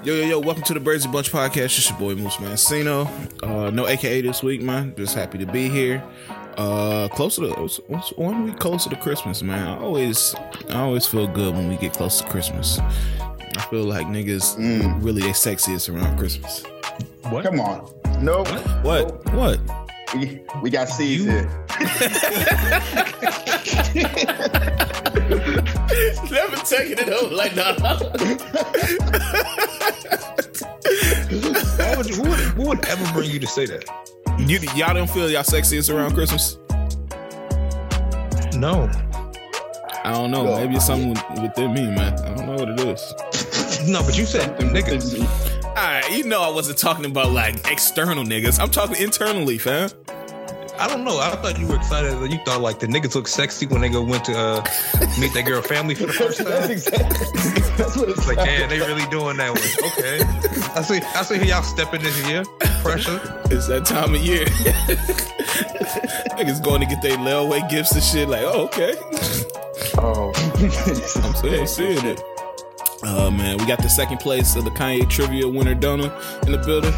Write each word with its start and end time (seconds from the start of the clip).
Yo, 0.00 0.14
yo, 0.14 0.24
yo, 0.26 0.38
welcome 0.40 0.64
to 0.64 0.74
the 0.74 0.80
Birds 0.80 1.06
Bunch 1.06 1.30
podcast. 1.30 1.78
It's 1.78 1.88
your 1.88 1.96
boy 1.98 2.14
Moose 2.16 2.34
Mancino. 2.36 3.06
Uh, 3.42 3.70
no 3.70 3.86
AKA 3.86 4.22
this 4.22 4.42
week, 4.42 4.60
man. 4.60 4.92
Just 4.96 5.14
happy 5.14 5.38
to 5.38 5.46
be 5.46 5.68
here. 5.68 6.02
Uh, 6.56 7.06
closer 7.12 7.42
to 7.42 7.64
it's, 7.64 7.78
it's 7.88 8.10
one 8.16 8.42
week 8.44 8.58
closer 8.58 8.90
to 8.90 8.96
Christmas, 8.96 9.42
man. 9.44 9.68
I 9.68 9.78
always, 9.78 10.34
I 10.70 10.80
always 10.80 11.06
feel 11.06 11.28
good 11.28 11.54
when 11.54 11.68
we 11.68 11.76
get 11.76 11.92
close 11.92 12.20
to 12.20 12.26
Christmas. 12.28 12.80
I 12.80 13.60
feel 13.70 13.84
like 13.84 14.06
niggas 14.08 14.56
Mm. 14.56 15.04
really 15.04 15.22
they 15.22 15.28
sexiest 15.30 15.88
around 15.94 16.18
Christmas. 16.18 16.64
What? 17.30 17.44
Come 17.44 17.60
on. 17.60 17.88
Nope. 18.20 18.48
What? 18.84 19.24
What? 19.32 19.60
We, 20.16 20.40
we 20.62 20.70
got 20.70 20.88
seeds 20.88 21.24
You- 21.24 21.30
here. 21.30 21.48
Never 26.30 26.56
taking 26.56 26.98
it 26.98 27.08
over 27.08 27.34
like 27.34 27.54
that. 27.54 27.80
Why 31.78 31.96
would 31.96 32.06
who, 32.06 32.22
would, 32.22 32.38
who 32.38 32.68
would 32.68 32.84
ever 32.86 33.12
bring 33.12 33.30
you 33.30 33.38
to 33.38 33.46
say 33.46 33.66
that? 33.66 33.84
you, 34.38 34.58
y'all 34.74 34.94
don't 34.94 35.10
feel 35.10 35.30
y'all 35.30 35.42
sexiest 35.42 35.94
around 35.94 36.14
Christmas? 36.14 36.58
No. 38.56 38.90
I 40.04 40.12
don't 40.12 40.30
know. 40.30 40.44
No. 40.44 40.56
Maybe 40.56 40.76
it's 40.76 40.86
something 40.86 41.10
within 41.42 41.74
me, 41.74 41.82
man. 41.82 42.18
I 42.20 42.34
don't 42.34 42.46
know 42.46 42.54
what 42.54 42.68
it 42.68 42.80
is. 42.80 43.88
No, 43.88 44.02
but 44.02 44.16
you 44.16 44.24
said 44.24 44.58
them 44.58 44.70
niggas. 44.70 45.20
All 45.64 45.74
right, 45.74 46.08
you 46.12 46.24
know 46.24 46.42
I 46.42 46.50
wasn't 46.50 46.78
talking 46.78 47.04
about 47.04 47.32
like 47.32 47.70
external 47.70 48.24
niggas. 48.24 48.60
I'm 48.60 48.70
talking 48.70 48.96
internally, 48.96 49.58
fam. 49.58 49.90
I 50.82 50.88
don't 50.88 51.04
know. 51.04 51.18
I 51.20 51.36
thought 51.36 51.58
you 51.60 51.66
were 51.68 51.76
excited. 51.76 52.18
that 52.18 52.30
You 52.30 52.38
thought 52.44 52.60
like 52.60 52.80
the 52.80 52.88
niggas 52.88 53.14
look 53.14 53.28
sexy 53.28 53.66
when 53.66 53.80
they 53.82 53.88
go 53.88 54.02
went 54.02 54.24
to 54.24 54.36
uh, 54.36 54.64
meet 55.20 55.32
their 55.32 55.44
girl 55.44 55.62
family 55.62 55.94
for 55.94 56.06
the 56.06 56.12
first 56.12 56.38
time. 56.38 56.48
That's 56.50 56.66
time. 56.66 56.70
exactly. 56.72 57.62
That's 57.76 57.96
what 57.96 58.08
it's 58.08 58.18
It's 58.18 58.26
like, 58.26 58.36
like. 58.38 58.48
yeah, 58.48 58.66
they 58.66 58.78
really 58.80 59.06
doing 59.06 59.36
that 59.36 59.50
one. 59.50 59.92
Okay. 59.92 60.20
I 60.74 60.82
see. 60.82 61.00
I 61.14 61.22
see 61.22 61.46
y'all 61.48 61.62
stepping 61.62 62.02
this 62.02 62.26
year. 62.28 62.44
Pressure. 62.82 63.20
It's 63.50 63.68
that 63.68 63.84
time 63.86 64.14
of 64.14 64.20
year. 64.20 64.44
niggas 66.36 66.62
going 66.62 66.80
to 66.80 66.86
get 66.86 67.00
their 67.02 67.16
layaway 67.16 67.68
gifts 67.70 67.92
and 67.92 68.02
shit. 68.02 68.28
Like, 68.28 68.42
oh, 68.44 68.64
okay. 68.64 68.94
Oh. 69.98 70.32
I'm 71.24 71.34
seeing, 71.34 71.66
seeing 71.66 72.06
it. 72.06 72.20
Uh 73.04 73.30
man, 73.32 73.58
we 73.58 73.66
got 73.66 73.82
the 73.82 73.88
second 73.90 74.18
place 74.18 74.54
of 74.54 74.62
the 74.64 74.70
Kanye 74.70 75.08
Trivia 75.10 75.48
winner 75.48 75.74
Donna 75.74 76.04
in 76.46 76.52
the 76.52 76.58
building. 76.58 76.92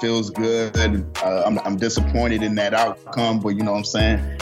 Feels 0.00 0.30
good. 0.30 1.06
Uh, 1.22 1.42
I'm, 1.44 1.58
I'm 1.60 1.76
disappointed 1.76 2.42
in 2.42 2.54
that 2.54 2.72
outcome, 2.72 3.40
but 3.40 3.50
you 3.50 3.62
know 3.62 3.72
what 3.72 3.78
I'm 3.78 3.84
saying? 3.84 4.38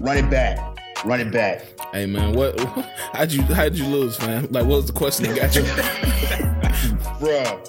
Run 0.00 0.18
it 0.18 0.30
back. 0.30 0.58
Run 1.04 1.20
it 1.20 1.32
back. 1.32 1.64
Hey 1.92 2.06
man, 2.06 2.32
what 2.32 2.58
how'd 3.12 3.30
you 3.32 3.42
how'd 3.42 3.74
you 3.74 3.86
lose, 3.86 4.18
man? 4.20 4.48
Like 4.50 4.64
what 4.66 4.76
was 4.76 4.86
the 4.86 4.92
question 4.92 5.26
that 5.26 5.36
got 5.36 5.54
you? 5.54 5.62
bro? 7.18 7.62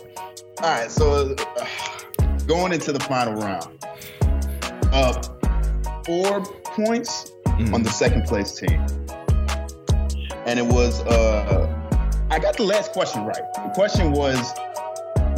All 0.61 0.69
right, 0.69 0.89
so 0.89 1.35
uh, 1.57 1.67
going 2.47 2.73
into 2.73 2.91
the 2.91 2.99
final 2.99 3.33
round, 3.33 3.67
uh, 4.93 5.21
four 6.05 6.45
points 6.63 7.31
on 7.73 7.83
the 7.83 7.89
second 7.89 8.25
place 8.25 8.53
team. 8.53 8.85
And 10.45 10.59
it 10.59 10.65
was, 10.65 11.01
uh, 11.01 11.71
I 12.29 12.39
got 12.39 12.57
the 12.57 12.63
last 12.63 12.91
question 12.91 13.25
right. 13.25 13.41
The 13.55 13.71
question 13.73 14.11
was, 14.11 14.51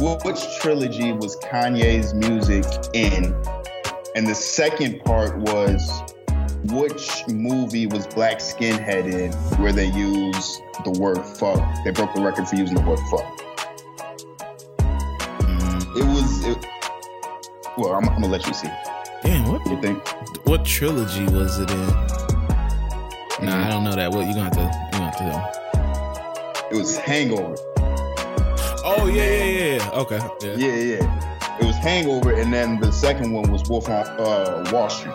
which 0.00 0.40
trilogy 0.60 1.12
was 1.12 1.36
Kanye's 1.40 2.14
music 2.14 2.64
in? 2.94 3.34
And 4.14 4.26
the 4.26 4.34
second 4.34 5.00
part 5.04 5.36
was, 5.38 6.02
which 6.64 7.22
movie 7.28 7.86
was 7.86 8.06
Black 8.08 8.38
Skinhead 8.38 9.12
in 9.12 9.32
where 9.60 9.72
they 9.72 9.86
use 9.86 10.60
the 10.84 10.90
word 11.00 11.22
fuck? 11.22 11.62
They 11.84 11.90
broke 11.90 12.14
the 12.14 12.20
record 12.22 12.48
for 12.48 12.56
using 12.56 12.76
the 12.76 12.82
word 12.82 12.98
fuck. 13.10 13.38
Mm, 15.40 15.96
It 15.96 16.04
was, 16.04 16.44
it, 16.46 16.66
well, 17.76 17.94
I'm, 17.94 18.08
I'm 18.08 18.14
gonna 18.20 18.28
let 18.28 18.46
you 18.46 18.54
see. 18.54 18.68
damn, 19.22 19.50
what 19.50 19.64
You 19.66 19.80
think? 19.80 20.06
what 20.46 20.64
trilogy 20.64 21.24
was 21.26 21.58
it 21.58 21.70
in? 21.70 21.86
Nah, 23.46 23.66
I 23.66 23.68
don't 23.68 23.84
know 23.84 23.94
that. 23.94 24.10
What 24.10 24.26
you 24.26 24.34
gonna 24.34 24.44
have 24.44 24.52
to 24.54 24.60
you 24.62 24.90
gonna 24.92 25.04
have 25.10 25.16
to 25.16 25.24
tell. 26.60 26.68
It 26.72 26.76
was 26.76 26.96
Hangover. 26.96 27.54
Oh 28.90 29.06
yeah, 29.06 29.22
yeah, 29.22 29.44
yeah, 29.44 29.76
yeah. 29.76 29.90
Okay. 29.90 30.18
Yeah. 30.40 30.54
Yeah, 30.56 30.96
yeah. 30.96 31.58
It 31.60 31.66
was 31.66 31.76
Hangover, 31.76 32.32
and 32.32 32.50
then 32.50 32.80
the 32.80 32.90
second 32.90 33.32
one 33.32 33.52
was 33.52 33.68
Wolf 33.68 33.86
on 33.86 34.06
uh, 34.06 34.66
Wall 34.72 34.88
Street. 34.88 35.12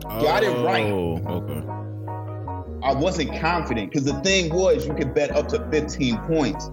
Got 0.00 0.42
it 0.42 0.56
right. 0.64 0.86
Oh, 0.86 1.20
okay. 1.26 1.62
I 2.82 2.94
wasn't 2.94 3.38
confident 3.38 3.90
because 3.90 4.06
the 4.06 4.18
thing 4.22 4.54
was, 4.54 4.86
you 4.86 4.94
could 4.94 5.12
bet 5.12 5.32
up 5.32 5.48
to 5.48 5.68
15 5.70 6.16
points, 6.20 6.70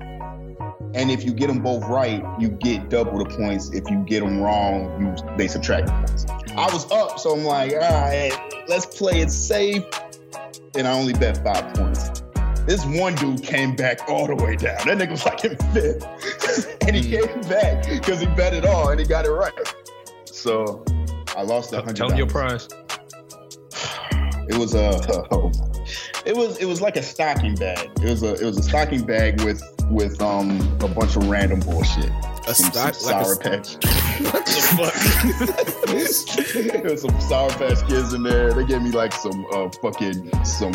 and 0.93 1.11
if 1.11 1.25
you 1.25 1.33
get 1.33 1.47
them 1.47 1.59
both 1.59 1.83
right, 1.89 2.23
you 2.39 2.47
get 2.47 2.87
double 2.89 3.17
the 3.17 3.25
points. 3.35 3.69
If 3.71 3.89
you 3.89 3.97
get 4.05 4.21
them 4.21 4.39
wrong, 4.39 5.01
you 5.01 5.35
they 5.35 5.49
subtract 5.49 5.87
the 5.87 5.93
points. 5.93 6.25
I 6.51 6.71
was 6.71 6.89
up, 6.93 7.19
so 7.19 7.33
I'm 7.33 7.43
like, 7.43 7.73
all 7.73 7.79
right, 7.79 8.31
let's 8.69 8.85
play 8.85 9.19
it 9.19 9.31
safe, 9.31 9.83
and 10.77 10.87
I 10.87 10.93
only 10.93 11.11
bet 11.11 11.43
five 11.43 11.73
points. 11.73 12.23
This 12.65 12.85
one 12.85 13.15
dude 13.15 13.43
came 13.43 13.75
back 13.75 14.07
all 14.07 14.27
the 14.27 14.35
way 14.35 14.55
down. 14.55 14.77
That 14.85 14.97
nigga 14.97 15.11
was 15.11 15.25
like 15.25 15.43
in 15.43 15.57
fifth, 15.73 16.77
and 16.87 16.95
he 16.95 17.01
came 17.09 17.41
back 17.41 17.87
because 17.87 18.19
he 18.21 18.27
bet 18.27 18.53
it 18.53 18.65
all 18.65 18.89
and 18.89 18.99
he 18.99 19.05
got 19.05 19.25
it 19.25 19.31
right. 19.31 19.53
So 20.25 20.83
I 21.35 21.41
lost 21.43 21.73
a 21.73 21.77
hundred. 21.77 21.95
Tell 21.95 22.09
me 22.09 22.17
your 22.17 22.27
dollars. 22.27 22.67
prize. 22.67 22.81
It 24.49 24.57
was 24.57 24.73
a, 24.75 24.89
it 26.25 26.35
was 26.35 26.57
it 26.57 26.65
was 26.65 26.81
like 26.81 26.97
a 26.97 27.03
stocking 27.03 27.55
bag. 27.55 27.89
It 28.01 28.09
was 28.09 28.23
a 28.23 28.33
it 28.35 28.43
was 28.45 28.57
a 28.57 28.63
stocking 28.63 29.05
bag 29.05 29.41
with 29.43 29.61
with 29.89 30.21
um 30.21 30.59
a 30.81 30.87
bunch 30.87 31.15
of 31.15 31.27
random 31.29 31.59
bullshit. 31.61 32.11
A 32.47 32.55
Some, 32.55 32.71
stock 32.71 32.93
some 32.95 33.11
like 33.13 33.25
sour 33.25 33.33
a, 33.33 33.37
patch. 33.37 33.73
what 34.33 34.45
the 34.45 34.51
fuck? 36.65 36.81
there 36.81 36.91
was 36.91 37.01
some 37.01 37.21
sour 37.21 37.49
patch 37.51 37.87
kids 37.87 38.13
in 38.13 38.23
there. 38.23 38.51
They 38.53 38.65
gave 38.65 38.81
me 38.81 38.91
like 38.91 39.13
some 39.13 39.45
uh 39.53 39.69
fucking 39.81 40.43
some 40.43 40.73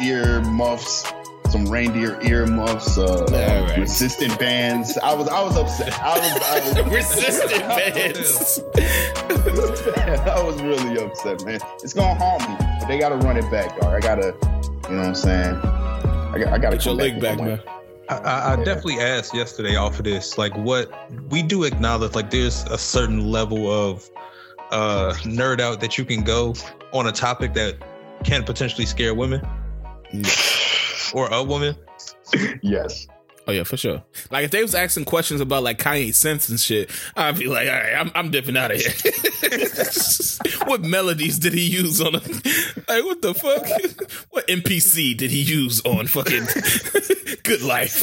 ear 0.00 0.40
muffs, 0.42 1.04
some 1.50 1.66
reindeer 1.66 2.18
ear 2.22 2.46
muffs, 2.46 2.96
uh, 2.96 3.04
All 3.04 3.26
right. 3.26 3.78
resistant 3.78 4.38
bands. 4.38 4.96
I 4.98 5.12
was 5.14 5.28
I 5.28 5.42
was 5.42 5.56
upset. 5.56 6.00
I 6.00 6.18
was, 6.18 6.42
I 6.42 6.80
was 6.82 6.92
Resistant 6.94 7.62
bands. 7.68 8.60
I 10.28 10.42
was 10.42 10.62
really 10.62 11.02
upset, 11.02 11.44
man. 11.44 11.60
It's 11.82 11.92
gonna 11.92 12.14
haunt 12.14 12.48
me, 12.48 12.56
but 12.78 12.86
they 12.86 12.98
gotta 12.98 13.16
run 13.16 13.36
it 13.36 13.50
back, 13.50 13.78
dog. 13.80 13.92
I 13.94 14.00
gotta, 14.00 14.34
you 14.88 14.94
know 14.94 15.00
what 15.00 15.08
I'm 15.08 15.14
saying? 15.14 15.56
I, 15.56 16.38
got, 16.38 16.52
I 16.52 16.58
gotta 16.58 16.76
Get 16.76 16.86
your 16.86 16.94
leg 16.94 17.20
back, 17.20 17.38
man. 17.38 17.60
I, 18.08 18.16
I, 18.16 18.52
I 18.52 18.56
definitely 18.56 18.98
asked 18.98 19.34
yesterday 19.34 19.76
off 19.76 19.98
of 19.98 20.04
this, 20.04 20.36
like 20.38 20.56
what 20.56 20.92
we 21.30 21.42
do 21.42 21.64
acknowledge, 21.64 22.14
like 22.14 22.30
there's 22.30 22.64
a 22.64 22.78
certain 22.78 23.30
level 23.30 23.70
of 23.70 24.08
uh 24.70 25.12
nerd 25.22 25.60
out 25.60 25.80
that 25.80 25.98
you 25.98 26.04
can 26.04 26.22
go 26.22 26.54
on 26.92 27.08
a 27.08 27.12
topic 27.12 27.54
that 27.54 27.74
can 28.22 28.44
potentially 28.44 28.86
scare 28.86 29.14
women 29.14 29.40
or 31.12 31.32
a 31.32 31.42
woman. 31.42 31.76
Yes. 32.62 33.06
Oh 33.46 33.52
yeah, 33.52 33.64
for 33.64 33.76
sure. 33.76 34.04
Like 34.30 34.44
if 34.44 34.50
they 34.50 34.62
was 34.62 34.74
asking 34.74 35.06
questions 35.06 35.40
about 35.40 35.62
like 35.62 35.78
Kanye 35.78 36.14
sense 36.14 36.48
and 36.48 36.60
shit, 36.60 36.90
I'd 37.16 37.38
be 37.38 37.46
like, 37.46 37.68
all 37.68 37.74
right, 37.74 37.94
I'm, 37.94 38.12
I'm 38.14 38.30
dipping 38.30 38.56
out 38.56 38.70
of 38.70 38.80
here. 38.80 38.92
what 40.66 40.82
melodies 40.82 41.38
did 41.38 41.54
he 41.54 41.66
use 41.66 42.00
on? 42.00 42.14
A, 42.14 42.18
like 42.18 43.04
what 43.04 43.22
the 43.22 43.34
fuck? 43.34 43.66
What 44.30 44.46
MPC 44.46 45.16
did 45.16 45.30
he 45.30 45.42
use 45.42 45.84
on 45.84 46.06
fucking 46.06 46.46
Good 47.42 47.62
Life? 47.62 48.02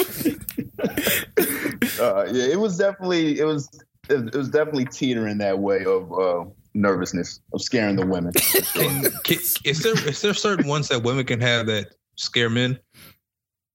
Uh, 1.99 2.25
yeah, 2.31 2.45
it 2.45 2.59
was 2.59 2.77
definitely 2.77 3.39
it 3.39 3.45
was 3.45 3.69
it, 4.09 4.33
it 4.33 4.35
was 4.35 4.49
definitely 4.49 4.85
teetering 4.85 5.37
that 5.37 5.59
way 5.59 5.85
of 5.85 6.11
uh, 6.11 6.45
nervousness 6.73 7.39
of 7.53 7.61
scaring 7.61 7.95
the 7.95 8.05
women. 8.05 8.33
Can, 8.33 9.03
can, 9.23 9.37
is 9.63 9.79
there 9.81 10.07
is 10.07 10.21
there 10.21 10.33
certain 10.33 10.67
ones 10.67 10.89
that 10.89 11.03
women 11.03 11.25
can 11.25 11.39
have 11.41 11.67
that 11.67 11.93
scare 12.17 12.49
men? 12.49 12.79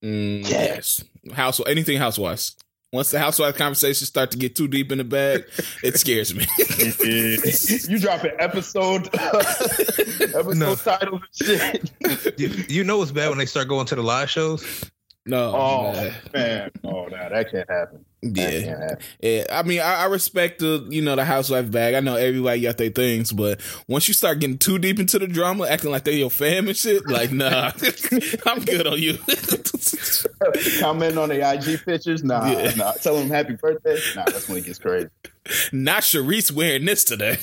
Mm, 0.05 0.49
yes. 0.49 1.03
House 1.33 1.61
anything 1.67 1.99
housewives. 1.99 2.57
Once 2.93 3.11
the 3.11 3.19
housewife 3.19 3.57
conversations 3.57 4.09
start 4.09 4.31
to 4.33 4.37
get 4.37 4.55
too 4.55 4.69
deep 4.69 4.93
in 4.93 4.99
the 4.99 5.05
bag, 5.05 5.45
it 5.83 5.97
scares 5.99 6.35
me. 6.35 6.45
you 7.89 7.99
drop 7.99 8.23
an 8.25 8.33
episode 8.39 9.07
episode 9.15 10.57
No. 10.59 10.75
titles 10.75 11.23
and 11.41 11.49
shit. 11.49 12.39
You, 12.39 12.49
you 12.69 12.85
know 12.85 13.01
it's 13.01 13.11
bad 13.11 13.31
when 13.31 13.39
they 13.39 13.47
start 13.47 13.69
going 13.69 13.87
to 13.87 13.95
the 13.95 14.03
live 14.03 14.29
shows. 14.29 14.85
no, 15.25 15.55
Oh 15.57 15.93
man. 15.93 16.15
man, 16.35 16.71
oh 16.85 17.05
no, 17.07 17.29
that 17.31 17.51
can't 17.51 17.71
happen. 17.71 18.05
Yeah. 18.25 18.95
Yeah, 19.21 19.45
I 19.51 19.65
mean, 19.65 19.81
I, 19.81 20.03
I 20.03 20.05
respect 20.05 20.61
the 20.61 20.87
you 20.89 21.03
know 21.03 21.17
the 21.17 21.25
housewife 21.25 21.71
bag. 21.73 21.95
I 21.95 22.01
know 22.01 22.15
everybody 22.15 22.61
got 22.61 22.79
their 22.79 22.91
things, 22.91 23.33
but 23.33 23.61
once 23.89 24.07
you 24.07 24.15
start 24.15 24.39
getting 24.39 24.59
too 24.59 24.79
deep 24.79 25.01
into 25.01 25.19
the 25.19 25.27
drama, 25.27 25.67
acting 25.67 25.91
like 25.91 26.05
they 26.05 26.15
your 26.15 26.31
fam 26.31 26.69
and 26.69 26.77
shit, 26.77 27.05
like 27.09 27.33
nah, 27.33 27.73
I'm 28.47 28.61
good 28.65 28.87
on 28.87 29.03
you. 29.03 29.19
Comment 30.79 31.19
on 31.19 31.31
the 31.31 31.41
IG 31.43 31.85
pictures, 31.85 32.23
nah, 32.23 32.47
Yeah. 32.49 32.73
nah. 32.77 32.93
Tell 32.93 33.17
them 33.17 33.29
happy 33.29 33.55
birthday, 33.55 33.99
nah. 34.15 34.25
That's 34.27 34.49
when 34.49 34.59
it 34.59 34.67
gets 34.67 34.79
crazy. 34.79 35.09
Not 35.73 36.03
Sharice 36.05 36.53
wearing 36.53 36.85
this 36.85 37.03
today. 37.03 37.39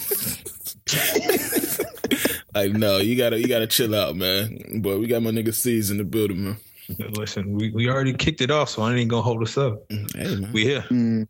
like 2.55 2.71
no, 2.71 2.97
you 2.99 3.17
gotta 3.17 3.37
you 3.39 3.47
gotta 3.47 3.67
chill 3.67 3.93
out, 3.93 4.15
man. 4.15 4.79
But 4.81 4.99
we 4.99 5.07
got 5.07 5.21
my 5.23 5.31
nigga 5.31 5.53
C's 5.53 5.91
in 5.91 5.97
the 5.97 6.03
building, 6.05 6.43
man. 6.43 6.57
Listen, 6.97 7.53
we, 7.53 7.71
we 7.71 7.89
already 7.89 8.13
kicked 8.13 8.41
it 8.41 8.51
off, 8.51 8.69
so 8.69 8.81
I 8.81 8.95
ain't 8.95 9.09
gonna 9.09 9.21
hold 9.21 9.43
us 9.43 9.57
up. 9.57 9.83
Hey 9.89 10.35
man, 10.35 10.51
We 10.51 10.63
here. 10.63 10.85
Mm, 10.89 11.27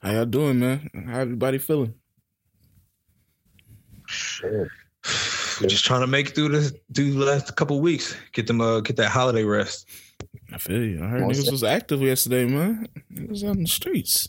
how 0.00 0.12
y'all 0.12 0.26
doing, 0.26 0.58
man? 0.58 0.88
How 1.06 1.20
everybody 1.20 1.58
feeling? 1.58 1.94
shit. 4.06 4.68
We're 5.60 5.68
just 5.68 5.84
trying 5.84 6.00
to 6.02 6.06
make 6.06 6.28
it 6.28 6.34
through 6.34 6.50
this 6.50 6.72
through 6.94 7.12
the 7.12 7.24
last 7.24 7.54
couple 7.56 7.80
weeks. 7.80 8.16
Get 8.32 8.46
them 8.46 8.60
uh 8.60 8.80
get 8.80 8.96
that 8.96 9.10
holiday 9.10 9.44
rest. 9.44 9.88
I 10.52 10.58
feel 10.58 10.82
you. 10.82 11.02
I 11.02 11.08
heard 11.08 11.20
Most 11.22 11.40
niggas 11.40 11.50
was 11.50 11.64
active 11.64 12.02
yesterday, 12.02 12.44
man. 12.46 12.88
Niggas 13.12 13.44
out 13.44 13.56
in 13.56 13.62
the 13.62 13.68
streets. 13.68 14.28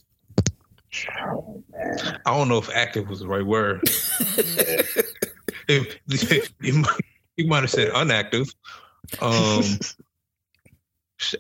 Oh, 1.21 1.63
man. 1.71 2.19
I 2.25 2.37
don't 2.37 2.47
know 2.47 2.57
if 2.57 2.69
active 2.73 3.09
was 3.09 3.19
the 3.19 3.27
right 3.27 3.45
word. 3.45 3.81
if, 5.67 5.99
you, 6.61 6.73
might, 6.73 6.99
you 7.35 7.47
might 7.47 7.61
have 7.61 7.71
said 7.71 7.91
unactive. 7.91 8.53
Um 9.21 9.63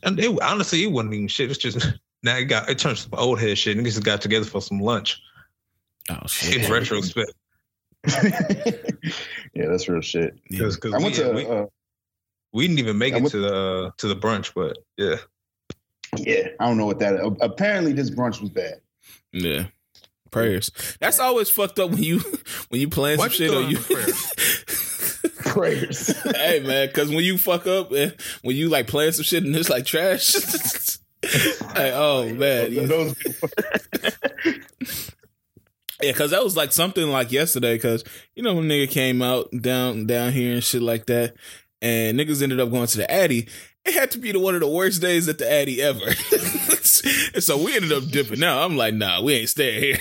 and 0.03 0.19
it, 0.19 0.41
honestly 0.41 0.83
it 0.83 0.91
wasn't 0.91 1.13
even 1.13 1.27
shit. 1.27 1.49
It's 1.49 1.59
just 1.59 1.85
now 2.23 2.37
it 2.37 2.45
got 2.45 2.69
it 2.69 2.79
turned 2.79 2.97
some 2.97 3.13
old 3.13 3.39
head 3.39 3.57
shit. 3.57 3.77
Niggas 3.77 3.83
just 3.85 4.03
got 4.03 4.21
together 4.21 4.45
for 4.45 4.61
some 4.61 4.79
lunch. 4.79 5.21
Oh 6.09 6.19
shit! 6.27 6.55
In 6.55 6.61
shit. 6.61 6.71
retrospect. 6.71 7.33
yeah, 9.53 9.65
that's 9.67 9.89
real 9.89 10.01
shit. 10.01 10.37
Yeah. 10.49 10.67
Because 10.67 10.93
I 10.93 10.97
went 10.97 11.17
we, 11.17 11.23
to 11.23 11.31
we, 11.31 11.45
uh, 11.45 11.65
we 12.53 12.67
didn't 12.67 12.79
even 12.79 12.97
make 12.97 13.13
I 13.13 13.17
it 13.17 13.21
went- 13.21 13.31
to 13.31 13.39
the 13.39 13.91
to 13.97 14.07
the 14.07 14.15
brunch, 14.15 14.53
but 14.55 14.77
yeah. 14.97 15.17
yeah, 16.17 16.49
I 16.59 16.67
don't 16.67 16.77
know 16.77 16.85
what 16.85 16.99
that. 16.99 17.19
Apparently, 17.41 17.93
this 17.93 18.09
brunch 18.09 18.39
was 18.41 18.49
bad. 18.49 18.79
Yeah. 19.33 19.65
Prayers. 20.31 20.71
That's 20.99 21.19
always 21.19 21.49
fucked 21.49 21.79
up 21.79 21.91
when 21.91 22.03
you 22.03 22.19
when 22.69 22.81
you 22.81 22.89
plan 22.89 23.17
some 23.17 23.29
Why'd 23.29 23.31
you 23.31 23.37
shit 23.37 23.49
throw 23.49 23.59
or 23.59 23.63
in 23.63 23.69
you. 23.71 23.77
Prayers. 25.47 26.07
hey 26.35 26.59
man, 26.59 26.87
because 26.87 27.09
when 27.09 27.23
you 27.23 27.37
fuck 27.37 27.67
up 27.67 27.91
and 27.91 28.15
when 28.41 28.55
you 28.55 28.69
like 28.69 28.87
plan 28.87 29.11
some 29.11 29.23
shit 29.23 29.43
and 29.43 29.55
it's 29.55 29.69
like 29.69 29.85
trash. 29.85 30.33
hey, 31.21 31.91
oh 31.93 32.31
man, 32.33 32.71
yeah, 32.71 32.83
because 36.01 36.31
that 36.31 36.43
was 36.43 36.55
like 36.55 36.71
something 36.71 37.07
like 37.07 37.31
yesterday. 37.31 37.75
Because 37.75 38.03
you 38.35 38.43
know 38.43 38.53
when 38.55 38.65
nigga 38.67 38.89
came 38.89 39.21
out 39.21 39.49
down 39.61 40.05
down 40.05 40.31
here 40.31 40.53
and 40.53 40.63
shit 40.63 40.81
like 40.81 41.05
that, 41.07 41.35
and 41.81 42.19
niggas 42.19 42.41
ended 42.41 42.59
up 42.59 42.71
going 42.71 42.87
to 42.87 42.97
the 42.97 43.11
Addy. 43.11 43.47
It 43.85 43.93
had 43.93 44.11
to 44.11 44.17
be 44.17 44.33
the 44.33 44.39
one 44.39 44.53
of 44.53 44.59
the 44.59 44.67
worst 44.67 45.01
days 45.01 45.29
at 45.29 45.37
the 45.37 45.49
Addy 45.49 45.81
ever. 45.81 46.05
and 46.05 47.43
so 47.43 47.57
we 47.63 47.73
ended 47.73 47.93
up 47.93 48.05
dipping 48.09 48.43
out. 48.43 48.65
I'm 48.65 48.75
like, 48.75 48.93
nah, 48.93 49.21
we 49.21 49.33
ain't 49.33 49.49
staying 49.49 49.81
here. 49.81 49.97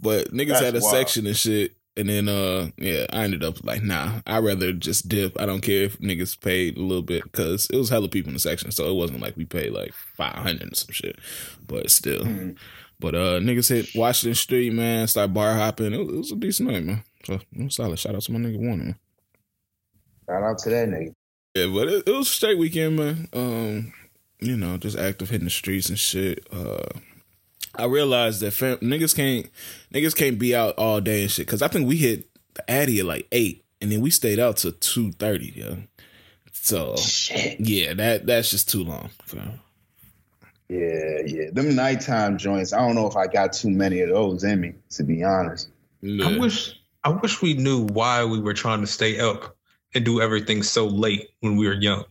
but 0.00 0.32
niggas 0.32 0.48
That's 0.48 0.60
had 0.60 0.76
a 0.76 0.80
wild. 0.80 0.90
section 0.90 1.26
and 1.26 1.36
shit. 1.36 1.72
And 1.96 2.08
then 2.08 2.28
uh 2.28 2.70
yeah, 2.76 3.06
I 3.12 3.22
ended 3.24 3.44
up 3.44 3.64
like, 3.64 3.82
nah, 3.82 4.20
I'd 4.26 4.42
rather 4.42 4.72
just 4.72 5.08
dip. 5.08 5.40
I 5.40 5.46
don't 5.46 5.60
care 5.60 5.84
if 5.84 5.98
niggas 6.00 6.40
paid 6.40 6.76
a 6.76 6.82
little 6.82 7.02
bit 7.02 7.22
because 7.24 7.68
it 7.70 7.76
was 7.76 7.88
hella 7.88 8.08
people 8.08 8.30
in 8.30 8.34
the 8.34 8.40
section. 8.40 8.72
So 8.72 8.90
it 8.90 8.94
wasn't 8.94 9.20
like 9.20 9.36
we 9.36 9.44
paid 9.44 9.70
like 9.70 9.92
five 9.92 10.34
hundred 10.34 10.72
or 10.72 10.74
some 10.74 10.92
shit. 10.92 11.18
But 11.66 11.90
still. 11.90 12.24
Mhm. 12.24 12.56
But 12.98 13.14
uh 13.14 13.38
niggas 13.38 13.68
hit 13.68 13.94
Washington 13.94 14.34
Street, 14.34 14.72
man, 14.72 15.06
start 15.06 15.32
bar 15.32 15.54
hopping. 15.54 15.92
It 15.94 15.98
was, 15.98 16.08
it 16.08 16.16
was 16.16 16.32
a 16.32 16.36
decent 16.36 16.70
night, 16.70 16.84
man. 16.84 17.04
So 17.24 17.34
it 17.34 17.64
was 17.64 17.76
solid. 17.76 17.98
Shout 17.98 18.14
out 18.16 18.22
to 18.22 18.32
my 18.32 18.40
nigga 18.40 18.58
Warner. 18.58 18.98
Shout 20.28 20.42
out 20.42 20.58
to 20.58 20.70
that 20.70 20.88
nigga. 20.88 21.12
Yeah, 21.54 21.66
but 21.66 21.88
it, 21.88 22.08
it 22.08 22.12
was 22.12 22.26
a 22.28 22.32
straight 22.32 22.58
weekend, 22.58 22.96
man. 22.96 23.28
Um, 23.32 23.92
you 24.40 24.56
know, 24.56 24.76
just 24.78 24.98
active 24.98 25.30
hitting 25.30 25.44
the 25.44 25.50
streets 25.50 25.88
and 25.88 25.98
shit. 25.98 26.44
Uh, 26.52 26.98
I 27.76 27.84
realized 27.86 28.40
that 28.40 28.52
fam- 28.52 28.78
niggas 28.78 29.14
can't 29.14 29.48
niggas 29.92 30.16
can't 30.16 30.38
be 30.38 30.54
out 30.54 30.74
all 30.78 31.00
day 31.00 31.22
and 31.22 31.30
shit. 31.30 31.46
Cause 31.48 31.62
I 31.62 31.68
think 31.68 31.88
we 31.88 31.96
hit 31.96 32.28
the 32.54 32.70
Addy 32.70 33.00
at 33.00 33.06
like 33.06 33.26
eight, 33.32 33.64
and 33.80 33.90
then 33.90 34.00
we 34.00 34.10
stayed 34.10 34.38
out 34.38 34.56
till 34.58 34.72
two 34.72 35.12
thirty. 35.12 35.52
Yeah. 35.56 35.74
So 36.52 36.96
Shit. 36.96 37.60
yeah, 37.60 37.94
that 37.94 38.26
that's 38.26 38.50
just 38.50 38.70
too 38.70 38.84
long. 38.84 39.10
fam. 39.24 39.60
Yeah, 40.68 41.20
yeah. 41.26 41.50
Them 41.52 41.74
nighttime 41.74 42.38
joints. 42.38 42.72
I 42.72 42.78
don't 42.78 42.94
know 42.94 43.06
if 43.06 43.16
I 43.16 43.26
got 43.26 43.52
too 43.52 43.70
many 43.70 44.00
of 44.00 44.08
those 44.08 44.44
in 44.44 44.60
me, 44.60 44.72
to 44.90 45.04
be 45.04 45.22
honest. 45.22 45.68
Yeah. 46.00 46.26
I 46.28 46.38
wish 46.38 46.78
I 47.04 47.10
wish 47.10 47.42
we 47.42 47.54
knew 47.54 47.82
why 47.86 48.24
we 48.24 48.40
were 48.40 48.54
trying 48.54 48.80
to 48.80 48.86
stay 48.86 49.20
up 49.20 49.56
and 49.94 50.04
do 50.04 50.20
everything 50.20 50.62
so 50.62 50.86
late 50.86 51.28
when 51.40 51.56
we 51.56 51.66
were 51.66 51.74
young. 51.74 52.04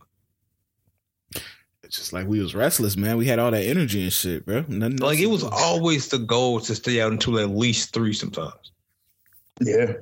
It's 1.94 2.00
just 2.00 2.12
like 2.12 2.26
we 2.26 2.40
was 2.40 2.56
restless, 2.56 2.96
man. 2.96 3.16
We 3.18 3.26
had 3.26 3.38
all 3.38 3.52
that 3.52 3.62
energy 3.62 4.02
and 4.02 4.12
shit, 4.12 4.44
bro. 4.44 4.64
Nothing 4.66 4.96
Like 4.96 5.20
it 5.20 5.26
was 5.26 5.42
do. 5.44 5.48
always 5.52 6.08
the 6.08 6.18
goal 6.18 6.58
to 6.58 6.74
stay 6.74 7.00
out 7.00 7.12
until 7.12 7.38
at 7.38 7.50
least 7.50 7.94
three 7.94 8.12
sometimes. 8.12 8.72
Yeah. 9.60 9.92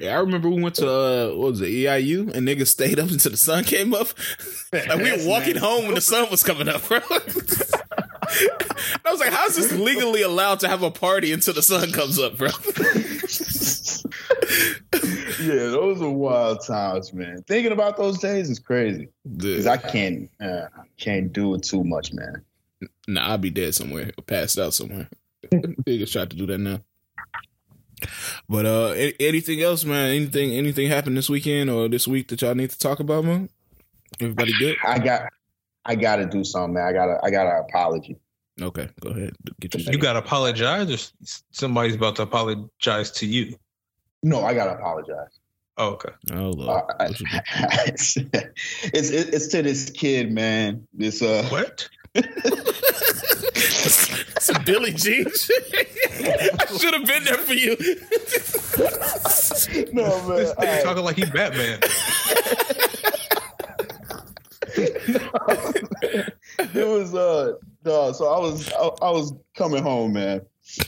Yeah, 0.00 0.16
I 0.16 0.20
remember 0.20 0.50
we 0.50 0.60
went 0.60 0.74
to 0.74 0.90
uh, 0.90 1.28
what 1.36 1.50
was 1.52 1.60
it, 1.60 1.66
EIU, 1.68 2.34
and 2.34 2.48
niggas 2.48 2.66
stayed 2.66 2.98
up 2.98 3.08
until 3.08 3.30
the 3.30 3.36
sun 3.36 3.62
came 3.62 3.94
up. 3.94 4.08
like 4.72 4.96
we 4.98 5.12
were 5.12 5.28
walking 5.28 5.54
nasty. 5.54 5.58
home 5.60 5.84
when 5.84 5.94
the 5.94 6.00
sun 6.00 6.26
was 6.28 6.42
coming 6.42 6.68
up, 6.68 6.88
bro. 6.88 6.98
I 9.04 9.10
was 9.10 9.20
like, 9.20 9.32
how's 9.32 9.56
this 9.56 9.72
legally 9.72 10.22
allowed 10.22 10.60
to 10.60 10.68
have 10.68 10.82
a 10.82 10.90
party 10.90 11.32
until 11.32 11.54
the 11.54 11.62
sun 11.62 11.92
comes 11.92 12.18
up, 12.18 12.36
bro? 12.36 12.48
yeah, 15.44 15.70
those 15.70 16.00
are 16.02 16.10
wild 16.10 16.64
times, 16.66 17.12
man. 17.12 17.42
Thinking 17.46 17.72
about 17.72 17.96
those 17.96 18.18
days 18.18 18.50
is 18.50 18.58
crazy. 18.58 19.08
Cause 19.40 19.66
I 19.66 19.76
can't, 19.76 20.30
uh, 20.40 20.66
I 20.76 20.84
can't 20.98 21.32
do 21.32 21.54
it 21.54 21.62
too 21.62 21.84
much, 21.84 22.12
man. 22.12 22.42
Nah, 23.06 23.28
I'll 23.28 23.38
be 23.38 23.50
dead 23.50 23.74
somewhere, 23.74 24.10
passed 24.26 24.58
out 24.58 24.74
somewhere. 24.74 25.08
Niggas 25.52 26.12
tried 26.12 26.30
to 26.30 26.36
do 26.36 26.46
that 26.46 26.58
now. 26.58 26.80
But 28.48 28.66
uh, 28.66 28.90
anything 29.20 29.62
else, 29.62 29.84
man? 29.84 30.10
Anything, 30.10 30.52
anything 30.52 30.88
happened 30.88 31.16
this 31.16 31.30
weekend 31.30 31.70
or 31.70 31.88
this 31.88 32.06
week 32.06 32.28
that 32.28 32.42
y'all 32.42 32.54
need 32.54 32.70
to 32.70 32.78
talk 32.78 33.00
about, 33.00 33.24
man? 33.24 33.48
Everybody 34.20 34.52
good? 34.58 34.76
I 34.84 34.98
got, 34.98 35.32
I 35.86 35.94
got 35.94 36.16
to 36.16 36.26
do 36.26 36.44
something, 36.44 36.74
man. 36.74 36.84
I 36.86 36.92
got 36.92 37.06
to, 37.06 37.18
I 37.22 37.30
gotta 37.30 37.60
apology. 37.60 38.16
Okay, 38.60 38.88
go 39.00 39.10
ahead. 39.10 39.34
Get 39.60 39.74
your 39.74 39.92
You 39.92 39.98
got 39.98 40.12
to 40.14 40.20
apologize, 40.20 40.90
or 40.90 40.96
somebody's 41.50 41.96
about 41.96 42.16
to 42.16 42.22
apologize 42.22 43.10
to 43.12 43.26
you. 43.26 43.56
No, 44.22 44.44
I 44.44 44.54
got 44.54 44.66
to 44.66 44.72
apologize. 44.78 45.40
Oh, 45.76 45.88
okay. 45.94 46.10
Oh, 46.32 46.36
Uh, 46.36 46.52
Lord. 46.52 46.82
I- 47.00 47.04
What 47.08 47.20
you 47.20 47.26
it's, 47.86 48.16
it's 48.16 49.10
it's 49.10 49.46
to 49.48 49.62
this 49.62 49.90
kid, 49.90 50.30
man. 50.30 50.86
This 50.94 51.20
uh, 51.20 51.44
What? 51.50 51.88
Some 54.40 54.62
Billy 54.64 54.92
Jean. 54.92 55.26
I 55.26 56.66
should 56.78 56.94
have 56.94 57.06
been 57.06 57.24
there 57.24 57.38
for 57.38 57.54
you. 57.54 57.76
no 59.92 60.28
man. 60.28 60.36
This 60.36 60.52
nigga 60.54 60.58
right. 60.58 60.82
talking 60.84 61.02
like 61.04 61.16
he 61.16 61.24
Batman. 61.24 61.80
it 64.76 66.34
was 66.74 67.14
uh 67.14 67.52
no, 67.84 68.12
so 68.12 68.26
I 68.26 68.38
was 68.38 68.72
I, 68.72 68.90
I 69.02 69.10
was 69.10 69.32
coming 69.56 69.82
home, 69.82 70.14
man. 70.14 70.42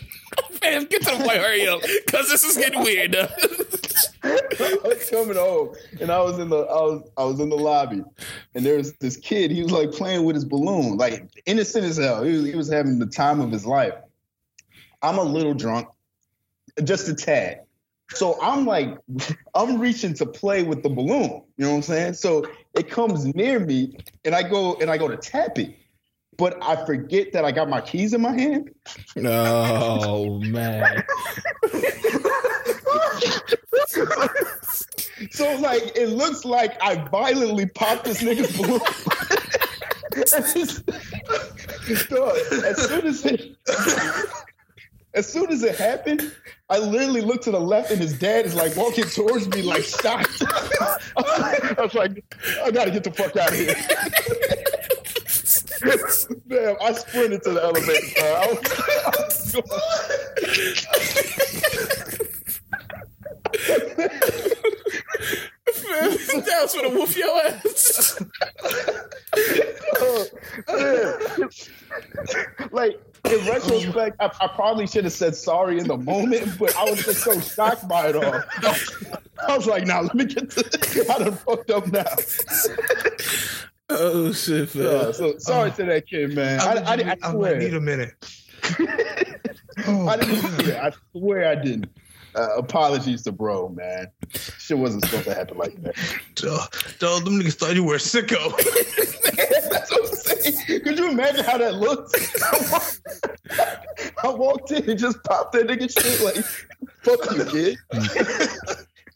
Man, 0.63 0.85
get 0.87 1.03
to 1.03 1.17
the 1.17 1.23
point, 1.23 1.39
hurry 1.39 1.69
up, 1.69 1.83
because 2.07 2.29
this 2.29 2.43
is 2.43 2.57
getting 2.57 2.83
weird. 2.83 3.15
I 4.25 4.79
was 4.85 5.09
coming 5.09 5.37
home 5.37 5.75
and 6.01 6.11
I 6.11 6.21
was 6.21 6.39
in 6.39 6.49
the 6.49 6.57
I 6.57 6.81
was 6.81 7.11
I 7.17 7.25
was 7.25 7.41
in 7.41 7.51
the 7.51 7.57
lobby 7.57 8.03
and 8.55 8.67
there 8.67 8.77
was 8.77 8.93
this 8.95 9.17
kid, 9.17 9.51
he 9.51 9.63
was 9.63 9.71
like 9.71 9.93
playing 9.93 10.25
with 10.25 10.35
his 10.35 10.45
balloon, 10.45 10.97
like 10.97 11.29
innocent 11.45 11.85
as 11.85 11.99
hell. 11.99 12.25
He 12.25 12.33
was, 12.33 12.47
he 12.47 12.55
was 12.55 12.73
having 12.73 12.99
the 12.99 13.07
time 13.07 13.41
of 13.41 13.53
his 13.53 13.67
life. 13.67 13.95
I'm 15.03 15.19
a 15.19 15.23
little 15.23 15.55
drunk, 15.55 15.89
just 16.83 17.09
a 17.09 17.15
tad. 17.15 17.66
So 18.11 18.41
I'm 18.41 18.67
like, 18.67 18.97
I'm 19.55 19.79
reaching 19.81 20.15
to 20.15 20.27
play 20.27 20.63
with 20.63 20.83
the 20.83 20.89
balloon. 20.89 21.43
You 21.57 21.65
know 21.65 21.71
what 21.71 21.77
I'm 21.77 21.83
saying? 21.83 22.15
So 22.15 22.47
it 22.75 22.91
comes 22.91 23.25
near 23.35 23.59
me 23.59 23.97
and 24.25 24.35
I 24.35 24.43
go 24.43 24.75
and 24.81 24.91
I 24.91 24.99
go 24.99 25.09
to 25.09 25.17
tap 25.17 25.59
it. 25.59 25.75
But 26.39 26.63
I 26.63 26.85
forget 26.85 27.33
that 27.33 27.47
I 27.47 27.53
got 27.53 27.69
my 27.71 27.81
keys 27.81 28.13
in 28.13 28.21
my 28.21 28.39
hand. 28.39 28.71
Oh 29.25 30.39
man. 30.41 31.03
So 35.31 35.57
like 35.57 35.97
it 35.97 36.11
looks 36.11 36.45
like 36.45 36.77
I 36.83 36.97
violently 37.09 37.67
popped 37.67 38.05
this 38.05 38.23
nigga's 38.23 38.55
balloon. 38.57 38.81
As 42.65 42.89
soon 42.89 43.07
as 43.07 43.25
it 43.25 43.57
as 45.17 45.27
soon 45.27 45.51
as 45.51 45.63
it 45.63 45.75
happened, 45.77 46.31
I 46.69 46.79
literally 46.79 47.23
looked 47.23 47.45
to 47.45 47.51
the 47.51 47.59
left 47.61 47.91
and 47.91 47.99
his 47.99 48.13
dad 48.19 48.45
is 48.45 48.55
like 48.55 48.77
walking 48.77 49.05
towards 49.05 49.49
me 49.49 49.63
like 49.63 49.83
shocked. 49.83 50.43
I 51.17 51.75
was 51.79 51.95
like, 51.95 52.23
I 52.63 52.71
gotta 52.71 52.91
get 52.91 53.03
the 53.03 53.11
fuck 53.11 53.35
out 53.37 53.49
of 53.49 53.57
here. 53.57 53.75
Damn, 56.49 56.77
I 56.83 56.93
sprinted 56.93 57.43
to 57.45 57.53
the 57.53 57.63
elevator. 57.63 58.21
I 58.21 58.47
was, 58.53 59.57
Man, 63.69 63.97
that 63.97 64.66
was 65.17 66.75
for 66.75 66.83
the 66.83 66.91
whoop 66.91 67.17
your 67.17 67.43
ass. 67.47 68.23
Oh, 69.99 70.27
like 72.71 73.01
in 73.25 73.47
retrospect, 73.47 74.17
I, 74.21 74.31
I 74.41 74.47
probably 74.49 74.87
should 74.87 75.05
have 75.05 75.13
said 75.13 75.35
sorry 75.35 75.79
in 75.79 75.87
the 75.89 75.97
moment, 75.97 76.59
but 76.59 76.77
I 76.77 76.85
was 76.85 77.05
just 77.05 77.23
so 77.25 77.39
shocked 77.41 77.89
by 77.89 78.09
it 78.09 78.17
all. 78.17 78.43
I 79.49 79.57
was 79.57 79.67
like, 79.67 79.87
"Now 79.87 80.03
let 80.03 80.15
me 80.15 80.27
get 80.27 80.51
to. 80.51 81.07
I 81.11 81.19
done 81.19 81.35
fucked 81.35 81.71
up 81.71 81.87
now." 81.89 82.05
Oh 83.89 84.33
shit, 84.33 84.75
man. 84.75 84.87
Uh, 84.87 85.13
so 85.13 85.39
sorry 85.39 85.71
to 85.73 85.85
that 85.85 86.07
kid, 86.09 86.35
man. 86.35 86.61
I, 86.61 86.73
I, 86.75 86.95
I, 86.95 87.17
I 87.23 87.31
swear. 87.31 87.53
might 87.55 87.63
need 87.63 87.75
a 87.75 87.81
minute. 87.81 88.15
I 89.87 90.17
didn't. 90.17 90.71
I 90.77 90.93
swear 91.13 91.49
I 91.49 91.55
didn't. 91.55 91.91
Uh, 92.37 92.57
apologies 92.57 93.23
to 93.23 93.33
bro, 93.33 93.71
man. 93.71 94.09
Shit 94.59 94.77
wasn't 94.77 95.05
supposed 95.05 95.25
to 95.25 95.35
happen 95.35 95.57
like 95.57 95.83
that. 95.83 95.95
Dog, 96.35 96.75
dog, 96.99 97.25
them 97.25 97.41
niggas 97.41 97.55
thought 97.55 97.75
you 97.75 97.83
were 97.83 97.95
a 97.95 97.99
sicko. 97.99 98.55
That's 99.71 99.91
what 99.91 100.11
I'm 100.11 100.15
saying. 100.43 100.81
Could 100.83 100.99
you 100.99 101.11
imagine 101.11 101.45
how 101.45 101.57
that 101.57 101.77
looked? 101.77 102.15
I 102.43 102.71
walked, 102.71 103.01
I 104.25 104.29
walked 104.29 104.71
in 104.73 104.91
and 104.91 104.99
just 104.99 105.23
popped 105.25 105.53
that 105.55 105.67
nigga 105.67 105.91
shit 105.91 106.21
like, 106.23 106.45
fuck 107.03 107.35
you, 107.35 107.45
kid. 107.47 107.79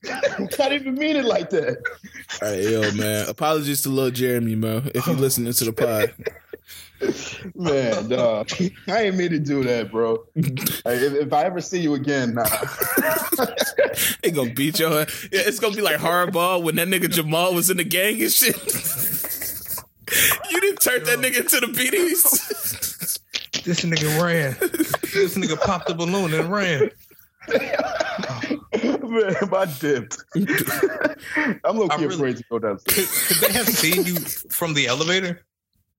I 0.07 0.49
didn't 0.49 0.73
even 0.73 0.95
mean 0.95 1.17
it 1.17 1.27
like 1.27 1.51
that. 1.51 1.77
All 2.41 2.49
right, 2.49 2.63
yo, 2.63 2.91
man. 2.93 3.29
Apologies 3.29 3.83
to 3.83 3.91
little 3.91 4.11
Jeremy, 4.11 4.55
man, 4.55 4.91
if 4.95 5.07
you're 5.07 5.17
listening 5.17 5.53
to 5.53 5.65
the 5.65 5.73
pod. 5.75 6.15
Man, 7.55 8.09
dog. 8.09 8.51
I 8.89 9.03
ain't 9.05 9.17
mean 9.17 9.31
to 9.31 9.39
do 9.39 9.65
that, 9.65 9.91
bro. 9.91 10.25
Hey, 10.35 10.43
if, 10.85 11.15
if 11.15 11.33
I 11.33 11.45
ever 11.45 11.61
see 11.61 11.81
you 11.81 11.95
again, 11.95 12.35
nah. 12.35 12.45
They 14.23 14.31
gonna 14.31 14.53
beat 14.53 14.79
your 14.79 15.01
ass. 15.03 15.29
Yeah, 15.33 15.41
it's 15.47 15.59
gonna 15.59 15.75
be 15.75 15.83
like 15.83 15.97
hardball 15.97 16.63
when 16.63 16.77
that 16.77 16.89
nigga 16.89 17.11
Jamal 17.11 17.55
was 17.55 17.71
in 17.71 17.77
the 17.79 17.85
gang 17.85 18.21
and 18.23 18.31
shit. 18.31 18.55
you 20.51 20.61
didn't 20.61 20.81
turn 20.81 21.03
that 21.05 21.19
nigga 21.19 21.41
into 21.41 21.61
the 21.61 21.67
BDs. 21.67 23.63
this 23.65 23.81
nigga 23.81 24.23
ran. 24.23 24.57
This 25.13 25.37
nigga 25.37 25.59
popped 25.61 25.89
the 25.89 25.95
balloon 25.95 26.33
and 26.35 26.51
ran. 26.53 26.91
Man, 29.11 29.35
my 29.51 29.65
dipped. 29.81 30.19
I'm 31.65 31.77
low 31.77 31.89
I 31.91 31.97
key 31.97 32.03
really- 32.07 32.15
afraid 32.15 32.37
to 32.37 32.45
go 32.51 32.59
downstairs. 32.59 33.27
Could, 33.29 33.39
could 33.39 33.49
they 33.49 33.53
have 33.55 33.67
seen 33.69 34.05
you 34.05 34.17
from 34.51 34.75
the 34.75 34.87
elevator? 34.87 35.43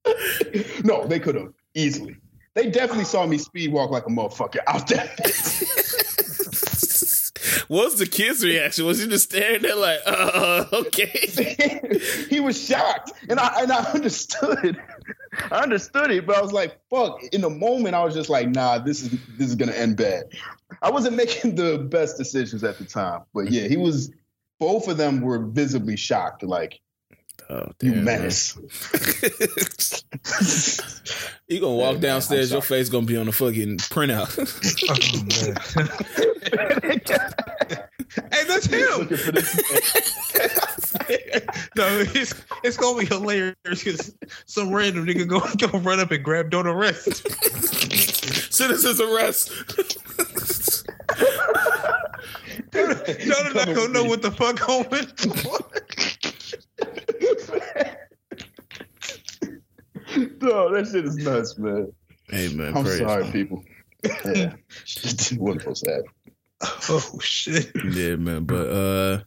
No, 0.83 1.05
they 1.05 1.19
could 1.19 1.35
have 1.35 1.53
easily. 1.75 2.17
They 2.53 2.69
definitely 2.69 3.05
saw 3.05 3.25
me 3.25 3.37
speed 3.37 3.71
walk 3.71 3.91
like 3.91 4.05
a 4.07 4.09
motherfucker 4.09 4.59
out 4.67 4.87
there. 4.87 5.07
what 7.67 7.85
was 7.85 7.99
the 7.99 8.05
kid's 8.05 8.43
reaction? 8.43 8.85
Was 8.85 9.01
he 9.01 9.07
just 9.07 9.29
staring 9.29 9.61
there 9.61 9.75
like, 9.75 9.99
uh, 10.05 10.65
okay? 10.73 11.79
he 12.29 12.41
was 12.41 12.61
shocked, 12.61 13.13
and 13.29 13.39
I 13.39 13.61
and 13.61 13.71
I 13.71 13.83
understood. 13.91 14.81
I 15.49 15.61
understood 15.61 16.11
it, 16.11 16.27
but 16.27 16.35
I 16.35 16.41
was 16.41 16.51
like, 16.51 16.77
"Fuck!" 16.89 17.23
In 17.31 17.41
the 17.41 17.49
moment, 17.49 17.95
I 17.95 18.03
was 18.03 18.13
just 18.13 18.29
like, 18.29 18.49
"Nah, 18.49 18.79
this 18.79 19.01
is 19.01 19.11
this 19.37 19.47
is 19.47 19.55
gonna 19.55 19.71
end 19.71 19.95
bad." 19.95 20.25
I 20.81 20.89
wasn't 20.89 21.15
making 21.15 21.55
the 21.55 21.77
best 21.77 22.17
decisions 22.17 22.65
at 22.65 22.77
the 22.77 22.85
time, 22.85 23.21
but 23.33 23.51
yeah, 23.51 23.67
he 23.67 23.77
was. 23.77 24.11
Both 24.59 24.87
of 24.87 24.97
them 24.97 25.21
were 25.21 25.39
visibly 25.39 25.95
shocked, 25.95 26.43
like 26.43 26.81
Oh, 27.49 27.71
you 27.81 27.93
mess. 27.93 28.57
You 31.51 31.59
gonna 31.59 31.75
walk 31.75 31.95
man, 31.95 32.01
downstairs, 32.01 32.51
I'm 32.51 32.55
your 32.55 32.61
face 32.61 32.87
gonna 32.87 33.05
be 33.05 33.17
on 33.17 33.25
the 33.25 33.33
fucking 33.33 33.79
printout. 33.79 34.31
Oh, 34.89 34.95
man. 35.27 35.57
hey, 38.31 38.43
that's 38.47 38.67
him. 38.67 38.99
Looking 38.99 39.17
for 39.17 39.31
this 39.33 39.55
man. 40.93 41.41
no, 41.75 42.05
it's 42.15 42.33
it's 42.63 42.77
gonna 42.77 42.99
be 42.99 43.05
hilarious 43.05 43.55
because 43.65 44.15
some 44.45 44.73
random 44.73 45.05
nigga 45.05 45.27
go 45.27 45.41
go 45.67 45.77
run 45.79 45.99
up 45.99 46.11
and 46.11 46.23
grab 46.23 46.49
Don't 46.51 46.67
Arrest. 46.67 47.27
Citizens 48.53 49.01
arrest. 49.01 49.51
Don't 52.71 53.55
not 53.55 53.75
gonna 53.75 53.89
know 53.89 54.05
what 54.05 54.21
the 54.21 54.31
fuck 54.31 54.69
I'm 54.69 54.83
going. 54.83 55.07
No, 60.41 60.73
that 60.73 60.87
shit 60.91 61.05
is 61.05 61.15
nuts, 61.17 61.57
man. 61.57 61.91
hey 62.29 62.49
man, 62.53 62.75
I'm 62.75 62.83
praise. 62.83 62.97
sorry, 62.99 63.25
people. 63.31 63.63
Yeah, 64.03 64.53
shit 64.85 65.37
wasn't 65.37 65.61
supposed 65.61 65.83
to 65.85 65.91
happen. 65.91 66.05
Oh 66.89 67.19
shit! 67.21 67.71
Yeah, 67.91 68.15
man. 68.17 68.43
But 68.45 68.67
uh, 68.69 69.21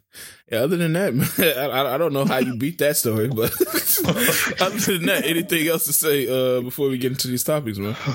yeah, 0.51 0.59
other 0.59 0.77
than 0.77 0.93
that, 0.93 1.13
man, 1.15 1.27
I, 1.39 1.65
I- 1.65 1.95
I 1.95 1.97
don't 1.97 2.13
know 2.13 2.25
how 2.25 2.37
you 2.37 2.55
beat 2.55 2.77
that 2.79 2.97
story, 2.97 3.29
but 3.29 3.51
other 4.61 4.77
than 4.79 5.05
that, 5.07 5.23
anything 5.25 5.67
else 5.67 5.85
to 5.85 5.93
say 5.93 6.27
uh 6.27 6.61
before 6.61 6.89
we 6.89 6.97
get 6.97 7.11
into 7.11 7.27
these 7.27 7.43
topics, 7.43 7.77
man? 7.77 7.95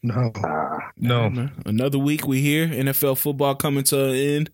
No, 0.00 0.30
no. 0.96 1.28
Man, 1.28 1.50
Another 1.66 1.98
week 1.98 2.24
we 2.24 2.40
here. 2.40 2.68
NFL 2.68 3.18
football 3.18 3.56
coming 3.56 3.82
to 3.84 4.04
an 4.10 4.14
end. 4.14 4.50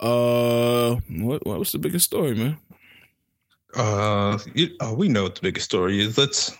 Uh, 0.00 0.96
what 1.10 1.46
what 1.46 1.58
was 1.58 1.72
the 1.72 1.78
biggest 1.78 2.06
story, 2.06 2.34
man? 2.34 2.56
Uh, 3.74 4.38
you, 4.54 4.70
oh, 4.80 4.94
we 4.94 5.08
know 5.08 5.24
what 5.24 5.34
the 5.34 5.42
biggest 5.42 5.66
story 5.66 6.00
is. 6.00 6.16
Let's. 6.18 6.56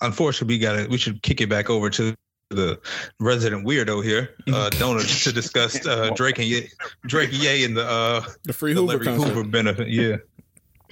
Unfortunately, 0.00 0.56
we 0.56 0.58
got 0.58 0.72
to 0.76 0.88
We 0.88 0.98
should 0.98 1.22
kick 1.22 1.40
it 1.40 1.48
back 1.48 1.70
over 1.70 1.88
to 1.90 2.16
the 2.48 2.80
resident 3.20 3.66
weirdo 3.66 4.04
here, 4.04 4.34
uh, 4.48 4.70
Donut, 4.72 5.24
to 5.24 5.32
discuss 5.32 5.86
uh, 5.86 6.10
Drake 6.14 6.38
and 6.38 6.46
Ye, 6.46 6.68
Drake 7.06 7.30
Ye 7.32 7.64
and 7.64 7.76
the 7.76 7.86
uh, 7.88 8.24
The 8.44 8.52
Free 8.52 8.74
the 8.74 8.80
Hoover 8.80 9.04
Larry. 9.04 9.16
Hoover 9.16 9.44
benefit. 9.44 9.88
Yeah. 9.88 10.16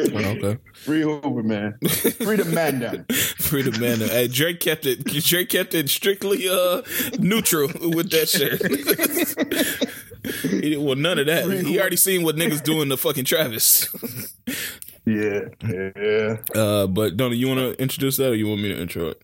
Oh, 0.02 0.16
okay. 0.16 0.58
free 0.72 1.02
Hoover, 1.02 1.42
man. 1.42 1.76
Free 1.86 2.36
the 2.36 2.46
man 2.46 2.78
down. 2.78 3.04
Free 3.38 3.60
the 3.60 3.78
man. 3.78 3.98
Hey, 3.98 4.28
Drake 4.28 4.60
kept 4.60 4.86
it. 4.86 5.04
Drake 5.04 5.50
kept 5.50 5.74
it 5.74 5.90
strictly 5.90 6.48
uh 6.48 6.82
neutral 7.18 7.68
with 7.68 8.10
that 8.10 8.28
shit. 8.28 8.62
he 10.50 10.60
didn't 10.60 10.84
want 10.84 11.00
none 11.00 11.18
of 11.18 11.26
that. 11.26 11.50
He 11.50 11.78
already 11.78 11.96
seen 11.96 12.22
what 12.22 12.36
niggas 12.36 12.62
doing 12.62 12.88
to 12.88 12.96
fucking 12.96 13.24
Travis. 13.26 13.88
Yeah, 15.06 15.40
yeah. 15.68 16.36
Uh, 16.54 16.86
but 16.86 17.16
Donnie, 17.16 17.36
you 17.36 17.48
want 17.48 17.60
to 17.60 17.82
introduce 17.82 18.16
that, 18.18 18.30
or 18.30 18.34
you 18.34 18.46
want 18.48 18.60
me 18.62 18.68
to 18.68 18.80
intro 18.80 19.08
it? 19.08 19.22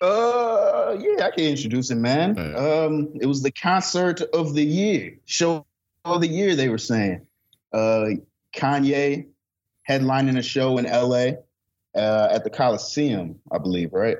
Uh, 0.00 0.96
yeah, 0.98 1.26
I 1.26 1.30
can 1.30 1.44
introduce 1.44 1.90
it, 1.90 1.96
man. 1.96 2.38
Alright. 2.38 2.56
Um, 2.56 3.10
it 3.20 3.26
was 3.26 3.42
the 3.42 3.50
concert 3.50 4.22
of 4.32 4.54
the 4.54 4.64
year, 4.64 5.18
show 5.26 5.66
of 6.04 6.20
the 6.22 6.28
year. 6.28 6.56
They 6.56 6.68
were 6.68 6.78
saying, 6.78 7.26
uh, 7.72 8.06
Kanye 8.54 9.26
headlining 9.88 10.38
a 10.38 10.42
show 10.42 10.78
in 10.78 10.86
L.A. 10.86 11.36
Uh, 11.94 12.28
at 12.30 12.44
the 12.44 12.50
Coliseum, 12.50 13.38
I 13.50 13.58
believe, 13.58 13.92
right? 13.92 14.18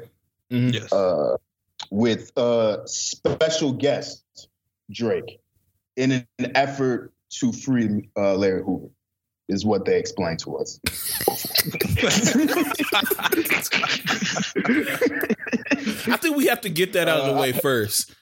Mhm. 0.50 0.74
Yes. 0.74 0.92
Uh, 0.92 1.36
with 1.90 2.36
uh 2.36 2.84
special 2.86 3.72
guest 3.72 4.22
Drake 4.90 5.40
in 5.96 6.12
an 6.12 6.26
effort 6.54 7.12
to 7.38 7.52
free 7.52 8.08
uh, 8.16 8.34
Larry 8.34 8.62
Hoover. 8.62 8.88
Is 9.50 9.64
what 9.64 9.84
they 9.84 9.98
explained 9.98 10.38
to 10.40 10.58
us. 10.58 10.78
I 16.06 16.16
think 16.16 16.36
we 16.36 16.46
have 16.46 16.60
to 16.60 16.68
get 16.68 16.92
that 16.92 17.08
out 17.08 17.20
of 17.22 17.34
the 17.34 17.40
way 17.40 17.52
uh, 17.52 17.58
first. 17.58 18.14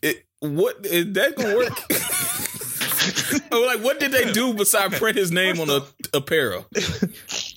It, 0.00 0.24
what 0.38 0.86
is 0.86 1.12
that 1.12 1.36
gonna 1.36 1.56
work? 1.56 1.78
Like, 3.50 3.80
what 3.80 3.98
did 4.00 4.12
they 4.12 4.30
do 4.32 4.52
besides 4.54 4.98
print 4.98 5.16
his 5.16 5.30
name 5.30 5.60
on 5.60 5.70
a 5.70 5.82
apparel? 6.12 6.66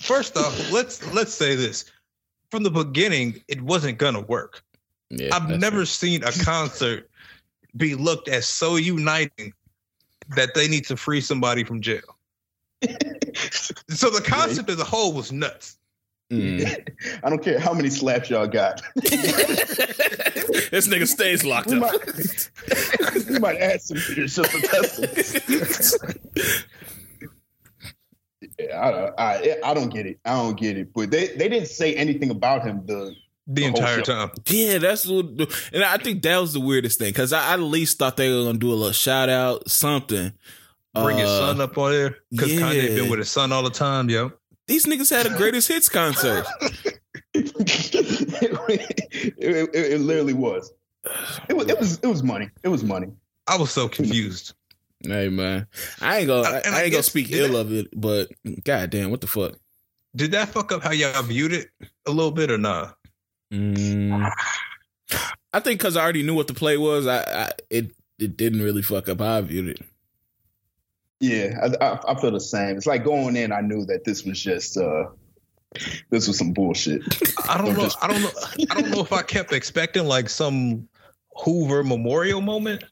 First 0.02 0.38
off, 0.38 0.72
let's 0.72 1.06
let's 1.14 1.34
say 1.34 1.56
this. 1.56 1.86
From 2.52 2.64
the 2.64 2.72
beginning, 2.72 3.42
it 3.48 3.62
wasn't 3.62 3.98
gonna 3.98 4.22
work. 4.22 4.64
Yeah, 5.10 5.36
I've 5.36 5.50
never 5.50 5.78
true. 5.78 5.86
seen 5.86 6.24
a 6.24 6.32
concert 6.32 7.10
be 7.76 7.96
looked 7.96 8.28
at 8.28 8.44
so 8.44 8.76
uniting 8.76 9.54
that 10.36 10.54
they 10.54 10.68
need 10.68 10.86
to 10.88 10.98
free 10.98 11.22
somebody 11.22 11.64
from 11.64 11.82
jail. 11.82 12.18
So 13.90 14.10
the 14.10 14.22
concept 14.22 14.70
as 14.70 14.80
a 14.80 14.84
whole 14.84 15.14
was 15.14 15.32
nuts. 15.32 15.78
Mm. 16.32 16.88
I 17.24 17.30
don't 17.30 17.44
care 17.44 17.60
how 17.60 17.74
many 17.74 17.90
slaps 17.90 18.30
y'all 18.30 18.48
got. 18.48 18.82
this 18.96 20.88
nigga 20.88 21.08
stays 21.08 21.44
locked 21.46 21.68
We 21.68 21.76
up. 21.76 21.82
might, 21.82 22.50
we 23.30 23.40
might 23.40 23.58
add 23.58 23.82
some 23.82 23.98
beers 24.16 24.36
just 24.36 24.52
to. 24.52 26.10
Yeah, 28.60 28.82
I, 28.88 28.92
don't- 28.92 29.14
I, 29.20 29.56
I 29.64 29.74
don't 29.74 29.90
get 29.90 30.06
it. 30.06 30.20
I 30.26 30.34
don't 30.36 30.58
get 30.60 30.78
it. 30.78 30.94
But 30.94 31.12
they, 31.12 31.28
they 31.28 31.50
didn't 31.50 31.68
say 31.70 31.96
anything 31.96 32.30
about 32.30 32.64
him. 32.64 32.86
The 32.86 33.14
The 33.48 33.62
The 33.62 33.66
entire 33.66 34.02
time. 34.02 34.32
Yeah, 34.48 34.78
that's 34.80 35.06
what, 35.08 35.26
and 35.72 35.84
I 35.84 35.98
think 35.98 36.22
that 36.24 36.38
was 36.40 36.54
the 36.54 36.60
weirdest 36.60 37.00
thing 37.00 37.10
because 37.10 37.34
I, 37.34 37.50
I 37.52 37.54
at 37.54 37.60
least 37.62 38.00
thought 38.00 38.18
they 38.18 38.32
were 38.32 38.44
gonna 38.46 38.58
do 38.58 38.72
a 38.72 38.76
little 38.76 38.92
shout 38.92 39.30
out, 39.30 39.70
something. 39.70 40.34
Bring 40.94 41.18
his 41.18 41.30
Uh, 41.30 41.40
son 41.54 41.62
up 41.62 41.78
on 41.78 41.92
there. 41.92 42.18
Because 42.32 42.52
Kanye 42.52 42.96
been 42.96 43.10
with 43.10 43.20
his 43.20 43.32
son 43.32 43.52
all 43.52 43.64
the 43.64 43.70
time, 43.72 44.10
yo. 44.10 44.32
These 44.68 44.86
niggas 44.86 45.10
had 45.10 45.26
a 45.26 45.36
greatest 45.36 45.68
hits 45.68 45.90
concert. 45.90 46.46
it, 47.34 49.34
it, 49.38 49.70
it 49.74 50.02
literally 50.02 50.34
was. 50.34 50.72
It 51.50 51.54
was. 51.54 51.68
It 51.70 51.80
was. 51.80 52.00
It 52.00 52.08
was 52.08 52.24
money. 52.24 52.50
It 52.64 52.70
was 52.70 52.84
money. 52.84 53.08
I 53.48 53.58
was 53.58 53.72
so 53.72 53.90
confused. 53.90 54.54
hey 55.02 55.28
man, 55.28 55.68
I 56.00 56.20
ain't 56.20 56.28
gonna, 56.28 56.48
I, 56.48 56.58
And 56.60 56.76
I 56.76 56.80
I 56.80 56.82
ain't 56.84 56.92
gonna 56.94 57.04
speak 57.04 57.30
ill 57.32 57.54
that- 57.54 57.60
of 57.60 57.74
it, 57.74 57.88
but 57.94 58.30
goddamn, 58.64 59.12
what 59.12 59.20
the 59.22 59.28
fuck? 59.28 59.56
Did 60.16 60.32
that 60.32 60.50
fuck 60.50 60.72
up 60.72 60.84
how 60.84 60.92
y'all 60.92 61.24
viewed 61.24 61.52
it 61.54 61.70
a 62.06 62.12
little 62.12 62.32
bit 62.32 62.52
or 62.52 62.58
not? 62.60 62.96
Mm, 63.52 64.32
I 65.52 65.60
think 65.60 65.80
because 65.80 65.98
I 65.98 66.04
already 66.04 66.24
knew 66.24 66.36
what 66.36 66.48
the 66.48 66.54
play 66.54 66.78
was, 66.78 67.06
I, 67.08 67.24
I 67.24 67.52
it 67.70 67.92
it 68.20 68.38
didn't 68.38 68.62
really 68.62 68.84
fuck 68.84 69.10
up 69.10 69.20
how 69.20 69.40
I 69.40 69.42
viewed 69.42 69.68
it. 69.70 69.82
Yeah, 71.24 71.58
I, 71.80 71.86
I, 71.86 72.00
I 72.12 72.20
feel 72.20 72.32
the 72.32 72.42
same. 72.42 72.75
It's 72.75 72.86
like 72.86 73.06
going 73.06 73.38
in. 73.38 73.53
I 73.53 73.62
knew 73.62 73.86
that 73.86 74.03
this 74.03 74.25
was 74.25 74.42
just 74.42 74.75
uh, 74.75 75.06
this 76.10 76.27
was 76.27 76.38
some 76.38 76.51
bullshit. 76.51 77.01
I 77.48 77.58
don't 77.58 77.77
know. 77.77 77.89
I 78.01 78.08
don't 78.10 78.22
know. 78.22 78.32
I 78.72 78.82
don't 78.82 78.92
know 78.92 79.00
if 79.00 79.13
I 79.13 79.22
kept 79.22 79.53
expecting 79.53 80.03
like 80.03 80.27
some 80.30 80.89
Hoover 81.38 81.82
memorial 81.82 82.42
moment. 82.42 82.84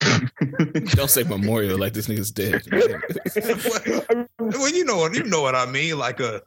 Don't 0.00 1.08
say 1.08 1.22
memorial 1.22 1.78
like 1.78 1.94
this 1.94 2.06
nigga's 2.06 2.30
dead. 2.30 2.60
well, 4.38 4.68
you 4.70 4.84
know 4.84 4.98
what 4.98 5.14
you 5.14 5.24
know 5.24 5.40
what 5.40 5.54
I 5.54 5.64
mean. 5.64 5.98
Like 5.98 6.20
a 6.20 6.42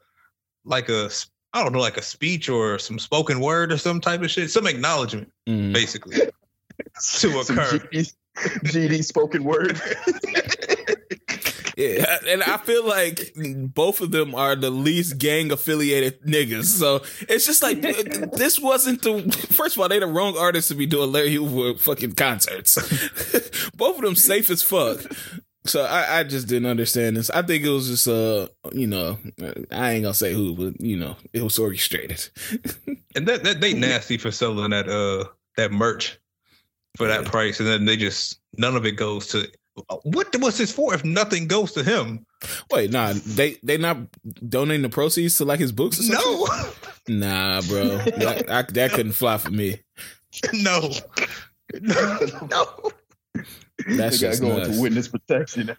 like 0.66 0.88
a 0.90 1.10
I 1.54 1.63
don't 1.63 1.74
know, 1.74 1.80
like 1.80 1.98
a 1.98 2.04
speech 2.04 2.48
or 2.48 2.78
some 2.78 3.00
spoken 3.00 3.40
word 3.40 3.72
or 3.72 3.78
some 3.78 4.00
type 4.00 4.22
of 4.22 4.30
shit, 4.30 4.52
some 4.52 4.68
acknowledgement, 4.68 5.32
Mm. 5.48 5.74
basically, 5.74 6.16
to 6.18 6.32
Some 7.00 7.32
occur. 7.36 7.80
GD, 7.80 8.13
GD 8.66 9.04
spoken 9.04 9.44
word. 9.44 9.80
Yeah, 11.77 12.18
and 12.27 12.44
I 12.44 12.58
feel 12.58 12.86
like 12.88 13.34
both 13.36 14.01
of 14.01 14.12
them 14.12 14.36
are 14.36 14.56
the 14.56 14.70
least 14.70 15.18
gang 15.18 15.51
affiliated 15.51 16.22
niggas. 16.24 16.65
So 16.65 17.01
it's 17.27 17.46
just 17.46 17.63
like 17.63 17.82
this 18.34 18.60
wasn't 18.60 19.01
the 19.01 19.24
first 19.51 19.75
of 19.75 19.82
all, 19.82 19.89
they 19.89 20.00
the 20.00 20.08
wrong 20.08 20.38
artists 20.38 20.70
to 20.70 20.75
be 20.75 20.86
doing 20.86 21.12
Larry 21.12 21.34
Hoover 21.34 21.77
fucking 21.80 22.13
concerts. 22.13 22.75
both 23.75 23.98
of 23.98 24.03
them 24.03 24.15
safe 24.15 24.50
as 24.50 24.62
fuck. 24.62 25.00
So 25.65 25.86
I, 25.86 26.20
I 26.20 26.24
just 26.24 26.48
didn't 26.50 26.70
understand 26.70 27.15
this. 27.15 27.30
I 27.30 27.42
think 27.42 27.63
it 27.63 27.70
was 27.70 27.88
just 27.88 28.08
uh 28.08 28.48
you 28.74 28.86
know 28.88 29.18
I 29.72 29.92
ain't 29.94 30.03
gonna 30.03 30.13
say 30.13 30.34
who, 30.34 30.53
but 30.56 30.80
you 30.82 30.98
know 30.98 31.15
it 31.34 31.42
was 31.42 31.58
orchestrated. 31.60 32.30
And 33.15 33.27
that, 33.27 33.44
that 33.44 33.62
they 33.62 33.75
nasty 33.75 34.18
for 34.18 34.32
selling 34.32 34.72
that 34.72 34.89
uh 34.89 35.25
that 35.56 35.72
merch 35.72 36.20
for 36.98 37.08
that 37.08 37.24
Yeah. 37.24 37.30
price, 37.30 37.60
and 37.60 37.70
then 37.70 37.86
they 37.86 37.96
just 37.96 38.39
none 38.58 38.75
of 38.75 38.86
it 38.88 38.94
goes 38.94 39.27
to. 39.30 39.48
What 40.03 40.36
was 40.39 40.58
this 40.58 40.72
for? 40.72 40.94
If 40.94 41.03
nothing 41.03 41.48
goes 41.48 41.72
to 41.74 41.84
him, 41.84 42.25
Wait, 42.72 42.92
nah, 42.92 43.13
they 43.25 43.58
they 43.63 43.77
not 43.77 43.98
donating 44.48 44.84
the 44.84 44.89
proceeds 44.89 45.38
to 45.38 45.46
like 45.46 45.60
his 45.60 45.72
books 45.72 46.00
or 46.00 46.03
something? 46.03 46.46
no, 47.20 47.25
Nah, 47.27 47.62
bro, 47.62 47.98
that, 47.98 48.46
I, 48.50 48.62
that 48.74 48.92
couldn't 48.92 49.13
fly 49.13 49.38
for 49.38 49.50
me. 49.51 49.80
no, 50.53 50.92
no, 51.82 52.20
no. 52.51 52.92
That's 53.36 53.88
they 53.88 53.96
gotta 53.98 54.18
just 54.18 54.42
go 54.42 54.56
nuts. 54.58 54.70
into 54.70 54.82
witness 54.82 55.08
protection. 55.08 55.75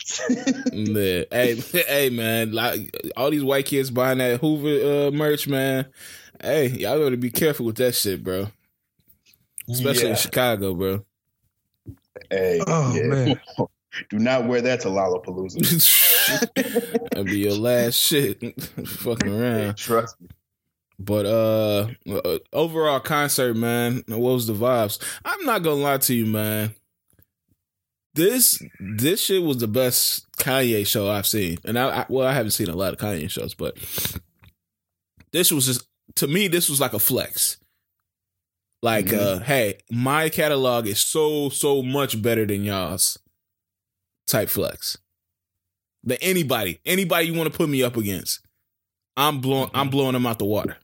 Yeah. 0.73 1.23
Hey, 1.31 1.55
hey, 1.87 2.11
man! 2.11 2.53
Like 2.53 2.95
all 3.17 3.31
these 3.31 3.45
white 3.45 3.67
kids 3.67 3.91
buying 3.91 4.19
that 4.19 4.41
Hoover 4.41 5.07
uh, 5.07 5.11
merch, 5.13 5.47
man. 5.47 5.87
Hey, 6.43 6.67
y'all 6.69 6.99
gotta 6.99 7.17
be 7.17 7.31
careful 7.31 7.65
with 7.67 7.77
that 7.77 7.95
shit, 7.95 8.23
bro. 8.25 8.49
Especially 9.71 10.11
in 10.11 10.17
Chicago, 10.17 10.75
bro. 10.75 11.05
Hey, 12.31 12.61
Oh, 12.67 12.95
yeah. 12.95 13.03
man. 13.07 13.41
Do 14.11 14.19
not 14.19 14.47
wear 14.47 14.61
that 14.61 14.81
to 14.81 14.89
Lollapalooza. 14.89 16.53
That'll 17.11 17.25
be 17.25 17.39
your 17.39 17.55
last 17.55 17.97
shit. 17.97 18.41
Fucking 18.87 19.41
around. 19.41 19.77
Trust 19.77 20.21
me. 20.21 20.29
But 20.99 21.27
uh, 21.27 21.89
uh, 22.09 22.39
overall 22.53 23.01
concert, 23.01 23.55
man. 23.55 24.05
What 24.07 24.19
was 24.19 24.47
the 24.47 24.55
vibes? 24.55 25.03
I'm 25.25 25.45
not 25.45 25.63
gonna 25.63 25.83
lie 25.83 25.99
to 25.99 26.15
you, 26.15 26.27
man. 26.27 26.75
This 28.15 28.63
this 28.79 29.25
shit 29.25 29.43
was 29.43 29.59
the 29.59 29.67
best 29.67 30.31
Kanye 30.37 30.87
show 30.87 31.11
I've 31.11 31.27
seen, 31.27 31.59
and 31.65 31.77
I, 31.79 32.03
I 32.03 32.07
well, 32.09 32.27
I 32.27 32.33
haven't 32.33 32.53
seen 32.53 32.69
a 32.69 32.77
lot 32.77 32.93
of 32.93 33.01
Kanye 33.01 33.29
shows, 33.29 33.55
but 33.55 33.77
this 35.33 35.51
was 35.51 35.67
just 35.67 35.89
to 36.17 36.29
me. 36.29 36.47
This 36.47 36.69
was 36.69 36.81
like 36.81 36.93
a 36.93 37.01
flex. 37.01 37.57
Like, 38.85 39.15
uh, 39.15 39.39
hey, 39.39 39.79
my 39.91 40.29
catalog 40.29 40.87
is 40.87 41.01
so 41.01 41.49
so 41.49 41.83
much 41.83 42.21
better 42.21 42.47
than 42.47 42.65
y'all's. 42.65 43.19
Type 44.27 44.49
flex. 44.49 44.99
Than 46.03 46.19
anybody, 46.21 46.81
anybody 46.85 47.27
you 47.27 47.35
want 47.35 47.51
to 47.51 47.57
put 47.57 47.69
me 47.69 47.83
up 47.83 47.97
against, 47.97 48.41
I'm 49.17 49.41
blowing, 49.41 49.71
I'm 49.75 49.89
blowing 49.89 50.13
them 50.13 50.27
out 50.27 50.39
the 50.39 50.45
water. 50.45 50.77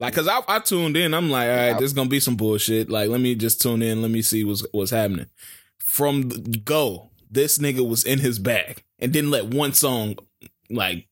Like, 0.00 0.14
cause 0.14 0.26
I, 0.28 0.40
I 0.48 0.58
tuned 0.58 0.96
in, 0.96 1.14
I'm 1.14 1.30
like, 1.30 1.48
all 1.48 1.56
right, 1.56 1.78
there's 1.78 1.92
gonna 1.92 2.08
be 2.08 2.20
some 2.20 2.36
bullshit. 2.36 2.90
Like, 2.90 3.08
let 3.08 3.20
me 3.20 3.34
just 3.34 3.60
tune 3.60 3.80
in, 3.80 4.02
let 4.02 4.10
me 4.10 4.22
see 4.22 4.44
what's 4.44 4.66
what's 4.72 4.90
happening. 4.90 5.26
From 5.78 6.28
the 6.28 6.58
go, 6.58 7.10
this 7.30 7.58
nigga 7.58 7.88
was 7.88 8.04
in 8.04 8.18
his 8.18 8.38
bag 8.38 8.82
and 8.98 9.12
didn't 9.12 9.30
let 9.30 9.46
one 9.46 9.72
song, 9.72 10.16
like, 10.68 11.06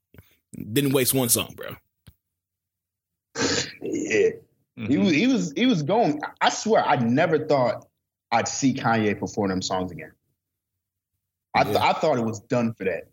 didn't 0.73 0.93
waste 0.93 1.15
one 1.15 1.29
song, 1.29 1.55
bro. 1.57 1.77
Yeah. 3.81 4.31
Mm-hmm. 4.79 4.87
He 4.87 4.99
was 4.99 5.13
he 5.13 5.27
was 5.27 5.53
he 5.57 5.67
was 5.67 5.83
going. 5.83 6.21
I 6.41 6.49
swear, 6.49 6.85
I 6.85 6.97
never 6.97 7.47
thought 7.47 7.87
I'd 8.33 8.49
see 8.49 8.75
Kanye 8.75 9.19
perform 9.19 9.51
them 9.51 9.63
songs 9.63 9.93
again. 9.93 10.13
I 11.55 11.65
th- 11.65 11.75
Yeah. 11.77 11.85
I 11.85 11.93
thought 11.93 12.19
it 12.19 12.25
was 12.25 12.41
done 12.41 12.73
for 12.75 12.85
that, 12.85 13.09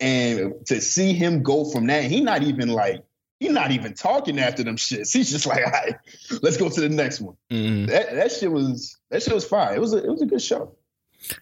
and 0.00 0.54
to 0.66 0.80
see 0.80 1.12
him 1.12 1.42
go 1.42 1.64
from 1.70 1.86
that, 1.88 2.04
he 2.04 2.20
not 2.20 2.42
even 2.42 2.68
like 2.68 3.04
he 3.40 3.48
not 3.48 3.72
even 3.72 3.92
talking 3.94 4.38
after 4.38 4.62
them 4.62 4.76
shits. 4.76 5.12
He's 5.16 5.30
just 5.30 5.44
like, 5.46 5.64
all 5.66 5.72
right, 5.72 5.96
let's 6.42 6.56
go 6.56 6.68
to 6.70 6.80
the 6.80 6.88
next 6.88 7.20
one. 7.20 7.36
Mhm. 7.50 7.88
That 7.88 8.14
that 8.14 8.32
shit 8.32 8.50
was 8.50 8.96
that 9.10 9.22
shit 9.22 9.34
was 9.34 9.44
fire. 9.44 9.74
It 9.74 9.80
was 9.80 9.92
a 9.92 9.98
it 9.98 10.08
was 10.08 10.22
a 10.22 10.26
good 10.26 10.40
show. 10.42 10.76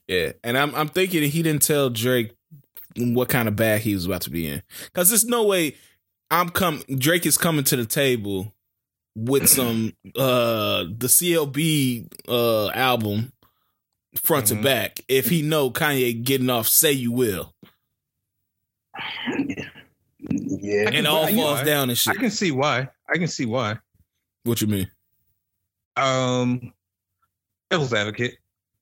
Yeah, 0.09 0.33
and 0.43 0.57
I'm 0.57 0.75
I'm 0.75 0.89
thinking 0.89 1.23
he 1.31 1.43
didn't 1.43 1.63
tell 1.63 1.91
Drake 1.91 2.33
what 2.97 3.29
kind 3.29 3.49
of 3.49 3.57
bag 3.57 3.83
he 3.83 3.95
was 3.95 4.07
about 4.07 4.23
to 4.23 4.31
be 4.31 4.47
in, 4.49 4.63
because 4.87 5.11
there's 5.11 5.25
no 5.27 5.45
way 5.45 5.77
I'm 6.31 6.49
come 6.49 6.83
Drake 6.99 7.27
is 7.27 7.37
coming 7.37 7.65
to 7.65 7.77
the 7.77 7.85
table 7.87 8.55
with 9.14 9.48
some 9.48 9.92
uh 10.16 10.85
the 10.85 11.07
CLB 11.09 12.07
uh 12.29 12.68
album 12.70 13.33
front 14.16 14.46
Mhm. 14.46 14.48
to 14.48 14.62
back 14.62 15.01
if 15.09 15.29
he 15.29 15.42
know 15.42 15.70
Kanye 15.70 16.22
getting 16.25 16.48
off 16.51 16.66
"Say 16.68 16.92
You 16.92 17.12
Will" 17.12 17.55
Yeah, 20.31 20.90
and 20.92 21.07
all 21.07 21.27
falls 21.29 21.61
I- 21.61 21.64
down 21.64 21.88
and 21.90 21.98
shit. 21.98 22.16
I 22.16 22.20
can 22.20 22.31
see 22.31 22.51
why. 22.51 22.88
I 23.09 23.18
can 23.18 23.29
see 23.29 23.44
why. 23.46 23.79
What 24.44 24.61
you 24.61 24.66
mean? 24.66 24.90
Um, 25.96 26.72
devil's 27.70 27.92
advocate. 27.92 28.38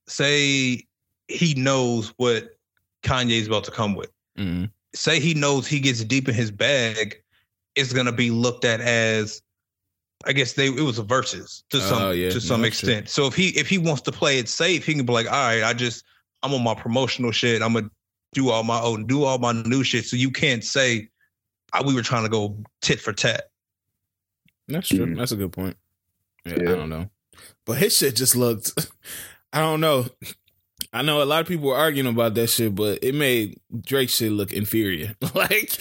Say 0.06 0.86
he 1.28 1.54
knows 1.54 2.12
what 2.16 2.56
Kanye's 3.02 3.46
about 3.46 3.64
to 3.64 3.70
come 3.70 3.94
with. 3.94 4.10
hmm 4.36 4.66
Say 4.94 5.20
he 5.20 5.34
knows 5.34 5.66
he 5.66 5.78
gets 5.80 6.02
deep 6.04 6.28
in 6.28 6.34
his 6.34 6.50
bag, 6.50 7.22
it's 7.76 7.92
gonna 7.92 8.12
be 8.12 8.30
looked 8.30 8.64
at 8.64 8.80
as, 8.80 9.40
I 10.26 10.32
guess 10.32 10.52
they 10.52 10.66
it 10.66 10.82
was 10.82 10.98
a 10.98 11.02
versus 11.02 11.64
to 11.70 11.80
some 11.80 12.02
Oh, 12.02 12.10
yeah. 12.10 12.30
to 12.30 12.40
some 12.40 12.60
No, 12.60 12.66
that's 12.68 12.80
true. 12.80 12.90
extent. 12.90 13.08
So 13.08 13.26
if 13.26 13.34
he 13.34 13.48
if 13.58 13.68
he 13.68 13.78
wants 13.78 14.02
to 14.02 14.12
play 14.12 14.38
it 14.38 14.48
safe, 14.48 14.84
he 14.84 14.94
can 14.94 15.06
be 15.06 15.12
like, 15.12 15.26
all 15.26 15.32
right, 15.32 15.62
I 15.62 15.72
just 15.72 16.04
I'm 16.42 16.52
on 16.54 16.62
my 16.62 16.74
promotional 16.74 17.30
shit. 17.32 17.62
I'm 17.62 17.72
gonna 17.72 17.90
do 18.34 18.50
all 18.50 18.62
my 18.62 18.80
own, 18.80 19.06
do 19.06 19.24
all 19.24 19.38
my 19.38 19.52
new 19.52 19.82
shit. 19.82 20.04
So 20.04 20.16
you 20.16 20.30
can't 20.30 20.62
say 20.64 21.08
"Ah, 21.72 21.82
we 21.84 21.94
were 21.94 22.02
trying 22.02 22.22
to 22.24 22.28
go 22.28 22.56
tit 22.82 23.00
for 23.00 23.12
tat. 23.12 23.44
That's 24.68 24.88
true. 24.88 25.06
Mhm. 25.06 25.16
That's 25.16 25.32
a 25.32 25.36
good 25.36 25.52
point. 25.52 25.76
Yeah, 26.44 26.54
Yeah. 26.62 26.72
I 26.72 26.74
don't 26.76 26.88
know, 26.90 27.10
but 27.66 27.78
his 27.78 27.96
shit 27.96 28.16
just 28.16 28.36
looked. 28.36 28.72
I 29.52 29.60
don't 29.60 29.80
know. 29.80 30.06
I 30.92 31.02
know 31.02 31.22
a 31.22 31.24
lot 31.24 31.40
of 31.40 31.46
people 31.48 31.66
were 31.68 31.76
arguing 31.76 32.08
about 32.12 32.34
that 32.34 32.48
shit, 32.48 32.74
but 32.74 32.98
it 33.02 33.14
made 33.14 33.58
Drake 33.84 34.10
shit 34.10 34.32
look 34.32 34.52
inferior. 34.52 35.14
like, 35.34 35.78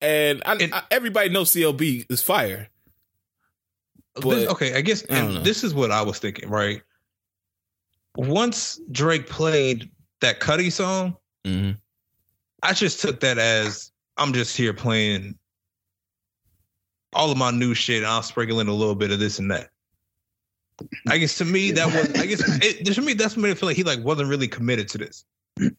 and 0.00 0.42
I, 0.46 0.54
It- 0.56 0.72
I- 0.72 0.82
everybody 0.90 1.28
knows 1.30 1.52
CLB 1.52 2.06
is 2.10 2.22
fire. 2.22 2.68
This- 4.20 4.48
okay, 4.48 4.74
I 4.74 4.80
guess 4.80 5.04
I 5.10 5.16
and 5.16 5.44
this 5.44 5.64
is 5.64 5.74
what 5.74 5.90
I 5.90 6.02
was 6.02 6.18
thinking, 6.18 6.48
right? 6.48 6.82
Once 8.16 8.80
Drake 8.90 9.28
played 9.28 9.90
that 10.20 10.40
Cuddy 10.40 10.70
song, 10.70 11.16
Mm-hmm. 11.46 11.72
I 12.62 12.72
just 12.72 13.00
took 13.00 13.20
that 13.20 13.38
as 13.38 13.92
I'm 14.16 14.32
just 14.32 14.56
here 14.56 14.74
playing 14.74 15.38
all 17.12 17.30
of 17.30 17.38
my 17.38 17.50
new 17.50 17.72
shit. 17.74 17.98
And 17.98 18.06
I'll 18.06 18.22
sprinkle 18.22 18.60
in 18.60 18.68
a 18.68 18.74
little 18.74 18.96
bit 18.96 19.12
of 19.12 19.18
this 19.20 19.38
and 19.38 19.50
that. 19.50 19.70
I 21.08 21.18
guess 21.18 21.38
to 21.38 21.44
me 21.44 21.70
that 21.72 21.86
was 21.86 22.20
I 22.20 22.26
guess 22.26 22.42
it, 22.62 22.84
to 22.94 23.00
me 23.00 23.14
that's 23.14 23.36
made 23.36 23.50
it 23.50 23.58
feel 23.58 23.68
like 23.68 23.76
he 23.76 23.84
like 23.84 24.04
wasn't 24.04 24.28
really 24.28 24.48
committed 24.48 24.88
to 24.88 24.98
this. 24.98 25.24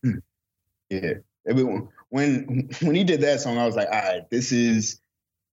Yeah. 0.90 1.14
I 1.48 1.54
mean, 1.54 1.88
when 2.10 2.70
when 2.82 2.96
he 2.96 3.04
did 3.04 3.22
that 3.22 3.42
song, 3.42 3.60
I 3.60 3.66
was 3.68 3.76
like, 3.76 3.90
all 3.90 4.02
right, 4.02 4.28
this 4.32 4.52
is 4.52 5.00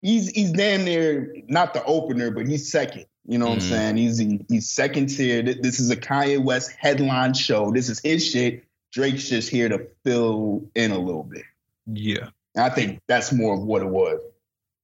he's 0.02 0.30
he's 0.30 0.52
damn 0.52 0.84
near 0.86 1.34
not 1.48 1.74
the 1.74 1.84
opener, 1.86 2.32
but 2.32 2.48
he's 2.48 2.72
second. 2.72 3.06
You 3.26 3.38
know 3.38 3.48
what. 3.48 3.56
I'm 3.56 3.60
saying? 3.62 3.98
He's 3.98 4.18
he's 4.50 4.70
second 4.70 5.08
tier. 5.08 5.42
This 5.44 5.80
is 5.80 5.90
a 5.92 5.96
Kanye 5.96 6.44
West 6.44 6.72
headline 6.78 7.34
show. 7.34 7.72
This 7.72 7.90
is 7.90 8.00
his 8.00 8.26
shit. 8.28 8.64
Drake's 8.92 9.30
just 9.30 9.50
here 9.50 9.70
to 9.70 9.88
fill 10.04 10.64
in 10.76 10.92
a 10.92 10.98
little 11.00 11.24
bit. 11.24 11.44
Yeah, 11.88 12.30
And 12.56 12.66
I 12.66 12.70
think 12.70 13.00
that's 13.08 13.32
more 13.32 13.54
of 13.56 13.62
what 13.62 13.82
it 13.82 13.88
was. 13.88 14.20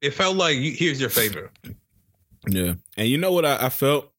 it 0.02 0.12
felt 0.14 0.36
like 0.38 0.58
here's 0.58 1.00
your 1.02 1.10
favor. 1.10 1.52
Yeah, 2.48 2.74
and 2.96 3.08
you 3.08 3.18
know 3.18 3.32
what 3.32 3.46
I, 3.46 3.66
I 3.66 3.70
felt? 3.70 4.12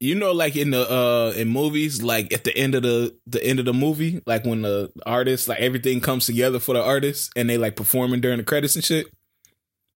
You 0.00 0.14
know, 0.14 0.32
like 0.32 0.56
in 0.56 0.70
the 0.70 0.90
uh 0.90 1.32
in 1.36 1.48
movies, 1.48 2.02
like 2.02 2.32
at 2.32 2.44
the 2.44 2.56
end 2.56 2.74
of 2.74 2.82
the 2.82 3.14
the 3.26 3.44
end 3.44 3.58
of 3.58 3.64
the 3.64 3.72
movie, 3.72 4.22
like 4.26 4.44
when 4.44 4.62
the 4.62 4.92
artist, 5.06 5.48
like 5.48 5.60
everything 5.60 6.00
comes 6.00 6.26
together 6.26 6.58
for 6.58 6.74
the 6.74 6.82
artist, 6.82 7.30
and 7.36 7.48
they 7.48 7.58
like 7.58 7.76
performing 7.76 8.20
during 8.20 8.38
the 8.38 8.44
credits 8.44 8.74
and 8.74 8.84
shit. 8.84 9.06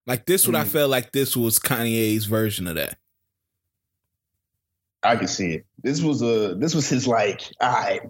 Like 0.09 0.25
this, 0.25 0.47
what 0.47 0.55
I 0.55 0.63
Mhm. 0.63 0.67
felt 0.69 0.89
like 0.89 1.11
this 1.11 1.37
was 1.37 1.59
Kanye's 1.59 2.25
version 2.25 2.65
of 2.65 2.73
that. 2.75 2.97
I 5.03 5.15
can 5.15 5.27
see 5.27 5.53
it. 5.53 5.65
This 5.83 6.01
was 6.01 6.23
a 6.23 6.55
this 6.55 6.73
was 6.73 6.89
his 6.89 7.07
like, 7.07 7.43
all 7.61 7.71
right, 7.71 8.01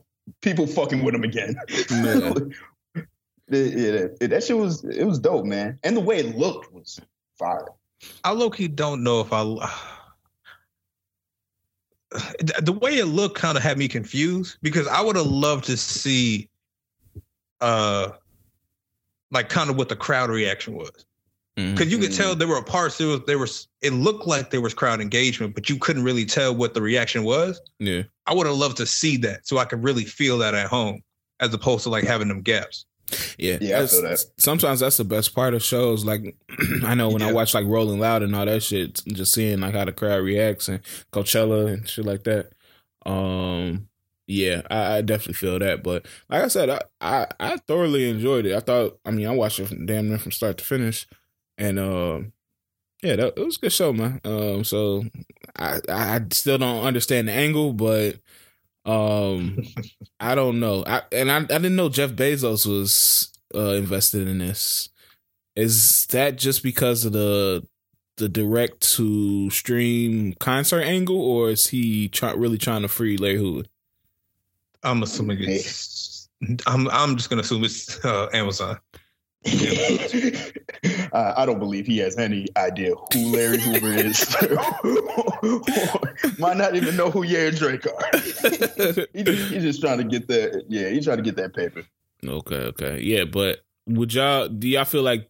people 0.42 0.66
fucking 0.66 1.04
with 1.04 1.14
him 1.14 1.24
again. 1.24 1.56
Yeah. 1.92 2.34
Yeah, 3.52 4.10
that, 4.20 4.28
that 4.30 4.44
shit 4.44 4.56
was 4.56 4.84
it 4.86 5.06
was 5.06 5.18
dope, 5.18 5.44
man, 5.44 5.80
and 5.84 5.98
the 5.98 6.02
way 6.02 6.20
it 6.20 6.38
looked 6.38 6.72
was 6.72 7.00
fire. 7.40 7.66
I 8.24 8.32
low 8.32 8.52
key 8.52 8.68
don't 8.68 9.02
know 9.04 9.22
if 9.22 9.34
I. 9.34 9.42
The 12.62 12.74
way 12.74 12.98
it 13.00 13.06
looked 13.06 13.40
kind 13.40 13.58
of 13.58 13.64
had 13.64 13.80
me 13.80 13.88
confused 13.88 14.58
because 14.62 14.86
I 14.88 15.02
would 15.02 15.16
have 15.16 15.26
loved 15.26 15.66
to 15.66 15.78
see, 15.78 16.48
uh, 17.62 18.10
like 19.32 19.50
kind 19.50 19.72
of 19.72 19.78
what 19.78 19.90
the 19.90 19.96
crowd 19.96 20.30
reaction 20.30 20.76
was. 20.76 21.06
Because 21.72 21.92
you 21.92 21.98
could 21.98 22.14
tell 22.14 22.36
there 22.36 22.48
were 22.48 22.62
parts 22.64 22.98
there 22.98 23.08
was 23.08 23.22
there 23.28 23.38
was 23.40 23.68
it 23.82 23.92
looked 23.94 24.26
like 24.28 24.50
there 24.52 24.62
was 24.62 24.74
crowd 24.74 25.02
engagement, 25.02 25.56
but 25.56 25.70
you 25.70 25.78
couldn't 25.78 26.04
really 26.04 26.26
tell 26.26 26.56
what 26.56 26.74
the 26.74 26.82
reaction 26.82 27.24
was. 27.24 27.60
Yeah. 27.80 28.04
I 28.26 28.34
would 28.34 28.46
have 28.48 28.56
loved 28.56 28.78
to 28.78 28.86
see 28.86 29.18
that 29.18 29.48
so 29.48 29.58
I 29.58 29.66
could 29.66 29.84
really 29.84 30.06
feel 30.06 30.38
that 30.40 30.54
at 30.54 30.68
home, 30.68 31.02
as 31.40 31.54
opposed 31.54 31.84
to 31.84 31.90
like 31.90 32.04
having 32.04 32.28
them 32.28 32.42
gaps. 32.42 32.86
Yeah, 33.40 33.58
Yeah, 33.60 33.78
I 33.78 33.82
that's- 33.82 33.92
feel 33.94 34.02
that. 34.04 34.24
Sometimes 34.38 34.82
that's 34.82 34.98
the 34.98 35.04
best 35.04 35.34
part 35.34 35.54
of 35.56 35.64
shows. 35.64 36.06
Like 36.06 36.36
I 36.86 36.94
know 36.96 37.10
when 37.10 37.24
I 37.24 37.32
watch 37.34 37.54
like 37.56 37.66
Rolling 37.66 38.00
Loud 38.00 38.22
and 38.22 38.36
all 38.36 38.46
that 38.46 38.62
shit, 38.62 39.02
just 39.08 39.34
seeing 39.34 39.60
like 39.62 39.74
how 39.74 39.86
the 39.86 39.92
crowd 39.92 40.24
reacts 40.24 40.68
and 40.68 40.82
Coachella 41.12 41.74
and 41.74 41.90
shit 41.90 42.06
like 42.06 42.24
that. 42.26 42.52
Um, 43.06 43.88
yeah, 44.28 44.62
I, 44.70 44.98
I 44.98 45.02
definitely 45.02 45.34
feel 45.36 45.58
that. 45.60 45.82
But 45.82 46.06
like 46.30 46.44
I 46.44 46.48
said, 46.50 46.70
I, 46.70 46.82
I 47.02 47.28
I 47.40 47.58
thoroughly 47.58 48.10
enjoyed 48.10 48.46
it. 48.46 48.56
I 48.56 48.60
thought, 48.60 49.00
I 49.06 49.12
mean, 49.12 49.28
I 49.28 49.32
watched 49.32 49.60
it 49.60 49.68
from 49.70 49.86
damn 49.88 50.08
near 50.10 50.20
from 50.20 50.32
start 50.32 50.58
to 50.60 50.64
finish, 50.64 51.08
and 51.60 51.78
um, 51.78 52.34
yeah, 53.04 53.18
that, 53.18 53.34
it 53.38 53.46
was 53.46 53.58
a 53.58 53.60
good 53.60 53.74
show, 53.74 53.94
man. 53.94 54.20
Um, 54.24 54.64
so 54.64 55.04
I 55.58 55.80
I 55.88 56.22
still 56.32 56.58
don't 56.58 56.86
understand 56.86 57.28
the 57.28 57.34
angle, 57.34 57.74
but 57.74 58.16
um, 58.86 59.60
I 60.20 60.34
don't 60.36 60.60
know. 60.60 60.84
I 60.88 61.04
and 61.12 61.30
I, 61.30 61.38
I 61.38 61.42
didn't 61.42 61.76
know 61.76 61.90
Jeff 61.90 62.12
Bezos 62.12 62.66
was 62.66 63.32
uh, 63.54 63.74
invested 63.74 64.28
in 64.28 64.40
this. 64.40 64.90
Is 65.56 66.08
that 66.08 66.38
just 66.38 66.64
because 66.64 67.06
of 67.06 67.12
the 67.12 67.68
the 68.18 68.30
direct 68.30 68.82
to 68.96 69.50
stream 69.50 70.34
concert 70.40 70.82
angle, 70.82 71.22
or 71.22 71.50
is 71.50 71.68
he 71.68 72.08
try, 72.10 72.34
really 72.34 72.58
trying 72.58 72.82
to 72.82 72.88
free 72.88 73.18
Larry 73.18 73.38
Hoover? 73.38 73.68
I'm 74.84 75.04
assuming 75.04 75.38
it's. 75.42 76.30
I'm 76.66 76.88
I'm 76.90 77.18
just 77.18 77.30
gonna 77.30 77.42
assume 77.42 77.66
it's 77.66 78.04
uh, 78.06 78.30
Amazon. 78.34 78.80
Uh, 79.46 81.34
I 81.38 81.46
don't 81.46 81.60
believe 81.60 81.88
he 81.88 81.98
has 82.00 82.18
any 82.18 82.48
idea 82.58 82.94
who 83.14 83.32
Larry 83.32 83.60
Hoover 83.60 83.94
is. 83.94 84.36
Might 86.40 86.58
not 86.58 86.76
even 86.76 86.98
know 86.98 87.10
who 87.10 87.24
Ye 87.24 87.48
and 87.48 87.58
Drake 87.58 87.86
are. 87.88 88.20
he 89.14 89.24
just, 89.24 89.52
he's 89.52 89.64
just 89.64 89.82
trying 89.82 90.00
to 90.00 90.04
get 90.04 90.28
that. 90.28 90.66
Yeah, 90.68 90.90
he's 90.90 91.06
trying 91.06 91.18
to 91.18 91.24
get 91.24 91.38
that 91.38 91.56
paper. 91.56 91.84
Okay, 92.26 92.56
okay, 92.56 93.00
yeah, 93.02 93.24
but 93.24 93.62
would 93.88 94.14
y'all 94.14 94.50
do 94.50 94.68
y'all 94.68 94.86
feel 94.86 95.04
like? 95.04 95.30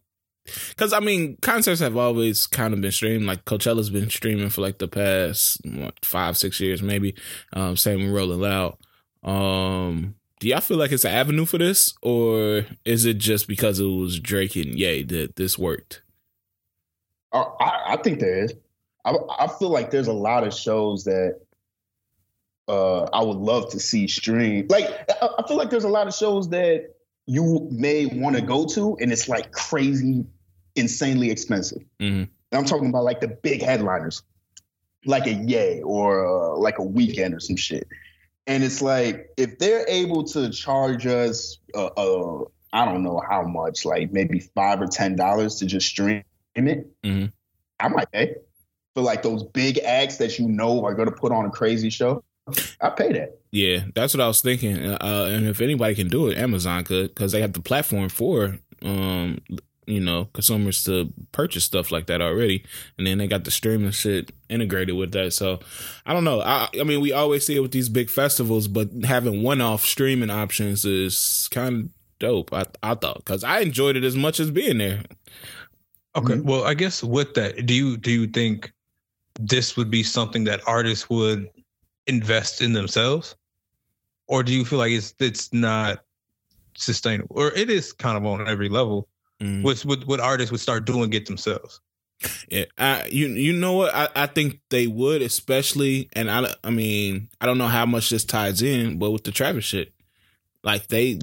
Because 0.70 0.92
I 0.92 0.98
mean, 0.98 1.36
concerts 1.40 1.80
have 1.80 1.96
always 1.96 2.48
kind 2.48 2.74
of 2.74 2.80
been 2.80 2.90
streamed. 2.90 3.26
Like 3.26 3.44
Coachella's 3.44 3.90
been 3.90 4.10
streaming 4.10 4.50
for 4.50 4.62
like 4.62 4.78
the 4.78 4.88
past 4.88 5.60
what, 5.64 6.04
five, 6.04 6.36
six 6.36 6.58
years, 6.58 6.82
maybe. 6.82 7.14
Um, 7.52 7.76
same 7.76 8.02
with 8.02 8.12
Rolling 8.12 8.40
Loud. 8.40 8.76
Um, 9.22 10.16
do 10.40 10.48
y'all 10.48 10.60
feel 10.60 10.78
like 10.78 10.90
it's 10.90 11.04
an 11.04 11.12
avenue 11.12 11.44
for 11.44 11.58
this, 11.58 11.94
or 12.02 12.64
is 12.84 13.04
it 13.04 13.18
just 13.18 13.46
because 13.46 13.78
it 13.78 13.84
was 13.84 14.18
Drake 14.18 14.56
and 14.56 14.74
Ye 14.74 15.02
that 15.04 15.36
this 15.36 15.58
worked? 15.58 16.02
I, 17.32 17.44
I, 17.88 17.96
think 18.02 18.18
there 18.18 18.44
is. 18.44 18.54
I, 19.04 19.14
I 19.38 19.46
feel 19.46 19.68
like 19.68 19.90
there's 19.90 20.08
a 20.08 20.12
lot 20.12 20.44
of 20.44 20.52
shows 20.52 21.04
that 21.04 21.40
uh, 22.66 23.02
I 23.12 23.22
would 23.22 23.36
love 23.36 23.70
to 23.70 23.78
see 23.78 24.08
stream. 24.08 24.66
Like 24.68 24.86
I, 25.22 25.28
I 25.38 25.46
feel 25.46 25.58
like 25.58 25.70
there's 25.70 25.84
a 25.84 25.88
lot 25.88 26.08
of 26.08 26.14
shows 26.14 26.48
that 26.48 26.94
you 27.26 27.68
may 27.70 28.06
want 28.06 28.36
to 28.36 28.42
go 28.42 28.64
to, 28.66 28.96
and 28.98 29.12
it's 29.12 29.28
like 29.28 29.52
crazy, 29.52 30.24
insanely 30.74 31.30
expensive. 31.30 31.82
Mhm. 32.00 32.28
And 32.52 32.58
I'm 32.58 32.64
talking 32.64 32.88
about 32.88 33.04
like 33.04 33.20
the 33.20 33.28
big 33.28 33.62
headliners, 33.62 34.22
like 35.04 35.26
a 35.26 35.34
Ye 35.34 35.82
or 35.82 36.26
uh, 36.26 36.56
like 36.58 36.78
a 36.78 36.82
Weeknd 36.82 37.36
or 37.36 37.40
some 37.40 37.56
shit. 37.56 37.86
And 38.46 38.64
it's 38.64 38.82
like 38.82 39.30
if 39.36 39.58
they're 39.58 39.86
able 39.88 40.24
to 40.24 40.50
charge 40.50 41.06
us, 41.06 41.58
uh, 41.74 41.86
uh, 41.86 42.44
I 42.72 42.84
don't 42.84 43.02
know 43.02 43.22
how 43.28 43.42
much, 43.42 43.84
like 43.84 44.12
maybe 44.12 44.40
five 44.54 44.80
or 44.80 44.86
ten 44.86 45.16
dollars 45.16 45.56
to 45.56 45.66
just 45.66 45.88
stream 45.88 46.24
it, 46.54 46.86
Mhm. 47.04 47.32
I 47.78 47.88
might 47.88 48.10
pay 48.12 48.34
for 48.94 49.02
like 49.02 49.22
those 49.22 49.44
big 49.44 49.78
acts 49.78 50.16
that 50.18 50.38
you 50.38 50.48
know 50.48 50.84
are 50.84 50.94
going 50.94 51.08
to 51.08 51.14
put 51.14 51.32
on 51.32 51.46
a 51.46 51.50
crazy 51.50 51.90
show. 51.90 52.24
I 52.80 52.90
pay 52.90 53.12
that. 53.12 53.38
Yeah, 53.52 53.84
that's 53.94 54.14
what 54.14 54.20
I 54.20 54.26
was 54.26 54.40
thinking. 54.40 54.76
Uh, 54.84 55.28
and 55.30 55.46
if 55.46 55.60
anybody 55.60 55.94
can 55.94 56.08
do 56.08 56.28
it, 56.28 56.38
Amazon 56.38 56.84
could 56.84 57.08
because 57.14 57.32
they 57.32 57.40
have 57.40 57.52
the 57.52 57.60
platform 57.62 58.08
for 58.08 58.58
um, 58.82 59.38
you 59.86 60.00
know, 60.00 60.26
consumers 60.32 60.84
to 60.84 61.12
purchase 61.32 61.64
stuff 61.64 61.90
like 61.90 62.06
that 62.06 62.20
already, 62.22 62.64
and 62.98 63.06
then 63.06 63.18
they 63.18 63.26
got 63.26 63.44
the 63.44 63.50
streaming 63.50 63.90
shit 63.90 64.32
integrated 64.48 64.96
with 64.96 65.12
that. 65.12 65.32
So 65.32 65.60
I 66.06 66.12
don't 66.12 66.24
know. 66.24 66.40
I, 66.42 66.68
I 66.78 66.84
mean, 66.84 67.00
we 67.00 67.12
always 67.12 67.46
see 67.46 67.56
it 67.56 67.60
with 67.60 67.72
these 67.72 67.88
big 67.88 68.10
festivals, 68.10 68.68
but 68.68 68.88
having 69.04 69.42
one-off 69.42 69.84
streaming 69.84 70.30
options 70.30 70.84
is 70.84 71.48
kind 71.50 71.84
of 71.84 71.90
dope. 72.18 72.52
I 72.52 72.66
I 72.82 72.94
thought 72.94 73.18
because 73.18 73.44
I 73.44 73.60
enjoyed 73.60 73.96
it 73.96 74.04
as 74.04 74.16
much 74.16 74.40
as 74.40 74.50
being 74.50 74.78
there. 74.78 75.02
Okay. 76.16 76.34
Mhm. 76.34 76.44
Well, 76.44 76.64
I 76.64 76.74
guess 76.74 77.02
with 77.02 77.34
that, 77.34 77.66
do 77.66 77.74
you 77.74 77.96
do 77.96 78.10
you 78.10 78.26
think 78.26 78.72
this 79.40 79.76
would 79.76 79.90
be 79.90 80.04
something 80.04 80.44
that 80.44 80.62
artists 80.68 81.10
would 81.10 81.48
invest 82.06 82.62
in 82.62 82.74
themselves, 82.74 83.36
or 84.28 84.44
do 84.44 84.54
you 84.54 84.64
feel 84.66 84.80
like 84.80 84.92
it's 84.92 85.14
it's 85.20 85.52
not 85.54 86.04
sustainable, 86.76 87.36
or 87.36 87.52
it 87.54 87.70
is 87.70 87.92
kind 87.94 88.18
of 88.18 88.26
on 88.26 88.48
every 88.48 88.70
level? 88.70 89.09
Mm. 89.40 89.62
Which 89.62 89.84
what 89.84 90.06
what 90.06 90.20
artists 90.20 90.52
would 90.52 90.60
start 90.60 90.84
doing 90.84 91.12
it 91.12 91.26
themselves? 91.26 91.80
Yeah, 92.48 92.66
I, 92.76 93.06
you 93.06 93.28
you 93.28 93.54
know 93.54 93.72
what? 93.72 93.94
I, 93.94 94.08
I 94.14 94.26
think 94.26 94.60
they 94.68 94.86
would, 94.86 95.22
especially, 95.22 96.10
and 96.12 96.30
I 96.30 96.54
I 96.62 96.70
mean 96.70 97.30
I 97.40 97.46
don't 97.46 97.58
know 97.58 97.66
how 97.66 97.86
much 97.86 98.10
this 98.10 98.24
ties 98.24 98.60
in, 98.60 98.98
but 98.98 99.10
with 99.10 99.24
the 99.24 99.32
Travis 99.32 99.64
shit, 99.64 99.92
like 100.62 100.88
they 100.88 101.18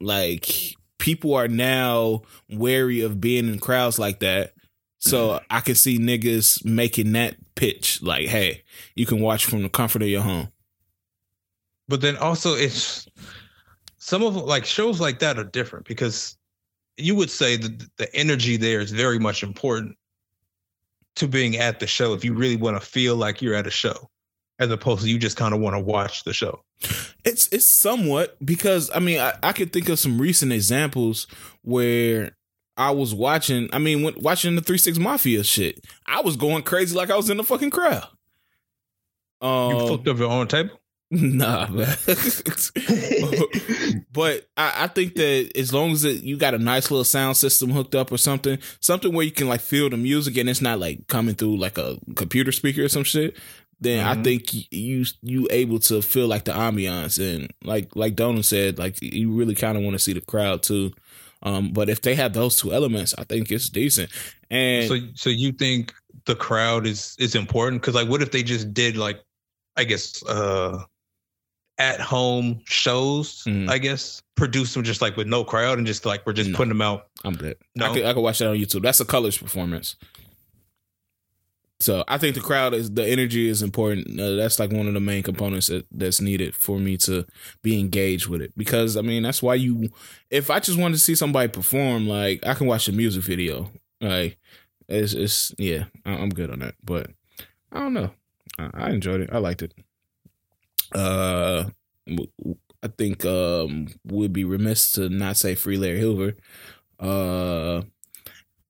like 0.00 0.74
people 0.98 1.34
are 1.34 1.48
now 1.48 2.22
wary 2.48 3.02
of 3.02 3.20
being 3.20 3.48
in 3.48 3.58
crowds 3.58 3.98
like 3.98 4.20
that. 4.20 4.54
So 5.02 5.40
I 5.48 5.60
can 5.60 5.76
see 5.76 5.98
niggas 5.98 6.62
making 6.62 7.12
that 7.12 7.34
pitch, 7.54 8.02
like, 8.02 8.28
"Hey, 8.28 8.64
you 8.94 9.06
can 9.06 9.20
watch 9.20 9.46
from 9.46 9.62
the 9.62 9.70
comfort 9.70 10.02
of 10.02 10.08
your 10.08 10.20
home." 10.20 10.52
But 11.88 12.02
then 12.02 12.16
also 12.18 12.54
it's 12.54 13.08
some 13.96 14.22
of 14.22 14.36
like 14.36 14.64
shows 14.64 15.00
like 15.00 15.18
that 15.20 15.38
are 15.38 15.44
different 15.44 15.86
because 15.86 16.36
you 17.02 17.14
would 17.14 17.30
say 17.30 17.56
that 17.56 17.96
the 17.96 18.14
energy 18.14 18.56
there 18.56 18.80
is 18.80 18.90
very 18.90 19.18
much 19.18 19.42
important 19.42 19.96
to 21.16 21.26
being 21.28 21.56
at 21.56 21.80
the 21.80 21.86
show 21.86 22.14
if 22.14 22.24
you 22.24 22.34
really 22.34 22.56
want 22.56 22.80
to 22.80 22.86
feel 22.86 23.16
like 23.16 23.42
you're 23.42 23.54
at 23.54 23.66
a 23.66 23.70
show 23.70 24.10
as 24.58 24.70
opposed 24.70 25.02
to 25.02 25.08
you 25.08 25.18
just 25.18 25.36
kind 25.36 25.54
of 25.54 25.60
want 25.60 25.74
to 25.74 25.80
watch 25.80 26.24
the 26.24 26.32
show. 26.32 26.62
It's 27.24 27.48
it's 27.48 27.70
somewhat 27.70 28.36
because 28.44 28.90
I 28.94 29.00
mean 29.00 29.18
I, 29.18 29.34
I 29.42 29.52
could 29.52 29.72
think 29.72 29.88
of 29.88 29.98
some 29.98 30.20
recent 30.20 30.52
examples 30.52 31.26
where 31.62 32.36
I 32.76 32.90
was 32.92 33.14
watching. 33.14 33.68
I 33.72 33.78
mean, 33.78 34.02
when, 34.02 34.14
watching 34.20 34.54
the 34.54 34.62
Three 34.62 34.78
Six 34.78 34.98
Mafia 34.98 35.44
shit, 35.44 35.84
I 36.06 36.22
was 36.22 36.36
going 36.36 36.62
crazy 36.62 36.96
like 36.96 37.10
I 37.10 37.16
was 37.16 37.28
in 37.28 37.36
the 37.36 37.44
fucking 37.44 37.70
crowd. 37.70 38.06
You 39.42 39.48
Um, 39.48 39.86
flipped 39.88 40.08
up 40.08 40.18
your 40.18 40.30
own 40.30 40.48
table? 40.48 40.80
nah, 41.20 41.66
man. 41.68 41.96
but 44.12 44.48
I, 44.56 44.84
I 44.84 44.86
think 44.88 45.14
that 45.16 45.50
as 45.56 45.72
long 45.72 45.90
as 45.92 46.04
it, 46.04 46.22
you 46.22 46.36
got 46.36 46.54
a 46.54 46.58
nice 46.58 46.90
little 46.90 47.04
sound 47.04 47.36
system 47.36 47.70
hooked 47.70 47.94
up 47.94 48.12
or 48.12 48.18
something, 48.18 48.58
something 48.80 49.12
where 49.12 49.24
you 49.24 49.32
can 49.32 49.48
like 49.48 49.60
feel 49.60 49.90
the 49.90 49.96
music 49.96 50.36
and 50.36 50.48
it's 50.48 50.60
not 50.60 50.78
like 50.78 51.06
coming 51.08 51.34
through 51.34 51.56
like 51.56 51.78
a 51.78 51.98
computer 52.14 52.52
speaker 52.52 52.84
or 52.84 52.88
some 52.88 53.04
shit, 53.04 53.36
then 53.80 54.06
I 54.06 54.14
Mhm. 54.14 54.24
think 54.24 54.72
you 54.72 55.04
you 55.22 55.48
able 55.50 55.80
to 55.80 56.00
feel 56.02 56.28
like 56.28 56.44
the 56.44 56.52
ambiance 56.52 57.18
and 57.18 57.52
like 57.64 57.94
like 57.96 58.14
Donald 58.14 58.44
said, 58.44 58.78
like 58.78 59.00
you 59.02 59.32
really 59.32 59.54
kind 59.56 59.76
of 59.76 59.82
want 59.82 59.94
to 59.94 59.98
see 59.98 60.12
the 60.12 60.20
crowd 60.20 60.62
too. 60.62 60.92
Um, 61.42 61.72
but 61.72 61.88
if 61.88 62.02
they 62.02 62.14
have 62.14 62.34
those 62.34 62.56
two 62.56 62.72
elements, 62.72 63.14
I 63.18 63.24
think 63.24 63.50
it's 63.50 63.68
decent. 63.70 64.10
And 64.50 64.86
So 64.88 64.96
so 65.14 65.30
you 65.30 65.52
think 65.52 65.92
the 66.26 66.36
crowd 66.36 66.86
is 66.86 67.16
is 67.18 67.34
important 67.34 67.82
cuz 67.82 67.94
like 67.94 68.08
what 68.08 68.22
if 68.22 68.30
they 68.30 68.42
just 68.44 68.72
did 68.74 68.96
like 68.96 69.20
I 69.76 69.84
guess 69.84 70.22
uh 70.24 70.84
at 71.80 72.00
home 72.00 72.60
shows, 72.66 73.42
Mhm. 73.44 73.68
I 73.70 73.78
guess, 73.78 74.20
produce 74.36 74.74
them 74.74 74.84
just 74.84 75.00
like 75.02 75.16
with 75.16 75.26
no 75.26 75.42
crowd 75.44 75.78
and 75.78 75.86
just 75.86 76.04
like 76.06 76.24
we're 76.26 76.32
just 76.34 76.50
No. 76.50 76.56
putting 76.56 76.68
them 76.68 76.82
out. 76.82 77.08
I'm 77.24 77.34
good. 77.34 77.56
No. 77.74 77.90
I 77.90 77.94
could 77.94 78.04
I 78.04 78.12
could 78.12 78.20
watch 78.22 78.38
that 78.38 78.48
on 78.48 78.56
YouTube. 78.56 78.82
That's 78.82 79.00
a 79.00 79.04
colors 79.04 79.36
performance. 79.38 79.96
So 81.80 82.04
I 82.08 82.18
think 82.18 82.34
the 82.34 82.42
crowd 82.42 82.74
is 82.74 82.90
the 82.90 83.06
energy 83.08 83.48
is 83.48 83.62
important. 83.62 84.20
Uh, 84.20 84.36
that's 84.36 84.58
like 84.58 84.70
one 84.70 84.86
of 84.86 84.92
the 84.92 85.00
main 85.00 85.22
components 85.22 85.68
that, 85.68 85.86
that's 85.90 86.20
needed 86.20 86.54
for 86.54 86.78
me 86.78 86.98
to 86.98 87.24
be 87.62 87.80
engaged 87.80 88.26
with 88.28 88.42
it. 88.42 88.52
Because 88.54 88.98
I 88.98 89.00
mean, 89.00 89.22
that's 89.22 89.42
why 89.42 89.54
you. 89.54 89.88
If 90.30 90.50
I 90.50 90.60
just 90.60 90.78
wanted 90.78 90.96
to 90.96 91.00
see 91.00 91.14
somebody 91.14 91.48
perform, 91.48 92.06
like 92.06 92.44
I 92.46 92.52
can 92.52 92.66
watch 92.66 92.86
a 92.88 92.92
music 92.92 93.22
video. 93.22 93.72
Like 94.02 94.36
it's 94.88 95.14
it's 95.14 95.54
yeah, 95.58 95.84
I'm 96.04 96.28
good 96.28 96.50
on 96.50 96.58
that. 96.58 96.74
But 96.84 97.10
I 97.72 97.78
don't 97.80 97.94
know. 97.94 98.10
I, 98.58 98.68
I 98.74 98.90
enjoyed 98.90 99.22
it. 99.22 99.30
I 99.32 99.38
liked 99.38 99.62
it. 99.62 99.72
Uh, 100.94 101.64
I 102.82 102.88
think 102.96 103.24
um 103.24 103.88
would 104.04 104.32
be 104.32 104.44
remiss 104.44 104.92
to 104.92 105.08
not 105.08 105.36
say 105.36 105.54
free 105.54 105.76
Larry 105.76 106.00
Hoover. 106.00 106.36
Uh 106.98 107.82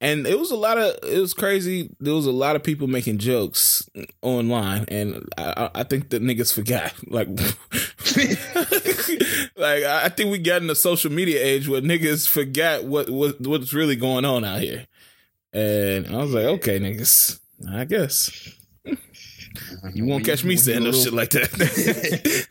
and 0.01 0.27
it 0.27 0.39
was 0.39 0.51
a 0.51 0.57
lot 0.57 0.79
of 0.79 0.97
it 1.03 1.21
was 1.21 1.35
crazy. 1.35 1.91
There 2.01 2.15
was 2.15 2.27
a 2.27 2.33
lot 2.33 2.57
of 2.57 2.63
people 2.63 2.87
making 2.87 3.19
jokes 3.19 3.89
online, 4.23 4.87
and 4.89 5.29
I, 5.37 5.71
I 5.75 5.83
think 5.83 6.09
the 6.09 6.21
niggas 6.21 6.53
forgot. 6.53 6.95
Like, 7.11 7.29
like 9.57 9.85
I 9.85 10.09
think 10.09 10.31
we 10.31 10.39
got 10.39 10.63
in 10.63 10.69
the 10.69 10.75
social 10.75 11.13
media 11.13 11.43
age 11.43 11.69
where 11.69 11.83
niggas 11.83 12.29
forgot 12.29 12.85
what 12.85 13.11
what 13.11 13.41
what's 13.41 13.75
really 13.75 13.97
going 13.97 14.25
on 14.25 14.45
out 14.45 14.61
here. 14.61 14.87
And 15.53 16.07
I 16.07 16.19
was 16.19 16.33
like, 16.33 16.45
okay, 16.45 16.79
niggas, 16.79 17.41
I 17.69 17.85
guess. 17.85 18.31
You 19.95 20.05
won't 20.05 20.25
catch 20.25 20.45
me 20.45 20.57
saying 20.57 20.85
no 20.85 20.93
shit 20.93 21.12
like 21.12 21.31
that. 21.31 21.51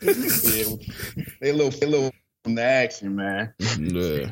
yeah, 0.00 1.26
they 1.40 1.50
a 1.50 1.52
little, 1.54 1.70
they 1.70 1.86
a 1.86 1.90
little 1.90 2.10
from 2.42 2.54
the 2.54 2.62
action, 2.62 3.16
man. 3.16 3.52
Yeah. 3.78 4.30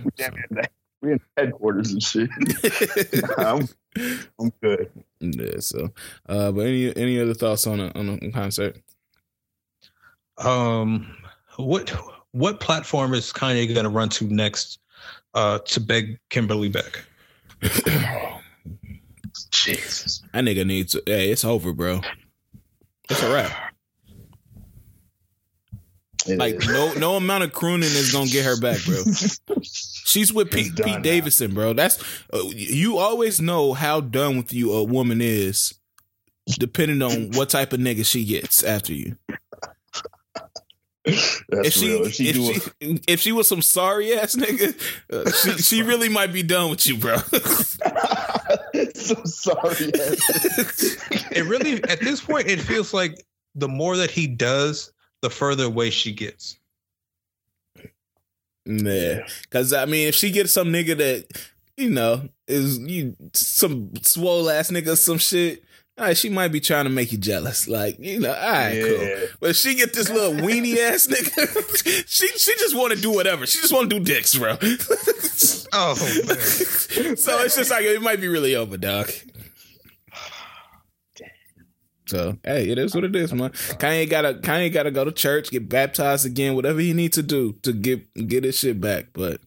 We 1.01 1.13
in 1.13 1.21
headquarters 1.37 1.93
and 1.93 2.03
shit. 2.03 2.29
I'm, 3.39 3.69
I'm 4.41 4.53
good. 4.61 4.91
Yeah. 5.21 5.61
So, 5.61 5.91
uh, 6.29 6.51
but 6.51 6.63
any 6.63 6.97
any 6.97 7.21
other 7.21 7.35
thoughts 7.35 7.69
on 7.69 7.79
a, 7.79 7.93
on 7.95 8.19
a 8.21 8.33
concert? 8.33 8.79
Um, 10.39 11.15
what 11.57 11.91
what 12.33 12.59
platform 12.59 13.15
is 13.15 13.33
Kanye 13.33 13.73
going 13.73 13.85
to 13.85 13.91
run 13.91 14.09
to 14.11 14.25
next? 14.25 14.81
Uh, 15.35 15.59
to 15.61 15.81
beg 15.81 16.19
Kimberly 16.31 16.69
back. 16.69 17.05
Jesus, 19.51 20.23
that 20.33 20.45
nigga 20.45 20.67
needs. 20.67 20.93
To, 20.93 21.03
hey, 21.07 21.31
it's 21.31 21.45
over, 21.45 21.73
bro. 21.73 22.01
It's 23.11 23.23
a 23.23 23.33
wrap. 23.33 23.75
It 26.27 26.39
like 26.39 26.57
is. 26.57 26.69
no 26.69 26.93
no 26.95 27.17
amount 27.17 27.45
of 27.45 27.53
crooning 27.53 27.89
is 27.89 28.13
gonna 28.13 28.29
get 28.29 28.45
her 28.45 28.61
back, 28.61 28.85
bro. 28.85 29.03
She's 29.63 30.33
with 30.33 30.51
Pete, 30.51 30.75
Pete 30.77 31.03
Davidson, 31.03 31.55
bro. 31.55 31.73
That's 31.73 32.03
uh, 32.33 32.43
you 32.55 32.99
always 32.99 33.41
know 33.41 33.73
how 33.73 34.01
done 34.01 34.37
with 34.37 34.53
you 34.53 34.73
a 34.73 34.83
woman 34.83 35.21
is, 35.21 35.75
depending 36.47 37.03
on 37.03 37.31
what 37.33 37.51
type 37.51 37.73
of 37.73 37.81
nigga 37.81 38.05
she 38.05 38.25
gets 38.25 38.63
after 38.63 38.93
you. 38.93 39.17
if 41.05 41.73
she, 41.73 41.87
if 41.97 42.15
she, 42.15 42.29
if 42.29 42.37
she, 42.37 43.01
if 43.09 43.21
she 43.21 43.33
was 43.33 43.49
some 43.49 43.63
sorry 43.63 44.13
ass 44.15 44.35
nigga, 44.37 44.75
uh, 45.13 45.31
she 45.31 45.51
she 45.63 45.83
really 45.87 46.09
might 46.09 46.33
be 46.33 46.43
done 46.43 46.71
with 46.71 46.87
you, 46.87 46.97
bro. 46.97 47.17
so 48.95 49.15
sorry. 49.25 49.91
it 51.33 51.47
really 51.47 51.83
at 51.85 52.01
this 52.01 52.21
point 52.21 52.47
it 52.47 52.61
feels 52.61 52.95
like 52.95 53.25
the 53.55 53.69
more 53.69 53.97
that 53.97 54.11
he 54.11 54.27
does, 54.27 54.93
the 55.23 55.31
further 55.31 55.65
away 55.65 55.91
she 55.91 56.13
gets. 56.13 56.59
Yeah, 58.65 59.27
because 59.43 59.73
I 59.73 59.87
mean, 59.87 60.09
if 60.09 60.15
she 60.15 60.31
gets 60.31 60.53
some 60.53 60.69
nigga 60.69 60.97
that 60.99 61.49
you 61.77 61.91
know 61.91 62.29
is 62.47 62.79
you 62.79 63.17
some 63.33 63.93
swole 64.03 64.51
ass 64.51 64.71
nigga, 64.71 64.97
some 64.97 65.19
shit. 65.19 65.65
All 65.97 66.05
right, 66.05 66.17
she 66.17 66.29
might 66.29 66.53
be 66.53 66.61
trying 66.61 66.85
to 66.85 66.91
make 66.91 67.11
you 67.11 67.19
jealous, 67.19 67.67
like 67.67 67.99
you 67.99 68.21
know. 68.21 68.33
All 68.33 68.53
right, 68.53 68.73
yeah. 68.75 68.85
cool. 68.85 69.27
But 69.41 69.57
she 69.57 69.75
get 69.75 69.95
this 69.95 70.11
little 70.11 70.35
weenie 70.35 70.77
ass 70.77 71.07
nigga. 71.07 72.07
she 72.07 72.29
she 72.29 72.55
just 72.59 72.77
want 72.77 72.93
to 72.93 73.01
do 73.01 73.11
whatever. 73.11 73.47
She 73.47 73.59
just 73.59 73.73
want 73.73 73.91
to 73.91 73.99
do 73.99 74.05
dicks, 74.05 74.37
bro. 74.37 74.57
oh 75.73 75.95
man. 76.27 77.17
so 77.17 77.41
it's 77.41 77.57
just 77.57 77.71
like 77.71 77.85
it 77.85 78.03
might 78.03 78.21
be 78.21 78.29
really 78.29 78.55
over, 78.55 78.77
dog. 78.77 79.11
So 82.07 82.39
hey, 82.43 82.71
it 82.71 82.79
is 82.79 82.95
what 82.95 83.05
it 83.05 83.15
is, 83.15 83.35
man. 83.35 83.51
Kanye 83.51 84.09
gotta 84.09 84.35
Kanye 84.35 84.73
gotta 84.73 84.91
go 84.91 85.05
to 85.05 85.13
church, 85.13 85.51
get 85.51 85.69
baptized 85.69 86.25
again, 86.25 86.55
whatever 86.55 86.81
he 86.81 86.95
needs 86.95 87.17
to 87.17 87.23
do 87.23 87.53
to 87.63 87.73
get 87.73 88.15
get 88.15 88.45
his 88.45 88.59
shit 88.59 88.81
back. 88.81 89.09
But 89.13 89.41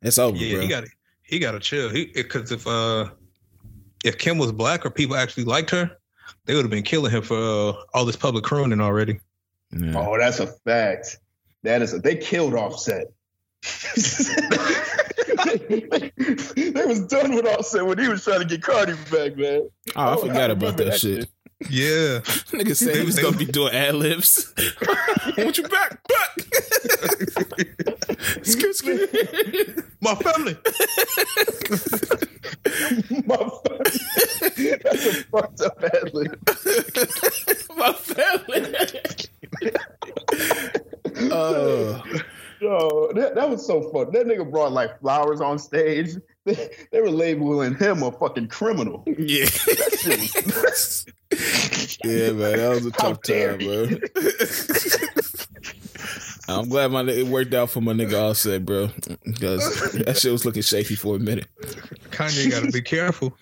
it's 0.00 0.18
over, 0.18 0.36
yeah, 0.36 0.54
bro. 0.54 0.62
He 0.62 0.68
got 0.68 0.84
it. 0.84 0.90
he 1.22 1.38
got 1.38 1.52
to 1.52 1.60
chill. 1.60 1.90
He 1.90 2.06
because 2.14 2.52
if 2.52 2.66
uh 2.66 3.10
if 4.02 4.16
Kim 4.16 4.38
was 4.38 4.52
black 4.52 4.86
or 4.86 4.90
people 4.90 5.16
actually 5.16 5.44
liked 5.44 5.70
her, 5.70 5.90
they 6.46 6.54
would 6.54 6.64
have 6.64 6.70
been 6.70 6.84
killing 6.84 7.12
him 7.12 7.22
for 7.22 7.36
uh, 7.36 7.72
all 7.92 8.04
this 8.04 8.16
public 8.16 8.44
crooning 8.44 8.80
already. 8.80 9.20
Yeah. 9.72 9.94
Oh, 9.96 10.16
that's 10.18 10.40
a 10.40 10.46
fact. 10.46 11.18
That 11.64 11.82
is 11.82 11.92
a, 11.92 11.98
they 11.98 12.16
killed 12.16 12.54
Offset. 12.54 13.08
they, 16.56 16.86
was 16.86 17.06
done 17.06 17.34
with 17.34 17.46
Offset 17.46 17.86
when 17.86 17.98
he 17.98 18.08
was 18.08 18.24
trying 18.24 18.40
to 18.40 18.44
get 18.46 18.62
Cardi 18.62 18.94
back, 19.10 19.36
man. 19.36 19.68
Oh, 19.94 20.00
I, 20.00 20.14
oh, 20.14 20.18
forgot 20.18 20.50
I 20.50 20.52
about 20.52 20.76
that, 20.76 20.84
that 20.84 21.00
shit. 21.00 21.20
shit. 21.20 21.30
Yeah. 21.70 22.20
Nigga 22.52 22.76
said 22.76 22.96
he 22.96 23.04
was 23.06 23.18
gonna 23.18 23.36
be 23.36 23.46
doing 23.46 23.72
ad 23.72 23.94
libs. 23.94 24.52
I 24.58 25.32
want 25.38 25.56
you 25.56 25.66
back, 25.68 25.98
back. 26.06 26.36
excuse 28.36 28.84
me, 28.84 28.98
My 30.02 30.14
family. 30.16 30.56
My 33.24 33.36
family. 33.36 34.76
That's 34.82 35.06
a 35.06 35.24
fucked 35.24 35.60
up 35.62 35.82
ad 35.82 36.12
lib. 36.12 36.38
My 37.76 37.92
family. 37.94 38.74
Oh. 41.32 42.02
Yo, 42.66 43.12
that, 43.14 43.36
that 43.36 43.48
was 43.48 43.64
so 43.64 43.80
fun. 43.90 44.10
That 44.10 44.26
nigga 44.26 44.50
brought 44.50 44.72
like 44.72 44.98
flowers 45.00 45.40
on 45.40 45.58
stage. 45.58 46.10
They, 46.46 46.70
they 46.92 47.00
were 47.00 47.10
labeling 47.10 47.74
him 47.74 48.04
a 48.04 48.12
fucking 48.12 48.46
criminal. 48.46 49.02
Yeah. 49.04 49.46
yeah, 52.04 52.30
man, 52.30 52.56
that 52.56 52.70
was 52.72 52.86
a 52.86 52.92
tough 52.92 53.20
time, 53.22 53.58
bro. 53.58 53.88
I'm 56.60 56.68
glad 56.68 56.92
my 56.92 57.02
it 57.12 57.26
worked 57.26 57.52
out 57.52 57.70
for 57.70 57.80
my 57.80 57.94
nigga 57.94 58.30
Offset, 58.30 58.64
bro, 58.64 58.90
because 59.24 59.90
that 60.04 60.18
shit 60.18 60.30
was 60.30 60.44
looking 60.44 60.62
shaky 60.62 60.94
for 60.94 61.16
a 61.16 61.18
minute. 61.18 61.48
Kanye 62.10 62.48
got 62.48 62.62
to 62.62 62.70
be 62.70 62.80
careful. 62.80 63.36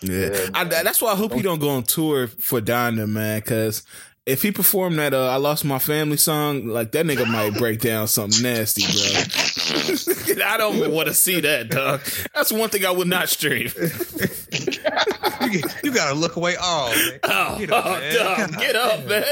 Yeah, 0.00 0.30
yeah 0.32 0.48
I, 0.52 0.64
that's 0.64 1.00
why 1.00 1.12
I 1.12 1.14
hope 1.14 1.32
he 1.32 1.42
don't 1.42 1.60
go 1.60 1.68
on 1.70 1.84
tour 1.84 2.26
for 2.26 2.60
Donda, 2.60 3.08
man, 3.08 3.38
because 3.38 3.84
if 4.30 4.42
he 4.42 4.52
performed 4.52 4.98
that 5.00 5.12
uh, 5.12 5.28
I 5.28 5.36
Lost 5.36 5.64
My 5.64 5.80
Family 5.80 6.16
song, 6.16 6.66
like 6.66 6.92
that 6.92 7.04
nigga 7.04 7.26
might 7.26 7.54
break 7.54 7.80
down 7.80 8.06
something 8.06 8.42
nasty, 8.42 8.82
bro. 8.82 10.44
I 10.44 10.56
don't 10.56 10.92
want 10.92 11.08
to 11.08 11.14
see 11.14 11.40
that, 11.40 11.68
dog. 11.68 12.00
That's 12.32 12.52
one 12.52 12.70
thing 12.70 12.86
I 12.86 12.92
would 12.92 13.08
not 13.08 13.28
stream. 13.28 13.70
you, 13.76 15.62
you, 15.84 15.92
gotta 15.92 16.14
look 16.14 16.36
away. 16.36 16.54
Oh, 16.60 16.90
man. 16.90 17.18
oh, 17.24 17.58
get 17.58 17.72
up, 17.72 17.86
oh, 17.86 17.90
man. 17.90 18.14
Dog, 18.14 18.58
get 18.60 18.76
up, 18.76 19.04
man. 19.06 19.24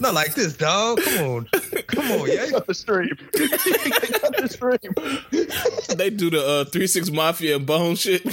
Not 0.00 0.14
like 0.14 0.34
this, 0.34 0.56
dog. 0.56 1.00
Come 1.02 1.26
on, 1.26 1.48
come 1.86 2.10
on, 2.12 2.28
yeah. 2.28 2.48
Cut 2.50 2.66
the 2.66 2.74
stream. 2.74 3.14
cut 3.16 4.36
the 4.36 4.48
stream. 4.48 5.96
They 5.96 6.10
do 6.10 6.30
the 6.30 6.44
uh, 6.46 6.64
three 6.64 6.86
six 6.86 7.10
mafia 7.10 7.56
and 7.56 7.66
bone 7.66 7.96
shit. 7.96 8.24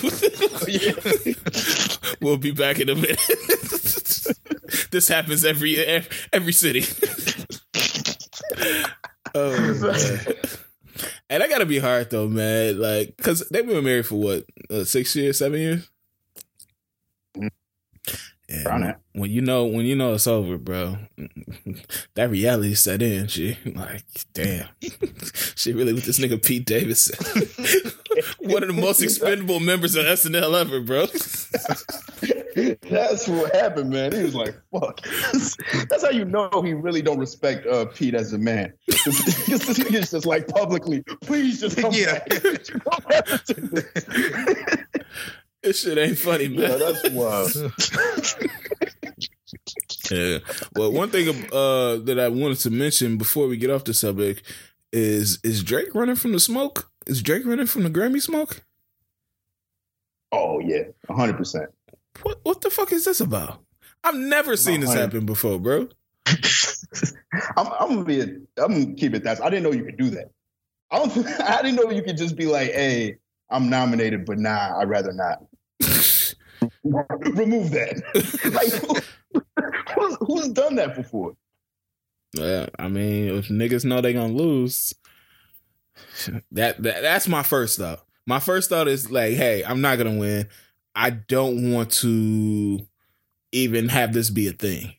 we'll 2.22 2.38
be 2.38 2.52
back 2.52 2.80
in 2.80 2.90
a 2.90 2.96
minute 2.96 3.20
this 4.92 5.08
happens 5.08 5.46
every 5.46 5.78
every 6.32 6.54
city. 6.54 6.84
oh. 9.36 10.20
And 11.30 11.42
I 11.42 11.48
gotta 11.48 11.66
be 11.66 11.80
hard 11.80 12.10
though, 12.10 12.28
man. 12.28 12.80
Like, 12.80 13.18
cause 13.18 13.48
they've 13.50 13.66
been 13.66 13.84
married 13.84 14.06
for 14.06 14.16
what, 14.16 14.46
uh, 14.70 14.84
six 14.84 15.16
years, 15.16 15.40
seven 15.40 15.60
years. 15.60 15.90
Yeah, 18.50 18.96
when 19.14 19.32
you 19.32 19.42
know 19.42 19.66
when 19.66 19.86
you 19.86 19.96
know 19.96 20.14
it's 20.14 20.28
over, 20.28 20.58
bro, 20.58 20.98
that 22.16 22.30
reality 22.30 22.76
set 22.76 23.02
in. 23.02 23.28
She 23.28 23.58
like, 23.66 24.04
damn, 24.34 24.68
she 25.56 25.74
really 25.74 25.94
with 25.94 26.06
this 26.06 26.20
nigga 26.20 26.44
Pete 26.44 26.66
Davidson, 26.66 27.16
one 28.40 28.62
of 28.62 28.68
the 28.68 28.80
most 28.80 29.02
expendable 29.02 29.60
members 29.60 29.96
of 29.96 30.06
SNL 30.06 30.60
ever, 30.60 30.82
bro. 30.82 31.06
That's 32.90 33.28
what 33.28 33.56
happened, 33.56 33.90
man. 33.90 34.12
He 34.12 34.24
was 34.24 34.36
like, 34.36 34.56
"Fuck." 34.72 35.02
That's 35.90 36.04
how 36.04 36.10
you 36.10 36.26
know 36.26 36.50
he 36.64 36.74
really 36.74 37.02
don't 37.02 37.20
respect 37.20 37.66
uh, 37.66 37.86
Pete 37.86 38.14
as 38.14 38.34
a 38.34 38.38
man. 38.38 38.74
Because 38.86 39.20
this 39.48 39.80
nigga's 39.80 40.12
just 40.12 40.26
like 40.26 40.48
publicly, 40.48 41.04
please 41.22 41.60
just 41.60 41.78
come 41.78 41.94
yeah. 41.94 42.20
back. 42.20 42.30
this 45.64 45.82
shit 45.82 45.98
ain't 45.98 46.18
funny, 46.18 46.50
man. 46.50 46.72
Yeah, 46.72 46.78
that's 46.78 47.10
wild. 47.10 47.52
yeah. 50.12 50.40
Well, 50.76 50.92
one 50.92 51.10
thing 51.10 51.30
uh, 51.52 51.98
that 51.98 52.20
I 52.20 52.28
wanted 52.30 52.60
to 52.60 52.70
mention 52.70 53.18
before 53.18 53.48
we 53.48 53.58
get 53.58 53.70
off 53.70 53.84
the 53.84 53.94
subject 53.94 54.44
is 54.92 55.40
is 55.44 55.64
Drake 55.64 55.96
running 55.96 56.16
from 56.16 56.34
the 56.34 56.40
smoke? 56.40 56.92
Is 57.08 57.22
Drake 57.22 57.46
running 57.46 57.68
from 57.68 57.84
the 57.84 57.90
Grammy 57.90 58.22
smoke? 58.22 58.62
Oh 60.32 60.60
yeah, 60.60 60.84
hundred 61.10 61.38
percent. 61.38 61.70
What 62.22 62.40
what 62.44 62.62
the 62.62 62.70
fuck 62.70 62.92
is 62.92 63.06
this 63.06 63.20
about? 63.20 63.60
I've 64.04 64.16
never 64.16 64.56
seen 64.58 64.82
this 64.82 64.94
happen 64.94 65.26
before, 65.26 65.60
bro. 65.60 65.88
I'm, 66.28 67.68
I'm, 67.80 67.90
gonna 67.90 68.04
be. 68.04 68.22
A, 68.22 68.26
I'm 68.62 68.84
gonna 68.84 68.94
keep 68.96 69.14
it 69.14 69.24
that. 69.24 69.44
I 69.44 69.50
didn't 69.50 69.64
know 69.64 69.72
you 69.72 69.84
could 69.84 69.98
do 69.98 70.10
that. 70.12 70.32
I 70.92 71.00
don't. 71.00 71.28
I 71.42 71.62
didn't 71.62 71.76
know 71.76 71.90
you 71.90 72.04
could 72.04 72.18
just 72.18 72.36
be 72.36 72.46
like, 72.46 72.72
"Hey, 72.72 73.18
I'm 73.50 73.70
nominated, 73.70 74.26
but 74.26 74.38
nah, 74.38 74.78
I'd 74.80 74.90
rather 74.90 75.14
not." 75.14 75.44
Remove 76.84 77.72
that. 77.72 78.02
like, 78.54 79.44
who's, 79.96 80.18
who's 80.22 80.48
done 80.50 80.76
that 80.76 80.96
before? 80.96 81.36
Yeah, 82.34 82.68
I 82.80 82.88
mean, 82.88 83.30
if 83.36 83.48
niggas 83.48 83.86
know 83.86 84.02
they 84.02 84.14
gonna 84.14 84.34
lose, 84.34 84.94
That, 86.52 86.82
that 86.82 87.02
that's 87.02 87.28
my 87.28 87.44
first 87.44 87.78
thought. 87.78 88.06
My 88.26 88.40
first 88.40 88.70
thought 88.70 88.88
is 88.88 89.12
like, 89.12 89.34
hey, 89.34 89.64
I'm 89.64 89.82
not 89.82 89.98
gonna 89.98 90.18
win. 90.18 90.48
I 90.96 91.10
don't 91.10 91.72
want 91.72 91.92
to 91.92 92.86
even 93.52 93.90
have 93.90 94.14
this 94.14 94.30
be 94.30 94.48
a 94.48 94.52
thing. 94.52 94.94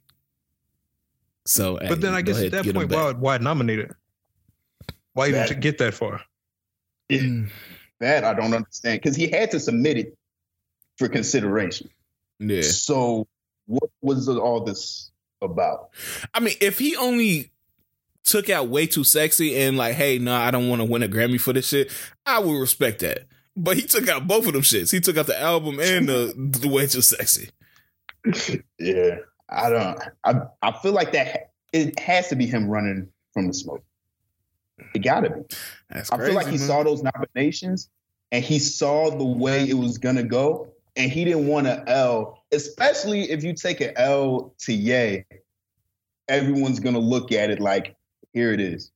So, 1.46 1.78
but 1.78 2.00
then 2.00 2.14
I 2.14 2.22
guess 2.22 2.40
at 2.40 2.52
that 2.52 2.74
point, 2.74 2.90
why 2.90 3.12
why 3.12 3.38
nominate 3.38 3.78
it? 3.78 3.92
Why 5.12 5.28
even 5.28 5.46
that, 5.46 5.60
get 5.60 5.78
that 5.78 5.94
far? 5.94 6.20
It, 7.08 7.20
hmm. 7.20 7.44
that 8.00 8.24
I 8.24 8.34
don't 8.34 8.54
understand 8.54 9.00
because 9.00 9.16
he 9.16 9.28
had 9.28 9.50
to 9.50 9.60
submit 9.60 9.98
it 9.98 10.18
for 10.96 11.08
consideration. 11.08 11.90
Yeah. 12.38 12.62
So 12.62 13.26
what 13.66 13.90
was 14.00 14.28
all 14.28 14.60
this 14.60 15.10
about? 15.42 15.90
I 16.32 16.40
mean, 16.40 16.54
if 16.60 16.78
he 16.78 16.96
only 16.96 17.52
took 18.24 18.48
out 18.48 18.68
way 18.68 18.86
too 18.86 19.04
sexy 19.04 19.56
and 19.56 19.76
like, 19.76 19.94
hey, 19.94 20.18
no, 20.18 20.32
nah, 20.32 20.44
I 20.44 20.50
don't 20.50 20.68
want 20.68 20.80
to 20.80 20.86
win 20.86 21.02
a 21.02 21.08
Grammy 21.08 21.40
for 21.40 21.52
this 21.52 21.68
shit, 21.68 21.92
I 22.24 22.38
would 22.38 22.58
respect 22.58 23.00
that. 23.00 23.26
But 23.56 23.76
he 23.76 23.82
took 23.82 24.08
out 24.08 24.26
both 24.26 24.46
of 24.46 24.52
them 24.52 24.62
shits. 24.62 24.90
He 24.90 25.00
took 25.00 25.16
out 25.16 25.26
the 25.26 25.40
album 25.40 25.78
and 25.78 26.08
the, 26.08 26.34
the 26.36 26.68
way 26.68 26.86
too 26.86 27.02
sexy. 27.02 27.50
Yeah, 28.78 29.16
I 29.50 29.68
don't. 29.68 30.00
I 30.24 30.34
I 30.62 30.72
feel 30.72 30.92
like 30.92 31.12
that 31.12 31.52
it 31.72 31.98
has 32.00 32.28
to 32.28 32.36
be 32.36 32.46
him 32.46 32.68
running 32.68 33.08
from 33.34 33.48
the 33.48 33.52
smoke. 33.52 33.84
It 34.94 35.00
gotta 35.00 35.30
be. 35.30 35.42
That's 35.90 36.10
I 36.10 36.18
feel 36.18 36.34
like 36.34 36.46
he 36.46 36.56
man. 36.56 36.66
saw 36.66 36.82
those 36.82 37.02
nominations 37.02 37.90
and 38.32 38.42
he 38.42 38.58
saw 38.58 39.10
the 39.10 39.24
way 39.24 39.68
it 39.68 39.74
was 39.74 39.98
gonna 39.98 40.22
go, 40.22 40.68
and 40.96 41.10
he 41.10 41.24
didn't 41.24 41.46
want 41.46 41.66
to 41.66 41.84
L, 41.88 42.42
especially 42.52 43.30
if 43.30 43.44
you 43.44 43.54
take 43.54 43.80
an 43.80 43.92
L 43.96 44.54
to 44.60 44.72
Ye. 44.72 45.24
Everyone's 46.28 46.80
gonna 46.80 46.98
look 46.98 47.32
at 47.32 47.50
it 47.50 47.60
like, 47.60 47.94
here 48.32 48.52
it 48.52 48.60
is. 48.60 48.90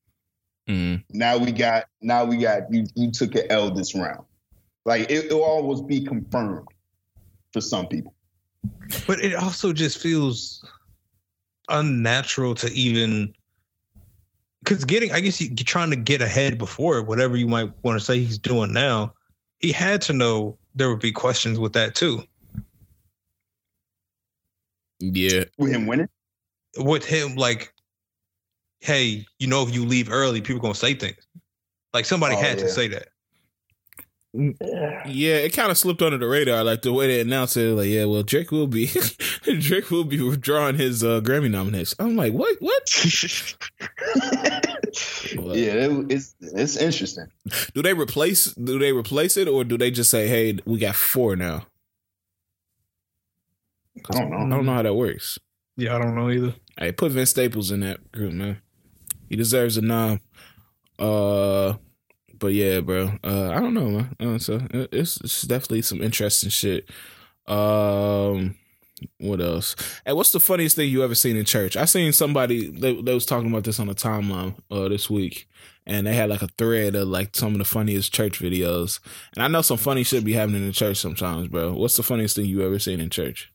Mm. 0.69 1.05
Now 1.11 1.37
we 1.37 1.53
got, 1.53 1.85
now 2.01 2.25
we 2.25 2.39
got 2.39 2.73
you. 2.73 2.87
You 2.95 3.11
took 3.11 3.35
an 3.35 3.45
L 3.51 3.71
this 3.71 3.95
round. 3.95 4.25
Like 4.89 5.11
it, 5.11 5.31
will 5.31 5.45
always 5.45 5.83
be 5.83 6.01
confirmed 6.01 6.67
for 7.53 7.61
some 7.61 7.87
people. 7.89 8.15
But 9.07 9.23
it 9.23 9.35
also 9.35 9.75
just 9.75 9.99
feels 9.99 10.65
unnatural 11.69 12.55
to 12.55 12.73
even 12.73 13.35
because 14.65 14.87
getting, 14.87 15.13
I 15.13 15.21
guess, 15.21 15.43
you're 15.43 15.55
trying 15.57 15.91
to 15.91 15.97
get 15.97 16.23
ahead 16.23 16.57
before 16.57 17.03
whatever 17.03 17.37
you 17.37 17.47
might 17.47 17.71
want 17.85 17.99
to 17.99 18.05
say 18.05 18.19
he's 18.19 18.39
doing 18.39 18.73
now. 18.73 19.13
He 19.59 19.73
had 19.73 20.01
to 20.03 20.15
know 20.15 20.57
there 20.75 20.89
would 20.89 21.01
be 21.01 21.13
questions 21.13 21.59
with 21.59 21.75
that 21.75 21.95
too. 21.95 22.23
Yeah, 25.01 25.45
with 25.59 25.71
him 25.71 25.87
winning, 25.87 26.09
with 26.79 27.05
him 27.05 27.37
like, 27.37 27.75
hey, 28.81 29.27
you 29.39 29.49
know, 29.49 29.63
if 29.65 29.75
you 29.75 29.85
leave 29.85 30.11
early, 30.11 30.41
people 30.41 30.63
gonna 30.63 30.75
say 30.75 30.95
things. 30.95 31.27
Like 31.93 32.07
somebody 32.07 32.37
oh, 32.37 32.41
had 32.41 32.57
yeah. 32.57 32.65
to 32.65 32.71
say 32.71 32.89
that. 32.89 33.09
Yeah, 34.35 35.37
it 35.39 35.55
kind 35.55 35.71
of 35.71 35.79
slipped 35.79 36.03
under 36.03 36.19
the 36.19 36.29
radar, 36.29 36.63
like 36.63 36.83
the 36.83 36.93
way 36.93 37.07
they 37.07 37.21
announced 37.21 37.57
it. 37.57 37.75
Like, 37.75 37.89
yeah, 37.89 38.05
well, 38.05 38.23
Drake 38.23 38.51
will 38.53 38.67
be 38.67 38.91
Drake 39.43 39.91
will 39.91 40.05
be 40.05 40.21
withdrawing 40.21 40.77
his 40.77 41.03
uh, 41.03 41.21
Grammy 41.21 41.51
nomination. 41.51 41.97
I'm 41.99 42.15
like, 42.15 42.35
what? 42.35 42.57
What? 42.61 43.05
yeah, 45.35 45.73
it, 45.73 46.13
it's 46.13 46.35
it's 46.41 46.77
interesting. 46.77 47.29
Do 47.73 47.83
they 47.83 47.95
replace? 47.95 48.53
Do 48.53 48.79
they 48.79 48.93
replace 48.93 49.39
it, 49.39 49.49
or 49.49 49.65
do 49.65 49.79
they 49.79 49.91
just 49.91 50.11
say, 50.11 50.29
"Hey, 50.29 50.59
we 50.67 50.79
got 50.79 50.95
four 50.95 51.35
now"? 51.35 51.67
I 54.11 54.19
don't 54.19 54.31
know. 54.31 54.37
I 54.37 54.49
don't 54.51 54.67
know 54.67 54.75
how 54.75 54.83
that 54.83 54.95
works. 54.95 55.39
Yeah, 55.77 55.97
I 55.97 55.99
don't 55.99 56.15
know 56.15 56.31
either. 56.31 56.55
Hey, 56.79 56.93
put 56.93 57.13
Vince 57.13 57.31
Staples 57.31 57.71
in 57.71 57.81
that 57.81 58.13
group, 58.13 58.35
man. 58.35 58.61
He 59.29 59.37
deserves 59.37 59.77
a 59.77 59.83
nom. 59.83 60.21
Uh, 60.99 61.75
but 62.39 62.55
yeah, 62.55 62.81
bro. 62.81 63.13
Uh, 63.23 63.51
I 63.51 63.61
don't 63.61 63.75
know, 63.75 63.89
man. 63.89 64.17
Uh, 64.21 64.39
so 64.39 64.61
it's, 64.73 65.21
it's 65.21 65.43
definitely 65.43 65.83
some 65.83 66.03
interesting 66.03 66.51
shit. 66.51 66.89
Um, 67.47 68.57
what 69.19 69.41
else? 69.41 69.77
Hey, 70.05 70.13
what's 70.13 70.33
the 70.33 70.41
funniest 70.41 70.77
thing 70.77 70.91
you 70.91 71.03
ever 71.03 71.15
seen 71.15 71.37
in 71.37 71.45
church? 71.45 71.77
I 71.77 71.85
seen 71.85 72.13
somebody 72.13 72.69
they, 72.69 73.01
they 73.01 73.15
was 73.15 73.27
talking 73.27 73.49
about 73.49 73.65
this 73.65 73.81
on 73.81 73.87
the 73.87 73.95
timeline 73.95 74.57
uh 74.71 74.89
this 74.89 75.09
week, 75.09 75.49
and 75.87 76.07
they 76.07 76.15
had 76.15 76.31
like 76.31 76.43
a 76.43 76.49
thread 76.49 76.95
of 76.95 77.09
like 77.09 77.35
some 77.35 77.53
of 77.53 77.59
the 77.59 77.65
funniest 77.65 78.13
church 78.13 78.41
videos. 78.41 79.01
And 79.35 79.43
I 79.43 79.49
know 79.49 79.63
some 79.63 79.79
funny 79.79 80.03
shit 80.03 80.25
be 80.25 80.33
happening 80.35 80.65
in 80.65 80.73
church 80.73 80.99
sometimes, 80.99 81.49
bro. 81.49 81.73
What's 81.73 81.97
the 81.97 82.03
funniest 82.03 82.37
thing 82.37 82.47
you 82.47 82.63
ever 82.65 82.79
seen 82.79 83.01
in 83.01 83.11
church? 83.11 83.53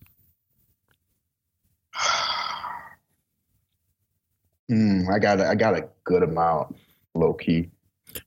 mm, 4.71 5.13
I 5.13 5.19
got 5.19 5.39
a, 5.39 5.47
I 5.47 5.55
got 5.55 5.77
a 5.77 5.87
good 6.03 6.23
amount, 6.23 6.75
low 7.13 7.33
key. 7.33 7.69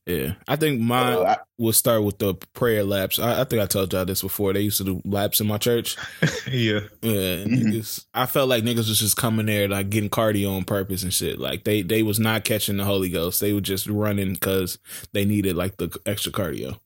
Yeah, 0.07 0.35
I 0.47 0.57
think 0.57 0.81
mine 0.81 1.15
uh, 1.15 1.21
I, 1.21 1.37
will 1.59 1.73
start 1.73 2.03
with 2.03 2.19
the 2.19 2.35
prayer 2.55 2.85
laps. 2.85 3.19
I, 3.19 3.41
I, 3.41 3.45
think 3.45 3.63
I 3.63 3.67
told 3.67 3.93
y'all 3.93 4.05
this 4.05 4.23
before. 4.23 4.53
They 4.53 4.61
used 4.61 4.79
to 4.79 4.85
do 4.85 5.03
laps 5.05 5.41
in 5.41 5.47
my 5.47 5.59
church. 5.59 5.97
yeah, 6.51 6.81
yeah. 7.03 7.45
Mm-hmm. 7.45 7.81
I 8.15 8.27
felt 8.27 8.49
like 8.49 8.65
niggas 8.65 8.89
was 8.89 8.99
just 8.99 9.17
coming 9.17 9.47
there 9.47 9.69
like 9.69 9.91
getting 9.91 10.11
cardio 10.11 10.57
on 10.57 10.65
purpose 10.65 11.03
and 11.03 11.13
shit. 11.13 11.39
Like 11.39 11.65
they 11.65 11.83
they 11.83 12.03
was 12.03 12.19
not 12.19 12.45
catching 12.45 12.77
the 12.77 12.85
Holy 12.85 13.09
Ghost. 13.09 13.41
They 13.41 13.53
were 13.53 13.61
just 13.61 13.87
running 13.87 14.35
because 14.35 14.79
they 15.13 15.25
needed 15.25 15.57
like 15.57 15.77
the 15.77 15.97
extra 16.07 16.33
cardio. 16.33 16.79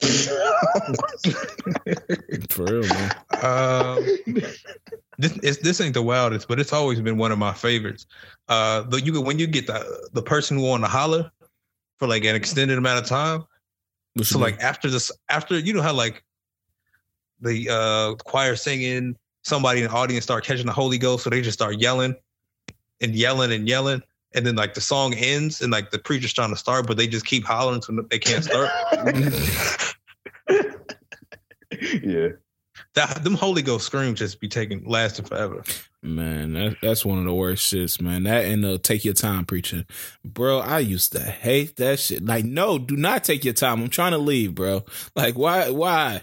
For 2.50 2.64
real, 2.64 2.88
man. 2.88 3.12
Um, 3.42 4.06
this 5.18 5.58
this 5.58 5.80
ain't 5.80 5.94
the 5.94 6.02
wildest, 6.02 6.48
but 6.48 6.58
it's 6.58 6.72
always 6.72 7.00
been 7.00 7.18
one 7.18 7.32
of 7.32 7.38
my 7.38 7.52
favorites. 7.52 8.06
Uh, 8.48 8.82
the, 8.82 9.00
you 9.00 9.20
when 9.20 9.38
you 9.38 9.46
get 9.46 9.66
the 9.66 10.08
the 10.12 10.22
person 10.22 10.56
who 10.56 10.64
want 10.64 10.82
to 10.82 10.88
holler, 10.88 11.30
for 12.00 12.08
like 12.08 12.24
an 12.24 12.34
extended 12.34 12.76
amount 12.78 12.98
of 12.98 13.06
time. 13.08 13.44
What 14.14 14.26
so 14.26 14.40
like 14.40 14.58
after 14.58 14.90
this, 14.90 15.12
after 15.28 15.56
you 15.56 15.72
know 15.72 15.82
how 15.82 15.92
like 15.92 16.24
the 17.40 17.68
uh 17.70 18.14
choir 18.24 18.56
singing, 18.56 19.16
somebody 19.44 19.82
in 19.82 19.86
the 19.86 19.92
audience 19.92 20.24
start 20.24 20.44
catching 20.44 20.66
the 20.66 20.72
Holy 20.72 20.98
Ghost, 20.98 21.22
so 21.22 21.30
they 21.30 21.42
just 21.42 21.56
start 21.56 21.78
yelling 21.78 22.16
and 23.00 23.14
yelling 23.14 23.52
and 23.52 23.68
yelling, 23.68 24.02
and 24.34 24.44
then 24.44 24.56
like 24.56 24.74
the 24.74 24.80
song 24.80 25.14
ends 25.14 25.60
and 25.60 25.70
like 25.70 25.92
the 25.92 25.98
preacher's 25.98 26.32
trying 26.32 26.50
to 26.50 26.56
start, 26.56 26.88
but 26.88 26.96
they 26.96 27.06
just 27.06 27.26
keep 27.26 27.44
hollering 27.44 27.82
so 27.82 28.04
they 28.10 28.18
can't 28.18 28.44
start. 28.44 28.70
yeah. 32.02 32.28
That 32.94 33.22
them 33.22 33.34
Holy 33.34 33.62
Ghost 33.62 33.86
screams 33.86 34.18
just 34.18 34.40
be 34.40 34.48
taking 34.48 34.84
lasting 34.84 35.24
forever. 35.24 35.62
Man, 36.02 36.54
that, 36.54 36.76
that's 36.82 37.04
one 37.04 37.18
of 37.18 37.24
the 37.24 37.34
worst 37.34 37.72
shits, 37.72 38.00
man. 38.00 38.24
That 38.24 38.46
and 38.46 38.64
uh, 38.64 38.78
take 38.82 39.04
your 39.04 39.14
time 39.14 39.44
preaching, 39.44 39.84
bro. 40.24 40.58
I 40.58 40.80
used 40.80 41.12
to 41.12 41.20
hate 41.20 41.76
that 41.76 42.00
shit. 42.00 42.24
Like, 42.24 42.44
no, 42.44 42.78
do 42.78 42.96
not 42.96 43.22
take 43.22 43.44
your 43.44 43.54
time. 43.54 43.82
I'm 43.82 43.90
trying 43.90 44.12
to 44.12 44.18
leave, 44.18 44.54
bro. 44.54 44.84
Like, 45.14 45.36
why? 45.36 45.70
Why? 45.70 46.22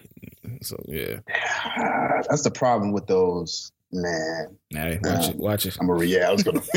So 0.62 0.84
yeah, 0.88 1.20
that's 2.28 2.44
the 2.44 2.52
problem 2.52 2.92
with 2.92 3.08
those. 3.08 3.72
Man, 3.94 4.58
hey, 4.70 5.00
watch 5.02 5.26
um, 5.26 5.30
it, 5.30 5.36
watch 5.38 5.66
it. 5.66 5.78
I'm 5.80 5.90
a 5.90 6.04
yeah. 6.04 6.28
I 6.28 6.32
was 6.34 6.44
gonna. 6.44 6.62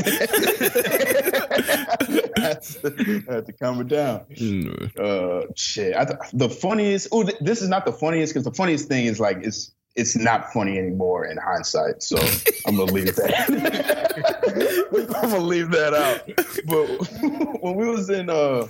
I 2.37 3.33
had 3.35 3.46
to 3.46 3.55
calm 3.61 3.81
it 3.81 3.88
down. 3.88 4.20
Mm. 4.37 4.96
Uh, 4.96 5.46
shit. 5.57 5.96
I 5.96 6.05
th- 6.05 6.18
the 6.33 6.48
funniest. 6.48 7.09
Oh, 7.11 7.24
th- 7.24 7.38
this 7.40 7.62
is 7.62 7.68
not 7.68 7.85
the 7.85 7.92
funniest 7.92 8.33
because 8.33 8.44
the 8.44 8.53
funniest 8.53 8.87
thing 8.87 9.07
is 9.07 9.18
like 9.18 9.38
it's 9.42 9.72
it's 9.96 10.16
not 10.16 10.53
funny 10.53 10.79
anymore 10.79 11.26
in 11.26 11.37
hindsight. 11.37 12.03
So 12.03 12.16
I'm 12.66 12.76
gonna 12.76 12.92
leave 12.92 13.16
that. 13.16 14.87
I'm 15.22 15.31
gonna 15.31 15.44
leave 15.44 15.70
that 15.70 15.94
out. 15.94 16.26
But 16.66 17.62
when 17.62 17.76
we 17.76 17.88
was 17.88 18.11
in 18.11 18.31
uh 18.31 18.66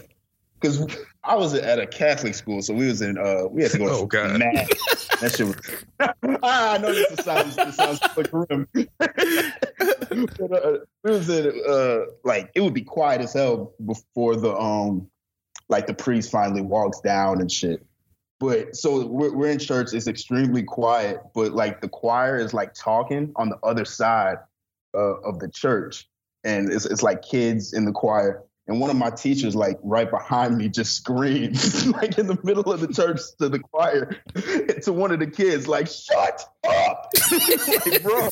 because 0.61 0.87
I 1.25 1.37
was 1.37 1.55
at 1.55 1.79
a 1.79 1.87
Catholic 1.87 2.35
school, 2.35 2.61
so 2.61 2.75
we 2.75 2.87
was 2.87 3.03
in 3.03 3.19
uh 3.19 3.45
we 3.51 3.63
had 3.63 3.73
to 3.73 3.79
go 3.79 3.89
oh, 3.89 4.07
God. 4.07 4.39
math. 4.39 4.69
That 5.21 5.35
shit 5.35 5.47
was 5.47 5.57
I 6.43 6.79
know 6.79 6.93
this 6.93 7.25
sounds 7.25 7.57
this 7.57 7.77
sounds 7.77 8.01
like 8.17 8.31
grim. 8.31 8.67
but, 8.99 10.53
uh, 10.53 10.79
we 11.05 11.11
was 11.11 11.29
in 11.29 11.63
uh 11.69 12.01
like 12.25 12.51
it 12.55 12.61
would 12.61 12.75
be 12.75 12.83
quiet 12.83 13.21
as 13.21 13.33
hell 13.33 13.73
before 13.85 14.37
the 14.37 14.55
um 14.57 15.09
like 15.69 15.87
the 15.87 15.95
priest 15.95 16.31
finally 16.31 16.63
walks 16.63 17.01
down 17.01 17.41
and 17.41 17.51
shit. 17.51 17.87
But 18.41 18.75
so 18.75 19.07
we're, 19.07 19.33
we're 19.35 19.51
in 19.51 19.59
church. 19.59 19.93
It's 19.93 20.09
extremely 20.09 20.63
quiet, 20.63 21.21
but 21.35 21.53
like 21.53 21.83
the 21.83 21.89
choir 21.89 22.39
is 22.39 22.55
like 22.55 22.73
talking 22.73 23.33
on 23.37 23.51
the 23.51 23.59
other 23.63 23.85
side 23.85 24.39
uh, 24.95 25.21
of 25.21 25.39
the 25.39 25.49
church, 25.49 26.09
and 26.43 26.73
it's 26.73 26.87
it's 26.87 27.03
like 27.03 27.21
kids 27.21 27.75
in 27.75 27.85
the 27.85 27.93
choir. 27.93 28.43
And 28.67 28.81
one 28.81 28.89
of 28.89 28.97
my 28.97 29.11
teachers, 29.11 29.55
like 29.55 29.79
right 29.83 30.11
behind 30.11 30.57
me, 30.57 30.69
just 30.69 30.95
screams 30.95 31.87
like 31.89 32.17
in 32.19 32.29
the 32.29 32.39
middle 32.43 32.73
of 32.73 32.81
the 32.81 32.89
church 32.89 33.21
to 33.41 33.49
the 33.51 33.59
choir, 33.59 34.17
to 34.83 34.93
one 34.93 35.11
of 35.11 35.19
the 35.19 35.27
kids, 35.27 35.67
like, 35.67 35.89
shut 35.89 36.45
up. 36.69 37.11
like, 37.33 38.03
bro. 38.03 38.29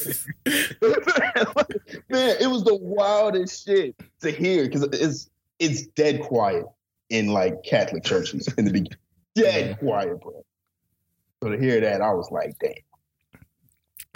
Man, 2.09 2.36
it 2.40 2.48
was 2.48 2.62
the 2.64 2.78
wildest 2.80 3.66
shit 3.66 3.96
to 4.20 4.30
hear 4.30 4.64
because 4.64 4.84
it's 4.84 5.28
it's 5.59 5.86
dead 5.88 6.22
quiet 6.22 6.64
in 7.11 7.32
like 7.32 7.62
Catholic 7.64 8.04
churches 8.04 8.48
in 8.56 8.64
the 8.64 8.70
beginning 8.70 8.96
dead 9.43 9.78
quiet, 9.78 10.20
bro. 10.20 10.45
So 11.43 11.51
to 11.51 11.59
hear 11.59 11.80
that, 11.80 12.01
I 12.01 12.12
was 12.12 12.30
like, 12.30 12.55
damn. 12.61 12.74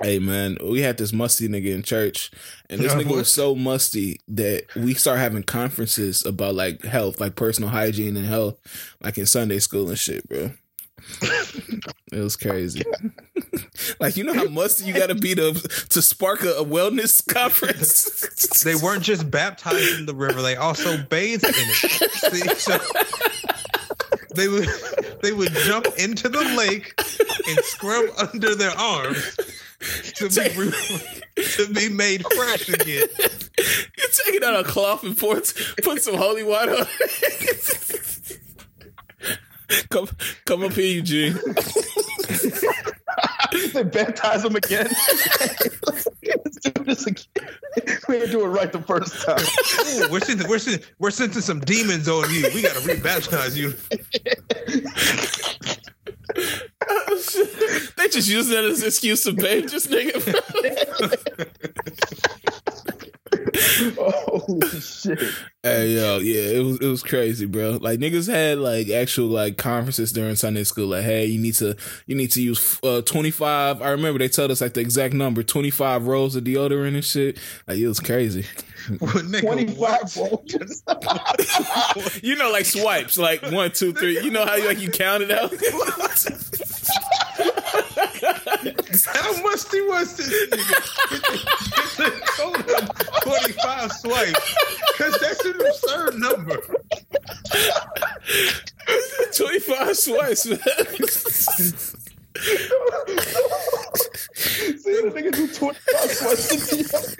Hey 0.02 0.18
man, 0.18 0.56
we 0.64 0.80
had 0.80 0.96
this 0.96 1.12
musty 1.12 1.48
nigga 1.48 1.72
in 1.72 1.82
church, 1.82 2.30
and 2.68 2.80
this 2.80 2.94
nigga 2.94 3.14
was 3.14 3.30
so 3.32 3.54
musty 3.54 4.18
that 4.26 4.64
we 4.74 4.94
start 4.94 5.18
having 5.18 5.42
conferences 5.42 6.24
about 6.24 6.54
like 6.54 6.82
health, 6.82 7.20
like 7.20 7.36
personal 7.36 7.70
hygiene 7.70 8.16
and 8.16 8.26
health, 8.26 8.56
like 9.02 9.18
in 9.18 9.26
Sunday 9.26 9.58
school 9.58 9.88
and 9.88 9.98
shit, 9.98 10.26
bro. 10.28 10.50
it 12.12 12.18
was 12.18 12.36
crazy. 12.36 12.82
like 14.00 14.16
you 14.16 14.24
know 14.24 14.32
how 14.32 14.44
musty 14.44 14.84
you 14.84 14.94
got 14.94 15.08
to 15.08 15.14
be 15.14 15.34
to 15.34 15.52
to 15.90 16.02
spark 16.02 16.42
a, 16.42 16.52
a 16.54 16.64
wellness 16.64 17.24
conference. 17.26 18.62
They 18.62 18.74
weren't 18.74 19.02
just 19.02 19.30
baptized 19.30 20.00
in 20.00 20.06
the 20.06 20.14
river; 20.14 20.42
they 20.42 20.56
also 20.56 20.96
bathed 20.96 21.44
in 21.44 21.54
it. 21.54 22.10
See, 22.10 22.48
so 22.54 22.78
they 24.34 24.48
would 24.48 24.68
they 25.22 25.32
would 25.32 25.52
jump 25.52 25.86
into 25.98 26.28
the 26.28 26.42
lake 26.56 26.94
and 27.48 27.58
scrub 27.64 28.06
under 28.18 28.54
their 28.54 28.76
arms 28.78 29.36
to 30.14 30.28
be 30.28 30.48
re- 30.56 30.72
to 31.42 31.72
be 31.72 31.88
made 31.88 32.24
fresh 32.34 32.68
again. 32.68 33.08
you 33.18 34.08
take 34.24 34.34
it 34.34 34.44
out 34.44 34.60
a 34.60 34.64
cloth 34.64 35.02
and 35.02 35.16
pour, 35.16 35.40
put 35.82 36.02
some 36.02 36.14
holy 36.16 36.42
water. 36.42 36.72
on 36.72 36.86
it. 37.00 38.38
come, 39.90 40.08
come 40.44 40.62
up 40.64 40.72
here, 40.72 40.96
Eugene. 40.96 41.38
they 43.72 43.82
baptize 43.82 44.44
him 44.44 44.56
again. 44.56 44.88
Let's 46.44 46.58
do 46.58 46.84
this 46.84 47.06
again. 47.06 47.24
We 48.08 48.18
didn't 48.18 48.32
do 48.32 48.44
it 48.44 48.48
right 48.48 48.72
the 48.72 48.82
first 48.82 49.22
time. 49.24 49.40
Ooh, 49.40 50.12
we're 50.12 50.20
sending 50.20 50.48
we're 50.48 50.58
sending 50.58 50.84
we're 50.98 51.10
sending 51.10 51.40
some 51.40 51.60
demons 51.60 52.08
on 52.08 52.32
you. 52.32 52.48
We 52.54 52.62
got 52.62 52.74
to 52.76 52.80
rebaptize 52.80 53.56
you. 53.56 53.74
they 57.96 58.08
just 58.08 58.28
use 58.28 58.48
that 58.48 58.64
as 58.64 58.82
an 58.82 58.88
excuse 58.88 59.22
to 59.24 59.34
pay 59.34 59.60
this 59.62 59.86
nigga. 59.86 60.22
Holy 63.98 64.80
shit. 64.80 65.18
hey 65.62 65.94
yo, 65.94 66.18
yeah, 66.18 66.58
it 66.58 66.64
was 66.64 66.80
it 66.80 66.86
was 66.86 67.02
crazy, 67.02 67.46
bro. 67.46 67.78
Like 67.80 67.98
niggas 67.98 68.30
had 68.30 68.58
like 68.58 68.88
actual 68.88 69.28
like 69.28 69.56
conferences 69.56 70.12
during 70.12 70.36
Sunday 70.36 70.64
school. 70.64 70.88
Like, 70.88 71.04
hey, 71.04 71.26
you 71.26 71.40
need 71.40 71.54
to 71.54 71.76
you 72.06 72.16
need 72.16 72.32
to 72.32 72.42
use 72.42 72.78
uh, 72.82 73.02
twenty 73.02 73.30
five. 73.30 73.82
I 73.82 73.90
remember 73.90 74.18
they 74.18 74.28
told 74.28 74.50
us 74.50 74.60
like 74.60 74.74
the 74.74 74.80
exact 74.80 75.14
number, 75.14 75.42
twenty 75.42 75.70
five 75.70 76.06
rolls 76.06 76.36
of 76.36 76.44
deodorant 76.44 76.94
and 76.94 77.04
shit. 77.04 77.38
Like 77.66 77.78
it 77.78 77.88
was 77.88 78.00
crazy. 78.00 78.46
Nigga, 78.88 79.42
25 79.42 79.78
what? 79.78 80.10
volts. 80.12 80.82
You 82.22 82.36
know, 82.36 82.50
like 82.50 82.64
swipes, 82.64 83.16
like 83.16 83.42
one, 83.42 83.72
two, 83.72 83.92
three. 83.92 84.20
You 84.22 84.30
know 84.30 84.44
how 84.44 84.64
like 84.66 84.80
you 84.80 84.90
count 84.90 85.22
it 85.22 85.30
out. 85.30 85.52
How 89.06 89.32
much 89.32 89.42
musty 89.42 89.80
was 89.82 90.16
this 90.16 90.28
nigga? 90.50 90.78
They 91.98 92.10
told 92.36 92.56
him 92.56 92.88
25 93.22 93.92
swipes. 93.92 94.54
Because 94.92 95.18
that's 95.20 95.44
an 95.44 95.54
absurd 95.60 96.14
number. 96.18 96.58
Twenty 99.36 99.60
five 99.60 99.96
swipes, 99.96 100.46
man. 100.46 100.58
See 100.58 100.64
the 105.02 105.12
nigga 105.14 105.32
do 105.34 105.48
25 105.48 106.10
swipes. 106.10 107.16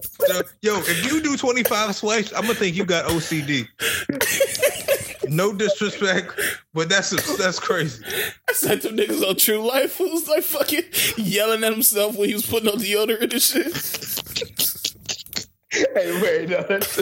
So, 0.00 0.42
yo, 0.62 0.78
if 0.78 1.10
you 1.10 1.22
do 1.22 1.36
25 1.36 1.94
swipes, 1.94 2.32
I'm 2.32 2.42
going 2.42 2.54
to 2.54 2.60
think 2.60 2.76
you 2.76 2.84
got 2.84 3.06
OCD. 3.06 3.68
No 5.28 5.52
disrespect, 5.52 6.38
but 6.72 6.88
that's 6.88 7.10
that's 7.36 7.58
crazy. 7.58 8.04
I 8.48 8.52
said 8.52 8.82
them 8.82 8.96
niggas 8.96 9.28
on 9.28 9.36
True 9.36 9.66
Life 9.66 9.96
who 9.96 10.08
was 10.10 10.28
like 10.28 10.44
fucking 10.44 10.84
yelling 11.16 11.64
at 11.64 11.72
himself 11.72 12.16
when 12.16 12.28
he 12.28 12.34
was 12.34 12.46
putting 12.46 12.68
on 12.68 12.78
deodorant 12.78 13.32
and 13.32 13.42
shit. 13.42 13.74
hey, 15.94 16.22
wait, 16.22 16.48
no, 16.48 16.62
that's 16.68 16.98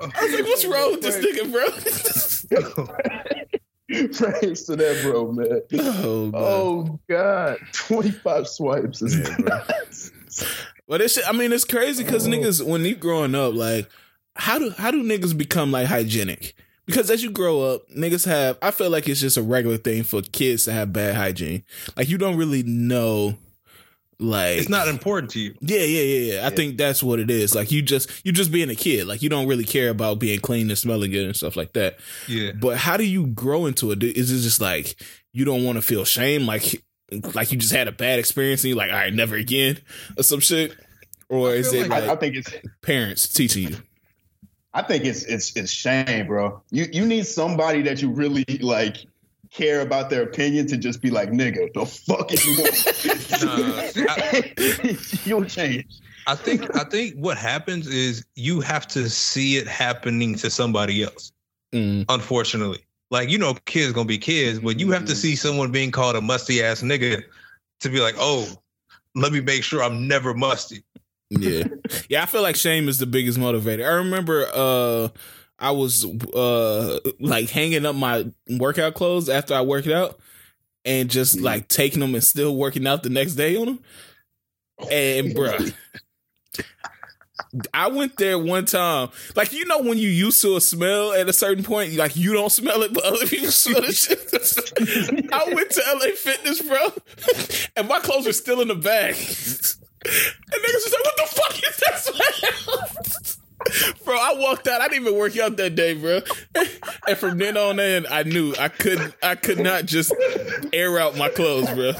I 0.00 0.06
was 0.22 0.32
like, 0.32 0.44
what's 0.44 0.64
oh, 0.64 0.72
wrong 0.72 0.92
with 0.92 1.02
this 1.02 1.16
nigga, 1.18 1.50
bro? 1.52 1.66
praise 4.12 4.64
to 4.64 4.76
that, 4.76 5.00
bro, 5.02 5.32
man. 5.32 5.62
oh, 5.80 6.26
man. 6.26 6.32
Oh, 6.34 7.00
God. 7.08 7.58
25 7.72 8.48
swipes 8.48 9.02
is 9.02 9.18
Yeah, 9.18 9.64
nuts. 10.90 11.16
But 11.16 11.22
it's 11.22 11.28
I 11.28 11.32
mean 11.32 11.52
it's 11.52 11.64
crazy 11.64 12.04
because 12.04 12.26
niggas 12.26 12.64
when 12.64 12.84
you 12.84 12.96
growing 12.96 13.34
up 13.34 13.54
like 13.54 13.88
how 14.36 14.58
do 14.58 14.70
how 14.70 14.90
do 14.90 15.02
niggas 15.02 15.36
become 15.36 15.72
like 15.72 15.86
hygienic? 15.86 16.54
Because 16.86 17.10
as 17.10 17.22
you 17.22 17.30
grow 17.30 17.62
up, 17.62 17.88
niggas 17.90 18.26
have 18.26 18.58
I 18.62 18.70
feel 18.70 18.90
like 18.90 19.08
it's 19.08 19.20
just 19.20 19.36
a 19.36 19.42
regular 19.42 19.76
thing 19.76 20.02
for 20.02 20.22
kids 20.22 20.64
to 20.64 20.72
have 20.72 20.92
bad 20.92 21.14
hygiene. 21.14 21.64
Like 21.96 22.08
you 22.08 22.18
don't 22.18 22.36
really 22.36 22.62
know 22.62 23.36
like 24.20 24.58
It's 24.58 24.68
not 24.68 24.88
important 24.88 25.30
to 25.32 25.40
you. 25.40 25.54
Yeah, 25.60 25.80
yeah, 25.80 26.02
yeah, 26.02 26.32
yeah. 26.34 26.46
I 26.46 26.50
think 26.50 26.76
that's 26.76 27.02
what 27.02 27.20
it 27.20 27.30
is. 27.30 27.54
Like 27.54 27.70
you 27.72 27.80
just 27.80 28.10
you 28.24 28.32
just 28.32 28.52
being 28.52 28.68
a 28.68 28.74
kid. 28.74 29.06
Like 29.06 29.22
you 29.22 29.28
don't 29.28 29.48
really 29.48 29.64
care 29.64 29.88
about 29.88 30.18
being 30.18 30.40
clean 30.40 30.68
and 30.68 30.78
smelling 30.78 31.10
good 31.10 31.24
and 31.24 31.36
stuff 31.36 31.56
like 31.56 31.72
that. 31.72 31.98
Yeah. 32.28 32.52
But 32.52 32.76
how 32.76 32.96
do 32.96 33.04
you 33.04 33.28
grow 33.28 33.66
into 33.66 33.92
it? 33.92 34.02
Is 34.02 34.30
it 34.30 34.40
just 34.40 34.60
like 34.60 35.00
you 35.32 35.44
don't 35.44 35.64
want 35.64 35.76
to 35.76 35.82
feel 35.82 36.04
shame, 36.04 36.44
like 36.44 36.82
like 37.34 37.52
you 37.52 37.58
just 37.58 37.72
had 37.72 37.88
a 37.88 37.92
bad 37.92 38.18
experience 38.18 38.62
and 38.64 38.68
you're 38.70 38.78
like, 38.78 38.90
all 38.90 38.96
right, 38.96 39.12
never 39.12 39.36
again, 39.36 39.78
or 40.16 40.22
some 40.22 40.40
shit? 40.40 40.76
Or 41.28 41.50
I 41.50 41.52
is 41.52 41.72
it 41.72 41.82
like- 41.88 41.90
like 41.90 42.04
I, 42.04 42.12
I 42.12 42.16
think 42.16 42.36
it's 42.36 42.52
parents 42.82 43.28
teaching 43.28 43.68
you? 43.70 43.76
I 44.72 44.82
think 44.82 45.04
it's 45.04 45.24
it's 45.24 45.56
it's 45.56 45.72
shame, 45.72 46.26
bro. 46.26 46.62
You 46.70 46.86
you 46.92 47.04
need 47.04 47.26
somebody 47.26 47.82
that 47.82 48.00
you 48.02 48.10
really 48.10 48.44
like 48.60 48.98
care 49.50 49.80
about 49.80 50.10
their 50.10 50.22
opinion 50.22 50.68
to 50.68 50.76
just 50.76 51.02
be 51.02 51.10
like, 51.10 51.30
nigga, 51.30 51.72
the 51.74 51.84
fuck 51.84 52.32
is 52.32 52.44
you 52.46 52.56
want? 52.62 52.76
You'll 55.26 55.44
change. 55.44 55.86
I 56.26 56.36
think 56.36 56.72
I 56.76 56.84
think 56.84 57.16
what 57.16 57.36
happens 57.36 57.86
is 57.88 58.24
you 58.36 58.60
have 58.60 58.86
to 58.88 59.08
see 59.10 59.56
it 59.56 59.66
happening 59.66 60.36
to 60.36 60.50
somebody 60.50 61.02
else. 61.02 61.32
Mm. 61.72 62.04
Unfortunately, 62.08 62.84
like 63.10 63.28
you 63.28 63.38
know, 63.38 63.54
kids 63.66 63.92
gonna 63.92 64.06
be 64.06 64.18
kids, 64.18 64.58
but 64.60 64.78
you 64.78 64.90
have 64.92 65.04
to 65.06 65.12
Mhm. 65.12 65.16
see 65.16 65.36
someone 65.36 65.72
being 65.72 65.90
called 65.90 66.16
a 66.16 66.20
musty 66.20 66.62
ass 66.62 66.82
nigga 66.82 67.22
to 67.80 67.88
be 67.88 68.00
like, 68.00 68.14
oh, 68.18 68.46
let 69.14 69.32
me 69.32 69.40
make 69.40 69.64
sure 69.64 69.82
I'm 69.82 70.06
never 70.06 70.34
musty. 70.34 70.84
Yeah, 71.30 71.64
yeah. 72.08 72.22
I 72.22 72.26
feel 72.26 72.42
like 72.42 72.56
shame 72.56 72.88
is 72.88 72.98
the 72.98 73.06
biggest 73.06 73.38
motivator. 73.38 73.84
I 73.84 73.94
remember 73.94 74.46
uh 74.52 75.08
I 75.58 75.72
was 75.72 76.04
uh 76.04 76.98
like 77.20 77.50
hanging 77.50 77.84
up 77.86 77.94
my 77.96 78.30
workout 78.48 78.94
clothes 78.94 79.28
after 79.28 79.54
I 79.54 79.60
worked 79.62 79.88
out, 79.88 80.18
and 80.84 81.10
just 81.10 81.36
Mhm. 81.36 81.42
like 81.42 81.68
taking 81.68 82.00
them 82.00 82.14
and 82.14 82.24
still 82.24 82.56
working 82.56 82.86
out 82.86 83.02
the 83.02 83.10
next 83.10 83.34
day 83.34 83.56
on 83.56 83.66
them. 83.66 83.80
And 84.90 85.34
bruh, 85.36 85.72
I 87.74 87.88
went 87.88 88.16
there 88.16 88.38
one 88.38 88.64
time. 88.64 89.08
Like 89.34 89.52
you 89.52 89.64
know 89.64 89.80
when 89.80 89.98
you 89.98 90.08
used 90.08 90.40
to 90.42 90.56
a 90.56 90.60
smell 90.60 91.12
at 91.12 91.28
a 91.28 91.32
certain 91.32 91.64
point, 91.64 91.94
like 91.94 92.16
you 92.16 92.32
don't 92.32 92.50
smell 92.50 92.82
it, 92.82 92.92
but 92.92 93.04
other 93.04 93.26
people 93.26 93.48
smell 93.50 93.82
shit. 93.90 94.20
I 95.32 95.52
went 95.52 95.70
to 95.70 95.82
LA 95.94 96.14
Fitness, 96.14 96.62
bro, 96.62 96.92
and 97.76 97.88
my 97.88 97.98
clothes 98.00 98.26
were 98.26 98.32
still 98.32 98.60
in 98.60 98.68
the 98.68 98.74
bag. 98.76 99.16
And 100.02 100.62
niggas 100.64 100.84
was 100.84 100.94
like, 100.94 101.04
"What 101.04 101.16
the 101.18 101.26
fuck 101.26 101.54
is 101.62 101.76
that 101.76 101.98
smell?" 102.00 103.36
Bro, 104.04 104.16
I 104.16 104.34
walked 104.38 104.66
out. 104.68 104.80
I 104.80 104.88
didn't 104.88 105.06
even 105.06 105.18
work 105.18 105.36
out 105.38 105.56
that 105.58 105.74
day, 105.74 105.94
bro. 105.94 106.20
And 107.06 107.18
from 107.18 107.38
then 107.38 107.56
on 107.56 107.78
in, 107.78 108.06
I 108.10 108.22
knew 108.22 108.54
I 108.58 108.68
couldn't. 108.68 109.14
I 109.22 109.34
could 109.34 109.58
not 109.58 109.86
just 109.86 110.14
air 110.72 110.98
out 110.98 111.16
my 111.16 111.28
clothes, 111.28 111.68
bro. 111.70 111.92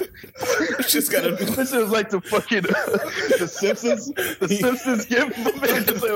It's 0.78 0.92
just 0.92 1.12
gotta. 1.12 1.36
be 1.36 1.44
This 1.44 1.72
is 1.72 1.90
like 1.90 2.10
the 2.10 2.20
fucking 2.20 2.64
uh, 2.66 3.38
the 3.38 3.48
Simpsons. 3.48 4.06
The 4.12 4.48
Simpsons 4.48 5.04
give 5.06 5.28
the 5.44 5.52
man 5.60 5.84
just 5.84 6.02
like, 6.02 6.12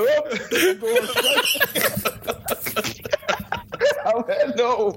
oh, 4.05 4.23
I 4.27 4.53
no. 4.55 4.95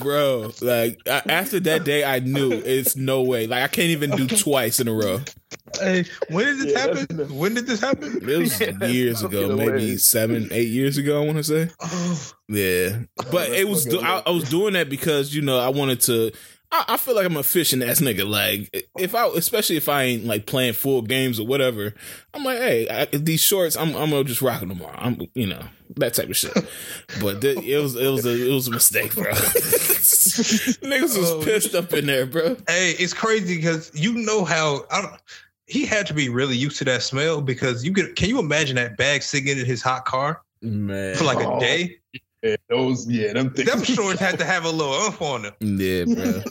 Bro. 0.00 0.52
Like 0.60 1.00
I, 1.06 1.22
after 1.28 1.60
that 1.60 1.84
day, 1.84 2.04
I 2.04 2.20
knew 2.20 2.52
it's 2.52 2.96
no 2.96 3.22
way. 3.22 3.46
Like 3.46 3.62
I 3.62 3.68
can't 3.68 3.88
even 3.90 4.10
do 4.10 4.26
twice 4.36 4.80
in 4.80 4.88
a 4.88 4.92
row. 4.92 5.20
Hey, 5.78 6.04
when 6.28 6.46
did 6.46 6.58
this 6.58 6.72
Yeah, 6.72 6.78
happen? 6.80 7.06
enough. 7.10 7.30
When 7.30 7.54
did 7.54 7.66
this 7.66 7.80
happen? 7.80 8.16
It 8.28 8.38
was 8.38 8.60
Yeah, 8.60 8.86
years 8.86 9.22
ago, 9.22 9.48
maybe 9.48 9.64
hilarious. 9.64 10.04
seven, 10.04 10.48
eight 10.50 10.68
years 10.68 10.98
ago. 10.98 11.22
I 11.22 11.24
want 11.26 11.38
to 11.38 11.44
say, 11.44 11.70
Oh, 11.80 12.32
yeah. 12.48 13.00
But 13.16 13.30
that's 13.32 13.50
it 13.52 13.68
was. 13.68 13.94
I, 13.94 14.22
I 14.26 14.30
was 14.30 14.48
doing 14.48 14.74
that 14.74 14.88
because 14.88 15.34
you 15.34 15.42
know 15.42 15.58
I 15.58 15.68
wanted 15.68 16.00
to. 16.02 16.32
I, 16.72 16.84
I 16.90 16.96
feel 16.96 17.14
like 17.16 17.26
I'm 17.26 17.36
a 17.36 17.42
fishing 17.42 17.82
ass 17.82 18.00
nigga. 18.00 18.28
Like 18.28 18.86
if 18.98 19.14
I, 19.14 19.26
especially 19.28 19.76
if 19.76 19.88
I 19.88 20.02
ain't 20.04 20.24
like 20.24 20.46
playing 20.46 20.74
full 20.74 21.02
games 21.02 21.40
or 21.40 21.46
whatever, 21.46 21.94
I'm 22.34 22.44
like, 22.44 22.58
hey, 22.58 22.88
I, 22.88 23.04
these 23.06 23.40
shorts, 23.40 23.76
I'm, 23.76 23.88
I'm 23.96 24.10
gonna 24.10 24.24
just 24.24 24.42
rock 24.42 24.60
them 24.60 24.68
tomorrow. 24.70 24.96
I'm, 24.98 25.20
you 25.34 25.46
know, 25.48 25.62
that 25.96 26.14
type 26.14 26.28
of 26.28 26.36
shit. 26.36 26.52
But 27.20 27.40
th- 27.40 27.58
it 27.64 27.78
was, 27.78 27.96
it 27.96 28.06
was, 28.08 28.24
a, 28.24 28.48
it 28.50 28.52
was 28.54 28.68
a 28.68 28.72
mistake, 28.72 29.14
bro. 29.14 29.32
Niggas 29.32 31.18
was 31.18 31.30
Oh, 31.30 31.42
pissed 31.42 31.74
up 31.74 31.92
in 31.92 32.06
there, 32.06 32.26
bro. 32.26 32.56
hey, 32.68 32.92
it's 32.98 33.12
crazy 33.14 33.56
because 33.56 33.90
you 33.94 34.12
know 34.14 34.44
how 34.44 34.84
I 34.90 35.02
don't, 35.02 35.14
he 35.66 35.84
had 35.86 36.06
to 36.08 36.14
be 36.14 36.28
really 36.28 36.56
used 36.56 36.78
to 36.78 36.84
that 36.86 37.02
smell 37.02 37.40
because 37.40 37.84
you 37.84 37.92
could. 37.92 38.16
Can 38.16 38.28
you 38.28 38.38
imagine 38.38 38.76
that 38.76 38.96
bag 38.96 39.22
sitting 39.22 39.48
in 39.58 39.64
his 39.64 39.82
hot 39.82 40.04
car 40.04 40.42
Man, 40.62 41.14
for 41.16 41.24
like 41.24 41.38
a 41.38 41.48
Oh. 41.48 41.60
day? 41.60 41.99
Yeah, 42.42 42.56
those, 42.70 43.06
yeah, 43.06 43.34
them 43.34 43.50
things. 43.50 43.70
Them 43.70 43.84
shorts 43.84 44.18
had 44.18 44.38
to 44.38 44.44
have 44.46 44.64
a 44.64 44.70
little 44.70 44.94
umph 44.94 45.20
on 45.20 45.42
them. 45.42 45.52
Yeah, 45.60 46.04
bro. 46.06 46.42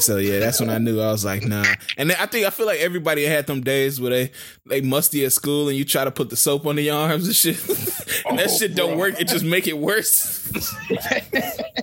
so 0.00 0.16
yeah, 0.16 0.40
that's 0.40 0.58
when 0.58 0.68
I 0.68 0.78
knew 0.78 1.00
I 1.00 1.12
was 1.12 1.24
like, 1.24 1.44
nah. 1.44 1.64
And 1.96 2.10
then 2.10 2.16
I 2.18 2.26
think 2.26 2.44
I 2.44 2.50
feel 2.50 2.66
like 2.66 2.80
everybody 2.80 3.24
had 3.24 3.46
them 3.46 3.60
days 3.60 4.00
where 4.00 4.10
they 4.10 4.30
they 4.66 4.80
musty 4.80 5.24
at 5.24 5.32
school 5.32 5.68
and 5.68 5.78
you 5.78 5.84
try 5.84 6.02
to 6.04 6.10
put 6.10 6.30
the 6.30 6.36
soap 6.36 6.66
on 6.66 6.76
your 6.78 6.96
arms 6.96 7.26
and 7.26 7.36
shit. 7.36 7.56
and 8.28 8.36
that 8.38 8.48
Oh, 8.50 8.56
shit 8.58 8.74
don't 8.74 8.98
work. 8.98 9.20
It 9.20 9.28
just 9.28 9.44
make 9.44 9.68
it 9.68 9.78
worse. 9.78 10.50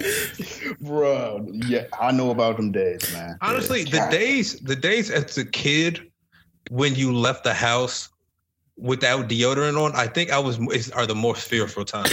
Bro, 0.82 1.47
yeah, 1.68 1.86
I 1.99 2.12
know 2.12 2.32
about 2.32 2.58
them 2.58 2.72
days, 2.72 3.12
man. 3.14 3.38
Honestly, 3.41 3.84
the 3.84 3.97
God. 3.97 4.12
days 4.12 4.60
the 4.62 4.76
days 4.76 5.10
as 5.10 5.38
a 5.38 5.45
kid 5.45 6.12
when 6.70 6.95
you 6.95 7.14
left 7.14 7.43
the 7.43 7.53
house 7.53 8.10
without 8.78 9.30
deodorant 9.30 9.82
on, 9.82 9.95
I 9.95 10.08
think 10.08 10.32
I 10.32 10.39
was 10.39 10.58
are 10.91 11.06
the 11.06 11.16
most 11.16 11.47
fearful 11.47 11.86
times 11.86 12.10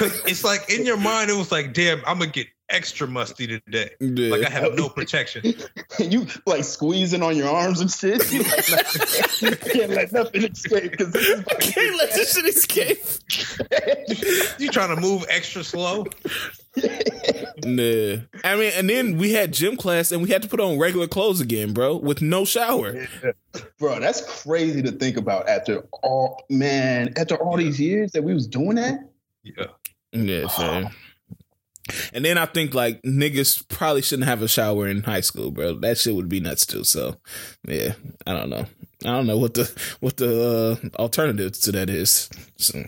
because 0.00 0.20
it's 0.24 0.44
like 0.44 0.70
in 0.70 0.86
your 0.86 0.96
mind 0.96 1.30
it 1.30 1.36
was 1.36 1.52
like, 1.52 1.74
damn, 1.74 1.98
I'm 2.06 2.18
gonna 2.18 2.30
get 2.30 2.46
extra 2.70 3.06
musty 3.06 3.46
today. 3.46 3.90
Yeah. 4.00 4.30
Like 4.30 4.46
I 4.46 4.50
have 4.50 4.74
no 4.74 4.88
protection. 4.88 5.54
you 5.98 6.26
like 6.46 6.64
squeezing 6.64 7.22
on 7.22 7.36
your 7.36 7.48
arms 7.48 7.80
and 7.80 7.90
shit. 7.90 8.20
You 8.30 8.42
like, 8.42 9.60
can't 9.60 9.90
let 9.90 10.12
nothing 10.12 10.44
escape 10.44 10.92
because 10.92 11.12
this 11.12 11.26
is 11.26 11.40
about 11.40 11.60
Can't 11.60 11.96
let 11.98 12.14
this 12.14 12.34
shit 12.34 12.46
escape. 12.46 12.98
You 14.58 14.70
trying 14.70 14.94
to 14.94 15.00
move 15.00 15.24
extra 15.28 15.64
slow? 15.64 16.06
Nah. 17.64 18.22
I 18.44 18.56
mean, 18.56 18.72
and 18.76 18.88
then 18.88 19.18
we 19.18 19.32
had 19.32 19.52
gym 19.52 19.76
class 19.76 20.12
and 20.12 20.22
we 20.22 20.30
had 20.30 20.42
to 20.42 20.48
put 20.48 20.60
on 20.60 20.78
regular 20.78 21.08
clothes 21.08 21.40
again, 21.40 21.72
bro, 21.74 21.96
with 21.96 22.22
no 22.22 22.44
shower. 22.44 23.06
Bro, 23.78 24.00
that's 24.00 24.42
crazy 24.42 24.80
to 24.82 24.92
think 24.92 25.16
about 25.16 25.48
after 25.48 25.84
all 26.02 26.44
man, 26.48 27.12
after 27.16 27.36
all 27.36 27.56
these 27.56 27.80
years 27.80 28.12
that 28.12 28.22
we 28.22 28.32
was 28.32 28.46
doing 28.46 28.76
that. 28.76 29.10
Yeah. 29.42 29.66
Yeah, 30.12 30.46
fair. 30.48 30.90
And 32.12 32.24
then 32.24 32.38
I 32.38 32.46
think 32.46 32.72
like 32.72 33.02
niggas 33.02 33.66
probably 33.66 34.02
shouldn't 34.02 34.28
have 34.28 34.42
a 34.42 34.48
shower 34.48 34.86
in 34.86 35.02
high 35.02 35.22
school, 35.22 35.50
bro. 35.50 35.74
That 35.80 35.98
shit 35.98 36.14
would 36.14 36.28
be 36.28 36.38
nuts 36.38 36.64
too. 36.64 36.84
So, 36.84 37.16
yeah, 37.66 37.94
I 38.24 38.32
don't 38.32 38.48
know. 38.48 38.64
I 39.04 39.08
don't 39.08 39.26
know 39.26 39.38
what 39.38 39.54
the 39.54 39.96
what 39.98 40.16
the 40.16 40.78
uh, 40.96 41.00
alternative 41.02 41.52
to 41.62 41.72
that 41.72 41.90
is. 41.90 42.30
So, 42.58 42.84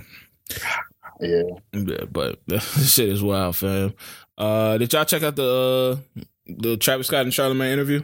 Yeah. 1.21 1.43
yeah, 1.73 2.05
but 2.13 2.39
this 2.47 2.95
shit 2.95 3.09
is 3.09 3.25
wild, 3.25 3.57
fam. 3.57 3.95
Uh, 4.39 4.79
did 4.79 4.93
y'all 4.93 5.05
check 5.05 5.25
out 5.25 5.35
the 5.35 5.99
uh, 6.17 6.21
the 6.47 6.77
Travis 6.77 7.09
Scott 7.09 7.23
and 7.25 7.33
Charlamagne 7.33 7.73
interview? 7.73 8.03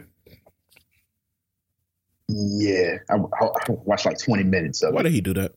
Yeah. 2.27 2.97
I, 3.09 3.15
I, 3.15 3.45
I 3.45 3.71
watched 3.85 4.05
like 4.05 4.19
20 4.19 4.43
minutes 4.43 4.83
of 4.83 4.93
Why 4.93 4.99
it. 4.99 5.03
did 5.03 5.13
he 5.13 5.21
do 5.21 5.33
that? 5.35 5.53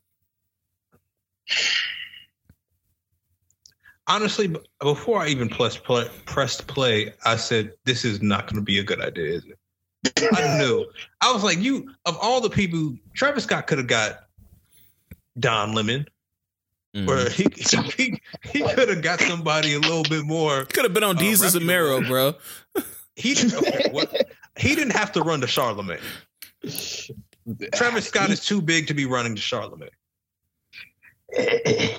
Honestly, 4.08 4.54
before 4.80 5.20
I 5.22 5.28
even 5.28 5.48
press 5.48 5.76
play, 5.76 6.08
pressed 6.26 6.66
play, 6.66 7.12
I 7.24 7.36
said 7.36 7.72
this 7.84 8.04
is 8.04 8.20
not 8.20 8.46
going 8.46 8.56
to 8.56 8.62
be 8.62 8.78
a 8.80 8.82
good 8.82 9.00
idea, 9.00 9.34
is 9.36 9.44
it? 9.44 10.28
I 10.32 10.58
knew. 10.60 10.84
I 11.20 11.32
was 11.32 11.44
like, 11.44 11.58
you 11.58 11.88
of 12.04 12.16
all 12.20 12.40
the 12.40 12.50
people, 12.50 12.96
Travis 13.14 13.44
Scott 13.44 13.66
could 13.68 13.78
have 13.78 13.86
got 13.86 14.20
Don 15.38 15.72
Lemon, 15.74 16.06
Mm. 16.94 17.08
or 17.08 17.30
he 17.30 17.46
he, 17.96 18.20
he 18.52 18.68
could 18.74 18.90
have 18.90 19.00
got 19.00 19.18
somebody 19.18 19.72
a 19.72 19.78
little 19.78 20.02
bit 20.02 20.26
more. 20.26 20.66
Could 20.66 20.84
have 20.84 20.92
been 20.92 21.02
on 21.04 21.16
Uh, 21.16 21.20
Desus 21.20 21.54
reputable. 21.54 22.02
Zamero, 22.02 22.06
bro. 22.06 22.34
He 23.16 23.32
didn't. 23.32 23.54
Okay, 23.54 23.88
what, 23.92 24.14
he 24.58 24.74
didn't 24.74 24.92
have 24.92 25.10
to 25.12 25.22
run 25.22 25.40
to 25.40 25.46
Charlamagne. 25.46 26.00
Travis 27.72 28.08
Scott 28.08 28.28
is 28.28 28.44
too 28.44 28.60
big 28.60 28.88
to 28.88 28.94
be 28.94 29.06
running 29.06 29.34
to 29.34 29.40
Charlamagne. 29.40 29.88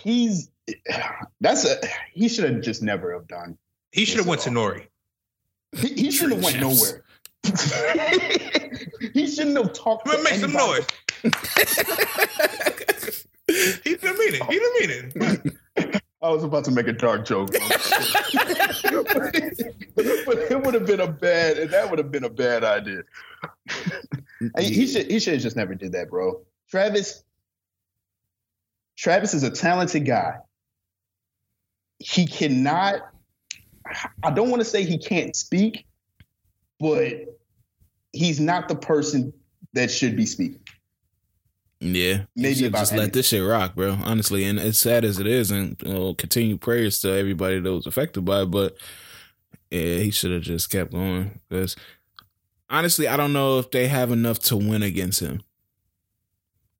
he's 0.03 0.49
that's 1.41 1.65
a 1.65 1.77
he 2.13 2.29
should 2.29 2.45
have 2.51 2.61
just 2.61 2.81
never 2.81 3.13
have 3.13 3.27
done. 3.27 3.57
He 3.91 4.05
should 4.05 4.17
have 4.17 4.27
went 4.27 4.41
to 4.41 4.49
Nori. 4.49 4.87
He, 5.75 5.89
he 5.89 6.11
shouldn't 6.11 6.43
have 6.43 6.43
went 6.43 6.59
nowhere. 6.59 7.03
he 9.13 9.27
shouldn't 9.27 9.57
have 9.57 9.73
talked. 9.73 10.05
Come 10.05 10.17
to 10.17 10.23
make 10.23 10.35
some 10.35 10.53
noise. 10.53 10.85
He 13.47 13.95
didn't 13.95 14.17
mean 14.17 14.35
it. 14.35 14.43
He 14.43 14.59
didn't 14.59 15.15
mean 15.15 15.41
it. 15.75 16.01
I 16.21 16.29
was 16.29 16.43
about 16.43 16.63
to 16.65 16.71
make 16.71 16.87
a 16.87 16.93
dark 16.93 17.25
joke, 17.25 17.51
but 17.51 17.59
it 19.35 20.63
would 20.63 20.73
have 20.73 20.85
been 20.85 21.01
a 21.01 21.07
bad. 21.07 21.57
That 21.71 21.89
would 21.89 21.99
have 21.99 22.11
been 22.11 22.23
a 22.23 22.29
bad 22.29 22.63
idea. 22.63 23.01
He- 24.57 24.73
he 24.73 24.87
should. 24.87 25.11
He 25.11 25.19
should 25.19 25.33
have 25.33 25.41
just 25.43 25.57
never 25.57 25.75
did 25.75 25.91
that, 25.91 26.09
bro. 26.09 26.41
Travis. 26.69 27.23
Travis 28.97 29.33
is 29.33 29.43
a 29.43 29.49
talented 29.51 30.05
guy. 30.05 30.37
He 32.03 32.25
cannot. 32.25 33.09
I 34.23 34.31
don't 34.31 34.49
want 34.49 34.61
to 34.61 34.65
say 34.65 34.83
he 34.83 34.97
can't 34.97 35.35
speak, 35.35 35.85
but 36.79 37.13
he's 38.11 38.39
not 38.39 38.67
the 38.67 38.75
person 38.75 39.33
that 39.73 39.91
should 39.91 40.15
be 40.15 40.25
speaking. 40.25 40.59
Yeah, 41.79 42.23
Maybe 42.35 42.69
just 42.69 42.93
let 42.93 43.11
this 43.11 43.27
shit 43.27 43.43
rock, 43.43 43.75
bro. 43.75 43.97
Honestly, 44.03 44.45
and 44.45 44.57
as 44.57 44.79
sad 44.79 45.03
as 45.03 45.19
it 45.19 45.27
is, 45.27 45.51
and 45.51 45.75
you 45.85 45.93
know, 45.93 46.13
continue 46.13 46.57
prayers 46.57 47.01
to 47.01 47.11
everybody 47.11 47.59
that 47.59 47.73
was 47.73 47.85
affected 47.85 48.23
by 48.23 48.43
it. 48.43 48.51
But 48.51 48.77
yeah, 49.69 49.97
he 49.97 50.11
should 50.11 50.31
have 50.31 50.43
just 50.43 50.69
kept 50.69 50.93
going 50.93 51.41
because 51.49 51.75
honestly, 52.69 53.07
I 53.07 53.17
don't 53.17 53.33
know 53.33 53.59
if 53.59 53.69
they 53.71 53.87
have 53.87 54.11
enough 54.11 54.39
to 54.39 54.55
win 54.55 54.81
against 54.81 55.19
him. 55.19 55.41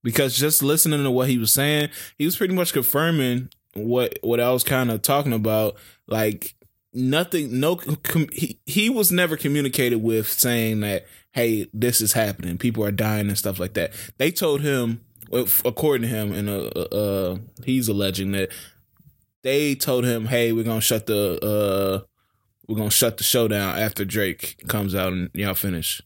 Because 0.04 0.38
just 0.38 0.64
listening 0.64 1.04
to 1.04 1.12
what 1.12 1.30
he 1.30 1.38
was 1.38 1.54
saying, 1.54 1.90
he 2.18 2.26
was 2.26 2.36
pretty 2.36 2.54
much 2.54 2.74
confirming 2.74 3.50
what 3.74 4.20
what 4.22 4.40
I 4.40 4.52
was 4.52 4.64
kind 4.64 4.92
of 4.92 5.02
talking 5.02 5.34
about. 5.34 5.76
Like 6.08 6.56
nothing, 6.94 7.60
no, 7.60 7.76
com- 7.76 8.30
he 8.32 8.60
he 8.66 8.90
was 8.90 9.12
never 9.12 9.38
communicated 9.38 10.02
with 10.02 10.28
saying 10.28 10.82
that 10.82 11.06
hey, 11.34 11.68
this 11.74 12.00
is 12.00 12.14
happening. 12.14 12.58
People 12.58 12.86
are 12.86 12.92
dying 12.92 13.28
and 13.28 13.38
stuff 13.38 13.60
like 13.60 13.74
that. 13.74 13.92
They 14.18 14.32
told 14.32 14.62
him, 14.62 15.02
according 15.66 16.08
to 16.08 16.16
him, 16.16 16.32
and 16.32 16.50
uh, 16.50 16.80
uh, 16.80 17.38
he's 17.64 17.88
alleging 17.88 18.32
that 18.32 18.50
they 19.42 19.76
told 19.76 20.06
him, 20.06 20.28
"Hey, 20.28 20.52
we're 20.52 20.64
gonna 20.64 20.82
shut 20.82 21.06
the 21.08 21.40
uh, 21.44 22.06
we're 22.68 22.78
gonna 22.78 22.92
shut 22.92 23.18
the 23.18 23.24
show 23.24 23.48
down 23.48 23.78
after 23.78 24.06
Drake 24.06 24.64
comes 24.68 24.96
out 24.96 25.14
and 25.14 25.30
y'all 25.34 25.54
finish." 25.54 26.02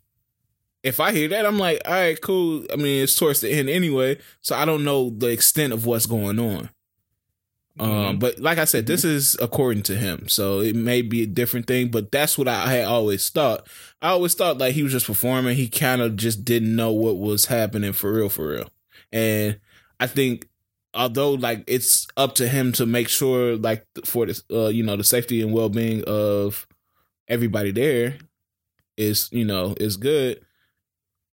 If 0.84 1.00
I 1.00 1.12
hear 1.12 1.28
that, 1.30 1.46
I'm 1.46 1.60
like, 1.60 1.82
"All 1.86 1.94
right, 1.94 2.20
cool." 2.22 2.66
I 2.72 2.78
mean, 2.78 3.04
it's 3.04 3.16
towards 3.16 3.42
the 3.42 3.52
end 3.52 3.70
anyway, 3.70 4.18
so 4.42 4.56
I 4.56 4.66
don't 4.66 4.84
know 4.84 5.10
the 5.10 5.28
extent 5.28 5.74
of 5.74 5.86
what's 5.86 6.06
going 6.06 6.40
on. 6.40 6.70
Um, 7.80 8.18
but 8.20 8.40
like 8.40 8.58
I 8.58 8.66
said, 8.66 8.88
this 8.88 9.04
is 9.04 9.36
according 9.42 9.84
to 9.84 9.96
him, 9.96 10.28
so 10.28 10.60
it 10.60 10.76
may 10.76 11.02
be 11.02 11.24
a 11.24 11.28
different 11.28 11.68
thing. 11.68 11.90
But 11.90 12.12
that's 12.12 12.38
what 12.38 12.48
I 12.48 12.72
had 12.72 12.86
always 12.86 13.30
thought. 13.30 13.68
I 14.02 14.10
always 14.10 14.34
thought 14.34 14.58
like 14.58 14.74
he 14.74 14.84
was 14.84 14.92
just 14.92 15.06
performing. 15.06 15.56
He 15.56 15.68
kind 15.68 16.02
of 16.02 16.16
just 16.16 16.44
didn't 16.44 16.76
know 16.76 16.92
what 16.92 17.18
was 17.18 17.46
happening 17.46 17.94
for 17.94 18.12
real, 18.12 18.30
for 18.30 18.48
real. 18.48 18.70
And 19.12 19.60
I 20.00 20.08
think 20.08 20.48
although 20.94 21.32
like 21.32 21.64
it's 21.68 22.08
up 22.18 22.36
to 22.36 22.48
him 22.48 22.72
to 22.74 22.86
make 22.86 23.08
sure 23.08 23.56
like 23.56 23.86
for 24.06 24.26
the 24.26 24.42
uh, 24.52 24.68
you 24.70 24.84
know 24.84 24.96
the 24.96 25.04
safety 25.04 25.42
and 25.42 25.54
well 25.54 25.70
being 25.70 26.04
of 26.06 26.68
everybody 27.28 27.72
there 27.72 28.18
is 28.98 29.30
you 29.32 29.46
know 29.46 29.76
is 29.80 29.98
good. 29.98 30.42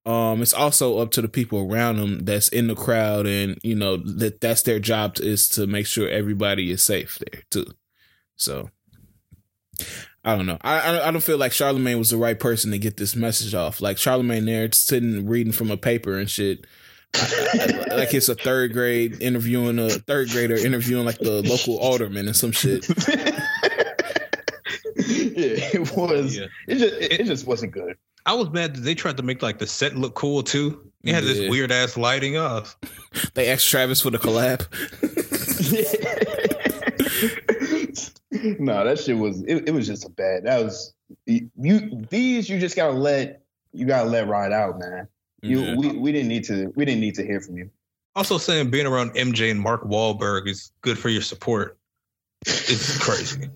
Um, 0.05 0.43
it's 0.43 0.53
also 0.55 0.99
up 0.99 1.13
to 1.13 1.23
the 1.23 1.29
people 1.29 1.61
around 1.73 1.97
them 1.99 2.25
that's 2.25 2.49
in 2.49 2.67
the 2.67 2.75
crowd, 2.75 3.27
and 3.27 3.57
you 3.63 3.77
know 3.77 3.97
that 3.99 4.41
that's 4.41 4.63
their 4.63 4.81
job 4.81 5.15
to, 5.17 5.25
is 5.25 5.49
to 5.51 5.67
make 5.67 5.87
sure 5.87 6.09
everybody 6.09 6.71
is 6.73 6.83
safe 6.83 7.21
there 7.21 7.43
too. 7.51 7.67
So 8.37 8.71
I 10.25 10.35
don't 10.37 10.47
know. 10.47 10.59
I 10.63 10.81
I, 10.81 11.09
I 11.09 11.11
don't 11.13 11.23
feel 11.23 11.39
like 11.39 11.53
Charlamagne 11.53 11.99
was 11.99 12.11
the 12.11 12.17
right 12.17 12.39
person 12.39 12.73
to 12.73 12.79
get 12.79 12.97
this 12.97 13.15
message 13.15 13.55
off. 13.55 13.81
Like 13.81 13.97
Charlamagne 13.97 14.45
there 14.45 14.69
sitting 14.73 15.29
reading 15.29 15.53
from 15.53 15.71
a 15.71 15.77
paper 15.77 16.19
and 16.19 16.29
shit. 16.29 16.67
I- 17.15 17.85
I- 17.91 17.95
like 17.95 18.15
it's 18.15 18.29
a 18.29 18.35
third 18.35 18.73
grade 18.73 19.21
interviewing 19.23 19.79
a 19.79 19.89
third 19.91 20.31
grader 20.31 20.57
interviewing 20.57 21.05
like 21.05 21.19
the 21.19 21.43
local 21.43 21.79
alderman 21.79 22.27
and 22.27 22.35
some 22.37 22.51
shit. 22.53 22.89
yeah, 24.97 25.71
it 25.75 25.97
was. 25.97 26.37
Yeah. 26.37 26.47
It 26.67 26.77
just. 26.79 26.95
It, 26.95 27.21
it 27.21 27.25
just 27.27 27.47
wasn't 27.47 27.73
good. 27.73 27.97
I 28.27 28.35
was 28.35 28.51
mad 28.51 28.75
that 28.77 28.81
they 28.81 28.95
tried 28.95 29.17
to 29.17 29.23
make 29.23 29.43
like 29.43 29.59
the 29.59 29.67
set 29.67 29.97
look 29.97 30.15
cool 30.15 30.43
too. 30.43 30.91
They 31.03 31.13
had 31.13 31.25
Yeah. 31.25 31.33
this 31.33 31.51
weird 31.51 31.73
ass 31.73 31.97
lighting 31.97 32.37
off. 32.37 32.77
Uh, 32.83 32.87
they 33.35 33.51
asked 33.51 33.69
Travis 33.69 34.01
for 34.01 34.11
the 34.11 34.19
collab. 34.19 34.67
no, 38.61 38.85
that 38.85 38.99
shit 38.99 39.17
was. 39.19 39.43
It, 39.43 39.69
it 39.69 39.73
was 39.73 39.87
just 39.87 40.05
a 40.05 40.09
bad. 40.11 40.45
That 40.45 40.63
was 40.63 40.95
you. 41.27 42.07
These 42.11 42.49
you 42.49 42.59
just 42.59 42.77
gotta 42.77 42.93
let. 42.93 43.43
You 43.73 43.87
gotta 43.87 44.09
let 44.09 44.29
ride 44.29 44.53
out, 44.53 44.79
man. 44.79 45.09
You. 45.43 45.61
Yeah. 45.61 45.77
We, 45.77 45.89
we 45.99 46.13
didn't 46.13 46.29
need 46.29 46.45
to. 46.45 46.73
We 46.77 46.85
didn't 46.85 47.01
need 47.01 47.15
to 47.17 47.25
hear 47.25 47.41
from 47.41 47.57
you. 47.59 47.71
Also 48.15 48.37
saying 48.39 48.71
being 48.71 48.87
around 48.87 49.15
MJ 49.15 49.51
and 49.51 49.59
Mark 49.59 49.83
Wahlberg 49.85 50.47
is 50.47 50.71
good 50.83 50.99
for 50.99 51.09
your 51.09 51.23
support. 51.23 51.79
It's 52.45 52.99
crazy. 52.99 53.49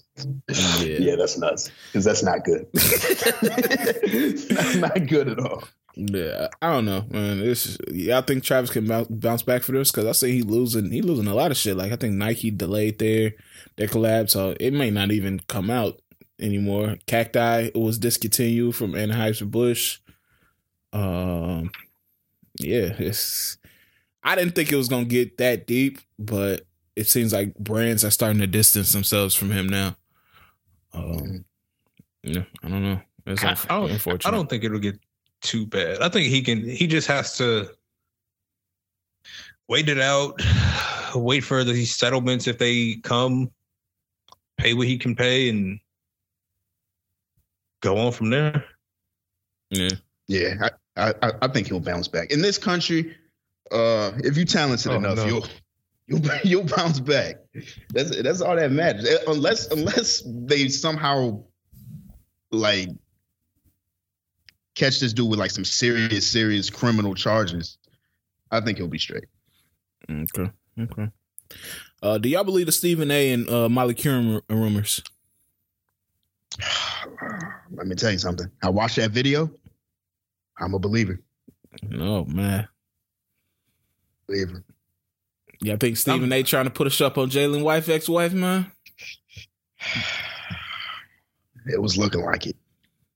Yeah. 0.81 1.17
that's 1.17 1.39
nuts. 1.39 1.71
Because 1.89 2.05
that's 2.05 2.23
not 2.23 2.45
good. 2.45 2.67
that's 2.73 4.77
not 4.77 5.07
good 5.07 5.29
at 5.29 5.41
all. 5.41 5.65
Yeah, 5.97 6.49
I 6.61 6.73
don't 6.73 6.85
know, 6.85 7.05
man. 7.09 7.41
This, 7.41 7.79
yeah, 7.91 8.19
I 8.19 8.21
think 8.21 8.45
Travis 8.45 8.71
can 8.71 8.87
bounce, 8.87 9.09
bounce 9.09 9.43
back 9.43 9.63
for 9.63 9.73
this 9.73 9.91
because 9.91 10.05
I 10.05 10.13
say 10.13 10.31
he 10.31 10.43
losing, 10.43 10.91
he 10.91 11.01
losing 11.01 11.27
a 11.27 11.35
lot 11.35 11.51
of 11.51 11.57
shit. 11.57 11.77
Like 11.77 11.91
I 11.91 11.97
think 11.97 12.15
Nike 12.15 12.51
delayed 12.51 12.99
their 12.99 13.33
their 13.77 13.89
collab, 13.89 14.29
so 14.29 14.55
it 14.61 14.75
may 14.75 14.91
not 14.91 15.11
even 15.11 15.41
come 15.49 15.71
out 15.71 16.01
anymore. 16.39 16.97
Cacti 17.07 17.71
was 17.75 17.99
discontinued 17.99 18.77
from 18.77 18.93
Anheuser 18.93 19.51
Busch. 19.51 20.01
Um, 20.93 21.71
yeah, 22.61 22.95
it's. 22.99 23.57
I 24.23 24.35
didn't 24.35 24.55
think 24.55 24.71
it 24.71 24.77
was 24.77 24.89
gonna 24.89 25.07
get 25.07 25.39
that 25.39 25.67
deep, 25.67 25.99
but 26.19 26.66
it 26.97 27.07
seems 27.07 27.33
like 27.33 27.55
brands 27.57 28.05
are 28.05 28.11
starting 28.11 28.41
to 28.41 28.47
distance 28.47 28.93
themselves 28.93 29.35
from 29.35 29.51
him 29.51 29.69
now. 29.69 29.97
Um, 30.95 31.45
yeah, 32.23 32.43
I 32.65 32.69
don't 32.69 32.83
know. 32.83 33.01
It's 33.27 33.45
I, 33.45 33.53
unf- 33.53 33.67
I 33.71 33.79
don't, 33.81 33.91
unfortunate. 33.91 34.33
I 34.33 34.35
don't 34.37 34.49
think 34.49 34.65
it'll 34.65 34.79
get 34.79 34.99
too 35.43 35.67
bad. 35.67 36.01
I 36.01 36.09
think 36.09 36.29
he 36.29 36.43
can. 36.43 36.67
He 36.69 36.87
just 36.87 37.07
has 37.09 37.37
to 37.39 37.69
wait 39.69 39.89
it 39.89 40.01
out, 40.01 40.41
wait 41.15 41.41
for 41.41 41.63
these 41.65 41.95
settlements 41.95 42.47
if 42.47 42.57
they 42.59 42.97
come, 43.03 43.51
pay 44.57 44.75
what 44.75 44.87
he 44.87 44.97
can 44.97 45.15
pay, 45.15 45.49
and 45.51 45.79
go 47.83 47.99
on 47.99 48.13
from 48.13 48.31
there. 48.31 48.65
Yeah. 49.71 49.91
Yeah, 50.29 50.69
I, 50.97 51.15
I 51.23 51.33
I 51.43 51.49
think 51.49 51.69
he'll 51.69 51.79
bounce 51.79 52.09
back. 52.09 52.33
In 52.33 52.43
this 52.43 52.59
country, 52.59 53.15
uh, 53.71 54.13
if 54.25 54.37
you're 54.37 54.47
talented 54.47 54.91
Oh, 54.91 54.97
enough, 54.97 55.19
no. 55.19 55.25
you'll 55.27 55.47
you'll 56.07 56.23
you'll 56.45 56.65
bounce 56.65 57.01
back. 57.01 57.37
That's 57.91 58.21
that's 58.23 58.41
all 58.41 58.57
that 58.57 58.71
matters. 58.73 59.07
Eh, 59.09 59.19
Unless 59.27 59.71
unless 59.71 60.23
they 60.27 60.69
somehow 60.69 61.45
like 62.51 62.89
catch 64.75 65.01
this 65.01 65.13
dude 65.13 65.29
with 65.31 65.39
like 65.39 65.51
some 65.51 65.65
serious 65.65 66.27
serious 66.27 66.71
criminal 66.71 67.15
charges, 67.15 67.79
I 68.51 68.61
think 68.61 68.79
he'll 68.79 68.89
be 68.89 68.99
straight. 68.99 69.25
Okay. 70.11 70.51
Okay. 70.79 71.09
Uh, 72.03 72.19
do 72.19 72.29
y'all 72.29 72.45
believe 72.45 72.67
the 72.67 72.73
Stephen 72.73 73.11
A. 73.11 73.31
and 73.33 73.49
uh, 73.49 73.69
Molly 73.69 73.95
Qerim 73.95 74.43
ru- 74.49 74.57
rumors? 74.57 75.03
Let 77.73 77.87
me 77.87 77.95
tell 77.97 78.13
you 78.13 78.19
something. 78.19 78.51
I 78.63 78.71
watched 78.71 78.97
that 78.97 79.11
video. 79.11 79.51
I'm 80.59 80.75
a 80.75 80.79
believer. 80.79 81.21
No, 81.83 82.25
man. 82.27 82.69
Believer. 84.27 84.65
Yeah, 85.61 85.75
I 85.75 85.77
think 85.77 85.97
Stephen 85.97 86.33
A. 86.33 86.43
trying 86.43 86.65
to 86.65 86.71
put 86.71 86.87
a 86.87 86.91
shop 86.91 87.19
on 87.19 87.31
Jalen 87.31 87.63
wife, 87.63 87.89
ex 87.89 88.09
wife, 88.09 88.33
man. 88.33 88.71
It 91.67 91.81
was 91.81 91.97
looking 91.99 92.25
like 92.25 92.47
it. 92.47 92.57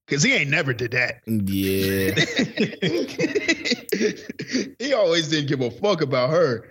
Cause 0.06 0.22
he 0.24 0.32
ain't 0.32 0.50
never 0.50 0.72
did 0.72 0.90
that. 0.90 1.20
Yeah. 1.26 2.10
he 4.80 4.92
always 4.92 5.28
didn't 5.28 5.46
give 5.46 5.60
a 5.60 5.70
fuck 5.70 6.00
about 6.00 6.30
her. 6.30 6.68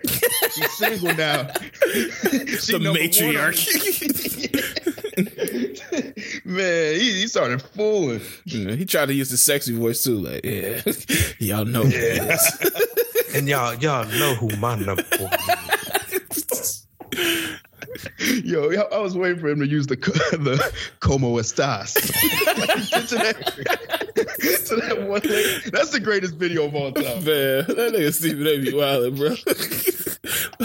She's 0.52 0.70
single 0.72 1.14
now. 1.14 1.48
She 2.60 2.72
the 2.72 2.78
number 2.78 3.00
one 3.00 3.00
on- 3.00 3.06
matriarch. 3.08 3.60
Man, 6.44 6.94
he, 6.94 7.20
he 7.20 7.26
started 7.26 7.62
fooling. 7.62 8.20
You 8.44 8.64
know, 8.66 8.74
he 8.74 8.84
tried 8.84 9.06
to 9.06 9.14
use 9.14 9.30
the 9.30 9.36
sexy 9.36 9.74
voice 9.74 10.04
too. 10.04 10.18
Like, 10.18 10.44
yeah, 10.44 10.82
y'all 11.38 11.64
know 11.64 11.82
who 11.82 11.90
it 11.92 12.30
is. 12.30 13.34
And 13.34 13.48
y'all, 13.48 13.74
y'all 13.74 14.06
know 14.06 14.34
who 14.34 14.48
my 14.56 14.76
number 14.76 15.04
one 15.18 15.32
is. 16.12 16.86
Yo, 18.44 18.70
I 18.92 18.98
was 18.98 19.16
waiting 19.16 19.38
for 19.38 19.48
him 19.48 19.60
to 19.60 19.66
use 19.66 19.86
the 19.86 19.96
the 19.96 20.72
como 21.00 21.36
estás. 21.38 21.94
to, 23.08 23.14
that, 23.16 23.36
to 24.66 24.76
that 24.76 25.02
one. 25.08 25.20
That's 25.72 25.90
the 25.90 26.00
greatest 26.00 26.34
video 26.36 26.66
of 26.66 26.74
all 26.74 26.92
time. 26.92 27.04
Man, 27.04 27.24
that 27.24 27.92
nigga 27.94 28.12
Stephen 28.12 28.46
A. 28.46 28.58
be 28.58 28.72
wildin', 28.72 29.16
bro. 29.16 29.34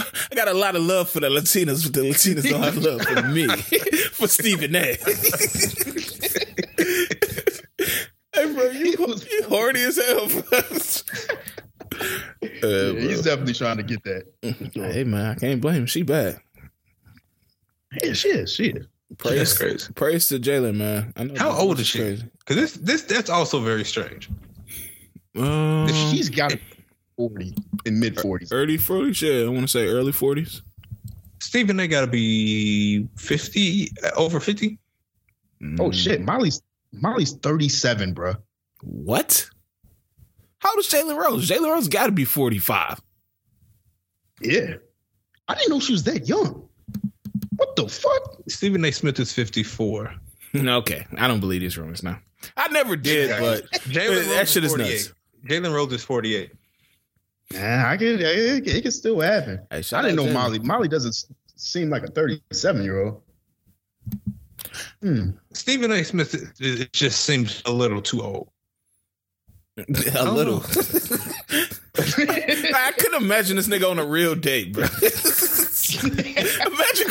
I 0.30 0.34
got 0.34 0.48
a 0.48 0.54
lot 0.54 0.76
of 0.76 0.82
love 0.82 1.08
for 1.10 1.20
the 1.20 1.28
Latinas, 1.28 1.84
but 1.84 1.94
the 1.94 2.00
Latinas 2.10 2.48
don't 2.48 2.62
have 2.62 2.76
love 2.78 3.02
for 3.02 3.22
me, 3.28 3.48
for 4.12 4.28
Stephen 4.28 4.74
A. 4.76 4.96
hey, 8.34 8.52
bro, 8.54 8.70
you, 8.70 8.96
you 9.30 9.42
horny 9.48 9.82
as 9.82 9.96
hell, 9.96 10.28
bro. 10.28 10.60
Uh, 12.62 12.66
Yeah, 12.68 12.92
he's 13.00 13.22
definitely 13.22 13.54
trying 13.54 13.78
to 13.78 13.82
get 13.82 14.02
that. 14.04 14.24
Hey, 14.74 15.04
man, 15.04 15.26
I 15.26 15.34
can't 15.34 15.60
blame 15.60 15.76
him. 15.82 15.86
She 15.86 16.02
bad. 16.02 16.40
Yeah, 18.02 18.12
she 18.12 18.28
is. 18.28 18.52
She 18.52 18.66
is. 18.70 18.86
Praise, 19.18 19.38
That's 19.38 19.58
crazy. 19.58 19.92
praise 19.94 20.28
to 20.28 20.38
Jalen, 20.40 20.76
man. 20.76 21.12
I 21.16 21.24
know 21.24 21.34
How 21.38 21.50
old 21.52 21.78
is 21.78 21.86
she? 21.86 22.18
Because 22.40 22.56
this, 22.56 22.72
this, 22.72 23.02
that's 23.02 23.30
also 23.30 23.60
very 23.60 23.84
strange. 23.84 24.28
Um, 25.36 25.86
She's 26.10 26.28
got 26.28 26.50
to 26.50 26.60
40 27.16 27.54
in 27.84 28.00
mid 28.00 28.16
40s. 28.16 28.48
early 28.52 28.78
40s. 28.78 29.20
Yeah, 29.22 29.46
I 29.46 29.48
want 29.48 29.62
to 29.62 29.68
say 29.68 29.86
early 29.86 30.12
40s. 30.12 30.62
Stephen, 31.40 31.76
they 31.76 31.86
got 31.86 32.00
to 32.00 32.06
be 32.08 33.06
fifty, 33.16 33.88
over 34.16 34.40
fifty. 34.40 34.78
Oh 35.78 35.92
shit, 35.92 36.22
Molly's 36.22 36.62
Molly's 36.92 37.32
37, 37.34 38.12
bro. 38.14 38.34
What? 38.82 39.48
How 40.58 40.70
old 40.70 40.78
is 40.80 40.88
Jalen 40.88 41.16
Rose? 41.16 41.48
Jalen 41.48 41.72
Rose 41.72 41.88
got 41.88 42.06
to 42.06 42.12
be 42.12 42.24
45. 42.24 43.00
Yeah. 44.40 44.74
I 45.48 45.54
didn't 45.54 45.70
know 45.70 45.80
she 45.80 45.92
was 45.92 46.02
that 46.04 46.26
young. 46.26 46.65
What 47.76 47.88
the 47.88 47.92
fuck? 47.92 48.36
Stephen 48.48 48.84
A. 48.84 48.90
Smith 48.90 49.20
is 49.20 49.32
fifty-four. 49.32 50.14
okay, 50.56 51.06
I 51.18 51.28
don't 51.28 51.40
believe 51.40 51.60
these 51.60 51.76
rumors 51.76 52.02
now. 52.02 52.18
I 52.56 52.68
never 52.68 52.96
did, 52.96 53.30
but 53.38 53.70
Jalen 53.82 54.24
that 54.28 54.38
Rose 54.38 54.50
shit 54.52 54.64
is 54.64 54.72
48. 54.72 54.88
nuts. 54.88 55.12
Jalen 55.46 55.74
Rose 55.74 55.92
is 55.92 56.02
forty-eight. 56.02 56.52
Nah, 57.52 57.90
I 57.90 57.96
can 57.98 58.18
it, 58.18 58.66
it 58.66 58.82
can 58.82 58.90
still 58.90 59.20
happen. 59.20 59.60
Hey, 59.70 59.76
I 59.76 59.80
didn't 59.80 59.94
out 59.94 60.16
know 60.16 60.24
Jalen. 60.24 60.32
Molly. 60.32 60.58
Molly 60.60 60.88
doesn't 60.88 61.26
seem 61.56 61.90
like 61.90 62.02
a 62.02 62.08
37 62.08 62.82
year 62.82 63.04
old. 63.04 63.22
Hmm. 65.02 65.30
Stephen 65.52 65.92
A. 65.92 66.02
Smith 66.02 66.34
it, 66.34 66.80
it 66.80 66.92
just 66.92 67.24
seems 67.24 67.62
a 67.66 67.72
little 67.72 68.00
too 68.00 68.22
old. 68.22 68.48
a 70.16 70.32
little. 70.32 70.62
I 71.98 72.92
couldn't 72.96 73.22
imagine 73.22 73.56
this 73.56 73.68
nigga 73.68 73.90
on 73.90 73.98
a 73.98 74.06
real 74.06 74.34
date, 74.34 74.72
bro. 74.72 74.84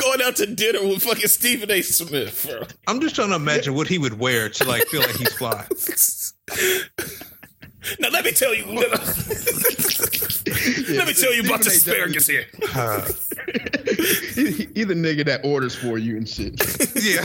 imagine 0.06 0.18
going 0.18 0.22
out 0.28 0.36
to 0.38 0.46
dinner 0.48 0.88
with 0.88 1.04
fucking 1.04 1.28
Stephen 1.28 1.72
A. 1.72 1.82
Smith, 1.82 2.48
bro. 2.50 2.62
I'm 2.88 3.00
just 3.02 3.16
trying 3.16 3.30
to 3.30 3.36
imagine 3.36 3.74
what 3.74 3.88
he 3.88 3.98
would 3.98 4.20
wear 4.20 4.50
to 4.50 4.64
like 4.66 4.84
feel 4.88 5.02
like 5.02 5.16
he's 5.16 5.34
fly. 5.34 5.66
Now 8.00 8.10
let 8.10 8.26
me 8.26 8.32
tell 8.32 8.52
you. 8.56 8.66
let 8.66 8.82
me 11.08 11.14
tell 11.14 11.32
you 11.36 11.44
about 11.46 11.62
the 11.62 11.68
asparagus 11.68 12.26
here. 12.26 12.46
Uh, 12.74 13.08
He- 14.34 14.68
he 14.74 14.84
the 14.84 14.96
nigga 14.96 15.24
that 15.26 15.42
orders 15.46 15.76
for 15.76 16.00
you 16.00 16.18
and 16.18 16.28
shit. 16.28 16.54
yeah, 16.96 17.24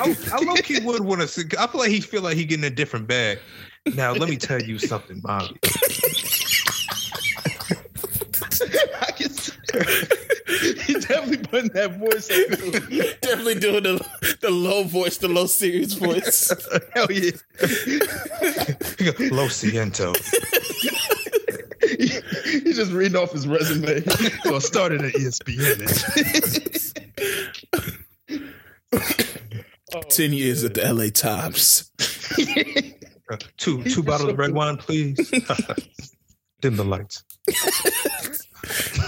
I, 0.00 0.16
I 0.32 0.44
low 0.44 0.54
key 0.56 0.78
would 0.80 1.00
want 1.04 1.22
to. 1.22 1.26
see 1.28 1.42
I 1.58 1.66
feel 1.66 1.80
like 1.80 1.90
he 1.90 2.00
feel 2.00 2.22
like 2.22 2.36
he 2.36 2.44
getting 2.44 2.64
a 2.64 2.70
different 2.70 3.08
bag. 3.08 3.40
Now 3.96 4.12
let 4.12 4.28
me 4.30 4.36
tell 4.36 4.62
you 4.62 4.78
something, 4.78 5.18
Bobby. 5.18 5.56
I 9.02 9.10
can 9.10 9.28
see- 9.30 9.52
He's 9.72 10.25
definitely 11.08 11.38
putting 11.38 11.70
that 11.70 11.96
voice 11.98 12.30
on. 12.30 12.46
Definitely 13.20 13.54
doing 13.60 13.82
the 13.82 14.36
the 14.40 14.50
low 14.50 14.84
voice, 14.84 15.18
the 15.18 15.28
low 15.28 15.46
serious 15.46 15.94
voice. 15.94 16.50
Hell 16.94 17.10
yeah. 17.10 17.30
Lo 19.32 19.48
siento. 19.48 20.14
He- 21.98 22.60
He's 22.60 22.76
just 22.76 22.92
reading 22.92 23.16
off 23.16 23.32
his 23.32 23.46
resume. 23.46 24.00
So 24.42 24.56
I 24.56 24.58
started 24.58 25.02
at 25.04 25.12
ESPN. 25.14 25.86
Ten 30.10 30.32
years 30.32 30.64
at 30.64 30.74
the 30.74 30.92
LA 30.92 31.08
Times. 31.10 31.90
Uh, 33.30 33.36
two 33.56 33.82
two 33.84 34.02
bottles 34.02 34.30
of 34.30 34.38
red 34.38 34.52
wine, 34.52 34.76
please. 34.76 35.16
Dim 36.60 36.76
the 36.76 36.84
lights. 36.84 37.24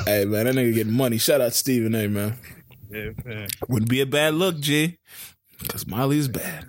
Hey 0.07 0.25
man, 0.25 0.47
that 0.47 0.55
nigga 0.55 0.75
getting 0.75 0.93
money. 0.93 1.19
Shout 1.19 1.41
out 1.41 1.53
Stephen 1.55 1.95
A. 1.95 2.09
Man. 2.09 2.35
Yeah, 2.91 3.11
man. 3.25 3.49
Wouldn't 3.69 3.91
be 3.91 4.01
a 4.01 4.07
bad 4.07 4.35
look, 4.35 4.59
G. 4.61 4.99
Because 5.61 5.87
Molly's 5.87 6.29
bad. 6.29 6.67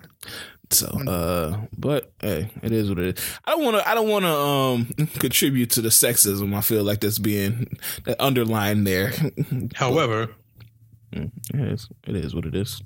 So, 0.70 0.86
uh, 0.86 1.60
but 1.76 2.12
hey, 2.20 2.50
it 2.62 2.72
is 2.72 2.88
what 2.88 2.98
it 2.98 3.18
is. 3.18 3.24
I 3.44 3.52
don't 3.52 3.64
want 3.64 3.76
to. 3.76 3.88
I 3.88 3.94
don't 3.94 4.08
want 4.08 4.24
to 4.24 4.30
um 4.32 5.08
contribute 5.18 5.70
to 5.70 5.80
the 5.80 5.88
sexism. 5.88 6.54
I 6.54 6.60
feel 6.60 6.84
like 6.84 7.00
that's 7.00 7.18
being 7.18 7.76
that 8.04 8.20
underlined 8.20 8.86
there. 8.86 9.12
However, 9.74 10.34
it 11.12 11.30
is. 11.54 11.88
It 12.06 12.16
is 12.16 12.34
what 12.34 12.46
it 12.46 12.54
is. 12.54 12.82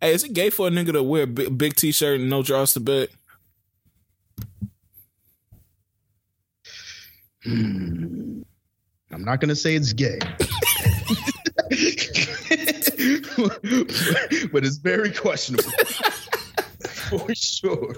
Hey, 0.00 0.12
is 0.12 0.24
it 0.24 0.32
gay 0.32 0.50
for 0.50 0.68
a 0.68 0.70
nigga 0.70 0.92
to 0.92 1.02
wear 1.02 1.22
a 1.22 1.26
big, 1.26 1.56
big 1.58 1.74
t-shirt 1.74 2.20
and 2.20 2.30
no 2.30 2.42
drawers 2.42 2.74
to 2.74 2.80
bed? 2.80 3.08
Hmm. 7.46 8.42
I'm 9.12 9.24
not 9.24 9.40
gonna 9.40 9.54
say 9.54 9.76
it's 9.76 9.92
gay. 9.92 10.18
but 14.52 14.64
it's 14.64 14.76
very 14.78 15.12
questionable. 15.12 15.70
for 17.08 17.34
sure. 17.34 17.96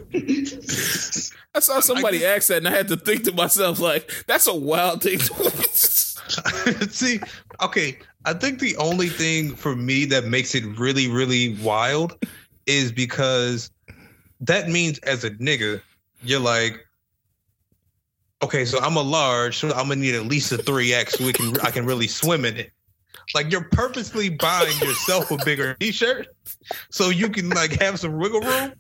I 1.55 1.61
saw 1.61 1.81
somebody 1.81 2.25
ask 2.25 2.49
that, 2.49 2.59
and 2.59 2.69
I 2.69 2.73
had 2.73 2.89
to 2.89 2.97
think 2.97 3.25
to 3.25 3.33
myself, 3.33 3.81
like, 3.81 4.25
that's 4.27 4.47
a 4.47 4.55
wild 4.55 5.03
thing. 5.03 5.19
To 5.19 6.89
See, 6.91 7.21
okay, 7.63 7.99
I 8.25 8.35
think 8.35 8.59
the 8.61 8.77
only 8.77 9.09
thing 9.09 9.55
for 9.55 9.75
me 9.75 10.05
that 10.07 10.25
makes 10.27 10.55
it 10.55 10.65
really, 10.79 11.09
really 11.09 11.57
wild 11.63 12.23
is 12.67 12.93
because 12.93 13.71
that 14.41 14.69
means 14.69 14.99
as 15.01 15.25
a 15.25 15.31
nigga, 15.33 15.81
you're 16.23 16.41
like, 16.41 16.87
okay, 18.43 18.65
so 18.65 18.79
I'm 18.79 18.97
a 18.97 19.03
large, 19.03 19.59
so 19.59 19.69
I'm 19.69 19.89
gonna 19.89 19.97
need 19.97 20.15
at 20.15 20.27
least 20.27 20.53
a 20.53 20.59
three 20.59 20.93
X 20.93 21.15
so 21.15 21.25
we 21.25 21.33
can 21.33 21.59
I 21.61 21.71
can 21.71 21.87
really 21.87 22.09
swim 22.09 22.45
in 22.45 22.57
it. 22.57 22.73
Like 23.35 23.53
you're 23.53 23.69
purposely 23.73 24.31
buying 24.31 24.79
yourself 24.79 25.31
a 25.31 25.37
bigger 25.45 25.75
t-shirt 25.75 26.29
so 26.91 27.11
you 27.11 27.29
can 27.29 27.51
like 27.51 27.73
have 27.81 28.01
some 28.01 28.17
wiggle 28.17 28.41
room. 28.41 28.73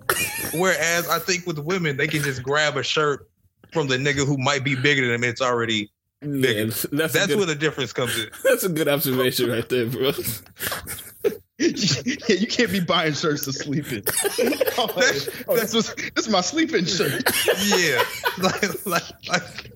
Whereas 0.55 1.09
I 1.09 1.19
think 1.19 1.47
with 1.47 1.59
women, 1.59 1.97
they 1.97 2.07
can 2.07 2.23
just 2.23 2.43
grab 2.43 2.77
a 2.77 2.83
shirt 2.83 3.29
from 3.73 3.89
the 3.89 3.97
nigga 3.97 4.27
who 4.27 4.39
might 4.39 4.65
be 4.65 4.75
bigger 4.75 5.03
than 5.03 5.21
them. 5.21 5.25
It's 5.25 5.43
already 5.43 5.91
Yeah, 6.23 6.65
that's 6.65 6.83
that's 6.85 7.27
good, 7.27 7.37
where 7.37 7.47
the 7.47 7.55
difference 7.55 7.93
comes 7.93 8.19
in. 8.19 8.31
that's 8.45 8.65
a 8.65 8.71
good 8.71 8.89
observation 8.89 9.51
right 9.51 9.69
there, 9.69 9.87
bro. 9.87 10.13
Yeah, 11.59 12.37
you 12.37 12.47
can't 12.47 12.71
be 12.71 12.81
buying 12.81 13.15
shirts 13.15 13.45
to 13.45 13.53
sleep 13.53 13.91
in. 13.93 14.03
oh, 14.79 14.89
oh, 15.49 15.57
this 15.57 15.75
was 15.75 15.95
this 15.95 16.27
is 16.27 16.29
my 16.29 16.41
sleeping 16.41 16.85
shirt. 16.85 17.23
Yeah, 17.67 18.03
like, 18.39 18.87
like, 18.87 19.03
like 19.29 19.73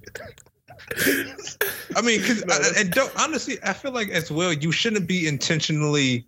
I 1.97 2.03
mean, 2.03 2.23
'cause 2.23 2.45
I- 2.49 2.81
and 2.81 2.91
don't 2.91 3.13
honestly, 3.19 3.59
I 3.65 3.73
feel 3.73 3.93
like 3.93 4.09
as 4.11 4.31
well, 4.31 4.53
you 4.53 4.73
shouldn't 4.73 5.07
be 5.09 5.27
intentionally 5.27 6.27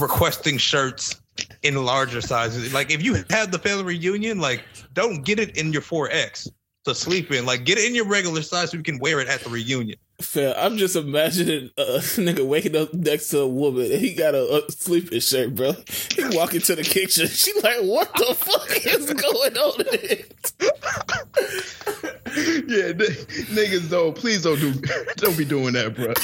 requesting 0.00 0.58
shirts 0.58 1.20
in 1.62 1.74
larger 1.84 2.20
sizes. 2.20 2.72
Like 2.72 2.90
if 2.90 3.02
you 3.02 3.24
have 3.30 3.50
the 3.50 3.58
family 3.58 3.84
reunion, 3.84 4.38
like 4.40 4.62
don't 4.92 5.24
get 5.24 5.38
it 5.38 5.56
in 5.56 5.72
your 5.72 5.82
4X 5.82 6.48
to 6.84 6.94
sleep 6.94 7.32
in. 7.32 7.46
Like 7.46 7.64
get 7.64 7.78
it 7.78 7.84
in 7.86 7.94
your 7.94 8.06
regular 8.06 8.42
size 8.42 8.70
so 8.70 8.76
you 8.76 8.82
can 8.82 8.98
wear 8.98 9.20
it 9.20 9.28
at 9.28 9.40
the 9.40 9.50
reunion. 9.50 9.98
Fair. 10.20 10.54
I'm 10.56 10.76
just 10.76 10.94
imagining 10.96 11.70
a 11.76 11.82
nigga 11.98 12.46
waking 12.46 12.76
up 12.76 12.94
next 12.94 13.28
to 13.30 13.40
a 13.40 13.48
woman 13.48 13.90
and 13.90 14.00
he 14.00 14.14
got 14.14 14.34
a, 14.34 14.64
a 14.64 14.70
sleeping 14.70 15.20
shirt, 15.20 15.54
bro. 15.54 15.72
He 16.14 16.24
walk 16.36 16.54
into 16.54 16.76
the 16.76 16.82
kitchen. 16.82 17.28
She 17.34 17.52
like, 17.60 17.80
what 17.82 18.12
the 18.14 18.34
fuck 18.34 18.86
is 18.86 19.12
going 19.12 19.58
on? 19.58 19.84
Yeah, 22.36 22.86
n- 22.86 22.98
niggas 23.54 23.88
though, 23.88 24.10
please 24.12 24.42
don't 24.42 24.58
do 24.58 24.72
don't 25.16 25.36
be 25.38 25.44
doing 25.44 25.74
that, 25.74 25.94
bro. 25.94 26.06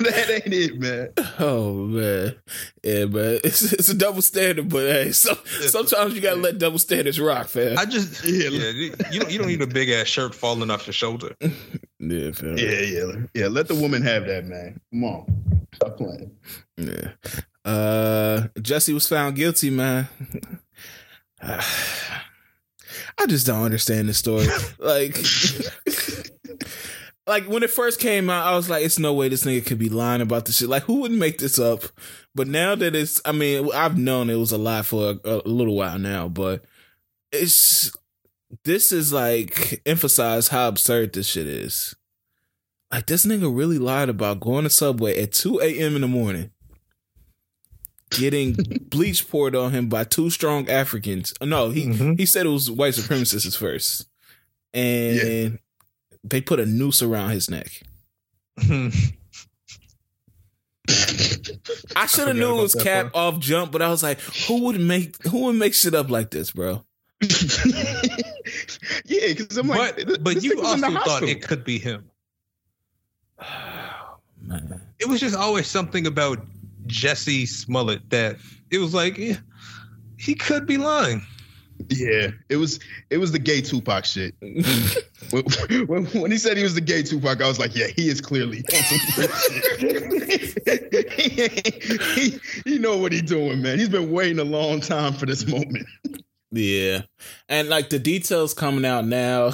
that 0.00 0.30
ain't 0.44 0.52
it, 0.54 0.78
man. 0.78 1.10
Oh 1.38 1.74
man, 1.86 2.34
yeah, 2.82 3.04
man. 3.06 3.40
It's, 3.44 3.72
it's 3.72 3.88
a 3.88 3.94
double 3.94 4.22
standard, 4.22 4.68
but 4.68 4.82
hey, 4.90 5.12
so, 5.12 5.34
sometimes 5.60 6.14
you 6.14 6.20
gotta 6.20 6.40
let 6.40 6.58
double 6.58 6.78
standards 6.78 7.18
rock, 7.20 7.48
fam. 7.48 7.78
I 7.78 7.84
just 7.84 8.24
Yeah. 8.24 8.48
yeah, 8.48 8.70
you 8.70 8.90
don't 9.20 9.30
you 9.30 9.38
don't 9.38 9.48
need 9.48 9.62
a 9.62 9.66
big 9.66 9.88
ass 9.90 10.06
shirt 10.08 10.34
falling 10.34 10.70
off 10.70 10.86
your 10.86 10.92
shoulder. 10.94 11.34
yeah, 11.40 12.30
fam. 12.32 12.58
Yeah, 12.58 12.80
yeah, 12.80 13.12
yeah. 13.34 13.46
Let 13.48 13.68
the 13.68 13.74
woman 13.74 14.02
have 14.02 14.26
that, 14.26 14.46
man. 14.46 14.80
Come 14.92 15.04
on, 15.04 15.66
stop 15.74 15.96
playing. 15.96 16.30
Yeah. 16.76 17.12
Uh, 17.64 18.48
Jussie 18.58 18.92
was 18.92 19.08
found 19.08 19.36
guilty, 19.36 19.70
man. 19.70 20.08
I 23.18 23.26
just 23.26 23.46
don't 23.46 23.62
understand 23.62 24.08
the 24.08 24.14
story. 24.14 24.46
like, 24.78 25.16
like 27.26 27.48
when 27.48 27.62
it 27.62 27.70
first 27.70 28.00
came 28.00 28.28
out, 28.28 28.46
I 28.46 28.56
was 28.56 28.68
like, 28.68 28.84
"It's 28.84 28.98
no 28.98 29.14
way 29.14 29.28
this 29.28 29.44
nigga 29.44 29.64
could 29.64 29.78
be 29.78 29.88
lying 29.88 30.20
about 30.20 30.46
this 30.46 30.58
shit." 30.58 30.68
Like, 30.68 30.84
who 30.84 31.00
would 31.00 31.12
make 31.12 31.38
this 31.38 31.58
up? 31.58 31.84
But 32.34 32.48
now 32.48 32.74
that 32.74 32.94
it's, 32.94 33.20
I 33.24 33.32
mean, 33.32 33.70
I've 33.72 33.96
known 33.96 34.30
it 34.30 34.36
was 34.36 34.52
a 34.52 34.58
lie 34.58 34.82
for 34.82 35.18
a, 35.24 35.30
a 35.30 35.48
little 35.48 35.76
while 35.76 35.98
now, 35.98 36.28
but 36.28 36.64
it's 37.32 37.92
this 38.64 38.92
is 38.92 39.12
like 39.12 39.82
emphasize 39.86 40.48
how 40.48 40.68
absurd 40.68 41.12
this 41.12 41.26
shit 41.26 41.46
is. 41.46 41.94
Like, 42.92 43.06
this 43.06 43.26
nigga 43.26 43.54
really 43.54 43.78
lied 43.78 44.08
about 44.08 44.40
going 44.40 44.64
to 44.64 44.70
Subway 44.70 45.20
at 45.20 45.32
two 45.32 45.60
a.m. 45.60 45.94
in 45.94 46.02
the 46.02 46.08
morning 46.08 46.50
getting 48.10 48.52
bleach 48.90 49.28
poured 49.28 49.56
on 49.56 49.72
him 49.72 49.88
by 49.88 50.04
two 50.04 50.30
strong 50.30 50.68
Africans. 50.68 51.32
No, 51.42 51.70
he 51.70 51.86
Mhm. 51.86 52.18
he 52.18 52.26
said 52.26 52.46
it 52.46 52.50
was 52.50 52.70
white 52.70 52.94
supremacists 52.94 53.56
first, 53.56 54.06
and 54.72 55.58
they 56.22 56.40
put 56.40 56.60
a 56.60 56.66
noose 56.66 57.02
around 57.02 57.30
his 57.30 57.50
neck. 57.50 57.82
I 61.96 62.06
should 62.06 62.28
have 62.28 62.28
forgot 62.28 62.36
knew 62.36 62.58
it 62.58 62.62
was 62.62 62.72
that 62.74 62.82
cap 62.82 63.10
off 63.14 63.38
jump, 63.38 63.72
but 63.72 63.82
I 63.82 63.88
was 63.88 64.02
like, 64.02 64.20
who 64.20 64.64
would 64.64 64.80
make 64.80 65.22
who 65.24 65.44
would 65.46 65.56
make 65.56 65.74
shit 65.74 65.94
up 65.94 66.10
like 66.10 66.30
this, 66.30 66.50
bro? 66.50 66.84
yeah, 67.22 67.28
because 69.28 69.56
I'm 69.56 69.68
like, 69.68 69.96
but 70.06 70.22
but 70.22 70.42
you 70.42 70.56
nigga 70.56 70.62
was 70.62 70.74
in 70.74 70.80
the 70.80 70.86
also 70.88 71.00
thought 71.04 71.22
it 71.22 71.42
could 71.42 71.64
be 71.64 71.78
him. 71.78 72.10
Man. 74.40 74.80
It 74.98 75.08
was 75.08 75.20
just 75.20 75.34
always 75.34 75.66
something 75.66 76.06
about 76.06 76.44
Jussie 76.86 77.46
Smollett 77.46 78.08
that 78.10 78.36
it 78.70 78.78
was 78.78 78.94
like 78.94 79.18
yeah, 79.18 79.36
he 80.18 80.34
could 80.34 80.66
be 80.66 80.76
lying. 80.76 81.24
Yeah, 81.88 82.28
it 82.48 82.56
was 82.56 82.78
it 83.10 83.18
was 83.18 83.32
the 83.32 83.38
gay 83.38 83.60
Tupac 83.60 84.04
shit. 84.04 84.34
When, 85.30 85.44
when, 85.86 86.04
when 86.06 86.30
he 86.30 86.36
said 86.36 86.58
he 86.58 86.62
was 86.62 86.74
the 86.74 86.82
gay 86.82 87.02
Tupac, 87.02 87.40
I 87.40 87.48
was 87.48 87.58
like, 87.58 87.74
yeah, 87.74 87.86
he 87.86 88.08
is 88.08 88.20
clearly 88.20 88.58
on 88.74 88.82
some 88.82 88.98
weird 89.16 90.40
shit. 90.40 91.12
he, 91.12 92.30
he, 92.30 92.40
he 92.66 92.78
know 92.78 92.98
what 92.98 93.10
he's 93.10 93.22
doing, 93.22 93.62
man. 93.62 93.78
He's 93.78 93.88
been 93.88 94.12
waiting 94.12 94.38
a 94.38 94.44
long 94.44 94.80
time 94.80 95.14
for 95.14 95.24
this 95.24 95.46
moment. 95.46 95.86
Yeah. 96.52 97.02
And 97.48 97.68
like 97.68 97.88
the 97.88 97.98
details 97.98 98.54
coming 98.54 98.84
out 98.84 99.06
now, 99.06 99.46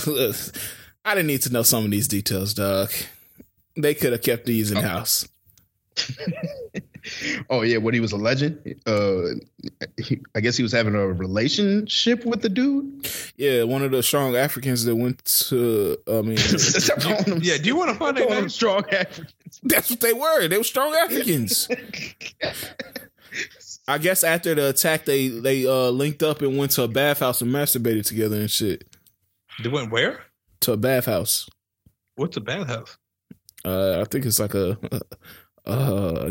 I 1.04 1.14
didn't 1.14 1.28
need 1.28 1.42
to 1.42 1.52
know 1.52 1.62
some 1.62 1.84
of 1.84 1.90
these 1.90 2.08
details, 2.08 2.52
dog. 2.52 2.90
They 3.76 3.94
could 3.94 4.12
have 4.12 4.22
kept 4.22 4.44
these 4.44 4.70
in 4.72 4.78
oh. 4.78 4.82
house. 4.82 5.28
Oh 7.50 7.62
yeah, 7.62 7.78
what 7.78 7.92
he 7.94 8.00
was 8.00 8.12
alleging? 8.12 8.58
Uh, 8.86 9.22
he, 9.98 10.20
I 10.34 10.40
guess 10.40 10.56
he 10.56 10.62
was 10.62 10.72
having 10.72 10.94
a 10.94 11.06
relationship 11.06 12.24
with 12.24 12.42
the 12.42 12.48
dude. 12.48 13.08
Yeah, 13.36 13.64
one 13.64 13.82
of 13.82 13.90
the 13.90 14.02
strong 14.02 14.36
Africans 14.36 14.84
that 14.84 14.96
went 14.96 15.24
to 15.48 15.96
I 16.08 16.22
mean 16.22 16.36
Stop 16.58 17.00
calling 17.00 17.24
him- 17.24 17.40
Yeah, 17.42 17.58
do 17.58 17.64
you 17.64 17.76
want 17.76 17.90
to 17.90 17.96
find 17.96 18.16
calling 18.16 18.28
that 18.30 18.36
him 18.36 18.42
name? 18.44 18.48
strong 18.48 18.84
Africans. 18.90 19.34
that's 19.62 19.90
what 19.90 20.00
they 20.00 20.12
were. 20.12 20.48
They 20.48 20.58
were 20.58 20.64
strong 20.64 20.94
Africans. 20.94 21.68
I 23.88 23.98
guess 23.98 24.22
after 24.24 24.54
the 24.54 24.68
attack 24.70 25.04
they 25.04 25.28
they 25.28 25.66
uh 25.66 25.90
linked 25.90 26.22
up 26.22 26.42
and 26.42 26.56
went 26.56 26.72
to 26.72 26.82
a 26.84 26.88
bathhouse 26.88 27.42
and 27.42 27.52
masturbated 27.52 28.06
together 28.06 28.36
and 28.36 28.50
shit. 28.50 28.84
They 29.62 29.68
went 29.68 29.90
where? 29.90 30.20
To 30.62 30.72
a 30.72 30.76
bathhouse. 30.76 31.48
What's 32.16 32.36
a 32.36 32.40
bathhouse? 32.40 32.96
Uh 33.64 34.00
I 34.00 34.04
think 34.04 34.26
it's 34.26 34.38
like 34.40 34.54
a 34.54 34.78
uh 35.66 36.30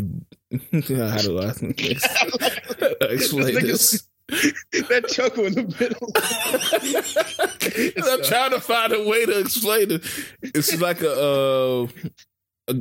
how 0.71 1.17
do 1.17 1.39
I 1.39 1.53
explain 3.11 3.53
this? 3.55 4.07
that 4.30 5.07
chuckle 5.09 5.45
in 5.45 5.53
the 5.53 5.63
middle. 5.80 6.11
I'm 8.13 8.23
trying 8.23 8.51
to 8.51 8.59
find 8.59 8.93
a 8.93 9.07
way 9.07 9.25
to 9.25 9.39
explain 9.39 9.91
it. 9.91 10.03
It's 10.41 10.80
like 10.80 11.01
a, 11.01 11.11
uh, 11.11 11.88
a 12.67 12.73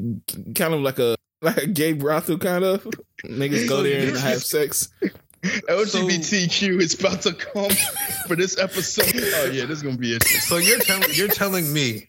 kind 0.55 0.75
of 0.75 0.81
like 0.81 0.99
a 0.99 1.17
like 1.41 1.57
a 1.57 1.67
gay 1.67 1.93
brothel 1.93 2.39
kind 2.39 2.65
of. 2.65 2.85
Niggas 3.25 3.69
go 3.69 3.83
there 3.83 4.09
and 4.09 4.17
have 4.19 4.43
sex. 4.43 4.89
LGBTQ 5.43 6.81
is 6.83 6.99
about 6.99 7.23
to 7.23 7.33
come 7.33 7.71
for 8.27 8.37
this 8.37 8.59
episode. 8.59 9.13
Oh 9.15 9.51
yeah, 9.53 9.65
this 9.67 9.79
is 9.79 9.83
gonna 9.83 9.97
be 9.97 10.15
interesting. 10.15 10.41
So 10.41 10.57
you're 10.57 10.81
telling 10.81 11.09
you're 11.13 11.29
telling 11.29 11.73
me 11.73 12.09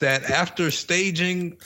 that 0.00 0.24
after 0.24 0.70
staging 0.70 1.58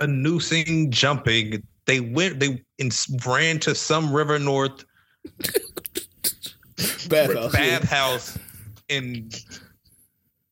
a 0.00 0.06
noosing 0.06 0.90
jumping, 0.90 1.62
they 1.86 2.00
went 2.00 2.40
they 2.40 2.62
in, 2.78 2.90
ran 3.26 3.58
to 3.60 3.74
some 3.74 4.12
river 4.12 4.38
north 4.38 4.84
Bathhouse. 7.08 7.54
yeah. 7.54 7.78
bathhouse 7.78 8.38
and 8.88 9.34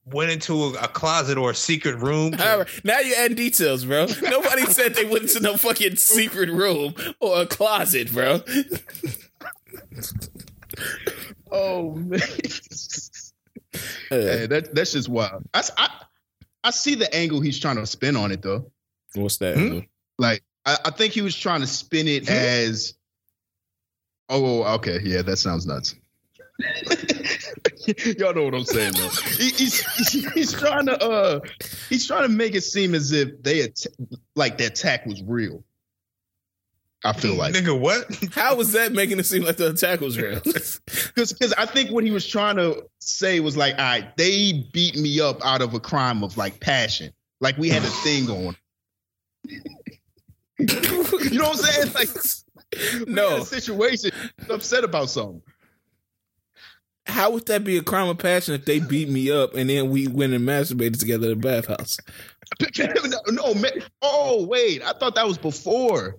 went 0.06 0.30
into 0.30 0.54
a, 0.64 0.70
a 0.72 0.88
closet 0.88 1.38
or 1.38 1.50
a 1.50 1.54
secret 1.54 1.96
room. 1.96 2.32
to- 2.32 2.50
All 2.50 2.58
right, 2.58 2.68
now 2.84 2.98
you're 3.00 3.16
adding 3.16 3.36
details, 3.36 3.84
bro. 3.84 4.06
Nobody 4.22 4.62
said 4.66 4.94
they 4.94 5.04
went 5.04 5.28
to 5.30 5.40
no 5.40 5.56
fucking 5.56 5.96
secret 5.96 6.50
room 6.50 6.94
or 7.20 7.42
a 7.42 7.46
closet, 7.46 8.12
bro. 8.12 8.40
Oh 11.52 11.94
man, 11.96 12.20
Uh, 13.74 13.78
hey, 14.08 14.46
that 14.46 14.72
that's 14.74 14.92
just 14.92 15.08
wild. 15.08 15.44
I 16.62 16.70
see 16.70 16.94
the 16.94 17.12
angle 17.14 17.40
he's 17.40 17.58
trying 17.58 17.76
to 17.76 17.86
spin 17.86 18.14
on 18.16 18.30
it 18.30 18.40
though. 18.42 18.70
What's 19.14 19.38
that? 19.38 19.56
Hmm? 19.56 19.80
Like 20.18 20.42
I, 20.66 20.76
I 20.86 20.90
think 20.90 21.12
he 21.12 21.22
was 21.22 21.36
trying 21.36 21.60
to 21.60 21.66
spin 21.66 22.08
it 22.08 22.28
as. 22.28 22.94
Oh, 24.28 24.62
okay, 24.74 25.00
yeah, 25.02 25.22
that 25.22 25.38
sounds 25.38 25.66
nuts. 25.66 25.96
Y'all 28.18 28.34
know 28.34 28.44
what 28.44 28.54
I'm 28.54 28.64
saying 28.64 28.92
though. 28.92 29.08
He, 29.08 29.50
he's, 29.50 29.80
he's 29.96 30.32
he's 30.32 30.52
trying 30.52 30.86
to 30.86 31.02
uh 31.02 31.40
he's 31.88 32.06
trying 32.06 32.22
to 32.22 32.28
make 32.28 32.54
it 32.54 32.60
seem 32.62 32.94
as 32.94 33.12
if 33.12 33.42
they 33.42 33.62
att- 33.62 33.86
like 34.36 34.58
the 34.58 34.66
attack 34.66 35.06
was 35.06 35.22
real. 35.22 35.64
I 37.02 37.14
feel 37.14 37.34
like 37.34 37.54
nigga, 37.54 37.78
what? 37.78 38.06
How 38.34 38.56
was 38.56 38.72
that 38.72 38.92
making 38.92 39.18
it 39.18 39.26
seem 39.26 39.42
like 39.42 39.56
the 39.56 39.70
attack 39.70 40.00
was 40.00 40.18
real? 40.18 40.40
because 40.44 40.80
because 40.86 41.54
I 41.54 41.64
think 41.64 41.90
what 41.90 42.04
he 42.04 42.10
was 42.10 42.26
trying 42.26 42.56
to 42.56 42.84
say 42.98 43.40
was 43.40 43.56
like, 43.56 43.74
all 43.78 43.84
right, 43.84 44.16
they 44.16 44.68
beat 44.72 44.96
me 44.96 45.20
up 45.20 45.44
out 45.44 45.62
of 45.62 45.72
a 45.72 45.80
crime 45.80 46.22
of 46.22 46.36
like 46.36 46.60
passion, 46.60 47.12
like 47.40 47.56
we 47.56 47.70
had 47.70 47.82
a 47.82 47.88
thing 47.88 48.26
going. 48.26 48.56
You 49.44 51.38
know 51.38 51.48
what 51.48 51.50
I'm 51.50 51.56
saying? 51.56 51.92
Like, 51.94 53.08
no. 53.08 53.38
a 53.38 53.44
situation, 53.44 54.10
upset 54.48 54.84
about 54.84 55.10
something. 55.10 55.42
How 57.06 57.30
would 57.30 57.46
that 57.46 57.64
be 57.64 57.76
a 57.76 57.82
crime 57.82 58.08
of 58.08 58.18
passion 58.18 58.54
if 58.54 58.64
they 58.64 58.78
beat 58.78 59.08
me 59.08 59.30
up 59.30 59.54
and 59.54 59.68
then 59.68 59.90
we 59.90 60.06
went 60.06 60.32
and 60.32 60.46
masturbated 60.46 60.98
together 60.98 61.30
in 61.30 61.40
the 61.40 61.48
bathhouse? 61.48 61.98
no, 63.28 63.54
man. 63.54 63.72
Oh 64.02 64.46
wait, 64.46 64.82
I 64.82 64.92
thought 64.92 65.14
that 65.16 65.26
was 65.26 65.38
before. 65.38 66.16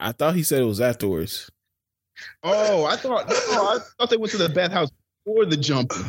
I 0.00 0.12
thought 0.12 0.34
he 0.34 0.42
said 0.42 0.62
it 0.62 0.66
was 0.66 0.80
afterwards. 0.80 1.50
Oh, 2.42 2.84
I 2.84 2.96
thought 2.96 3.28
no, 3.28 3.34
I 3.34 3.78
thought 3.98 4.10
they 4.10 4.16
went 4.16 4.30
to 4.32 4.38
the 4.38 4.48
bathhouse 4.48 4.90
before 5.24 5.44
the 5.46 5.56
jumping. 5.56 6.04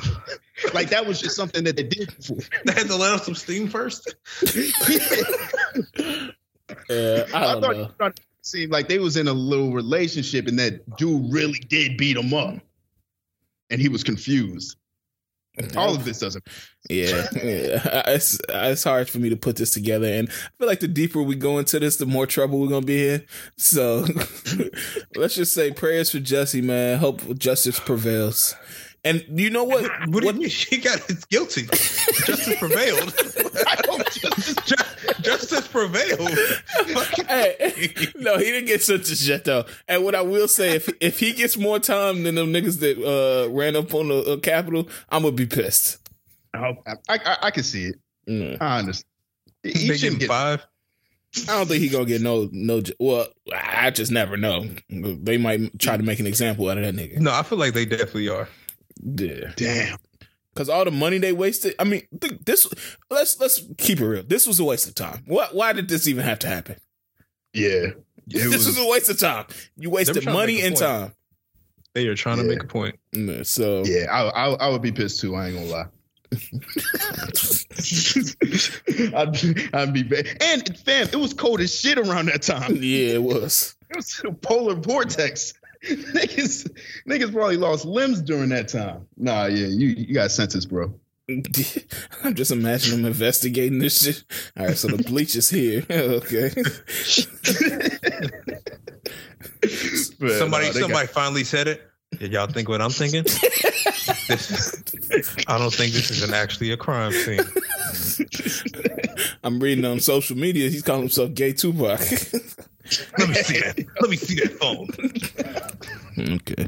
Like 0.74 0.90
that 0.90 1.06
was 1.06 1.20
just 1.20 1.36
something 1.36 1.64
that 1.64 1.76
they 1.76 1.84
did 1.84 2.16
before. 2.16 2.38
They 2.66 2.74
had 2.74 2.88
to 2.88 2.96
let 2.96 3.14
off 3.14 3.24
some 3.24 3.36
steam 3.36 3.68
first. 3.68 4.16
Yeah, 6.88 7.26
I 7.34 7.38
I 7.38 7.54
don't 7.54 7.62
thought 7.62 7.76
know. 7.78 7.84
it 7.86 7.92
started 7.96 8.16
to 8.18 8.24
seem 8.44 8.70
like 8.70 8.88
they 8.88 9.00
was 9.00 9.18
in 9.18 9.28
a 9.28 9.34
little 9.34 9.74
relationship 9.74 10.48
and 10.48 10.60
that 10.60 10.98
dude 10.98 11.32
really 11.34 11.58
did 11.68 11.98
beat 11.98 12.16
him 12.16 12.32
up. 12.34 12.56
And 13.72 13.82
he 13.82 13.90
was 13.90 14.04
confused. 14.04 14.76
All 15.76 15.94
of 15.96 16.06
this 16.06 16.20
doesn't. 16.20 16.48
Yeah, 16.90 17.28
yeah. 17.36 18.04
It's 18.08 18.40
it's 18.48 18.84
hard 18.84 19.10
for 19.10 19.18
me 19.20 19.30
to 19.30 19.36
put 19.36 19.58
this 19.58 19.72
together, 19.72 20.08
and 20.08 20.30
I 20.30 20.50
feel 20.58 20.68
like 20.68 20.80
the 20.80 20.88
deeper 20.88 21.22
we 21.22 21.36
go 21.36 21.58
into 21.58 21.80
this, 21.80 21.98
the 21.98 22.06
more 22.06 22.26
trouble 22.26 22.60
we're 22.60 22.70
gonna 22.70 22.86
be 22.86 23.10
in. 23.10 23.26
So 23.58 24.06
let's 25.16 25.36
just 25.36 25.54
say 25.54 25.72
prayers 25.72 26.12
for 26.12 26.20
Jussie, 26.20 26.64
man. 26.64 27.00
Hope 27.00 27.38
justice 27.38 27.78
prevails. 27.80 28.56
And 29.04 29.24
you 29.30 29.50
know 29.50 29.64
what? 29.64 29.84
What, 30.10 30.22
do 30.22 30.28
you 30.28 30.34
mean? 30.34 30.50
She 30.50 30.78
got 30.78 30.98
it's 31.10 31.26
guilty. 31.26 31.64
Justice 31.64 32.60
prevailed. 32.60 33.14
I 33.68 33.76
don't 33.84 34.12
just, 34.12 34.66
Ju- 34.68 35.14
Justice 35.22 35.68
prevailed. 35.68 36.30
Hey, 37.28 37.94
no, 38.16 38.38
he 38.38 38.46
didn't 38.46 38.68
get 38.68 38.82
sentenced 38.82 39.26
yet 39.26 39.46
though. 39.46 39.66
And 39.88 40.04
what 40.04 40.16
I 40.16 40.22
will 40.22 40.48
say, 40.48 40.76
if 40.76 40.90
if 41.00 41.20
he 41.20 41.32
gets 41.34 41.58
more 41.58 41.80
time 41.80 42.24
than 42.24 42.36
them 42.36 42.52
niggas 42.52 42.80
that 42.82 42.98
uh, 42.98 43.50
ran 43.52 43.76
up 43.76 43.94
on 43.94 44.10
the 44.10 44.34
uh, 44.34 44.38
Capitol, 44.38 44.88
I'm 45.10 45.24
gonna 45.24 45.36
be 45.36 45.46
pissed. 45.46 46.00
I, 46.54 46.76
I, 47.08 47.38
I 47.44 47.52
can 47.52 47.64
see 47.64 47.86
it. 47.86 47.96
Mm. 48.28 48.58
I 48.60 48.80
understand. 48.80 49.06
He 49.64 49.88
They 49.88 49.98
shouldn't 49.98 50.20
get 50.20 50.30
five. 50.30 50.66
I 51.48 51.58
don't 51.58 51.68
think 51.68 51.82
he 51.82 51.90
gonna 51.90 52.06
get 52.06 52.22
no 52.22 52.50
no. 52.52 52.82
Well, 53.00 53.28
I 53.54 53.92
just 53.92 54.12
never 54.12 54.36
know. 54.36 54.68
They 54.90 55.38
might 55.38 55.78
try 55.80 55.96
to 55.96 56.04
make 56.04 56.20
an 56.20 56.28
example 56.28 56.70
out 56.70 56.78
of 56.80 56.84
that 56.84 56.96
nigga. 56.96 57.20
No, 57.20 57.32
I 57.32 57.44
feel 57.44 57.60
like 57.60 57.74
they 57.74 57.86
definitely 57.86 58.30
are. 58.30 58.50
Yeah, 59.04 59.52
damn. 59.56 59.98
because 60.54 60.70
all 60.70 60.86
the 60.86 60.92
money 60.92 61.18
they 61.20 61.32
wasted. 61.34 61.76
I 61.80 61.84
mean, 61.86 62.04
th- 62.20 62.42
this. 62.46 62.68
Let's 63.10 63.40
let's 63.40 63.64
keep 63.78 64.00
it 64.00 64.06
real. 64.06 64.24
This 64.24 64.46
was 64.46 64.60
a 64.60 64.64
waste 64.64 64.88
of 64.88 64.96
time. 64.96 65.24
Why 65.26 65.48
why 65.52 65.74
did 65.74 65.88
this 65.88 66.08
even 66.08 66.24
have 66.26 66.40
to 66.40 66.48
happen? 66.48 66.76
Yeah. 67.54 67.88
It 68.32 68.44
this 68.44 68.54
was, 68.54 68.68
was 68.68 68.78
a 68.78 68.88
waste 68.88 69.10
of 69.10 69.18
time. 69.18 69.46
You 69.76 69.90
wasted 69.90 70.24
money 70.26 70.62
and 70.62 70.76
point. 70.76 70.86
time. 70.86 71.14
They 71.96 72.06
are 72.06 72.14
trying 72.16 72.38
to 72.38 72.44
make 72.44 72.62
a 72.62 72.68
point. 72.68 73.00
So 73.48 73.84
yeah, 73.86 74.06
I, 74.12 74.28
I 74.28 74.50
I 74.54 74.70
would 74.70 74.84
be 74.84 74.92
pissed 74.92 75.20
too. 75.20 75.36
I 75.36 75.48
ain't 75.48 75.56
gonna 75.56 75.66
lie. 75.66 75.86
I'd 79.16 79.32
be, 79.34 79.70
I'd 79.74 79.94
be 79.94 80.04
bad. 80.04 80.28
And 80.42 80.78
fam, 80.78 81.08
it 81.12 81.16
was 81.16 81.34
cold 81.34 81.60
as 81.60 81.74
shit 81.74 81.98
around 81.98 82.28
that 82.28 82.44
time. 82.44 82.76
yeah, 82.76 83.14
it 83.16 83.24
was. 83.24 83.76
It 83.90 83.96
was 83.96 84.22
a 84.24 84.32
polar 84.32 84.76
vortex. 84.76 85.56
niggas, 85.88 86.70
niggas 87.08 87.32
probably 87.32 87.58
lost 87.58 87.86
limbs 87.86 88.22
during 88.22 88.50
that 88.50 88.68
time. 88.68 89.08
Nah, 89.18 89.46
yeah, 89.46 89.68
you 89.68 89.88
you 89.90 90.14
got 90.14 90.32
sentenced, 90.32 90.70
bro. 90.70 90.94
I'm 92.24 92.34
just 92.34 92.52
imagining 92.52 93.04
them 93.04 93.12
investigating 93.12 93.80
this 93.80 94.02
shit. 94.02 94.24
All 94.58 94.66
right, 94.66 94.78
so 94.78 94.88
the 94.88 95.04
bleach 95.04 95.36
is 95.36 95.50
here. 95.50 95.86
okay. 95.92 96.52
Man, 100.20 100.40
somebody, 100.40 100.68
nah, 100.68 100.72
they 100.74 100.80
somebody 100.80 101.08
finally 101.08 101.44
said 101.44 101.68
it. 101.68 101.82
Did 102.18 102.32
y'all 102.34 102.48
think 102.48 102.68
what 102.68 102.82
I'm 102.82 102.90
thinking? 102.90 103.26
This- 104.30 105.36
I 105.48 105.58
don't 105.58 105.74
think 105.74 105.92
this 105.94 106.12
is 106.12 106.24
an 106.24 106.34
actually 106.34 106.72
a 106.72 106.78
crime 106.78 107.12
scene. 107.12 107.42
I'm 109.44 109.60
reading 109.60 109.86
on 109.86 110.00
social 110.00 110.38
media. 110.38 110.70
He's 110.70 110.84
calling 110.84 111.02
himself 111.04 111.34
Gay 111.34 111.54
Tupac. 111.54 112.00
Let 113.20 113.30
me 113.30 113.36
see 113.36 113.60
that. 113.60 113.86
Let 114.02 114.10
me 114.10 114.18
see 114.18 114.36
that 114.36 114.58
phone. 114.60 114.88
okay. 116.36 116.68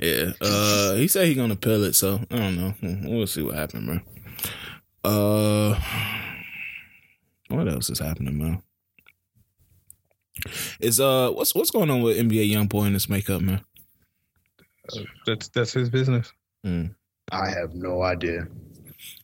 Yeah. 0.00 0.32
Uh, 0.40 0.94
he 0.94 1.08
said 1.08 1.26
he's 1.26 1.36
gonna 1.36 1.54
appeal 1.54 1.84
it, 1.84 1.94
so 1.94 2.20
I 2.30 2.36
don't 2.36 2.56
know. 2.56 2.74
We'll 3.08 3.26
see 3.26 3.42
what 3.42 3.54
happens, 3.54 3.86
bro. 3.86 4.00
Uh, 5.04 5.80
what 7.48 7.68
else 7.68 7.88
is 7.90 7.98
happening, 7.98 8.36
man? 8.38 8.62
Is 10.80 11.00
uh, 11.00 11.30
what's 11.30 11.54
what's 11.54 11.70
going 11.70 11.90
on 11.90 12.02
with 12.02 12.16
NBA 12.18 12.50
YoungBoy 12.52 12.86
and 12.86 12.94
his 12.94 13.08
makeup, 13.08 13.40
man? 13.40 13.62
That's 15.26 15.48
that's 15.48 15.72
his 15.72 15.88
business. 15.90 16.32
Mm. 16.66 16.94
I 17.30 17.50
have 17.50 17.74
no 17.74 18.02
idea. 18.02 18.48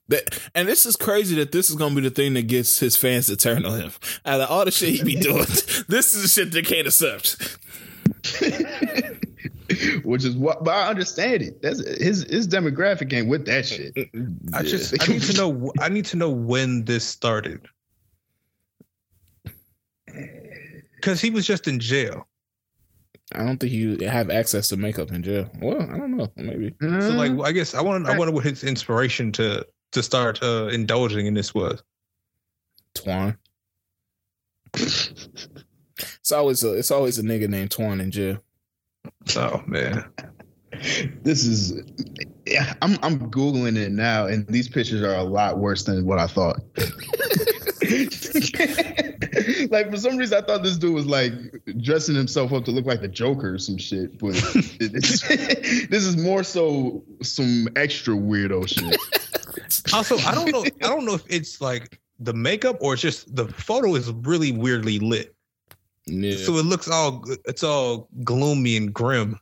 That, 0.09 0.39
and 0.55 0.69
this 0.69 0.85
is 0.85 0.97
crazy 0.97 1.35
that 1.37 1.53
this 1.53 1.71
is 1.71 1.77
gonna 1.77 1.95
be 1.95 2.03
the 2.03 2.11
thing 2.11 2.35
that 2.35 2.47
gets 2.47 2.79
his 2.79 2.95
fans 2.95 3.27
to 3.29 3.37
turn 3.37 3.65
on 3.65 3.81
him. 3.81 3.93
Out 4.27 4.41
of 4.41 4.51
all 4.51 4.65
the 4.67 4.71
shit 4.71 4.91
he 4.91 5.03
be 5.03 5.17
doing, 5.21 5.47
this 5.89 6.15
is 6.15 6.23
the 6.23 6.29
shit 6.29 6.53
they 6.53 6.63
can't 6.63 6.87
accept. 6.87 7.59
Which 10.05 10.25
is 10.25 10.37
what, 10.37 10.63
but 10.63 10.75
I 10.75 10.89
understand 10.89 11.43
it. 11.43 11.63
That's 11.63 11.81
his 11.99 12.25
his 12.25 12.47
demographic 12.47 13.13
ain't 13.15 13.29
with 13.29 13.47
that 13.47 13.65
shit. 13.67 13.97
I 14.53 14.63
just 14.63 15.03
I 15.03 15.07
need 15.11 15.23
to 15.23 15.33
know 15.37 15.73
I 15.81 15.89
need 15.89 16.05
to 16.07 16.19
know 16.19 16.29
when 16.29 16.85
this 16.85 17.05
started. 17.05 17.67
Cause 21.01 21.21
he 21.21 21.31
was 21.31 21.47
just 21.47 21.67
in 21.67 21.81
jail. 21.81 22.27
I 23.35 23.45
don't 23.45 23.59
think 23.59 23.73
you 23.73 23.99
have 24.09 24.31
access 24.31 24.69
to 24.69 24.77
makeup 24.77 25.11
in 25.11 25.23
jail. 25.23 25.51
Well, 25.61 25.83
I 25.83 25.99
don't 25.99 26.17
know. 26.17 26.33
Maybe. 26.37 26.75
So 26.81 27.11
like 27.11 27.33
I 27.45 27.53
guess 27.53 27.75
I 27.75 27.83
want 27.83 28.07
I 28.07 28.17
wonder 28.17 28.33
what 28.33 28.45
his 28.45 28.65
inspiration 28.65 29.33
to 29.33 29.67
to 29.93 30.03
start 30.03 30.43
uh, 30.43 30.69
indulging 30.69 31.27
in 31.27 31.35
this 31.35 31.55
was. 31.55 31.83
Twan. 32.95 33.37
It's 34.75 36.33
always 36.33 36.63
a 36.65 36.73
it's 36.75 36.91
always 36.91 37.19
a 37.19 37.23
nigga 37.23 37.49
named 37.49 37.71
Twan 37.71 38.01
in 38.01 38.11
jail. 38.11 38.39
Oh 39.37 39.63
man. 39.67 40.05
this 41.23 41.45
is 41.45 41.83
yeah, 42.47 42.75
I'm 42.83 42.99
I'm 43.03 43.31
googling 43.31 43.77
it 43.77 43.93
now, 43.93 44.27
and 44.27 44.47
these 44.49 44.69
pictures 44.69 45.03
are 45.03 45.15
a 45.15 45.23
lot 45.23 45.59
worse 45.59 45.85
than 45.85 46.05
what 46.05 46.19
I 46.19 46.27
thought. 46.27 46.61
like 49.71 49.91
for 49.91 49.97
some 49.97 50.17
reason, 50.17 50.39
I 50.43 50.47
thought 50.47 50.63
this 50.63 50.77
dude 50.77 50.95
was 50.95 51.07
like 51.07 51.33
dressing 51.83 52.15
himself 52.15 52.53
up 52.53 52.65
to 52.67 52.71
look 52.71 52.87
like 52.87 53.01
the 53.01 53.09
Joker 53.09 53.55
or 53.55 53.59
some 53.59 53.79
shit, 53.79 54.19
but 54.19 54.33
this 54.79 56.05
is 56.05 56.17
more 56.17 56.43
so 56.43 57.03
some 57.23 57.69
extra 57.77 58.15
weirdo 58.15 58.69
shit. 58.69 58.99
Also, 59.93 60.17
I 60.19 60.35
don't 60.35 60.51
know 60.51 60.65
I 60.83 60.89
don't 60.89 61.05
know 61.05 61.15
if 61.15 61.25
it's 61.29 61.61
like 61.61 62.01
the 62.19 62.33
makeup 62.33 62.77
or 62.81 62.95
it's 62.95 63.03
just 63.03 63.35
the 63.35 63.47
photo 63.49 63.95
is 63.95 64.11
really 64.13 64.53
weirdly 64.53 64.99
lit. 64.99 65.35
Yeah. 66.07 66.37
So 66.37 66.57
it 66.57 66.67
looks 66.67 66.89
all 66.89 67.25
it's 67.47 67.63
all 67.63 68.09
gloomy 68.25 68.77
and 68.77 68.93
grim. 68.93 69.41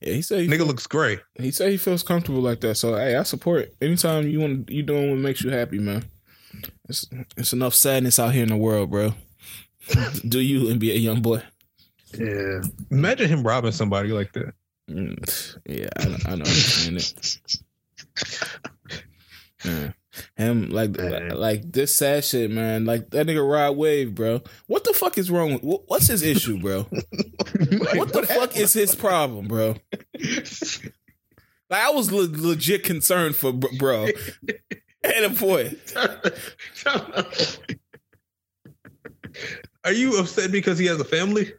yeah 0.00 0.14
he 0.14 0.22
said 0.22 0.40
he, 0.40 0.48
Nigga 0.48 0.66
looks 0.66 0.86
great. 0.86 1.20
he 1.34 1.50
said 1.50 1.70
he 1.70 1.76
feels 1.76 2.02
comfortable 2.02 2.40
like 2.40 2.60
that. 2.60 2.76
So 2.76 2.94
hey, 2.94 3.16
I 3.16 3.22
support 3.24 3.72
anytime 3.80 4.28
you 4.28 4.40
want 4.40 4.70
you 4.70 4.82
doing 4.82 5.10
what 5.10 5.18
makes 5.18 5.42
you 5.42 5.50
happy, 5.50 5.78
man. 5.78 6.04
It's 6.90 7.06
it's 7.36 7.52
enough 7.52 7.74
sadness 7.74 8.18
out 8.18 8.34
here 8.34 8.42
in 8.42 8.48
the 8.48 8.56
world, 8.56 8.90
bro. 8.90 9.14
Do 10.28 10.40
you 10.40 10.62
NBA 10.74 11.02
YoungBoy? 11.04 11.42
Yeah, 12.18 12.62
Imagine 12.90 13.28
him 13.28 13.46
robbing 13.46 13.70
somebody 13.70 14.08
like 14.08 14.32
that. 14.32 14.52
Mm, 14.90 15.56
yeah, 15.66 15.88
I, 15.96 16.04
don't- 16.04 16.26
I 16.26 16.30
don't 16.30 16.40
understand 16.40 16.96
it. 16.96 17.48
Yeah. 19.64 19.92
Him 20.36 20.70
like 20.70 20.90
Man. 20.90 21.28
like 21.36 21.70
this 21.70 21.94
sad 21.94 22.24
shit, 22.24 22.50
man. 22.50 22.84
Like 22.84 23.10
that 23.10 23.26
nigga 23.28 23.48
Rod 23.48 23.76
Wave, 23.76 24.14
bro. 24.16 24.42
What 24.66 24.82
the 24.82 24.92
fuck 24.92 25.16
is 25.16 25.30
wrong? 25.30 25.52
With, 25.62 25.82
what's 25.86 26.08
his 26.08 26.22
issue, 26.24 26.58
bro? 26.60 26.82
what 26.90 28.12
the 28.12 28.26
fuck 28.28 28.56
is 28.56 28.72
his 28.72 28.94
problem, 28.96 29.46
bro? 29.46 29.76
Like 31.70 31.84
I 31.84 31.90
was 31.90 32.10
le- 32.10 32.22
legit 32.36 32.82
concerned 32.82 33.36
for 33.36 33.52
bro. 33.52 34.08
And 35.02 35.24
a 35.24 35.30
boy, 35.30 35.74
Are 39.84 39.92
you 39.92 40.18
upset 40.18 40.52
because 40.52 40.78
he 40.78 40.86
has 40.86 41.00
a 41.00 41.04
family? 41.04 41.52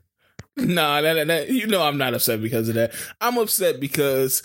nah, 0.57 1.01
that, 1.01 1.27
that, 1.27 1.49
you 1.49 1.67
know 1.67 1.81
I'm 1.81 1.97
not 1.97 2.13
upset 2.13 2.41
because 2.41 2.69
of 2.69 2.75
that. 2.75 2.93
I'm 3.19 3.37
upset 3.37 3.79
because, 3.79 4.43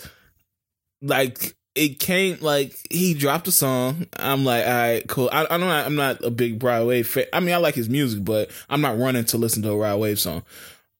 like, 1.01 1.55
it 1.75 1.99
came 1.99 2.37
like 2.41 2.75
he 2.89 3.13
dropped 3.13 3.47
a 3.47 3.51
song. 3.51 4.07
I'm 4.17 4.43
like, 4.43 4.65
all 4.65 4.73
right, 4.73 5.07
cool. 5.07 5.29
I, 5.31 5.45
I 5.45 5.57
don't. 5.57 5.63
I'm 5.63 5.95
not 5.95 6.23
a 6.23 6.31
big 6.31 6.61
Rod 6.63 6.87
Wave 6.87 7.07
fan. 7.07 7.25
I 7.33 7.39
mean, 7.39 7.53
I 7.53 7.57
like 7.57 7.75
his 7.75 7.89
music, 7.89 8.25
but 8.25 8.49
I'm 8.69 8.81
not 8.81 8.97
running 8.97 9.25
to 9.25 9.37
listen 9.37 9.61
to 9.63 9.71
a 9.71 9.77
Rod 9.77 9.99
Wave 9.99 10.19
song. 10.19 10.43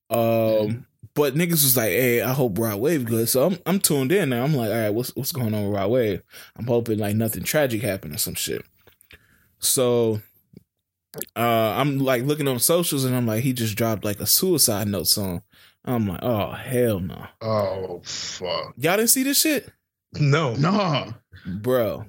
Um. 0.09 0.86
But 1.17 1.33
niggas 1.33 1.63
was 1.63 1.75
like, 1.75 1.89
hey, 1.89 2.21
I 2.21 2.31
hope 2.31 2.59
Rod 2.59 2.79
Wave 2.79 3.03
good. 3.03 3.27
So 3.27 3.47
I'm 3.47 3.57
I'm 3.65 3.79
tuned 3.79 4.11
in 4.11 4.29
now. 4.29 4.43
I'm 4.43 4.53
like, 4.53 4.69
all 4.69 4.77
right, 4.77 4.93
what's 4.93 5.15
what's 5.15 5.31
going 5.31 5.51
on 5.55 5.63
with 5.63 5.75
Rod 5.75 5.89
Wave? 5.89 6.21
I'm 6.55 6.67
hoping 6.67 6.99
like 6.99 7.15
nothing 7.15 7.41
tragic 7.43 7.81
happened 7.81 8.13
or 8.13 8.19
some 8.19 8.35
shit. 8.35 8.63
So 9.57 10.21
uh 11.35 11.39
I'm 11.75 11.97
like 11.97 12.21
looking 12.21 12.47
on 12.47 12.59
socials 12.59 13.03
and 13.03 13.15
I'm 13.15 13.25
like, 13.25 13.41
he 13.41 13.51
just 13.51 13.75
dropped 13.75 14.05
like 14.05 14.19
a 14.19 14.27
suicide 14.27 14.87
note 14.87 15.07
song. 15.07 15.41
I'm 15.83 16.07
like, 16.07 16.19
oh 16.21 16.51
hell 16.51 16.99
no. 16.99 17.25
Oh 17.41 18.01
fuck. 18.05 18.75
Y'all 18.77 18.97
didn't 18.97 19.09
see 19.09 19.23
this 19.23 19.41
shit? 19.41 19.67
No. 20.13 20.53
No. 20.53 21.15
Bro. 21.47 22.05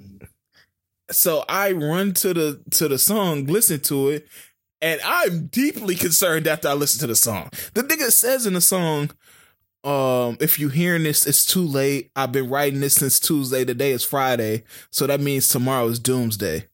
So 1.10 1.46
I 1.48 1.72
run 1.72 2.12
to 2.14 2.34
the 2.34 2.60
to 2.72 2.88
the 2.88 2.98
song, 2.98 3.46
listen 3.46 3.80
to 3.80 4.10
it, 4.10 4.28
and 4.80 5.00
I'm 5.04 5.46
deeply 5.46 5.94
concerned 5.94 6.46
after 6.46 6.68
I 6.68 6.74
listen 6.74 7.00
to 7.00 7.06
the 7.06 7.16
song. 7.16 7.50
The 7.74 7.82
nigga 7.82 8.10
says 8.12 8.46
in 8.46 8.54
the 8.54 8.60
song, 8.60 9.10
um, 9.84 10.36
if 10.40 10.58
you 10.58 10.68
hearing 10.68 11.04
this, 11.04 11.26
it's 11.26 11.44
too 11.46 11.64
late. 11.64 12.10
I've 12.16 12.32
been 12.32 12.48
writing 12.48 12.80
this 12.80 12.94
since 12.94 13.20
Tuesday. 13.20 13.64
Today 13.64 13.92
is 13.92 14.04
Friday. 14.04 14.64
So 14.90 15.06
that 15.06 15.20
means 15.20 15.48
tomorrow 15.48 15.86
is 15.88 15.98
doomsday. 15.98 16.66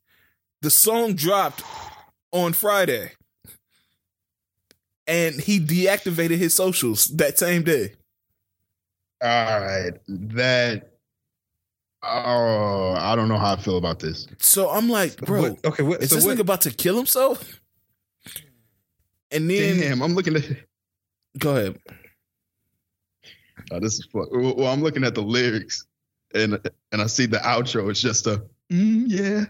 The 0.63 0.71
song 0.71 1.15
dropped 1.15 1.63
on 2.33 2.53
Friday. 2.53 3.13
And 5.07 5.39
he 5.39 5.61
deactivated 5.61 6.39
his 6.39 6.55
socials 6.55 7.09
that 7.09 7.39
same 7.39 7.63
day. 7.63 7.93
All 9.23 9.61
right. 9.61 9.93
That 10.09 10.95
Oh, 12.07 12.95
I 12.99 13.17
don't 13.17 13.29
know 13.29 13.39
how 13.39 13.55
I 13.55 13.57
feel 13.57 13.79
about 13.79 13.99
this. 13.99 14.27
So 14.39 14.69
I'm 14.69 14.91
like, 14.91 15.17
bro, 15.17 15.43
what, 15.43 15.65
okay, 15.65 15.83
what, 15.83 16.03
is 16.03 16.11
so 16.11 16.17
this 16.17 16.27
what, 16.27 16.37
nigga 16.37 16.41
about 16.41 16.61
to 16.63 16.71
kill 16.71 16.97
himself? 16.97 17.61
And 19.35 19.51
then, 19.51 19.80
damn, 19.80 20.01
I'm 20.01 20.14
looking 20.14 20.37
at. 20.37 20.45
Go 21.39 21.57
ahead. 21.57 21.78
Oh, 23.72 23.80
this 23.80 23.95
is 23.95 24.07
fun. 24.07 24.26
Well, 24.30 24.68
I'm 24.68 24.80
looking 24.80 25.03
at 25.03 25.16
the 25.16 25.22
lyrics, 25.22 25.87
and 26.35 26.61
and 26.93 27.03
I 27.03 27.07
see 27.07 27.26
the 27.26 27.39
outro. 27.39 27.91
It's 27.91 28.01
just 28.01 28.28
a 28.28 28.45
mm, 28.70 29.05
yeah. 29.09 29.47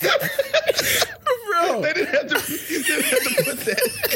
bro, 1.50 1.82
they 1.82 1.92
didn't 1.94 2.14
have 2.14 2.28
to. 2.28 2.40
They 2.70 2.82
didn't 2.82 3.04
have 3.04 3.18
to 3.20 3.44
put 3.44 3.58
that. 3.66 4.10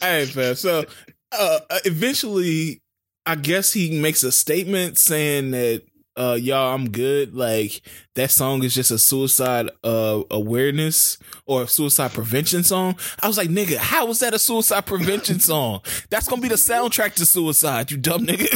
hey, 0.00 0.30
man. 0.36 0.56
So 0.56 0.84
uh, 1.32 1.60
eventually, 1.84 2.80
I 3.26 3.34
guess 3.34 3.72
he 3.72 4.00
makes 4.00 4.22
a 4.22 4.30
statement 4.30 4.98
saying 4.98 5.50
that 5.52 5.82
uh 6.16 6.36
y'all 6.40 6.74
i'm 6.74 6.90
good. 6.90 7.34
Like 7.34 7.82
that 8.14 8.30
song 8.30 8.62
is 8.62 8.74
just 8.74 8.90
a 8.90 8.98
suicide 8.98 9.68
uh 9.82 10.22
awareness 10.30 11.18
or 11.46 11.66
suicide 11.66 12.12
prevention 12.12 12.62
song. 12.62 12.96
I 13.22 13.26
was 13.26 13.36
like 13.36 13.48
nigga 13.48 13.76
how 13.76 14.08
is 14.08 14.20
that 14.20 14.34
a 14.34 14.38
suicide 14.38 14.86
prevention 14.86 15.40
song? 15.40 15.80
That's 16.10 16.28
gonna 16.28 16.42
be 16.42 16.48
the 16.48 16.54
soundtrack 16.54 17.14
to 17.14 17.26
suicide 17.26 17.90
you 17.90 17.96
dumb 17.96 18.26
nigga. 18.26 18.48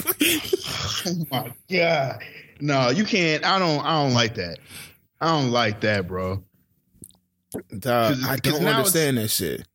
Oh 1.06 1.24
my 1.30 1.52
god. 1.70 2.22
No 2.60 2.90
you 2.90 3.04
can't 3.04 3.44
i 3.44 3.58
don't 3.58 3.84
i 3.84 4.02
don't 4.02 4.14
like 4.14 4.34
that. 4.36 4.58
I 5.20 5.26
don't 5.28 5.50
like 5.50 5.80
that 5.80 6.06
bro. 6.06 6.42
I 7.54 8.38
don't 8.42 8.66
understand 8.66 9.18
that 9.18 9.28
shit. 9.28 9.66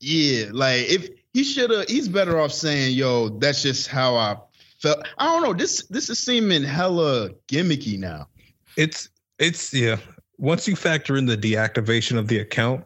Yeah 0.00 0.46
like 0.50 0.88
if 0.88 1.08
he 1.32 1.44
should 1.44 1.70
have. 1.70 1.88
He's 1.88 2.08
better 2.08 2.38
off 2.38 2.52
saying, 2.52 2.94
"Yo, 2.94 3.30
that's 3.30 3.62
just 3.62 3.88
how 3.88 4.16
I 4.16 4.36
felt." 4.82 5.06
I 5.18 5.26
don't 5.26 5.42
know. 5.42 5.54
This 5.54 5.86
this 5.88 6.10
is 6.10 6.18
seeming 6.18 6.62
hella 6.64 7.30
gimmicky 7.48 7.98
now. 7.98 8.28
It's 8.76 9.08
it's 9.38 9.72
yeah. 9.72 9.96
Once 10.38 10.66
you 10.66 10.76
factor 10.76 11.16
in 11.16 11.26
the 11.26 11.36
deactivation 11.36 12.18
of 12.18 12.28
the 12.28 12.38
account, 12.38 12.84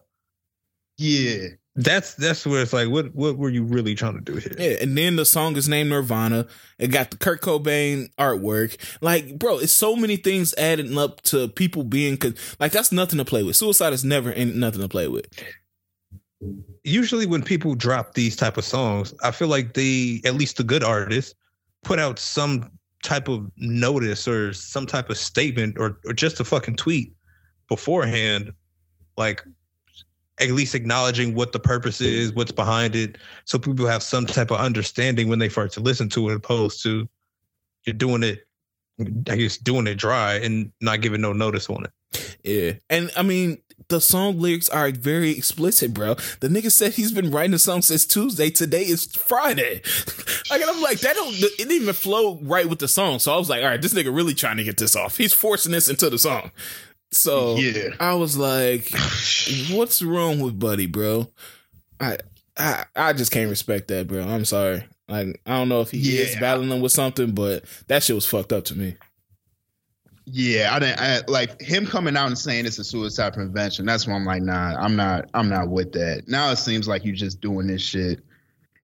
yeah, 0.98 1.48
that's 1.74 2.14
that's 2.14 2.46
where 2.46 2.62
it's 2.62 2.72
like, 2.72 2.88
what 2.88 3.14
what 3.14 3.38
were 3.38 3.48
you 3.48 3.64
really 3.64 3.94
trying 3.94 4.14
to 4.14 4.20
do 4.20 4.34
here? 4.36 4.54
Yeah, 4.58 4.76
and 4.82 4.96
then 4.96 5.16
the 5.16 5.24
song 5.24 5.56
is 5.56 5.68
named 5.68 5.90
Nirvana. 5.90 6.46
It 6.78 6.88
got 6.88 7.10
the 7.10 7.16
Kurt 7.16 7.40
Cobain 7.40 8.10
artwork. 8.18 8.76
Like, 9.00 9.38
bro, 9.38 9.58
it's 9.58 9.72
so 9.72 9.96
many 9.96 10.16
things 10.16 10.54
adding 10.58 10.96
up 10.98 11.22
to 11.22 11.48
people 11.48 11.84
being 11.84 12.18
like 12.60 12.72
that's 12.72 12.92
nothing 12.92 13.18
to 13.18 13.24
play 13.24 13.42
with. 13.42 13.56
Suicide 13.56 13.92
is 13.92 14.04
never 14.04 14.34
nothing 14.34 14.82
to 14.82 14.88
play 14.88 15.08
with 15.08 15.26
usually 16.86 17.26
when 17.26 17.42
people 17.42 17.74
drop 17.74 18.14
these 18.14 18.36
type 18.36 18.56
of 18.56 18.64
songs, 18.64 19.12
I 19.22 19.30
feel 19.32 19.48
like 19.48 19.74
they, 19.74 20.20
at 20.24 20.34
least 20.34 20.56
the 20.56 20.64
good 20.64 20.84
artists, 20.84 21.34
put 21.86 21.98
out 22.00 22.18
some 22.18 22.70
type 23.04 23.28
of 23.28 23.48
notice 23.56 24.26
or 24.26 24.52
some 24.52 24.86
type 24.86 25.08
of 25.08 25.16
statement 25.16 25.78
or 25.78 26.00
or 26.04 26.12
just 26.12 26.40
a 26.40 26.44
fucking 26.44 26.74
tweet 26.74 27.12
beforehand, 27.68 28.52
like 29.16 29.44
at 30.40 30.50
least 30.50 30.74
acknowledging 30.74 31.34
what 31.34 31.52
the 31.52 31.58
purpose 31.58 32.00
is, 32.00 32.32
what's 32.34 32.52
behind 32.52 32.94
it, 32.94 33.16
so 33.44 33.58
people 33.58 33.86
have 33.86 34.02
some 34.02 34.26
type 34.26 34.50
of 34.50 34.58
understanding 34.58 35.28
when 35.28 35.38
they 35.38 35.48
start 35.48 35.72
to 35.72 35.80
listen 35.80 36.08
to 36.10 36.28
it, 36.28 36.34
opposed 36.34 36.82
to 36.82 37.08
you're 37.84 37.94
doing 37.94 38.22
it, 38.22 38.46
I 39.30 39.36
guess, 39.36 39.56
doing 39.56 39.86
it 39.86 39.94
dry 39.94 40.34
and 40.34 40.72
not 40.80 41.00
giving 41.00 41.20
no 41.20 41.32
notice 41.32 41.70
on 41.70 41.84
it. 41.84 42.36
Yeah, 42.44 42.72
and 42.90 43.10
I 43.16 43.22
mean, 43.22 43.58
the 43.88 44.00
song 44.00 44.38
lyrics 44.38 44.68
are 44.68 44.90
very 44.90 45.30
explicit, 45.30 45.94
bro. 45.94 46.14
The 46.40 46.48
nigga 46.48 46.72
said 46.72 46.94
he's 46.94 47.12
been 47.12 47.30
writing 47.30 47.52
the 47.52 47.58
song 47.58 47.82
since 47.82 48.04
Tuesday. 48.04 48.50
Today 48.50 48.82
is 48.82 49.06
Friday. 49.14 49.82
like, 50.50 50.62
I'm 50.66 50.82
like, 50.82 51.00
that 51.00 51.14
don't, 51.14 51.34
it 51.34 51.56
didn't 51.56 51.72
even 51.72 51.94
flow 51.94 52.38
right 52.42 52.68
with 52.68 52.80
the 52.80 52.88
song. 52.88 53.18
So 53.18 53.32
I 53.32 53.36
was 53.36 53.48
like, 53.48 53.62
all 53.62 53.68
right, 53.68 53.80
this 53.80 53.94
nigga 53.94 54.14
really 54.14 54.34
trying 54.34 54.56
to 54.56 54.64
get 54.64 54.76
this 54.76 54.96
off. 54.96 55.16
He's 55.16 55.32
forcing 55.32 55.72
this 55.72 55.88
into 55.88 56.10
the 56.10 56.18
song. 56.18 56.50
So 57.12 57.56
yeah. 57.56 57.90
I 58.00 58.14
was 58.14 58.36
like, 58.36 58.90
what's 59.70 60.02
wrong 60.02 60.40
with 60.40 60.58
Buddy, 60.58 60.86
bro? 60.86 61.28
I, 62.00 62.18
I, 62.56 62.84
I 62.94 63.12
just 63.12 63.30
can't 63.30 63.50
respect 63.50 63.88
that, 63.88 64.08
bro. 64.08 64.22
I'm 64.22 64.44
sorry. 64.44 64.84
Like, 65.08 65.40
I 65.46 65.58
don't 65.58 65.68
know 65.68 65.82
if 65.82 65.92
he 65.92 65.98
yeah. 65.98 66.22
is 66.22 66.36
battling 66.36 66.80
with 66.80 66.92
something, 66.92 67.32
but 67.32 67.64
that 67.86 68.02
shit 68.02 68.16
was 68.16 68.26
fucked 68.26 68.52
up 68.52 68.64
to 68.66 68.76
me. 68.76 68.96
Yeah, 70.26 70.74
I 70.74 70.78
didn't 70.80 71.00
I, 71.00 71.20
like 71.28 71.60
him 71.60 71.86
coming 71.86 72.16
out 72.16 72.26
and 72.26 72.36
saying 72.36 72.66
it's 72.66 72.78
a 72.78 72.84
suicide 72.84 73.34
prevention. 73.34 73.86
That's 73.86 74.06
why 74.06 74.14
I'm 74.14 74.24
like, 74.24 74.42
nah, 74.42 74.74
I'm 74.76 74.96
not, 74.96 75.30
I'm 75.34 75.48
not 75.48 75.68
with 75.68 75.92
that. 75.92 76.24
Now 76.26 76.50
it 76.50 76.56
seems 76.56 76.88
like 76.88 77.04
you're 77.04 77.14
just 77.14 77.40
doing 77.40 77.68
this 77.68 77.82
shit. 77.82 78.20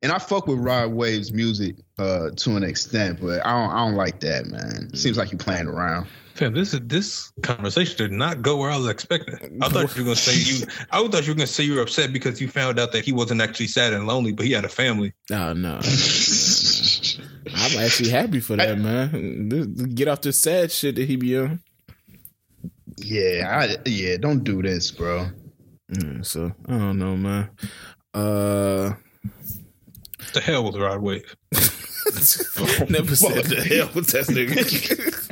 And 0.02 0.12
I 0.12 0.18
fuck 0.18 0.46
with 0.46 0.58
Rod 0.58 0.92
Wave's 0.92 1.32
music 1.32 1.76
uh, 1.98 2.30
to 2.30 2.56
an 2.56 2.64
extent, 2.64 3.20
but 3.20 3.44
I 3.44 3.50
don't, 3.50 3.70
I 3.70 3.86
don't 3.86 3.94
like 3.94 4.20
that, 4.20 4.46
man. 4.46 4.90
It 4.92 4.98
seems 4.98 5.16
like 5.16 5.32
you're 5.32 5.38
playing 5.38 5.66
around. 5.66 6.06
Fam, 6.34 6.54
this 6.54 6.72
is 6.72 6.80
this 6.84 7.30
conversation 7.42 7.96
did 7.98 8.12
not 8.12 8.40
go 8.40 8.56
where 8.56 8.70
I 8.70 8.76
was 8.76 8.88
expecting. 8.88 9.58
I 9.62 9.68
thought 9.68 9.94
you 9.94 10.02
were 10.02 10.06
gonna 10.06 10.16
say 10.16 10.34
you. 10.34 10.66
I 10.90 11.06
thought 11.06 11.26
you 11.26 11.32
were 11.32 11.36
gonna 11.36 11.46
say 11.46 11.64
you 11.64 11.74
were 11.74 11.82
upset 11.82 12.12
because 12.12 12.40
you 12.40 12.48
found 12.48 12.78
out 12.78 12.92
that 12.92 13.04
he 13.04 13.12
wasn't 13.12 13.42
actually 13.42 13.66
sad 13.66 13.92
and 13.92 14.06
lonely, 14.06 14.32
but 14.32 14.46
he 14.46 14.52
had 14.52 14.64
a 14.64 14.68
family. 14.70 15.12
No, 15.28 15.52
no. 15.52 15.78
I'm 17.62 17.78
actually 17.84 18.10
happy 18.10 18.40
for 18.40 18.56
that, 18.56 18.78
man. 18.78 19.48
Get 19.94 20.08
off 20.08 20.20
the 20.22 20.32
sad 20.32 20.70
shit 20.72 20.96
that 20.96 21.06
he 21.06 21.16
be 21.16 21.36
on. 21.38 21.60
Yeah, 22.98 23.48
I, 23.60 23.76
yeah. 23.88 24.16
Don't 24.18 24.44
do 24.44 24.62
this, 24.62 24.90
bro. 24.90 25.28
Mm, 25.92 26.24
so 26.24 26.52
I 26.68 26.78
don't 26.78 26.98
know, 26.98 27.16
man. 27.16 27.50
Uh, 28.14 28.92
the 30.34 30.40
hell 30.40 30.64
with 30.64 30.76
Rod 30.76 31.00
Wave. 31.00 31.34
Never 31.52 33.16
said 33.16 33.44
the 33.44 33.64
hell 33.66 33.90
with 33.94 34.08
that 34.08 34.26
nigga. 34.28 35.22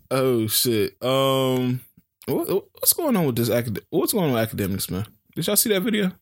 oh 0.10 0.46
shit. 0.46 1.02
Um, 1.02 1.80
what, 2.26 2.48
what's 2.48 2.92
going 2.92 3.16
on 3.16 3.26
with 3.26 3.36
this 3.36 3.48
acad- 3.48 3.84
What's 3.90 4.12
going 4.12 4.26
on 4.26 4.32
with 4.34 4.50
Akademiks, 4.50 4.90
man? 4.90 5.06
Did 5.34 5.46
y'all 5.46 5.56
see 5.56 5.70
that 5.70 5.80
video? 5.82 6.10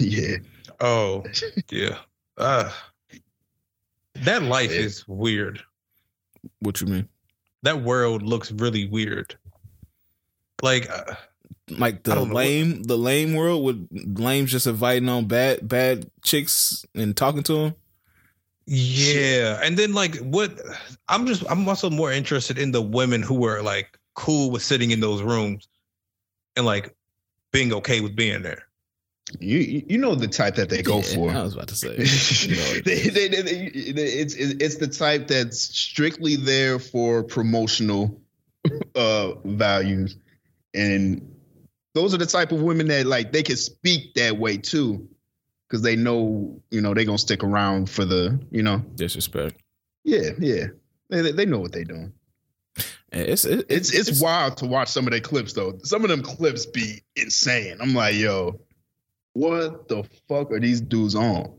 Yeah. 0.00 0.38
Oh, 0.80 1.22
yeah. 1.70 1.98
Uh, 2.36 2.70
that 4.16 4.42
life 4.42 4.70
is 4.70 5.06
weird. 5.08 5.62
What 6.60 6.80
you 6.80 6.86
mean? 6.86 7.08
That 7.62 7.82
world 7.82 8.22
looks 8.22 8.52
really 8.52 8.86
weird. 8.86 9.36
Like, 10.62 10.88
uh, 10.90 11.14
like 11.70 12.02
the 12.02 12.20
lame, 12.20 12.78
what, 12.78 12.88
the 12.88 12.98
lame 12.98 13.34
world 13.34 13.64
with 13.64 13.88
lames 14.18 14.52
just 14.52 14.66
inviting 14.66 15.08
on 15.08 15.26
bad, 15.26 15.66
bad 15.66 16.10
chicks 16.22 16.84
and 16.94 17.16
talking 17.16 17.42
to 17.44 17.52
them. 17.54 17.74
Yeah, 18.66 19.60
and 19.62 19.76
then 19.76 19.92
like 19.92 20.16
what? 20.18 20.60
I'm 21.08 21.26
just, 21.26 21.44
I'm 21.48 21.68
also 21.68 21.88
more 21.90 22.12
interested 22.12 22.58
in 22.58 22.72
the 22.72 22.82
women 22.82 23.22
who 23.22 23.34
were 23.34 23.62
like 23.62 23.98
cool 24.14 24.50
with 24.50 24.62
sitting 24.62 24.90
in 24.90 25.00
those 25.00 25.22
rooms 25.22 25.68
and 26.56 26.66
like 26.66 26.94
being 27.52 27.72
okay 27.74 28.00
with 28.00 28.16
being 28.16 28.42
there. 28.42 28.65
You 29.40 29.82
you 29.88 29.98
know 29.98 30.14
the 30.14 30.28
type 30.28 30.54
that 30.54 30.68
they 30.68 30.82
go 30.82 30.98
yeah, 30.98 31.14
for. 31.14 31.30
I 31.30 31.42
was 31.42 31.54
about 31.54 31.68
to 31.68 31.74
say. 31.76 31.96
they, 32.82 33.08
they, 33.08 33.28
they, 33.28 33.70
it's 33.72 34.34
it's 34.36 34.76
the 34.76 34.86
type 34.86 35.26
that's 35.26 35.58
strictly 35.60 36.36
there 36.36 36.78
for 36.78 37.24
promotional 37.24 38.20
uh, 38.94 39.32
values, 39.44 40.16
and 40.74 41.34
those 41.94 42.14
are 42.14 42.18
the 42.18 42.26
type 42.26 42.52
of 42.52 42.62
women 42.62 42.86
that 42.88 43.06
like 43.06 43.32
they 43.32 43.42
can 43.42 43.56
speak 43.56 44.14
that 44.14 44.38
way 44.38 44.58
too. 44.58 45.08
because 45.68 45.82
they 45.82 45.96
know 45.96 46.60
you 46.70 46.80
know 46.80 46.94
they're 46.94 47.04
gonna 47.04 47.18
stick 47.18 47.42
around 47.42 47.90
for 47.90 48.04
the 48.04 48.38
you 48.52 48.62
know 48.62 48.78
Disrespect. 48.94 49.60
yeah 50.04 50.30
yeah 50.38 50.66
they 51.10 51.32
they- 51.32 51.46
know 51.46 51.58
what 51.58 51.72
they're 51.72 51.84
doing. 51.84 52.12
It's 53.10 53.44
it, 53.44 53.66
It's 53.68 53.92
it's 53.92 54.20
wild 54.20 54.58
to 54.58 54.66
watch 54.66 54.88
some 54.88 55.06
of 55.06 55.10
their 55.10 55.20
clips 55.20 55.52
though. 55.54 55.78
Some 55.82 56.04
of 56.04 56.10
them 56.10 56.22
clips 56.22 56.66
be 56.66 57.02
insane. 57.16 57.78
I'm 57.80 57.94
like, 57.94 58.14
yo, 58.16 58.60
what 59.36 59.88
the 59.88 60.02
fuck 60.28 60.50
are 60.50 60.60
these 60.60 60.80
dudes 60.80 61.14
on? 61.14 61.52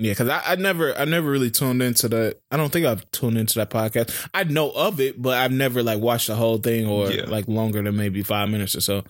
Yeah, 0.00 0.12
because 0.12 0.28
I, 0.28 0.40
I 0.46 0.54
never 0.54 0.94
I 0.96 1.06
never 1.06 1.28
really 1.28 1.50
tuned 1.50 1.82
into 1.82 2.08
that. 2.10 2.36
I 2.52 2.56
don't 2.56 2.70
think 2.72 2.86
I've 2.86 3.10
tuned 3.10 3.36
into 3.36 3.54
that 3.56 3.68
podcast. 3.70 4.28
I 4.32 4.44
know 4.44 4.70
of 4.70 5.00
it, 5.00 5.20
but 5.20 5.36
I've 5.36 5.50
never 5.50 5.82
like 5.82 5.98
watched 6.00 6.28
the 6.28 6.36
whole 6.36 6.58
thing 6.58 6.86
or 6.86 7.10
Yeah. 7.10 7.24
like 7.26 7.48
longer 7.48 7.82
than 7.82 7.96
maybe 7.96 8.22
five 8.22 8.48
minutes 8.48 8.76
or 8.76 8.80
so. 8.80 9.02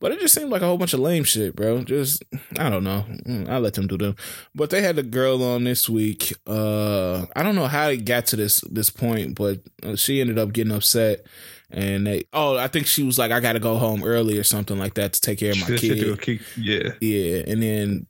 But 0.00 0.10
it 0.10 0.18
just 0.18 0.34
seemed 0.34 0.50
like 0.50 0.62
a 0.62 0.66
whole 0.66 0.78
bunch 0.78 0.94
of 0.94 0.98
lame 0.98 1.22
shit, 1.22 1.54
bro. 1.54 1.84
Just 1.84 2.24
I 2.58 2.70
don't 2.70 2.82
know. 2.82 3.04
Mm, 3.24 3.48
I 3.48 3.58
let 3.58 3.74
them 3.74 3.86
do 3.86 3.96
them. 3.96 4.16
But 4.52 4.70
they 4.70 4.82
had 4.82 4.98
a 4.98 5.04
girl 5.04 5.44
on 5.44 5.62
this 5.62 5.88
week. 5.88 6.32
Uh 6.44 7.26
I 7.36 7.44
don't 7.44 7.54
know 7.54 7.68
how 7.68 7.90
it 7.90 8.04
got 8.04 8.26
to 8.26 8.36
this 8.36 8.62
this 8.62 8.90
point, 8.90 9.36
but 9.36 9.60
uh, 9.84 9.94
she 9.94 10.20
ended 10.20 10.40
up 10.40 10.52
getting 10.52 10.72
upset. 10.72 11.24
And 11.72 12.06
they, 12.06 12.24
oh, 12.32 12.56
I 12.56 12.68
think 12.68 12.86
she 12.86 13.02
was 13.02 13.18
like, 13.18 13.30
I 13.32 13.40
got 13.40 13.54
to 13.54 13.60
go 13.60 13.76
home 13.78 14.04
early 14.04 14.38
or 14.38 14.44
something 14.44 14.78
like 14.78 14.94
that 14.94 15.14
to 15.14 15.20
take 15.20 15.38
care 15.38 15.52
of 15.52 15.60
my 15.60 15.66
kid. 15.78 16.20
kick- 16.20 16.40
Yeah. 16.56 16.90
Yeah, 17.00 17.42
and 17.46 17.62
then 17.62 18.06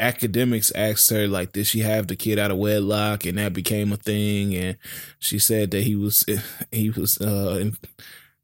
Akademiks 0.00 0.72
asked 0.74 1.08
her 1.10 1.28
like, 1.28 1.52
did 1.52 1.66
she 1.66 1.80
have 1.80 2.08
the 2.08 2.16
kid 2.16 2.38
out 2.38 2.50
of 2.50 2.56
wedlock, 2.58 3.24
and 3.24 3.38
that 3.38 3.52
became 3.52 3.92
a 3.92 3.96
thing, 3.96 4.54
and 4.56 4.76
she 5.20 5.38
said 5.38 5.70
that 5.70 5.82
he 5.84 5.94
was 5.94 6.24
he 6.72 6.90
was 6.90 7.18
uh, 7.20 7.58
in, 7.60 7.76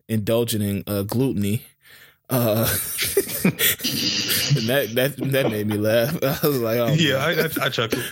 indulging 0.09 0.63
in 0.63 0.85
uh, 0.87 1.03
gluttony. 1.03 1.65
Uh, 2.31 2.69
and 3.45 4.69
that 4.69 4.91
that 4.95 5.15
that 5.33 5.51
made 5.51 5.67
me 5.67 5.79
laugh. 5.79 6.17
I 6.23 6.47
was 6.47 6.61
like, 6.61 6.79
oh 6.79 6.89
yeah, 6.93 7.17
I, 7.17 7.31
I, 7.33 7.67
I 7.67 7.69
chuckled. 7.71 8.03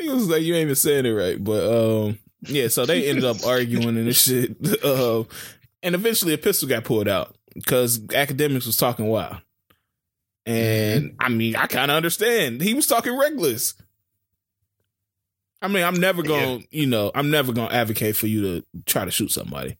He 0.00 0.08
was 0.08 0.28
like, 0.28 0.42
you 0.42 0.54
ain't 0.54 0.62
even 0.64 0.74
saying 0.74 1.06
it 1.06 1.10
right. 1.10 1.42
But 1.42 1.64
um, 2.06 2.18
yeah, 2.42 2.68
so 2.68 2.86
they 2.86 3.08
ended 3.08 3.24
up 3.24 3.44
arguing 3.44 3.96
and 3.96 4.06
this 4.06 4.22
shit. 4.22 4.56
Uh, 4.84 5.24
and 5.82 5.94
eventually 5.94 6.32
a 6.32 6.38
pistol 6.38 6.68
got 6.68 6.84
pulled 6.84 7.08
out 7.08 7.34
because 7.54 7.98
Akademiks 7.98 8.66
was 8.66 8.76
talking 8.76 9.06
wild. 9.06 9.36
And 10.46 11.16
I 11.18 11.28
mean, 11.28 11.56
I 11.56 11.66
kind 11.66 11.90
of 11.90 11.96
understand. 11.96 12.60
He 12.60 12.74
was 12.74 12.86
talking 12.86 13.16
reckless. 13.16 13.74
I 15.60 15.68
mean, 15.68 15.84
I'm 15.84 16.00
never 16.00 16.22
going, 16.22 16.62
to 16.62 16.68
you 16.70 16.86
know, 16.86 17.12
I'm 17.14 17.30
never 17.30 17.52
going 17.52 17.68
to 17.68 17.74
advocate 17.74 18.16
for 18.16 18.26
you 18.26 18.42
to 18.42 18.66
try 18.86 19.04
to 19.04 19.10
shoot 19.10 19.30
somebody. 19.30 19.78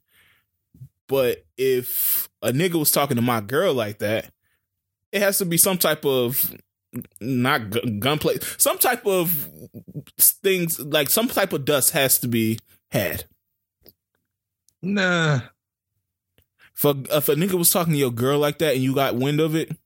But 1.08 1.44
if 1.56 2.28
a 2.40 2.52
nigga 2.52 2.74
was 2.74 2.92
talking 2.92 3.16
to 3.16 3.22
my 3.22 3.40
girl 3.40 3.74
like 3.74 3.98
that, 3.98 4.32
it 5.10 5.20
has 5.20 5.38
to 5.38 5.44
be 5.44 5.56
some 5.56 5.78
type 5.78 6.04
of 6.04 6.54
not 7.20 7.70
gu- 7.70 7.98
gunplay, 7.98 8.38
some 8.58 8.78
type 8.78 9.06
of 9.06 9.50
things 10.18 10.78
like 10.80 11.10
some 11.10 11.28
type 11.28 11.52
of 11.52 11.64
dust 11.64 11.90
has 11.90 12.18
to 12.18 12.28
be 12.28 12.58
had. 12.90 13.24
Nah. 14.82 15.40
If 16.74 16.84
a, 16.84 16.88
uh, 16.88 17.18
if 17.18 17.28
a 17.28 17.34
nigga 17.34 17.54
was 17.54 17.70
talking 17.70 17.92
to 17.92 17.98
your 17.98 18.10
girl 18.10 18.38
like 18.38 18.58
that 18.58 18.74
and 18.74 18.82
you 18.82 18.94
got 18.94 19.16
wind 19.16 19.40
of 19.40 19.54
it, 19.54 19.76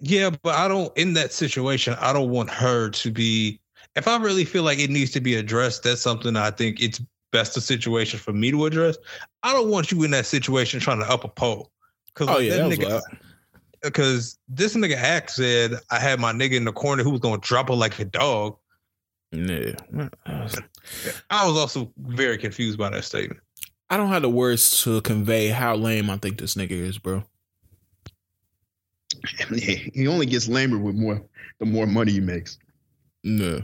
Yeah, 0.00 0.30
but 0.30 0.54
I 0.54 0.68
don't 0.68 0.96
in 0.96 1.14
that 1.14 1.32
situation, 1.32 1.94
I 2.00 2.12
don't 2.12 2.30
want 2.30 2.50
her 2.50 2.90
to 2.90 3.10
be 3.10 3.60
if 3.96 4.08
I 4.08 4.16
really 4.18 4.44
feel 4.44 4.62
like 4.62 4.78
it 4.78 4.90
needs 4.90 5.10
to 5.12 5.20
be 5.20 5.34
addressed, 5.34 5.82
that's 5.82 6.00
something 6.00 6.36
I 6.36 6.50
think 6.50 6.80
it's 6.80 7.00
best 7.30 7.56
a 7.56 7.60
situation 7.60 8.18
for 8.18 8.32
me 8.32 8.50
to 8.50 8.64
address. 8.64 8.96
I 9.42 9.52
don't 9.52 9.68
want 9.70 9.90
you 9.92 10.02
in 10.04 10.10
that 10.12 10.26
situation 10.26 10.80
trying 10.80 11.00
to 11.00 11.10
up 11.10 11.24
a 11.24 11.28
pole. 11.28 11.70
Cause 12.14 12.28
oh 12.28 12.34
like, 12.34 12.44
yeah, 12.44 12.56
that 12.56 12.68
was 12.68 12.78
wild. 12.78 13.02
Because 13.82 14.38
this 14.48 14.74
nigga 14.74 14.96
Act 14.96 15.30
said 15.30 15.72
I 15.90 15.98
had 15.98 16.20
my 16.20 16.32
nigga 16.32 16.54
in 16.54 16.64
the 16.64 16.72
corner 16.72 17.02
who 17.02 17.10
was 17.10 17.20
gonna 17.20 17.38
drop 17.38 17.68
her 17.68 17.74
like 17.74 17.98
a 17.98 18.04
dog. 18.04 18.56
Yeah. 19.30 19.74
I 21.30 21.46
was 21.46 21.56
also 21.56 21.92
very 21.98 22.38
confused 22.38 22.78
by 22.78 22.90
that 22.90 23.04
statement. 23.04 23.40
I 23.90 23.96
don't 23.96 24.08
have 24.08 24.22
the 24.22 24.30
words 24.30 24.82
to 24.84 25.00
convey 25.02 25.48
how 25.48 25.74
lame 25.74 26.10
I 26.10 26.16
think 26.16 26.38
this 26.38 26.54
nigga 26.54 26.72
is, 26.72 26.98
bro. 26.98 27.24
he 29.54 30.06
only 30.06 30.26
gets 30.26 30.48
lamer 30.48 30.78
with 30.78 30.94
more 30.94 31.22
the 31.58 31.66
more 31.66 31.86
money 31.86 32.12
he 32.12 32.20
makes. 32.20 32.58
No. 33.24 33.62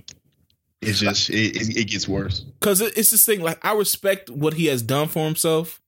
It's 0.81 1.01
just 1.01 1.31
it, 1.31 1.57
it, 1.57 1.77
it 1.77 1.85
gets 1.85 2.09
worse. 2.09 2.41
Because 2.41 2.81
it's 2.81 3.11
this 3.11 3.25
thing, 3.25 3.41
like, 3.41 3.65
I 3.65 3.75
respect 3.75 4.29
what 4.31 4.55
he 4.55 4.67
has 4.67 4.83
done 4.83 5.09
for 5.09 5.25
himself 5.25 5.81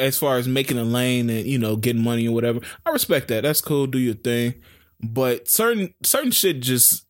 as 0.00 0.18
far 0.18 0.38
as 0.38 0.48
making 0.48 0.78
a 0.78 0.84
lane 0.84 1.30
and, 1.30 1.46
you 1.46 1.58
know, 1.58 1.76
getting 1.76 2.02
money 2.02 2.26
or 2.26 2.34
whatever. 2.34 2.60
I 2.84 2.90
respect 2.90 3.28
that. 3.28 3.42
That's 3.42 3.60
cool. 3.60 3.86
Do 3.86 3.98
your 3.98 4.14
thing. 4.14 4.54
But 5.02 5.48
certain 5.48 5.94
certain 6.02 6.30
shit 6.30 6.60
just, 6.60 7.06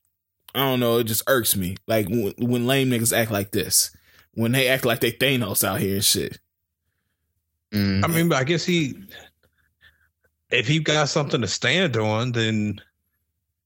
I 0.55 0.61
don't 0.61 0.81
know, 0.81 0.99
it 0.99 1.05
just 1.05 1.23
irks 1.27 1.57
me. 1.57 1.77
Like, 1.87 2.09
when, 2.09 2.35
when 2.39 2.67
lame 2.67 2.91
niggas 2.91 3.17
act 3.17 3.31
like 3.31 3.53
this, 3.53 3.97
when 4.35 4.53
they 4.53 4.69
act 4.69 4.85
like 4.85 5.01
they 5.01 5.13
Thanos 5.13 5.65
out 5.65 5.81
here 5.81 5.95
and 5.95 6.05
shit. 6.05 6.39
Mm. 7.73 8.05
I 8.05 8.09
mean, 8.09 8.29
but 8.29 8.39
I 8.39 8.45
guess 8.45 8.65
he 8.65 8.95
if 10.51 10.67
he 10.67 10.81
got 10.81 11.09
something 11.09 11.41
to 11.41 11.47
stand 11.47 11.97
on, 11.97 12.33
then 12.33 12.81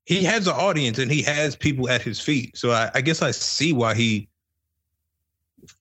he 0.05 0.23
has 0.25 0.47
an 0.47 0.55
audience 0.55 0.99
and 0.99 1.11
he 1.11 1.23
has 1.23 1.57
people 1.57 1.89
at 1.89 2.03
his 2.03 2.21
feet. 2.21 2.57
So 2.57 2.71
I, 2.71 2.91
I 2.95 3.01
guess 3.01 3.23
I 3.23 3.31
see 3.31 3.73
why 3.73 3.95
he 3.95 4.29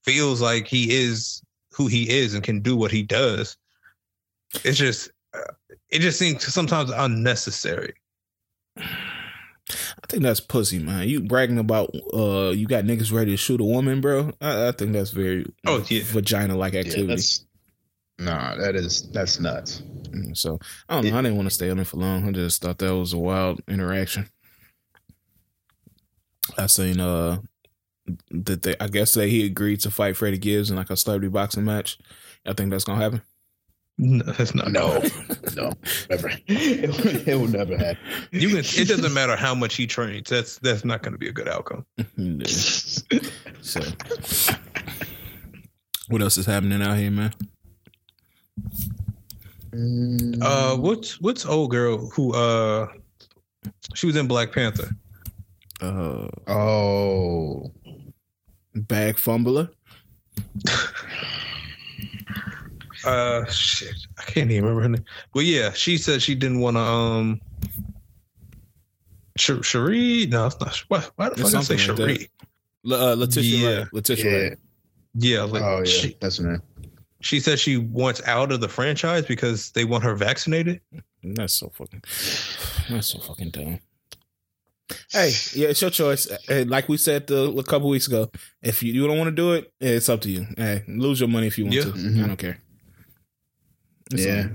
feels 0.03 0.41
like 0.41 0.67
he 0.67 0.93
is 0.93 1.43
who 1.73 1.87
he 1.87 2.09
is 2.09 2.33
and 2.33 2.43
can 2.43 2.59
do 2.61 2.75
what 2.75 2.91
he 2.91 3.03
does. 3.03 3.57
It's 4.63 4.77
just, 4.77 5.09
uh, 5.33 5.39
it 5.89 5.99
just 5.99 6.19
seems 6.19 6.43
sometimes 6.53 6.91
unnecessary. 6.91 7.93
I 8.77 10.05
think 10.09 10.23
that's 10.23 10.39
pussy, 10.39 10.79
man. 10.79 11.07
You 11.07 11.21
bragging 11.21 11.57
about 11.57 11.89
uh 12.13 12.49
you 12.49 12.67
got 12.67 12.83
niggas 12.83 13.11
ready 13.13 13.31
to 13.31 13.37
shoot 13.37 13.61
a 13.61 13.63
woman, 13.63 14.01
bro. 14.01 14.31
I, 14.41 14.67
I 14.67 14.71
think 14.71 14.93
that's 14.93 15.11
very 15.11 15.45
Oh, 15.65 15.83
yeah. 15.87 16.01
vagina 16.05 16.55
like 16.57 16.75
activity. 16.75 17.07
that's 17.07 17.45
nah, 18.19 18.55
that 18.55 18.75
is 18.75 19.09
that's 19.11 19.39
nuts. 19.39 19.81
Mm, 20.09 20.35
so 20.37 20.59
I 20.89 20.95
don't 21.01 21.11
know. 21.11 21.17
I 21.17 21.21
didn't 21.21 21.37
want 21.37 21.47
to 21.47 21.55
stay 21.55 21.69
on 21.69 21.79
it 21.79 21.87
for 21.87 21.97
long. 21.97 22.27
I 22.27 22.31
just 22.31 22.61
thought 22.61 22.77
that 22.79 22.95
was 22.95 23.13
a 23.13 23.17
wild 23.17 23.61
interaction. 23.67 24.27
I 26.57 26.65
seen 26.67 26.99
uh 26.99 27.37
that 28.31 28.63
they 28.63 28.75
I 28.79 28.87
guess 28.87 29.13
that 29.13 29.27
he 29.27 29.45
agreed 29.45 29.79
to 29.81 29.91
fight 29.91 30.17
Freddie 30.17 30.37
Gibbs 30.37 30.69
in 30.69 30.75
like 30.75 30.89
a 30.89 30.97
celebrity 30.97 31.29
boxing 31.29 31.65
match. 31.65 31.97
I 32.45 32.53
think 32.53 32.71
that's 32.71 32.83
gonna 32.83 33.01
happen. 33.01 33.21
No, 33.99 34.23
that's 34.25 34.55
not. 34.55 34.71
No, 34.71 35.03
no, 35.55 35.71
never. 36.09 36.31
It, 36.47 36.89
will- 36.89 37.27
it 37.29 37.35
will 37.35 37.47
never 37.47 37.77
happen. 37.77 37.97
You 38.31 38.49
can, 38.49 38.57
it 38.59 38.87
doesn't 38.87 39.13
matter 39.13 39.35
how 39.35 39.53
much 39.53 39.75
he 39.75 39.85
trains. 39.85 40.29
That's 40.29 40.57
that's 40.59 40.83
not 40.83 41.03
going 41.03 41.11
to 41.13 41.17
be 41.19 41.27
a 41.29 41.31
good 41.31 41.47
outcome. 41.47 41.85
Yeah. 42.17 42.47
So 43.61 43.79
what 46.09 46.21
else 46.21 46.37
is 46.37 46.45
happening 46.45 46.81
out 46.81 46.97
here, 46.97 47.11
man? 47.11 47.33
Uh, 50.41 50.75
what's 50.77 51.19
what's 51.21 51.45
old 51.45 51.71
girl 51.71 52.09
who 52.09 52.33
uh 52.33 52.87
she 53.95 54.05
was 54.05 54.15
in 54.15 54.27
Black 54.27 54.51
Panther? 54.51 54.89
Uh 55.81 56.27
oh, 56.47 57.71
bag 58.75 59.17
fumbler. 59.17 59.69
Uh, 63.05 63.43
shit, 63.45 63.95
I 64.17 64.23
can't 64.23 64.49
even 64.49 64.63
remember 64.63 64.81
her 64.83 64.89
name. 64.89 65.05
But 65.33 65.41
yeah, 65.43 65.71
she 65.73 65.97
said 65.97 66.21
she 66.21 66.35
didn't 66.35 66.59
want 66.59 66.77
to 66.77 66.81
um. 66.81 67.41
Sh- 69.37 69.61
Shuri? 69.61 70.27
No, 70.27 70.45
it's 70.45 70.59
not. 70.59 70.75
Why, 70.87 71.03
why 71.15 71.29
the 71.29 71.41
It's 71.41 71.51
fuck 71.51 71.55
I 71.59 71.63
say 71.63 71.77
something 71.77 72.05
like 72.07 72.17
Shuri? 72.17 72.29
La- 72.83 73.11
uh, 73.11 73.15
Letitia 73.15 73.57
Yeah. 73.69 73.77
Wright. 73.79 73.87
Letitia 73.93 74.31
yeah. 74.31 74.37
Wright. 74.49 74.57
Yeah, 75.15 75.41
like 75.43 75.61
oh 75.61 75.77
yeah, 75.79 75.83
she, 75.83 76.17
that's 76.19 76.39
right. 76.39 76.59
she 77.21 77.39
said 77.39 77.59
she 77.59 77.77
wants 77.77 78.21
out 78.25 78.51
of 78.51 78.61
the 78.61 78.69
franchise 78.69 79.25
because 79.25 79.71
they 79.71 79.85
want 79.85 80.03
her 80.03 80.15
vaccinated. 80.15 80.81
That's 81.23 81.53
so 81.53 81.69
fucking. 81.69 82.01
That's 82.89 83.07
so 83.07 83.19
fucking 83.19 83.49
dumb. 83.51 83.79
Hey, 85.11 85.31
yeah, 85.53 85.69
it's 85.69 85.81
your 85.81 85.89
choice. 85.89 86.27
Hey, 86.47 86.65
like 86.65 86.89
we 86.89 86.97
said 86.97 87.27
the, 87.27 87.49
a 87.51 87.63
couple 87.63 87.89
weeks 87.89 88.07
ago, 88.07 88.29
if 88.61 88.83
you, 88.83 88.93
you 88.93 89.07
don't 89.07 89.17
want 89.17 89.29
to 89.29 89.35
do 89.35 89.53
it, 89.53 89.71
it's 89.79 90.09
up 90.09 90.21
to 90.21 90.29
you. 90.29 90.45
Hey, 90.57 90.83
lose 90.87 91.19
your 91.19 91.29
money 91.29 91.47
if 91.47 91.57
you 91.57 91.65
want 91.65 91.75
Yeah. 91.75 91.83
to. 91.83 91.91
Mhm. 91.91 92.23
I 92.23 92.27
don't 92.27 92.37
care. 92.37 92.59
It's 94.11 94.25
Yeah. 94.25 94.49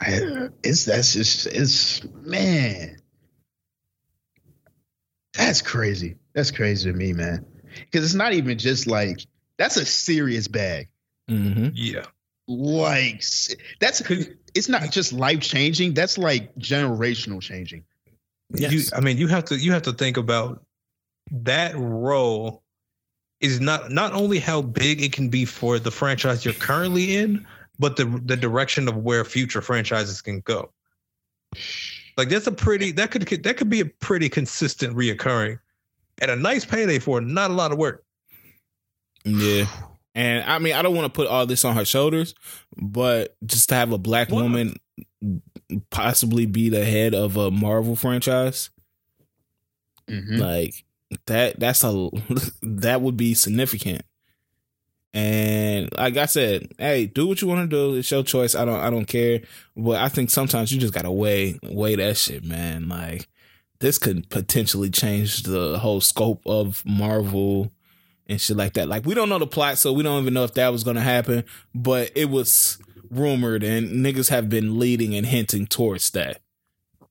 I, 0.00 0.48
it's 0.64 0.84
that's 0.84 1.12
just 1.12 1.46
it's 1.46 2.02
man. 2.22 2.96
That's 5.34 5.62
crazy. 5.62 6.16
That's 6.34 6.50
crazy 6.50 6.90
to 6.90 6.96
me, 6.96 7.12
man. 7.12 7.46
Because 7.84 8.04
it's 8.04 8.14
not 8.14 8.32
even 8.34 8.58
just 8.58 8.86
like 8.86 9.24
that's 9.58 9.76
a 9.76 9.84
serious 9.86 10.48
bag. 10.48 10.88
Mhm. 11.30 11.70
Yeah, 11.74 12.06
Like 12.48 13.22
that's 13.80 14.02
it's 14.54 14.68
not 14.68 14.90
just 14.90 15.12
life 15.12 15.40
changing. 15.40 15.94
That's 15.94 16.18
like 16.18 16.54
generational 16.56 17.40
changing. 17.40 17.84
You. 18.54 18.68
Yes. 18.68 18.92
I 18.92 19.00
mean, 19.00 19.16
you 19.16 19.28
have 19.28 19.44
to 19.46 19.56
you 19.56 19.72
have 19.72 19.82
to 19.82 19.92
think 19.92 20.16
about 20.16 20.64
that 21.30 21.74
role 21.76 22.62
is 23.40 23.60
not 23.60 23.90
not 23.90 24.12
only 24.12 24.38
how 24.38 24.62
big 24.62 25.02
it 25.02 25.12
can 25.12 25.28
be 25.28 25.44
for 25.44 25.78
the 25.78 25.90
franchise 25.90 26.44
you're 26.44 26.54
currently 26.54 27.16
in, 27.16 27.46
but 27.78 27.96
the 27.96 28.04
the 28.24 28.36
direction 28.36 28.88
of 28.88 28.96
where 28.96 29.24
future 29.24 29.60
franchises 29.60 30.20
can 30.20 30.40
go. 30.40 30.70
Like 32.16 32.28
that's 32.28 32.46
a 32.46 32.52
pretty 32.52 32.92
that 32.92 33.10
could 33.10 33.22
that 33.22 33.56
could 33.56 33.70
be 33.70 33.80
a 33.80 33.86
pretty 33.86 34.28
consistent 34.28 34.96
reoccurring, 34.96 35.58
and 36.20 36.30
a 36.30 36.36
nice 36.36 36.64
payday 36.64 36.98
for 36.98 37.20
not 37.20 37.50
a 37.50 37.54
lot 37.54 37.72
of 37.72 37.78
work. 37.78 38.04
Yeah. 39.24 39.66
And 40.14 40.44
I 40.44 40.58
mean, 40.58 40.74
I 40.74 40.82
don't 40.82 40.94
want 40.94 41.12
to 41.12 41.16
put 41.16 41.26
all 41.26 41.46
this 41.46 41.64
on 41.64 41.74
her 41.74 41.86
shoulders, 41.86 42.34
but 42.76 43.34
just 43.46 43.70
to 43.70 43.74
have 43.74 43.92
a 43.92 43.98
black 43.98 44.28
Why? 44.28 44.42
woman 44.42 44.76
possibly 45.90 46.46
be 46.46 46.68
the 46.68 46.84
head 46.84 47.14
of 47.14 47.36
a 47.36 47.50
Marvel 47.50 47.96
franchise, 47.96 48.70
Mhm. 50.08 50.38
like 50.38 50.84
that 51.26 51.58
that's 51.60 51.84
a 51.84 52.08
that 52.62 53.00
would 53.02 53.16
be 53.16 53.34
significant. 53.34 54.02
And 55.14 55.90
like 55.98 56.16
I 56.16 56.24
said, 56.26 56.72
hey, 56.78 57.06
do 57.06 57.26
what 57.26 57.42
you 57.42 57.48
want 57.48 57.68
to 57.70 57.76
do. 57.76 57.96
It's 57.96 58.10
your 58.10 58.22
choice. 58.22 58.54
I 58.54 58.64
don't 58.64 58.80
I 58.80 58.88
don't 58.90 59.04
care. 59.04 59.42
But 59.76 59.96
I 60.00 60.08
think 60.08 60.30
sometimes 60.30 60.72
you 60.72 60.80
just 60.80 60.94
gotta 60.94 61.10
weigh 61.10 61.58
weigh 61.62 61.96
that 61.96 62.16
shit, 62.16 62.44
man. 62.44 62.88
Like 62.88 63.28
this 63.80 63.98
could 63.98 64.28
potentially 64.30 64.88
change 64.90 65.42
the 65.42 65.78
whole 65.78 66.00
scope 66.00 66.40
of 66.46 66.82
Marvel 66.86 67.70
and 68.26 68.40
shit 68.40 68.56
like 68.56 68.72
that. 68.74 68.88
Like 68.88 69.04
we 69.04 69.14
don't 69.14 69.28
know 69.28 69.38
the 69.38 69.46
plot, 69.46 69.76
so 69.76 69.92
we 69.92 70.02
don't 70.02 70.22
even 70.22 70.32
know 70.34 70.44
if 70.44 70.54
that 70.54 70.72
was 70.72 70.82
gonna 70.82 71.00
happen. 71.02 71.44
But 71.74 72.10
it 72.14 72.30
was 72.30 72.78
rumored, 73.12 73.62
and 73.62 74.04
niggas 74.04 74.30
have 74.30 74.48
been 74.48 74.78
leading 74.78 75.14
and 75.14 75.26
hinting 75.26 75.66
towards 75.66 76.10
that. 76.10 76.40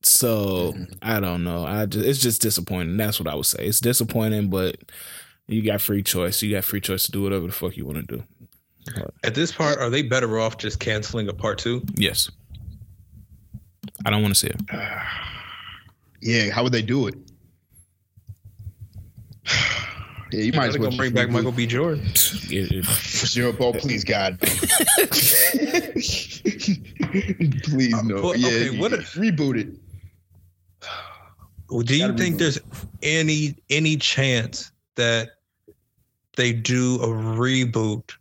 So 0.04 0.74
mm-hmm. 0.74 0.94
I 1.02 1.20
don't 1.20 1.44
know. 1.44 1.66
I 1.66 1.86
just 1.86 2.06
it's 2.06 2.20
just 2.20 2.42
disappointing. 2.42 2.98
That's 2.98 3.20
what 3.20 3.32
I 3.32 3.36
would 3.36 3.46
say. 3.46 3.66
It's 3.66 3.80
disappointing, 3.80 4.50
but 4.50 4.78
you 5.48 5.62
got 5.64 5.82
free 5.82 6.04
choice. 6.04 6.42
You 6.42 6.52
got 6.54 6.64
free 6.64 6.82
choice 6.82 7.04
to 7.04 7.12
do 7.12 7.24
whatever 7.24 7.46
the 7.48 7.54
fuck 7.54 7.78
you 7.78 7.86
want 7.86 8.08
to 8.08 8.18
do. 8.18 8.24
At 9.24 9.36
this 9.36 9.52
part, 9.52 9.78
are 9.78 9.92
they 9.92 10.02
better 10.02 10.40
off 10.40 10.58
just 10.58 10.80
canceling 10.80 11.30
a 11.30 11.34
part 11.34 11.60
two? 11.60 11.84
Yes. 11.96 12.32
I 14.06 14.10
don't 14.10 14.24
want 14.24 14.34
to 14.34 14.40
see 14.40 14.48
it. 14.48 14.62
Yeah, 16.24 16.52
how 16.52 16.62
would 16.62 16.72
they 16.72 16.84
do 16.84 17.08
it? 17.08 17.16
Yeah, 20.34 20.44
you 20.44 20.54
might 20.54 20.68
as 20.68 20.74
They're 20.74 20.82
well 20.82 20.90
gonna 20.92 20.98
bring 20.98 21.14
back 21.14 21.28
reboot. 21.28 21.32
Michael 21.32 21.52
B. 21.52 21.66
Jordan. 21.68 22.06
It- 22.50 22.72
it- 22.72 22.86
Sure, 22.86 23.54
Paul, 23.54 23.74
please, 23.74 24.04
God. 24.04 24.38
please, 27.64 28.04
no. 28.04 28.22
well, 28.22 28.36
yeah, 28.36 28.48
okay, 28.50 28.80
what 28.80 28.94
if- 28.94 29.14
reboot 29.14 29.60
it? 29.60 29.78
Do 31.86 31.96
you 31.98 32.14
think 32.18 32.36
reboot. 32.36 32.40
there's 32.40 32.60
any 33.02 33.56
any 33.70 33.96
chance 33.96 34.72
that 34.96 35.38
they 36.36 36.52
do 36.52 36.96
a 37.02 37.08
reboot, 37.08 38.12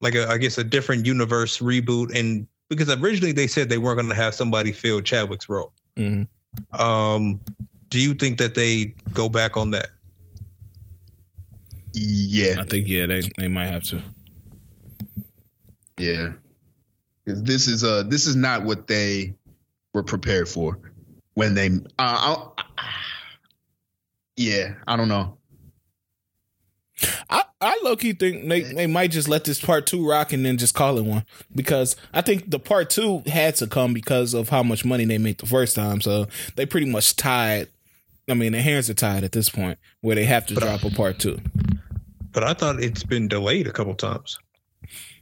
like 0.00 0.14
a, 0.14 0.28
I 0.28 0.38
guess 0.38 0.58
a 0.58 0.64
different 0.64 1.04
universe 1.04 1.58
reboot? 1.58 2.14
And 2.16 2.46
because 2.68 2.88
originally 2.90 3.32
they 3.32 3.46
said 3.48 3.68
they 3.68 3.78
weren't 3.78 3.96
going 3.98 4.08
to 4.08 4.14
have 4.14 4.34
somebody 4.34 4.70
fill 4.72 5.00
Chadwick's 5.00 5.48
role. 5.48 5.72
mhm. 5.96 6.28
Um, 6.78 7.40
do 7.88 7.98
you 8.00 8.14
think 8.14 8.38
that 8.38 8.54
they 8.54 8.94
go 9.12 9.28
back 9.28 9.56
on 9.56 9.70
that? 9.72 9.88
Yeah, 11.96 12.56
I 12.58 12.64
think 12.64 12.88
yeah, 12.88 13.06
they 13.06 13.22
they 13.38 13.48
might 13.48 13.66
have 13.66 13.84
to. 13.84 14.02
yeah. 15.98 16.32
Because 17.24 17.42
this 17.42 17.68
is 17.68 17.84
uh 17.84 18.02
this 18.02 18.26
is 18.26 18.36
not 18.36 18.64
what 18.64 18.86
they 18.86 19.34
were 19.92 20.02
prepared 20.02 20.48
for 20.48 20.78
when 21.34 21.54
they. 21.54 21.68
Uh, 21.98 22.50
I, 22.78 22.94
yeah, 24.36 24.74
I 24.86 24.96
don't 24.96 25.08
know. 25.08 25.38
I, 27.30 27.44
I 27.60 27.80
low 27.82 27.96
key 27.96 28.12
think 28.12 28.48
they, 28.48 28.62
they 28.62 28.86
might 28.86 29.10
just 29.10 29.28
let 29.28 29.44
this 29.44 29.60
part 29.60 29.86
two 29.86 30.06
rock 30.08 30.32
and 30.32 30.44
then 30.44 30.58
just 30.58 30.74
call 30.74 30.98
it 30.98 31.04
one 31.04 31.24
because 31.54 31.96
I 32.12 32.20
think 32.20 32.50
the 32.50 32.58
part 32.58 32.90
two 32.90 33.22
had 33.26 33.56
to 33.56 33.66
come 33.66 33.94
because 33.94 34.34
of 34.34 34.48
how 34.48 34.62
much 34.62 34.84
money 34.84 35.04
they 35.04 35.18
made 35.18 35.38
the 35.38 35.46
first 35.46 35.74
time. 35.76 36.00
So 36.00 36.26
they 36.56 36.66
pretty 36.66 36.90
much 36.90 37.16
tied. 37.16 37.68
I 38.28 38.34
mean, 38.34 38.52
their 38.52 38.62
hands 38.62 38.88
are 38.90 38.94
tied 38.94 39.24
at 39.24 39.32
this 39.32 39.48
point 39.48 39.78
where 40.00 40.14
they 40.14 40.24
have 40.24 40.46
to 40.46 40.54
But, 40.54 40.62
uh, 40.62 40.78
drop 40.78 40.92
a 40.92 40.94
part 40.94 41.18
two. 41.18 41.40
But 42.34 42.44
I 42.44 42.52
thought 42.52 42.82
it's 42.82 43.02
been 43.04 43.28
delayed 43.28 43.66
a 43.68 43.72
couple 43.72 43.94
times, 43.94 44.38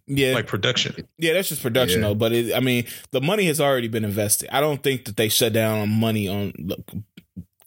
Yeah, 0.06 0.32
like 0.34 0.46
production. 0.48 1.06
yeah, 1.18 1.34
that's 1.34 1.48
just 1.50 1.62
production 1.62 2.00
Yeah. 2.00 2.08
though. 2.08 2.14
But 2.14 2.32
it, 2.32 2.54
I 2.54 2.60
mean, 2.60 2.86
the 3.12 3.20
money 3.20 3.44
has 3.44 3.60
already 3.60 3.88
been 3.88 4.04
invested. 4.04 4.48
I 4.50 4.60
don't 4.60 4.82
think 4.82 5.04
that 5.04 5.16
they 5.16 5.28
shut 5.28 5.52
down 5.52 5.78
on 5.78 5.88
money 5.90 6.26
on 6.26 6.52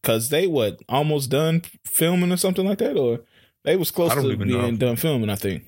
because 0.01 0.29
they 0.29 0.47
what 0.47 0.81
almost 0.89 1.29
done 1.29 1.61
filming 1.85 2.31
or 2.31 2.37
something 2.37 2.65
like 2.65 2.79
that, 2.79 2.97
or 2.97 3.21
they 3.63 3.75
was 3.75 3.91
close 3.91 4.13
to 4.13 4.35
being 4.35 4.49
know. 4.49 4.71
done 4.71 4.95
filming. 4.97 5.29
I 5.29 5.35
think 5.35 5.63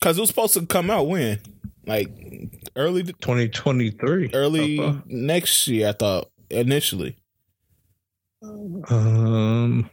because 0.00 0.16
it 0.18 0.20
was 0.20 0.30
supposed 0.30 0.54
to 0.54 0.66
come 0.66 0.90
out 0.90 1.06
when 1.08 1.40
like 1.86 2.08
early 2.76 3.02
2023. 3.04 4.30
early 4.34 5.00
next 5.06 5.66
year. 5.68 5.88
I 5.88 5.92
thought 5.92 6.30
initially. 6.50 7.16
Um, 8.42 9.88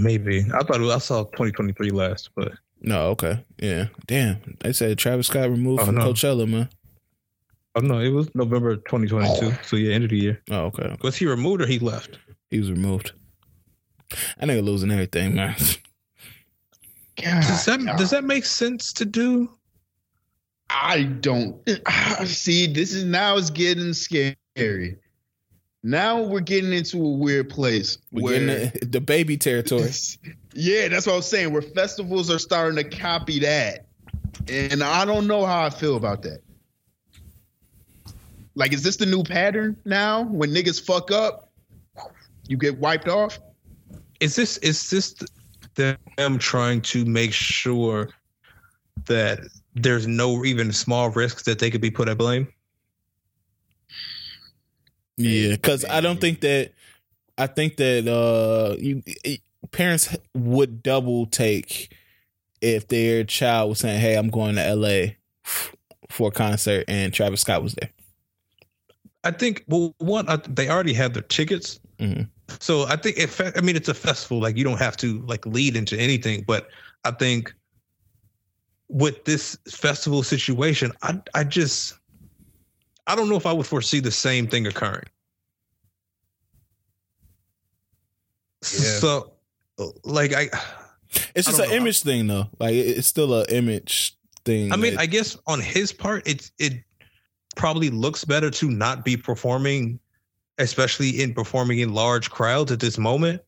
maybe 0.00 0.44
I 0.54 0.62
thought 0.62 0.80
was, 0.80 0.90
I 0.90 0.98
saw 0.98 1.24
2023 1.24 1.90
last, 1.90 2.30
but 2.34 2.52
No, 2.82 3.08
okay, 3.10 3.44
yeah, 3.58 3.86
damn. 4.06 4.56
They 4.60 4.72
said 4.72 4.98
Travis 4.98 5.26
Scott 5.28 5.50
removed 5.50 5.82
Oh, 5.82 5.86
from 5.86 5.96
no. 5.96 6.12
Coachella, 6.12 6.48
man. 6.48 6.68
oh 7.76 7.80
no, 7.80 7.98
it 8.00 8.08
was 8.10 8.34
November 8.34 8.76
2022. 8.76 9.52
So 9.64 9.76
yeah, 9.76 9.94
end 9.94 10.04
of 10.04 10.10
the 10.10 10.18
year. 10.18 10.42
Oh, 10.50 10.64
okay. 10.66 10.96
Was 11.02 11.16
he 11.16 11.26
removed 11.26 11.62
or 11.62 11.66
he 11.66 11.78
left? 11.78 12.18
He 12.50 12.58
was 12.58 12.70
removed. 12.70 13.12
I 14.40 14.44
nigga 14.46 14.64
losing 14.64 14.90
everything, 14.90 15.34
man. 15.36 15.54
God, 17.22 17.42
Does 17.42 17.64
that 17.66 17.84
God. 17.84 17.98
does 17.98 18.10
that 18.10 18.24
make 18.24 18.44
sense 18.44 18.92
to 18.94 19.04
do? 19.04 19.50
I 20.70 21.02
don't 21.04 21.60
see. 22.24 22.66
This 22.66 22.92
is 22.94 23.04
now 23.04 23.36
it's 23.36 23.50
getting 23.50 23.92
scary. 23.92 24.36
Now 25.82 26.20
we're 26.20 26.40
getting 26.40 26.72
into 26.72 27.02
a 27.02 27.10
weird 27.10 27.48
place 27.48 27.96
We 28.12 28.22
where 28.22 28.38
getting 28.38 28.70
the, 28.80 29.00
DaBaby 29.00 29.40
territory. 29.40 29.90
yeah, 30.54 30.88
that's 30.88 31.06
what 31.06 31.16
I'm 31.16 31.22
saying. 31.22 31.52
Where 31.52 31.62
festivals 31.62 32.30
are 32.30 32.38
starting 32.38 32.76
to 32.76 32.84
copy 32.84 33.38
that, 33.40 33.86
and 34.48 34.82
I 34.82 35.04
don't 35.04 35.26
know 35.26 35.46
how 35.46 35.64
I 35.64 35.70
feel 35.70 35.96
about 35.96 36.22
that. 36.22 36.40
Like, 38.54 38.74
is 38.74 38.82
this 38.82 38.96
the 38.96 39.06
new 39.06 39.22
pattern 39.22 39.76
now? 39.86 40.24
When 40.24 40.50
niggas 40.50 40.84
fuck 40.84 41.10
up, 41.10 41.50
you 42.46 42.58
get 42.58 42.78
wiped 42.78 43.08
off. 43.08 43.38
Is 44.20 44.36
this 44.36 44.58
is 44.58 44.90
this 44.90 45.14
them 45.76 46.38
trying 46.38 46.82
to 46.82 47.06
make 47.06 47.32
sure 47.32 48.10
that 49.06 49.40
there's 49.74 50.06
no 50.06 50.44
even 50.44 50.72
small 50.72 51.08
risks 51.10 51.44
that 51.44 51.58
they 51.58 51.70
could 51.70 51.80
be 51.80 51.90
put 51.90 52.08
at 52.08 52.18
blame? 52.18 52.48
Yeah, 55.20 55.50
because 55.52 55.84
I 55.84 56.00
don't 56.00 56.20
think 56.20 56.40
that. 56.40 56.72
I 57.38 57.46
think 57.46 57.76
that 57.78 58.06
uh, 58.06 58.76
you 58.78 59.02
parents 59.70 60.14
would 60.34 60.82
double 60.82 61.26
take 61.26 61.94
if 62.60 62.88
their 62.88 63.24
child 63.24 63.70
was 63.70 63.78
saying, 63.78 64.00
"Hey, 64.00 64.14
I'm 64.16 64.28
going 64.28 64.56
to 64.56 64.62
L.A. 64.64 65.16
for 66.10 66.28
a 66.28 66.30
concert," 66.30 66.84
and 66.88 67.14
Travis 67.14 67.40
Scott 67.40 67.62
was 67.62 67.74
there. 67.74 67.90
I 69.24 69.30
think 69.30 69.64
well, 69.68 69.94
one 69.98 70.28
I, 70.28 70.36
they 70.36 70.68
already 70.68 70.92
have 70.94 71.14
their 71.14 71.22
tickets, 71.22 71.80
Mhm. 71.98 72.28
so 72.58 72.84
I 72.86 72.96
think 72.96 73.16
if 73.18 73.40
I 73.40 73.60
mean 73.62 73.76
it's 73.76 73.88
a 73.88 73.94
festival, 73.94 74.40
like 74.40 74.56
you 74.56 74.64
don't 74.64 74.78
have 74.78 74.96
to 74.98 75.20
like 75.22 75.44
lead 75.46 75.76
into 75.76 75.98
anything, 75.98 76.44
but 76.46 76.68
I 77.04 77.10
think 77.12 77.54
with 78.88 79.24
this 79.24 79.56
festival 79.68 80.22
situation, 80.22 80.92
I 81.02 81.20
I 81.34 81.44
just 81.44 81.94
I 83.06 83.16
don't 83.16 83.28
know 83.28 83.36
if 83.36 83.46
I 83.46 83.52
would 83.52 83.66
foresee 83.66 84.00
the 84.00 84.10
same 84.10 84.46
thing 84.46 84.66
occurring. 84.66 85.04
Yeah. 88.62 88.98
So, 88.98 89.32
like 90.04 90.34
I, 90.34 90.48
It's 91.34 91.48
I 91.48 91.50
just 91.52 91.60
an 91.60 91.68
know. 91.70 91.74
image 91.76 92.02
thing, 92.02 92.26
though. 92.26 92.48
Like 92.58 92.74
it's 92.74 93.08
still 93.08 93.34
an 93.34 93.46
image 93.48 94.16
thing. 94.44 94.72
I 94.72 94.76
mean, 94.76 94.94
that- 94.94 95.00
I 95.00 95.06
guess 95.06 95.36
on 95.46 95.60
his 95.60 95.92
part, 95.92 96.26
it's 96.26 96.52
it 96.58 96.74
probably 97.56 97.90
looks 97.90 98.24
better 98.24 98.50
to 98.50 98.70
not 98.70 99.04
be 99.04 99.16
performing, 99.16 99.98
especially 100.58 101.22
in 101.22 101.34
performing 101.34 101.78
in 101.80 101.94
large 101.94 102.30
crowds 102.30 102.70
at 102.70 102.80
this 102.80 102.98
moment. 102.98 103.42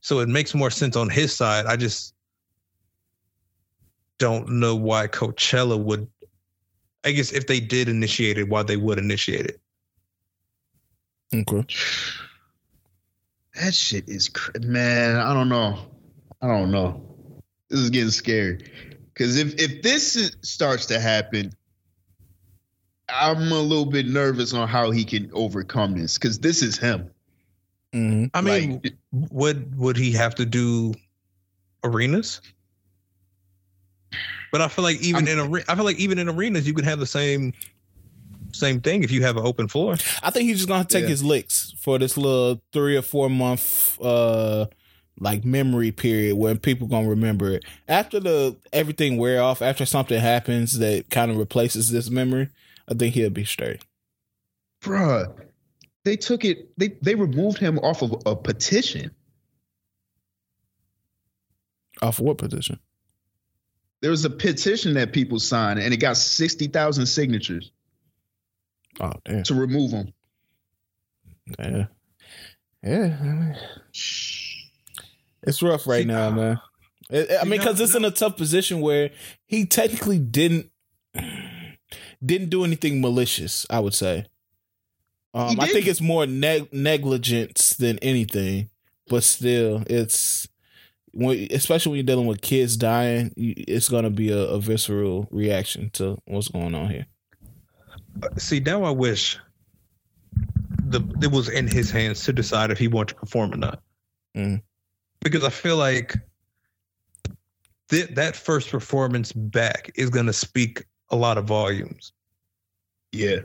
So 0.00 0.20
it 0.20 0.28
makes 0.28 0.54
more 0.54 0.70
sense 0.70 0.94
on 0.96 1.08
his 1.10 1.34
side. 1.34 1.66
I 1.66 1.76
just 1.76 2.14
don't 4.18 4.48
know 4.48 4.76
why 4.76 5.08
Coachella 5.08 5.78
would. 5.82 6.08
I 7.04 7.12
guess 7.12 7.32
if 7.32 7.46
they 7.46 7.60
did 7.60 7.88
initiate 7.88 8.38
it, 8.38 8.48
why 8.48 8.62
they 8.62 8.76
would 8.76 8.98
initiate 8.98 9.46
it. 9.46 9.60
okay. 11.34 11.64
That 13.54 13.74
shit 13.74 14.08
is 14.08 14.28
cr- 14.28 14.58
man. 14.60 15.16
I 15.16 15.34
don't 15.34 15.48
know. 15.48 15.78
I 16.40 16.46
don't 16.46 16.70
know. 16.70 17.02
This 17.68 17.80
is 17.80 17.90
getting 17.90 18.10
scary. 18.10 18.58
Because 19.12 19.36
if 19.36 19.54
if 19.60 19.82
this 19.82 20.14
is, 20.16 20.36
starts 20.42 20.86
to 20.86 21.00
happen, 21.00 21.52
I'm 23.08 23.50
a 23.50 23.60
little 23.60 23.86
bit 23.86 24.06
nervous 24.06 24.52
on 24.54 24.68
how 24.68 24.90
he 24.90 25.04
can 25.04 25.30
overcome 25.32 25.98
this. 25.98 26.18
Because 26.18 26.38
this 26.38 26.62
is 26.62 26.78
him. 26.78 27.10
hmm 27.92 28.26
I 28.34 28.40
mean, 28.40 28.80
Like, 28.82 28.94
would 29.12 29.76
would 29.76 29.96
he 29.96 30.12
have 30.12 30.34
to 30.36 30.46
do 30.46 30.94
arenas? 31.82 32.40
But 34.50 34.60
I 34.62 34.68
feel 34.68 34.82
like 34.84 35.00
even 35.00 35.28
in 35.28 35.38
are- 35.38 35.62
I 35.68 35.74
feel 35.74 35.84
like 35.84 35.98
even 35.98 36.18
in 36.18 36.28
arenas 36.28 36.66
you 36.66 36.74
could 36.74 36.84
have 36.84 36.98
the 36.98 37.06
same 37.06 37.52
same 38.52 38.80
thing 38.80 39.04
if 39.04 39.10
you 39.10 39.22
have 39.22 39.36
an 39.36 39.44
open 39.44 39.68
floor. 39.68 39.96
I 40.22 40.30
think 40.30 40.48
he's 40.48 40.56
just 40.58 40.68
gonna 40.68 40.84
take 40.84 41.02
Yeah. 41.02 41.08
his 41.10 41.22
licks 41.22 41.74
for 41.78 41.98
this 41.98 42.16
little 42.16 42.62
three 42.72 42.96
or 42.96 43.02
four 43.02 43.28
month 43.28 44.00
uh 44.00 44.66
like 45.20 45.44
memory 45.44 45.90
period 45.92 46.36
when 46.36 46.58
people 46.58 46.86
gonna 46.86 47.08
remember 47.08 47.50
it. 47.50 47.64
After 47.88 48.20
the 48.20 48.56
everything 48.72 49.18
wear 49.18 49.42
off, 49.42 49.60
after 49.60 49.84
something 49.84 50.18
happens 50.18 50.78
that 50.78 51.10
kind 51.10 51.30
of 51.30 51.36
replaces 51.36 51.90
this 51.90 52.08
memory, 52.08 52.48
I 52.88 52.94
think 52.94 53.14
he'll 53.14 53.28
be 53.28 53.44
straight. 53.44 53.82
Bruh, 54.82 55.34
they 56.04 56.16
took 56.16 56.44
it. 56.44 56.70
They 56.78 56.88
they 57.02 57.16
removed 57.16 57.58
him 57.58 57.78
off 57.80 58.00
of 58.02 58.14
a 58.26 58.34
petition. 58.34 59.10
Off 62.00 62.20
what 62.20 62.38
position? 62.38 62.78
There 64.00 64.10
was 64.10 64.24
a 64.24 64.30
petition 64.30 64.94
that 64.94 65.12
people 65.12 65.40
signed, 65.40 65.80
and 65.80 65.92
it 65.92 65.96
got 65.98 66.16
sixty 66.16 66.68
thousand 66.68 67.06
signatures 67.06 67.70
Oh 69.00 69.12
damn. 69.24 69.42
to 69.44 69.54
remove 69.54 69.90
him. 69.90 70.12
Yeah. 71.58 71.86
Yeah. 72.82 73.16
I 73.20 73.24
mean, 73.24 73.56
It's 75.42 75.62
rough 75.62 75.86
right 75.86 76.02
See, 76.02 76.06
now, 76.06 76.30
man. 76.30 76.60
It- 77.10 77.38
I 77.40 77.44
mean, 77.44 77.58
because 77.58 77.80
it's 77.80 77.94
in 77.94 78.04
a 78.04 78.10
tough 78.10 78.36
position 78.36 78.80
where 78.80 79.10
he 79.46 79.64
technically 79.66 80.18
didn't 80.18 80.70
didn't 82.24 82.50
do 82.50 82.64
anything 82.64 83.00
malicious. 83.00 83.66
I 83.70 83.80
would 83.80 83.94
say. 83.94 84.26
Um, 85.34 85.58
I 85.60 85.66
think 85.68 85.86
it's 85.86 86.00
more 86.00 86.26
neg- 86.26 86.72
negligence 86.72 87.74
than 87.74 87.98
anything, 87.98 88.70
but 89.08 89.22
still, 89.24 89.82
it's 89.88 90.37
when, 91.12 91.48
especially 91.50 91.90
when 91.90 91.96
you're 91.98 92.06
dealing 92.06 92.26
with 92.26 92.40
kids 92.40 92.76
dying, 92.76 93.32
it's 93.36 93.88
gonna 93.88 94.10
be 94.10 94.30
a, 94.30 94.38
a 94.38 94.60
visceral 94.60 95.28
reaction 95.30 95.90
to 95.94 96.18
what's 96.26 96.48
going 96.48 96.74
on 96.74 96.90
here. 96.90 97.06
See, 98.36 98.60
now 98.60 98.84
I 98.84 98.90
wish 98.90 99.38
the 100.88 101.00
it 101.22 101.30
was 101.30 101.48
in 101.48 101.66
his 101.66 101.90
hands 101.90 102.24
to 102.24 102.32
decide 102.32 102.70
if 102.70 102.78
he 102.78 102.88
wanted 102.88 103.14
to 103.14 103.20
perform 103.20 103.52
or 103.52 103.56
not. 103.56 103.82
Mm. 104.36 104.62
Because 105.20 105.44
I 105.44 105.50
feel 105.50 105.76
like 105.76 106.16
th- 107.90 108.08
that 108.10 108.36
first 108.36 108.70
performance 108.70 109.32
back 109.32 109.90
is 109.94 110.10
going 110.10 110.26
to 110.26 110.32
speak 110.32 110.84
a 111.10 111.16
lot 111.16 111.38
of 111.38 111.44
volumes. 111.44 112.12
Yeah. 113.12 113.40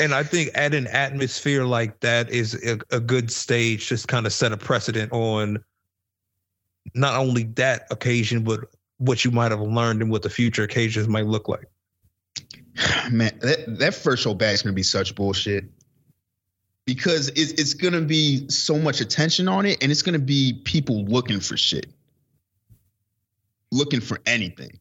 And 0.00 0.14
I 0.14 0.22
think 0.22 0.50
at 0.54 0.74
an 0.74 0.86
atmosphere 0.86 1.64
like 1.64 2.00
that 2.00 2.30
is 2.30 2.54
a, 2.64 2.78
a 2.90 3.00
good 3.00 3.30
stage, 3.30 3.86
just 3.86 4.08
kind 4.08 4.26
of 4.26 4.32
set 4.32 4.52
a 4.52 4.56
precedent 4.56 5.12
on 5.12 5.62
not 6.94 7.16
only 7.16 7.44
that 7.44 7.86
occasion, 7.90 8.44
but 8.44 8.60
what 8.98 9.24
you 9.24 9.30
might 9.30 9.50
have 9.50 9.60
learned 9.60 10.00
and 10.02 10.10
what 10.10 10.22
the 10.22 10.30
future 10.30 10.62
occasions 10.62 11.08
might 11.08 11.26
look 11.26 11.48
like. 11.48 11.66
Man, 13.10 13.38
that, 13.42 13.78
that 13.78 13.94
first 13.94 14.22
show 14.22 14.34
back 14.34 14.54
is 14.54 14.62
gonna 14.62 14.72
be 14.72 14.82
such 14.82 15.14
bullshit. 15.14 15.64
Because 16.84 17.28
it's 17.28 17.52
it's 17.52 17.74
gonna 17.74 18.00
be 18.00 18.48
so 18.48 18.78
much 18.78 19.00
attention 19.00 19.48
on 19.48 19.66
it, 19.66 19.82
and 19.82 19.92
it's 19.92 20.02
gonna 20.02 20.18
be 20.18 20.60
people 20.64 21.04
looking 21.04 21.40
for 21.40 21.56
shit. 21.56 21.86
Looking 23.70 24.00
for 24.00 24.18
anything. 24.26 24.80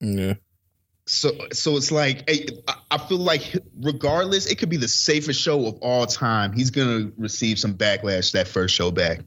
Yeah. 0.00 0.34
So 1.06 1.32
so 1.52 1.76
it's 1.76 1.90
like 1.92 2.28
I- 2.90 2.98
feel 3.08 3.18
like 3.18 3.56
regardless, 3.80 4.46
it 4.46 4.56
could 4.56 4.70
be 4.70 4.78
the 4.78 4.88
safest 4.88 5.40
show 5.40 5.66
of 5.66 5.76
all 5.82 6.06
time. 6.06 6.52
He's 6.52 6.70
gonna 6.70 7.10
receive 7.18 7.58
some 7.58 7.74
backlash 7.74 8.32
that 8.32 8.48
first 8.48 8.74
show 8.74 8.90
back. 8.90 9.20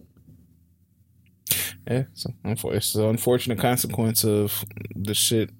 Yeah, 1.87 2.03
it's, 2.11 2.25
it's 2.43 2.95
an 2.95 3.05
unfortunate 3.05 3.59
consequence 3.59 4.25
of 4.25 4.65
the 4.95 5.13
shit. 5.13 5.51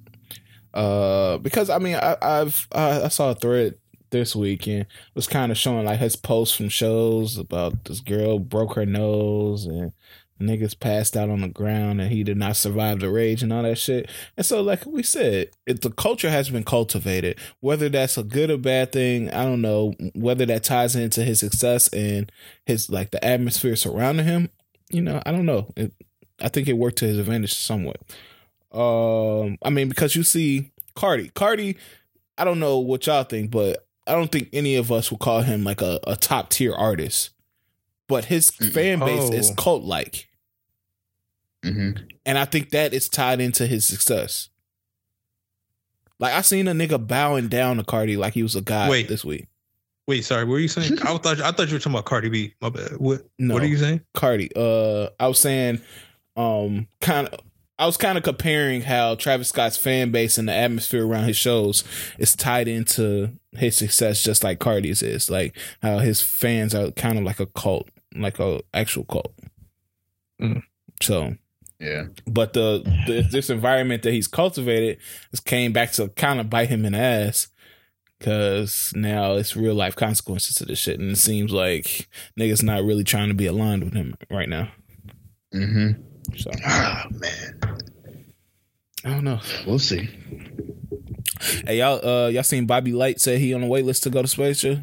Uh, 0.73 1.37
because 1.37 1.69
I 1.69 1.77
mean, 1.79 1.95
I, 1.95 2.17
I've 2.21 2.67
I, 2.71 3.03
I 3.03 3.07
saw 3.09 3.31
a 3.31 3.35
thread 3.35 3.75
this 4.09 4.35
weekend 4.35 4.87
was 5.15 5.27
kind 5.27 5.51
of 5.51 5.57
showing 5.57 5.85
like 5.85 5.99
his 5.99 6.15
posts 6.15 6.55
from 6.55 6.69
shows 6.69 7.37
about 7.37 7.85
this 7.85 7.99
girl 7.99 8.39
broke 8.39 8.75
her 8.75 8.85
nose 8.85 9.65
and 9.65 9.91
niggas 10.39 10.79
passed 10.79 11.15
out 11.17 11.29
on 11.29 11.41
the 11.41 11.47
ground 11.47 11.99
and 12.01 12.11
he 12.11 12.23
did 12.23 12.37
not 12.37 12.55
survive 12.55 12.99
the 12.99 13.09
rage 13.09 13.41
and 13.43 13.51
all 13.53 13.63
that 13.63 13.77
shit. 13.77 14.09
And 14.35 14.45
so, 14.45 14.61
like 14.61 14.85
we 14.85 15.03
said, 15.03 15.49
it, 15.65 15.81
the 15.81 15.89
culture 15.91 16.29
has 16.29 16.49
been 16.49 16.63
cultivated. 16.63 17.37
Whether 17.59 17.89
that's 17.89 18.17
a 18.17 18.23
good 18.23 18.49
or 18.51 18.57
bad 18.57 18.91
thing, 18.91 19.29
I 19.31 19.43
don't 19.43 19.61
know. 19.61 19.93
Whether 20.15 20.45
that 20.47 20.63
ties 20.63 20.95
into 20.95 21.23
his 21.23 21.39
success 21.39 21.87
and 21.89 22.31
his 22.65 22.89
like 22.89 23.11
the 23.11 23.23
atmosphere 23.23 23.75
surrounding 23.75 24.25
him, 24.25 24.49
you 24.89 25.01
know, 25.01 25.21
I 25.25 25.31
don't 25.31 25.45
know. 25.45 25.71
It, 25.75 25.93
I 26.41 26.49
think 26.49 26.67
it 26.67 26.73
worked 26.73 26.97
to 26.99 27.05
his 27.07 27.17
advantage 27.17 27.53
somewhat. 27.53 27.97
Um, 28.71 29.57
I 29.63 29.69
mean, 29.69 29.89
because 29.89 30.15
you 30.15 30.23
see 30.23 30.71
Carti, 30.95 31.31
Carti, 31.33 31.77
I 32.37 32.43
don't 32.43 32.59
know 32.59 32.79
what 32.79 33.07
y'all 33.07 33.23
think, 33.23 33.49
but 33.51 33.85
I 34.05 34.13
don't 34.13 34.31
think 34.31 34.49
any 34.53 34.75
of 34.75 34.91
us 34.91 35.09
would 35.11 35.19
call 35.19 35.41
him 35.41 35.63
like 35.63 35.81
a, 35.81 35.99
a 36.05 36.15
top 36.15 36.49
tier 36.49 36.73
artist. 36.73 37.31
But 38.07 38.25
his 38.25 38.51
fan 38.51 38.99
base 38.99 39.29
is 39.31 39.51
Oh. 39.51 39.55
cult 39.55 39.83
like. 39.83 40.26
Mm-hmm. 41.65 42.03
And 42.25 42.37
I 42.37 42.45
think 42.45 42.69
that 42.69 42.93
is 42.93 43.09
tied 43.09 43.41
into 43.41 43.67
his 43.67 43.85
success. 43.85 44.49
Like 46.19 46.33
I 46.33 46.41
seen 46.41 46.67
a 46.67 46.73
nigga 46.73 47.05
bowing 47.05 47.47
down 47.47 47.77
to 47.77 47.83
Carti 47.83 48.17
like 48.17 48.33
he 48.33 48.43
was 48.43 48.55
a 48.55 48.61
god 48.61 48.89
Wait. 48.89 49.07
this 49.07 49.23
week. 49.23 49.47
Wait, 50.07 50.23
sorry, 50.23 50.45
what 50.45 50.51
were 50.53 50.59
you 50.59 50.67
saying? 50.69 50.99
I 51.01 51.17
thought 51.17 51.41
I 51.41 51.51
thought 51.51 51.67
you 51.67 51.73
were 51.73 51.79
talking 51.79 51.91
about 51.91 52.05
Cardi 52.05 52.29
B. 52.29 52.53
My 52.61 52.69
bad. 52.69 52.97
What 52.97 53.27
No. 53.37 53.53
what 53.53 53.63
are 53.63 53.67
you 53.67 53.77
saying? 53.77 54.01
Carti. 54.15 54.49
Uh, 54.55 55.09
I 55.19 55.27
was 55.27 55.39
saying, 55.39 55.81
um, 56.35 56.87
kind 57.01 57.27
of. 57.27 57.39
I 57.79 57.85
was 57.85 57.95
kind 57.95 58.17
of 58.17 58.23
comparing 58.23 58.81
how 58.81 59.13
Travis 59.13 59.49
Scott's 59.49 59.77
fan 59.77 60.09
base 60.09 60.39
and 60.39 60.49
the 60.49 60.53
atmosphere 60.53 61.05
around 61.05 61.25
his 61.25 61.37
shows 61.37 61.83
is 62.17 62.35
tied 62.35 62.67
into 62.67 63.33
his 63.51 63.77
success, 63.77 64.23
just 64.23 64.43
like 64.43 64.57
Carti's 64.57 65.03
is. 65.03 65.29
Like 65.29 65.55
how 65.83 65.99
his 65.99 66.19
fans 66.19 66.73
are 66.73 66.89
kind 66.89 67.19
of 67.19 67.23
like 67.23 67.39
a 67.39 67.45
cult, 67.45 67.87
like 68.15 68.39
a 68.39 68.61
actual 68.73 69.03
cult. 69.03 69.31
Mm. 70.41 70.63
So, 71.03 71.35
Yeah. 71.79 72.05
but 72.25 72.53
the, 72.53 72.81
the 73.05 73.21
this 73.31 73.49
environment 73.49 74.03
that 74.03 74.11
he's 74.11 74.27
cultivated 74.27 74.97
has 75.31 75.39
came 75.39 75.73
back 75.73 75.91
to 75.93 76.09
kind 76.09 76.39
of 76.39 76.49
bite 76.49 76.69
him 76.69 76.85
in 76.85 76.93
the 76.93 76.99
ass. 76.99 77.47
Cause 78.19 78.91
now 78.95 79.33
it's 79.33 79.55
real 79.55 79.75
life 79.75 79.95
consequences 79.95 80.55
to 80.55 80.65
this 80.65 80.79
shit, 80.79 80.99
and 80.99 81.11
it 81.11 81.17
seems 81.17 81.51
like 81.51 82.09
niggas 82.39 82.63
not 82.63 82.83
really 82.83 83.03
trying 83.03 83.27
to 83.27 83.35
be 83.35 83.45
aligned 83.45 83.83
with 83.83 83.93
him 83.93 84.15
right 84.31 84.49
now. 84.49 84.71
Mm-hmm. 85.53 86.01
So 86.35 86.49
oh 86.65 87.03
man. 87.11 87.59
I 89.05 89.09
don't 89.11 89.23
know. 89.23 89.39
We'll 89.67 89.77
see. 89.77 90.09
Hey 91.67 91.77
y'all, 91.77 92.03
uh, 92.03 92.27
y'all 92.29 92.41
seen 92.41 92.65
Bobby 92.65 92.91
Light 92.91 93.21
say 93.21 93.37
he 93.37 93.53
on 93.53 93.61
the 93.61 93.67
wait 93.67 93.85
list 93.85 94.01
to 94.03 94.09
go 94.09 94.23
to 94.23 94.27
space? 94.27 94.63
Yeah? 94.63 94.79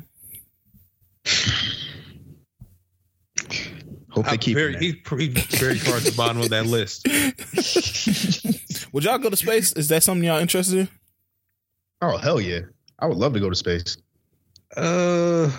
Hope 4.15 4.27
they 4.27 4.32
I'm 4.32 4.39
keep 4.39 4.57
very, 4.57 4.74
him 4.74 4.81
he's 4.81 4.95
pretty 4.97 5.28
very 5.28 5.77
far 5.77 5.97
at 5.97 6.05
the 6.05 6.12
bottom 6.16 6.41
of 6.41 6.49
that 6.51 6.66
list. 6.66 7.07
Would 8.93 9.03
y'all 9.05 9.19
go 9.19 9.28
to 9.28 9.36
space? 9.36 9.73
Is 9.73 9.89
that 9.89 10.05
something 10.05 10.23
y'all 10.24 10.39
interested 10.41 10.78
in? 10.78 10.89
Oh 12.01 12.16
hell 12.16 12.41
yeah. 12.41 12.61
I 13.01 13.07
would 13.07 13.16
love 13.19 13.32
to 13.35 13.41
go 13.41 13.51
to 13.51 13.57
space. 13.57 13.97
Uh, 14.77 15.51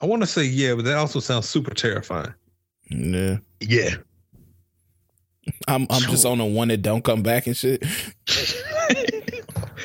I 0.00 0.06
want 0.06 0.22
to 0.22 0.26
say 0.26 0.44
yeah, 0.44 0.74
but 0.74 0.84
that 0.84 0.96
also 0.98 1.20
sounds 1.20 1.48
super 1.48 1.72
terrifying. 1.72 2.34
Yeah, 2.90 3.38
Yeah. 3.60 3.94
I'm. 5.66 5.86
I'm 5.88 6.02
just 6.02 6.26
on 6.26 6.36
the 6.38 6.44
one 6.44 6.68
that 6.68 6.82
don't 6.82 7.02
come 7.02 7.22
back 7.22 7.46
and 7.46 7.56
shit. 7.56 7.82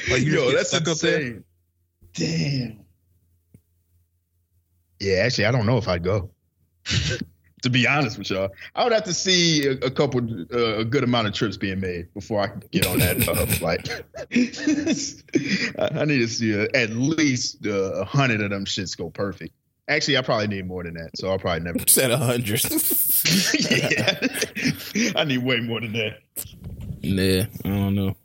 Like, 0.10 0.22
you 0.22 0.34
Yo, 0.34 0.52
that's 0.52 0.70
stuck 0.70 0.88
up 0.90 0.98
there? 0.98 1.22
insane. 1.22 1.44
Damn. 2.14 2.80
Yeah, 5.00 5.24
actually, 5.24 5.46
I 5.46 5.52
don't 5.52 5.66
know 5.66 5.78
if 5.78 5.88
I'd 5.88 6.04
go. 6.04 6.30
to 7.64 7.70
be 7.70 7.88
honest 7.88 8.18
with 8.18 8.30
y'all, 8.30 8.50
I 8.76 8.84
would 8.84 8.94
have 8.94 9.04
to 9.06 9.14
see 9.14 9.66
a, 9.66 9.72
a 9.72 9.92
couple, 9.92 10.22
uh, 10.54 10.78
a 10.78 10.86
good 10.86 11.04
amount 11.04 11.28
of 11.28 11.34
trips 11.34 11.58
being 11.58 11.80
made 11.80 12.14
before 12.14 12.42
I 12.42 12.48
can 12.48 12.62
get 12.72 12.86
on 12.86 13.00
that 13.00 13.28
uh, 13.28 13.46
flight. 13.58 13.90
I, 15.80 16.02
I 16.02 16.06
need 16.06 16.20
to 16.20 16.28
see 16.28 16.60
uh 16.60 16.68
at 16.74 16.92
least 16.92 17.66
uh, 17.66 17.72
a 18.02 18.06
hundred 18.06 18.42
of 18.42 18.50
them 18.52 18.66
shits 18.66 18.98
go 18.98 19.10
perfect. 19.10 19.54
Actually, 19.88 20.18
I 20.18 20.22
probably 20.22 20.48
need 20.48 20.66
more 20.68 20.84
than 20.84 20.94
that, 20.94 21.10
so 21.16 21.30
I'll 21.30 21.40
probably 21.40 21.62
never. 21.62 21.80
Said 21.88 22.12
a 22.12 22.18
hundred. 22.18 22.64
yeah, 23.60 24.28
I 25.20 25.24
need 25.26 25.40
way 25.40 25.60
more 25.60 25.82
than 25.82 25.92
that. 25.94 26.20
Yeah, 27.02 27.46
I 27.66 27.68
don't 27.68 27.96
know. 27.96 28.16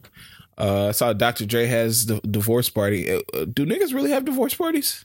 Uh, 0.56 0.88
I 0.88 0.92
saw 0.92 1.12
Dr. 1.12 1.46
Dre 1.46 1.66
has 1.66 2.06
the 2.06 2.20
divorce 2.20 2.68
party. 2.68 3.10
Uh, 3.12 3.20
uh, 3.34 3.44
do 3.44 3.66
niggas 3.66 3.92
really 3.92 4.10
have 4.10 4.24
divorce 4.24 4.54
parties? 4.54 5.04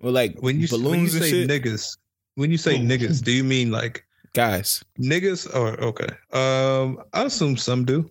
Or 0.00 0.10
like 0.12 0.38
When 0.40 0.60
you 0.60 0.68
balloons 0.68 0.90
when 0.90 0.98
you 1.00 1.04
and 1.06 1.12
say 1.12 1.30
shit? 1.30 1.50
niggas, 1.50 1.96
when 2.38 2.50
you 2.52 2.56
say 2.58 2.76
Oh. 2.76 2.80
niggas, 2.80 3.22
do 3.22 3.32
you 3.32 3.42
mean 3.44 3.70
like 3.70 4.04
Guys, 4.34 4.84
niggas 5.00 5.52
or 5.54 5.78
okay? 5.82 6.08
Um, 6.32 7.02
I 7.12 7.24
assume 7.24 7.56
some 7.56 7.84
do. 7.84 8.08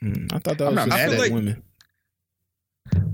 Hmm, 0.00 0.26
I 0.32 0.38
thought 0.38 0.56
that 0.58 0.68
I'm 0.68 0.74
was 0.74 0.86
not 0.86 0.88
just 0.88 0.96
mad 0.96 1.12
at 1.20 1.26
it. 1.26 1.32
women. 1.32 1.62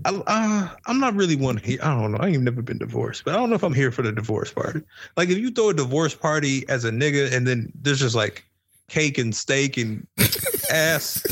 I, 0.05 0.11
uh, 0.27 0.69
I'm 0.87 1.01
not 1.01 1.15
really 1.15 1.35
one. 1.35 1.57
He, 1.57 1.81
I 1.81 1.99
don't 1.99 2.13
know. 2.13 2.19
I 2.19 2.29
ain't 2.29 2.43
never 2.43 2.63
been 2.63 2.79
divorced, 2.79 3.25
but 3.25 3.35
I 3.35 3.39
don't 3.39 3.49
know 3.51 3.57
if 3.57 3.65
I'm 3.65 3.75
here 3.75 3.91
for 3.91 4.03
the 4.03 4.13
divorce 4.13 4.53
party. 4.53 4.83
Like, 5.17 5.31
if 5.31 5.39
you 5.39 5.51
throw 5.51 5.71
a 5.71 5.75
divorce 5.75 6.15
party 6.15 6.69
as 6.69 6.85
a 6.85 6.91
nigga, 6.91 7.33
and 7.33 7.47
then 7.47 7.73
there's 7.75 8.01
just 8.01 8.15
like 8.15 8.45
cake 8.89 9.17
and 9.19 9.35
steak 9.35 9.77
and 9.79 10.07
ass. 10.71 11.23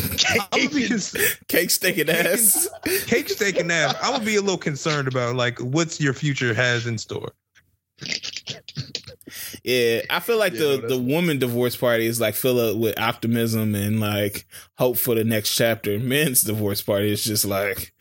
I'm 0.52 0.60
gonna 0.62 0.74
be 0.74 0.88
cons- 0.88 1.14
Cake 1.48 1.70
sticking 1.70 2.08
ass. 2.08 2.68
cake 3.06 3.28
steak 3.28 3.58
and 3.60 3.70
ass. 3.70 3.94
I 4.02 4.10
would 4.10 4.24
be 4.24 4.36
a 4.36 4.40
little 4.40 4.56
concerned 4.58 5.06
about 5.06 5.36
like 5.36 5.58
what's 5.60 6.00
your 6.00 6.14
future 6.14 6.54
has 6.54 6.86
in 6.86 6.96
store. 6.98 7.30
Yeah, 9.64 10.00
I 10.10 10.20
feel 10.20 10.38
like 10.38 10.52
Yeah, 10.54 10.58
the 10.58 10.64
no, 10.66 10.76
the 10.76 10.82
that's- 10.82 11.00
woman 11.00 11.38
divorce 11.38 11.76
party 11.76 12.06
is 12.06 12.20
like 12.20 12.34
fill 12.34 12.58
up 12.58 12.76
with 12.76 12.98
optimism 12.98 13.74
and 13.74 14.00
like 14.00 14.46
hope 14.76 14.96
for 14.98 15.14
the 15.14 15.24
next 15.24 15.54
chapter. 15.54 15.98
Men's 15.98 16.42
divorce 16.42 16.82
party 16.82 17.12
is 17.12 17.24
just 17.24 17.44
like 17.44 17.92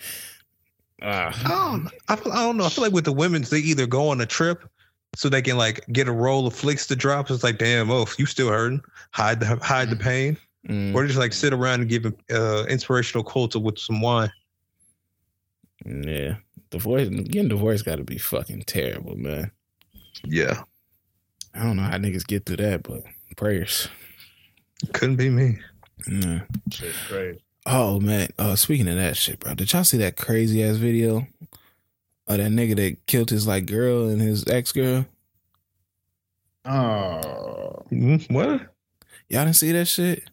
ah. 1.02 1.32
I 1.46 1.48
don't, 1.72 1.90
I, 2.08 2.16
feel, 2.16 2.32
I 2.34 2.44
don't 2.44 2.58
know. 2.58 2.66
I 2.66 2.70
feel 2.70 2.84
like 2.84 2.94
with 2.94 3.06
the 3.06 3.14
women's, 3.14 3.50
they 3.50 3.60
either 3.60 3.86
go 3.88 4.10
on 4.10 4.20
a 4.22 4.26
trip 4.26 4.68
so 5.16 5.30
they 5.30 5.42
can 5.42 5.58
like 5.58 5.86
get 5.92 6.08
a 6.08 6.12
roll 6.12 6.48
of 6.48 6.54
flicks 6.56 6.88
to 6.88 6.96
drop. 6.96 7.30
It's 7.30 7.44
like, 7.44 7.58
damn, 7.60 7.92
oh, 7.92 8.08
you 8.18 8.26
still 8.26 8.50
hurting? 8.50 8.82
Hide 9.12 9.40
the 9.40 9.56
hide 9.58 9.90
the 9.90 9.96
pain, 9.96 10.38
Mm, 10.68 10.94
or 10.94 11.06
just 11.08 11.18
like 11.20 11.34
sit 11.34 11.54
around 11.54 11.82
and 11.82 11.90
give 11.90 12.06
uh, 12.32 12.66
inspirational 12.70 13.24
quotes 13.24 13.56
with 13.56 13.78
some 13.80 14.00
wine. 14.02 14.32
yeah, 15.86 16.36
divorce 16.70 17.08
getting 17.10 17.48
divorced 17.50 17.84
got 17.86 17.96
to 17.98 18.04
be 18.04 18.18
fucking 18.20 18.64
terrible, 18.68 19.16
man. 19.16 19.52
Yeah, 20.24 20.64
I 21.54 21.64
don't 21.64 21.78
know 21.78 21.84
how 21.84 21.98
niggas 21.98 22.28
get 22.28 22.46
through 22.46 22.58
that, 22.58 22.84
but 22.84 23.04
prayers. 23.38 23.88
couldn't 24.94 25.16
be 25.18 25.30
me. 25.30 25.60
Yeah. 26.08 26.42
Shit, 26.72 26.94
crazy. 27.08 27.40
Oh 27.66 28.00
man, 28.00 28.30
uh 28.40 28.56
speaking 28.56 28.88
of 28.88 28.96
that 28.96 29.16
shit, 29.18 29.40
bro. 29.40 29.54
Did 29.54 29.72
y'all 29.72 29.84
see 29.84 29.98
that 30.00 30.18
crazy 30.18 30.64
ass 30.64 30.78
video 30.78 31.28
of 32.28 32.38
that 32.38 32.52
nigga 32.52 32.76
that 32.78 33.06
killed 33.08 33.30
his 33.30 33.46
like 33.48 33.66
girl 33.68 34.10
and 34.10 34.20
his 34.22 34.48
ex 34.48 34.72
girl? 34.72 35.06
Oh, 36.66 37.86
Mm, 37.92 38.32
What? 38.32 38.62
Y'all 39.30 39.46
didn't 39.46 39.56
see 39.56 39.72
that 39.72 39.88
shit? 39.88 40.24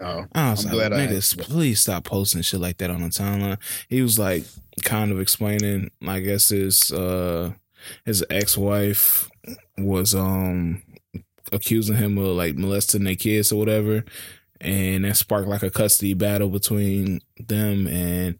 oh, 0.00 0.24
I 0.34 0.50
was 0.52 0.64
I'm 0.64 0.72
like, 0.76 0.88
glad 0.88 0.92
I- 0.92 1.06
niggas, 1.06 1.38
please 1.38 1.80
stop 1.80 2.04
posting 2.04 2.42
shit 2.42 2.60
like 2.60 2.78
that 2.78 2.90
on 2.90 3.02
the 3.02 3.08
timeline. 3.08 3.58
He 3.88 4.02
was 4.02 4.18
like 4.18 4.44
kind 4.82 5.12
of 5.12 5.20
explaining, 5.20 5.90
I 6.06 6.20
guess 6.20 6.48
his 6.48 6.90
uh 6.92 7.52
his 8.04 8.24
ex 8.30 8.56
wife 8.56 9.28
was 9.78 10.14
um 10.14 10.82
accusing 11.52 11.96
him 11.96 12.18
of 12.18 12.36
like 12.36 12.56
molesting 12.56 13.04
their 13.04 13.16
kids 13.16 13.52
or 13.52 13.58
whatever. 13.58 14.04
And 14.60 15.04
that 15.04 15.16
sparked 15.16 15.48
like 15.48 15.62
a 15.62 15.70
custody 15.70 16.14
battle 16.14 16.48
between 16.48 17.20
them 17.38 17.86
and 17.86 18.38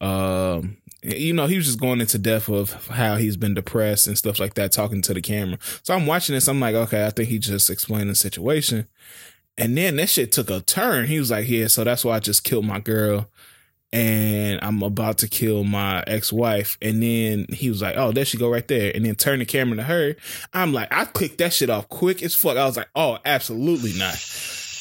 um 0.00 0.76
you 1.02 1.32
know, 1.32 1.46
he 1.46 1.56
was 1.56 1.64
just 1.64 1.80
going 1.80 2.00
into 2.00 2.18
depth 2.18 2.50
of 2.50 2.88
how 2.88 3.16
he's 3.16 3.38
been 3.38 3.54
depressed 3.54 4.06
and 4.06 4.18
stuff 4.18 4.38
like 4.38 4.52
that, 4.54 4.70
talking 4.70 5.00
to 5.02 5.14
the 5.14 5.22
camera. 5.22 5.58
So 5.82 5.94
I'm 5.94 6.04
watching 6.06 6.34
this, 6.34 6.46
I'm 6.46 6.60
like, 6.60 6.74
okay, 6.74 7.06
I 7.06 7.10
think 7.10 7.30
he 7.30 7.38
just 7.38 7.70
explained 7.70 8.10
the 8.10 8.14
situation. 8.14 8.86
And 9.56 9.76
then 9.76 9.96
that 9.96 10.10
shit 10.10 10.30
took 10.30 10.50
a 10.50 10.60
turn. 10.60 11.06
He 11.06 11.18
was 11.18 11.30
like, 11.30 11.48
Yeah, 11.48 11.68
so 11.68 11.84
that's 11.84 12.04
why 12.04 12.16
I 12.16 12.20
just 12.20 12.44
killed 12.44 12.66
my 12.66 12.80
girl 12.80 13.28
and 13.92 14.60
I'm 14.62 14.82
about 14.82 15.18
to 15.18 15.28
kill 15.28 15.64
my 15.64 16.04
ex 16.06 16.32
wife. 16.32 16.78
And 16.80 17.02
then 17.02 17.46
he 17.50 17.68
was 17.68 17.82
like, 17.82 17.96
Oh, 17.96 18.12
there 18.12 18.24
she 18.24 18.38
go 18.38 18.48
right 18.48 18.66
there. 18.66 18.92
And 18.94 19.04
then 19.04 19.14
turn 19.14 19.40
the 19.40 19.44
camera 19.44 19.76
to 19.76 19.82
her. 19.82 20.16
I'm 20.52 20.72
like, 20.72 20.92
I 20.92 21.04
clicked 21.06 21.38
that 21.38 21.52
shit 21.52 21.70
off 21.70 21.88
quick 21.88 22.22
as 22.22 22.34
fuck. 22.34 22.56
I 22.56 22.66
was 22.66 22.76
like, 22.76 22.88
Oh, 22.94 23.18
absolutely 23.24 23.92
not. 23.98 24.14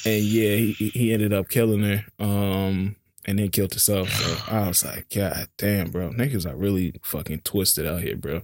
And 0.05 0.23
yeah, 0.23 0.55
he, 0.55 0.73
he 0.73 1.13
ended 1.13 1.33
up 1.33 1.49
killing 1.49 1.83
her. 1.83 2.05
Um, 2.19 2.95
and 3.25 3.37
then 3.37 3.49
killed 3.49 3.71
himself. 3.71 4.09
So 4.09 4.37
I 4.51 4.67
was 4.67 4.83
like, 4.83 5.09
God 5.13 5.49
damn, 5.57 5.91
bro. 5.91 6.09
Niggas 6.11 6.49
are 6.49 6.55
really 6.55 6.95
fucking 7.03 7.41
twisted 7.41 7.85
out 7.85 8.01
here, 8.01 8.15
bro. 8.15 8.41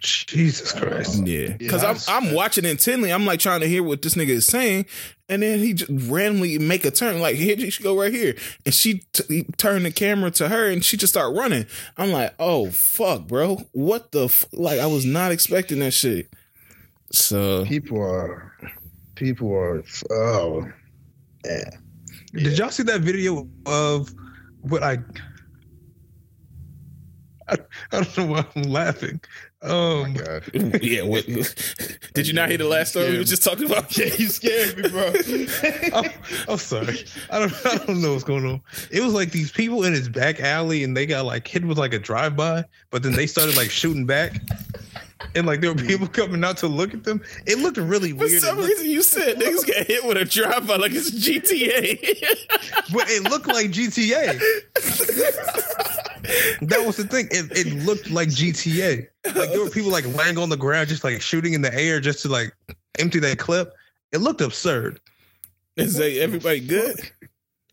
Jesus 0.00 0.72
Christ! 0.72 1.26
Yeah, 1.26 1.40
Yeah, 1.40 1.56
because 1.56 1.80
that's- 1.82 2.08
I'm 2.08 2.28
I'm 2.28 2.34
watching 2.34 2.64
intently. 2.64 3.12
I'm 3.12 3.24
like 3.26 3.40
trying 3.40 3.60
to 3.60 3.68
hear 3.68 3.82
what 3.82 4.02
this 4.02 4.14
nigga 4.14 4.28
is 4.30 4.46
saying, 4.46 4.86
and 5.28 5.42
then 5.42 5.58
he 5.58 5.72
just 5.74 5.90
randomly 6.10 6.58
make 6.58 6.84
a 6.84 6.90
turn. 6.90 7.20
Like 7.20 7.36
here, 7.36 7.56
you 7.56 7.70
should 7.70 7.84
go 7.84 7.98
right 7.98 8.12
here, 8.12 8.34
and 8.64 8.74
she 8.74 9.02
t- 9.12 9.24
he 9.28 9.42
turned 9.56 9.84
the 9.86 9.90
camera 9.90 10.30
to 10.32 10.48
her, 10.48 10.68
and 10.70 10.84
she 10.84 10.96
just 10.96 11.12
start 11.12 11.34
running. 11.36 11.66
I'm 11.96 12.10
like, 12.12 12.34
oh 12.38 12.70
fuck, 12.70 13.26
bro, 13.26 13.56
what 13.72 14.12
the 14.12 14.24
f-? 14.24 14.46
like? 14.52 14.80
I 14.80 14.86
was 14.86 15.04
not 15.04 15.32
expecting 15.32 15.78
that 15.80 15.92
shit. 15.92 16.28
So 17.12 17.64
people 17.64 18.00
are, 18.00 18.52
people 19.14 19.52
are. 19.52 19.82
Oh, 20.10 20.66
yeah. 21.44 21.70
Did 22.32 22.58
y'all 22.58 22.70
see 22.70 22.82
that 22.84 23.00
video 23.02 23.48
of 23.66 24.12
what 24.62 24.82
I? 24.82 24.98
I, 27.48 27.56
I 27.92 28.00
don't 28.00 28.18
know 28.18 28.26
why 28.26 28.46
I'm 28.56 28.62
laughing. 28.62 29.20
Oh 29.66 30.02
Um, 30.04 30.12
my 30.12 30.18
god. 30.18 30.42
yeah, 30.82 31.02
what, 31.02 31.24
did 32.14 32.26
you 32.28 32.34
not 32.34 32.48
hear 32.50 32.58
the 32.58 32.68
last 32.68 32.90
story 32.90 33.10
we 33.12 33.18
were 33.18 33.24
just 33.24 33.42
talking 33.42 33.64
about? 33.66 33.96
Yeah, 33.96 34.06
you 34.18 34.26
scared 34.28 34.76
me, 34.76 34.88
bro. 34.90 35.12
I'm, 35.94 36.10
I'm 36.48 36.58
sorry. 36.58 37.04
I 37.30 37.38
don't. 37.38 37.66
I 37.66 37.76
don't 37.86 38.02
know 38.02 38.12
what's 38.12 38.24
going 38.24 38.44
on. 38.46 38.60
It 38.90 39.02
was 39.02 39.14
like 39.14 39.30
these 39.30 39.50
people 39.50 39.84
in 39.84 39.92
his 39.94 40.08
back 40.08 40.40
alley, 40.40 40.84
and 40.84 40.96
they 40.96 41.06
got 41.06 41.24
like 41.24 41.48
hit 41.48 41.64
with 41.64 41.78
like 41.78 41.94
a 41.94 41.98
drive 41.98 42.36
by, 42.36 42.64
but 42.90 43.02
then 43.02 43.12
they 43.12 43.26
started 43.26 43.56
like 43.56 43.70
shooting 43.70 44.04
back, 44.04 44.40
and 45.34 45.46
like 45.46 45.60
there 45.62 45.72
were 45.72 45.80
people 45.82 46.06
coming 46.08 46.44
out 46.44 46.58
to 46.58 46.66
look 46.68 46.92
at 46.92 47.04
them. 47.04 47.22
It 47.46 47.58
looked 47.58 47.78
really 47.78 48.10
For 48.10 48.18
weird. 48.18 48.32
For 48.32 48.46
some 48.46 48.56
looked- 48.58 48.68
reason, 48.68 48.86
you 48.90 49.02
said 49.02 49.36
niggas 49.38 49.64
get 49.66 49.86
hit 49.86 50.04
with 50.04 50.16
a 50.18 50.24
drive 50.26 50.66
by 50.66 50.76
like 50.76 50.92
it's 50.92 51.10
GTA. 51.10 52.92
but 52.92 53.08
it 53.08 53.22
looked 53.30 53.46
like 53.46 53.68
GTA. 53.70 54.38
That 56.62 56.84
was 56.86 56.96
the 56.96 57.04
thing. 57.04 57.28
It, 57.30 57.50
it 57.56 57.84
looked 57.84 58.10
like 58.10 58.28
GTA. 58.28 59.06
Like 59.26 59.50
there 59.50 59.62
were 59.62 59.70
people 59.70 59.90
like 59.90 60.06
laying 60.16 60.38
on 60.38 60.48
the 60.48 60.56
ground, 60.56 60.88
just 60.88 61.04
like 61.04 61.20
shooting 61.20 61.54
in 61.54 61.62
the 61.62 61.74
air, 61.74 62.00
just 62.00 62.22
to 62.22 62.28
like 62.28 62.54
empty 62.98 63.18
that 63.20 63.38
clip. 63.38 63.72
It 64.12 64.18
looked 64.18 64.40
absurd. 64.40 65.00
Is 65.76 65.94
that 65.96 66.12
everybody 66.18 66.60
good? 66.60 66.96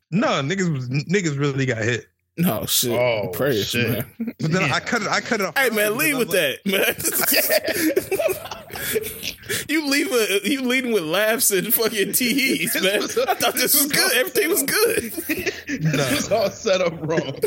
No, 0.10 0.28
niggas 0.42 0.72
was 0.74 0.90
niggas 0.90 1.38
really 1.40 1.66
got 1.66 1.80
hit. 1.80 2.08
No 2.38 2.66
shit. 2.66 2.92
Oh, 2.92 3.30
Prayers, 3.34 3.70
shit. 3.70 3.90
man. 3.90 4.06
But 4.40 4.52
then 4.52 4.64
I 4.72 4.80
cut 4.80 5.02
it. 5.02 5.08
I 5.10 5.22
cut 5.22 5.42
it 5.42 5.46
off. 5.48 5.58
Hey 5.58 5.70
man, 5.70 5.98
leave 5.98 6.18
with 6.18 6.30
was 6.30 6.36
that, 6.36 6.66
man. 6.66 8.56
you 9.68 9.88
leave 9.88 10.12
a, 10.12 10.50
you 10.50 10.62
leading 10.62 10.92
with 10.92 11.04
laughs 11.04 11.52
and 11.52 11.74
fucking 11.74 12.14
tees, 12.14 12.76
man. 12.82 13.04
I 13.04 13.34
thought 13.36 13.56
this 13.56 13.74
was 13.74 13.92
good. 13.92 14.14
Everything 14.14 14.50
was 14.50 14.64
good. 14.64 15.12
This 15.82 16.30
was 16.30 16.32
all 16.32 16.50
set 16.50 16.82
up 16.82 16.94
wrong. 17.02 17.40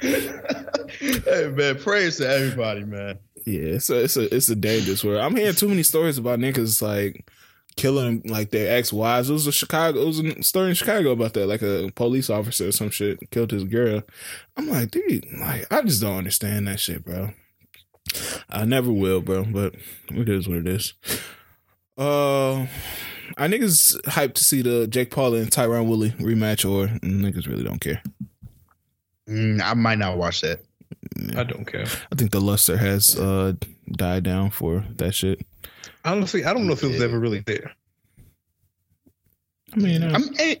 hey 0.00 1.48
man, 1.48 1.78
praise 1.78 2.16
to 2.18 2.28
everybody, 2.28 2.84
man. 2.84 3.18
Yeah, 3.46 3.78
so 3.78 3.94
it's 3.94 4.16
a 4.16 4.34
it's 4.34 4.48
a 4.48 4.56
dangerous 4.56 5.02
world. 5.02 5.20
I'm 5.20 5.36
hearing 5.36 5.54
too 5.54 5.68
many 5.68 5.82
stories 5.82 6.18
about 6.18 6.38
niggas 6.38 6.82
like 6.82 7.26
killing 7.76 8.22
like 8.26 8.50
their 8.50 8.76
ex 8.76 8.92
wives. 8.92 9.30
It 9.30 9.34
was 9.34 9.46
a 9.46 9.52
Chicago. 9.52 10.00
It 10.02 10.06
was 10.06 10.18
a 10.20 10.42
story 10.42 10.68
in 10.68 10.74
Chicago 10.74 11.12
about 11.12 11.34
that. 11.34 11.46
Like 11.46 11.62
a 11.62 11.90
police 11.94 12.30
officer 12.30 12.68
or 12.68 12.72
some 12.72 12.90
shit 12.90 13.30
killed 13.30 13.50
his 13.50 13.64
girl. 13.64 14.02
I'm 14.56 14.68
like, 14.68 14.90
dude, 14.90 15.26
like 15.38 15.72
I 15.72 15.82
just 15.82 16.02
don't 16.02 16.18
understand 16.18 16.68
that 16.68 16.80
shit, 16.80 17.04
bro. 17.04 17.30
I 18.48 18.64
never 18.64 18.92
will, 18.92 19.20
bro. 19.20 19.44
But 19.44 19.74
it 20.10 20.28
is 20.28 20.48
what 20.48 20.58
it 20.58 20.66
is. 20.66 20.94
Uh, 21.96 22.66
I 23.36 23.46
niggas 23.46 24.00
hyped 24.02 24.34
to 24.34 24.44
see 24.44 24.62
the 24.62 24.86
Jake 24.86 25.10
Paul 25.10 25.34
and 25.34 25.50
Tyron 25.50 25.86
Woodley 25.86 26.10
rematch, 26.12 26.68
or 26.68 26.88
niggas 27.00 27.46
really 27.46 27.64
don't 27.64 27.80
care. 27.80 28.02
Mm, 29.28 29.60
I 29.62 29.74
might 29.74 29.98
not 29.98 30.16
watch 30.16 30.40
that. 30.40 30.60
I 31.36 31.44
don't 31.44 31.64
care. 31.64 31.86
I 32.10 32.14
think 32.16 32.30
the 32.32 32.40
luster 32.40 32.76
has 32.76 33.16
uh 33.16 33.52
died 33.92 34.24
down 34.24 34.50
for 34.50 34.84
that 34.96 35.14
shit. 35.14 35.40
Honestly, 36.04 36.44
I 36.44 36.52
don't 36.54 36.66
know 36.66 36.72
if 36.72 36.82
it 36.82 36.88
was 36.88 37.02
ever 37.02 37.18
really 37.18 37.40
there. 37.40 37.72
I 39.72 39.76
mean, 39.76 40.02
uh, 40.02 40.12
I'm, 40.14 40.24
eh, 40.38 40.54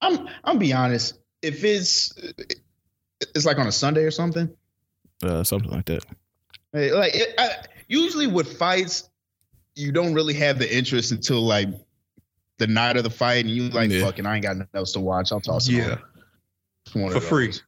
I'm, 0.00 0.28
I'm 0.44 0.58
be 0.58 0.72
honest. 0.72 1.18
If 1.42 1.64
it's, 1.64 2.12
it's 3.34 3.44
like 3.44 3.58
on 3.58 3.66
a 3.66 3.72
Sunday 3.72 4.04
or 4.04 4.10
something. 4.10 4.54
uh, 5.22 5.42
something 5.42 5.70
like 5.70 5.86
that. 5.86 6.04
Hey, 6.76 6.92
Like 6.92 7.14
it, 7.14 7.34
I, 7.38 7.50
usually 7.88 8.26
with 8.26 8.58
fights, 8.58 9.08
you 9.74 9.92
don't 9.92 10.12
really 10.12 10.34
have 10.34 10.58
the 10.58 10.76
interest 10.76 11.10
until 11.10 11.40
like 11.40 11.68
the 12.58 12.66
night 12.66 12.96
of 12.98 13.04
the 13.04 13.10
fight, 13.10 13.44
and 13.46 13.50
you 13.54 13.68
like, 13.70 13.90
Yeah. 13.90 14.02
fucking, 14.02 14.26
I 14.26 14.34
ain't 14.36 14.42
got 14.42 14.56
nothing 14.56 14.70
else 14.74 14.92
to 14.92 15.00
watch. 15.00 15.32
I'll 15.32 15.40
toss 15.40 15.68
it 15.68 15.72
Yeah, 15.72 15.92
on. 15.92 15.98
It's 16.84 16.94
one 16.94 17.04
of 17.06 17.12
for 17.14 17.20
free. 17.20 17.46
those. 17.46 17.62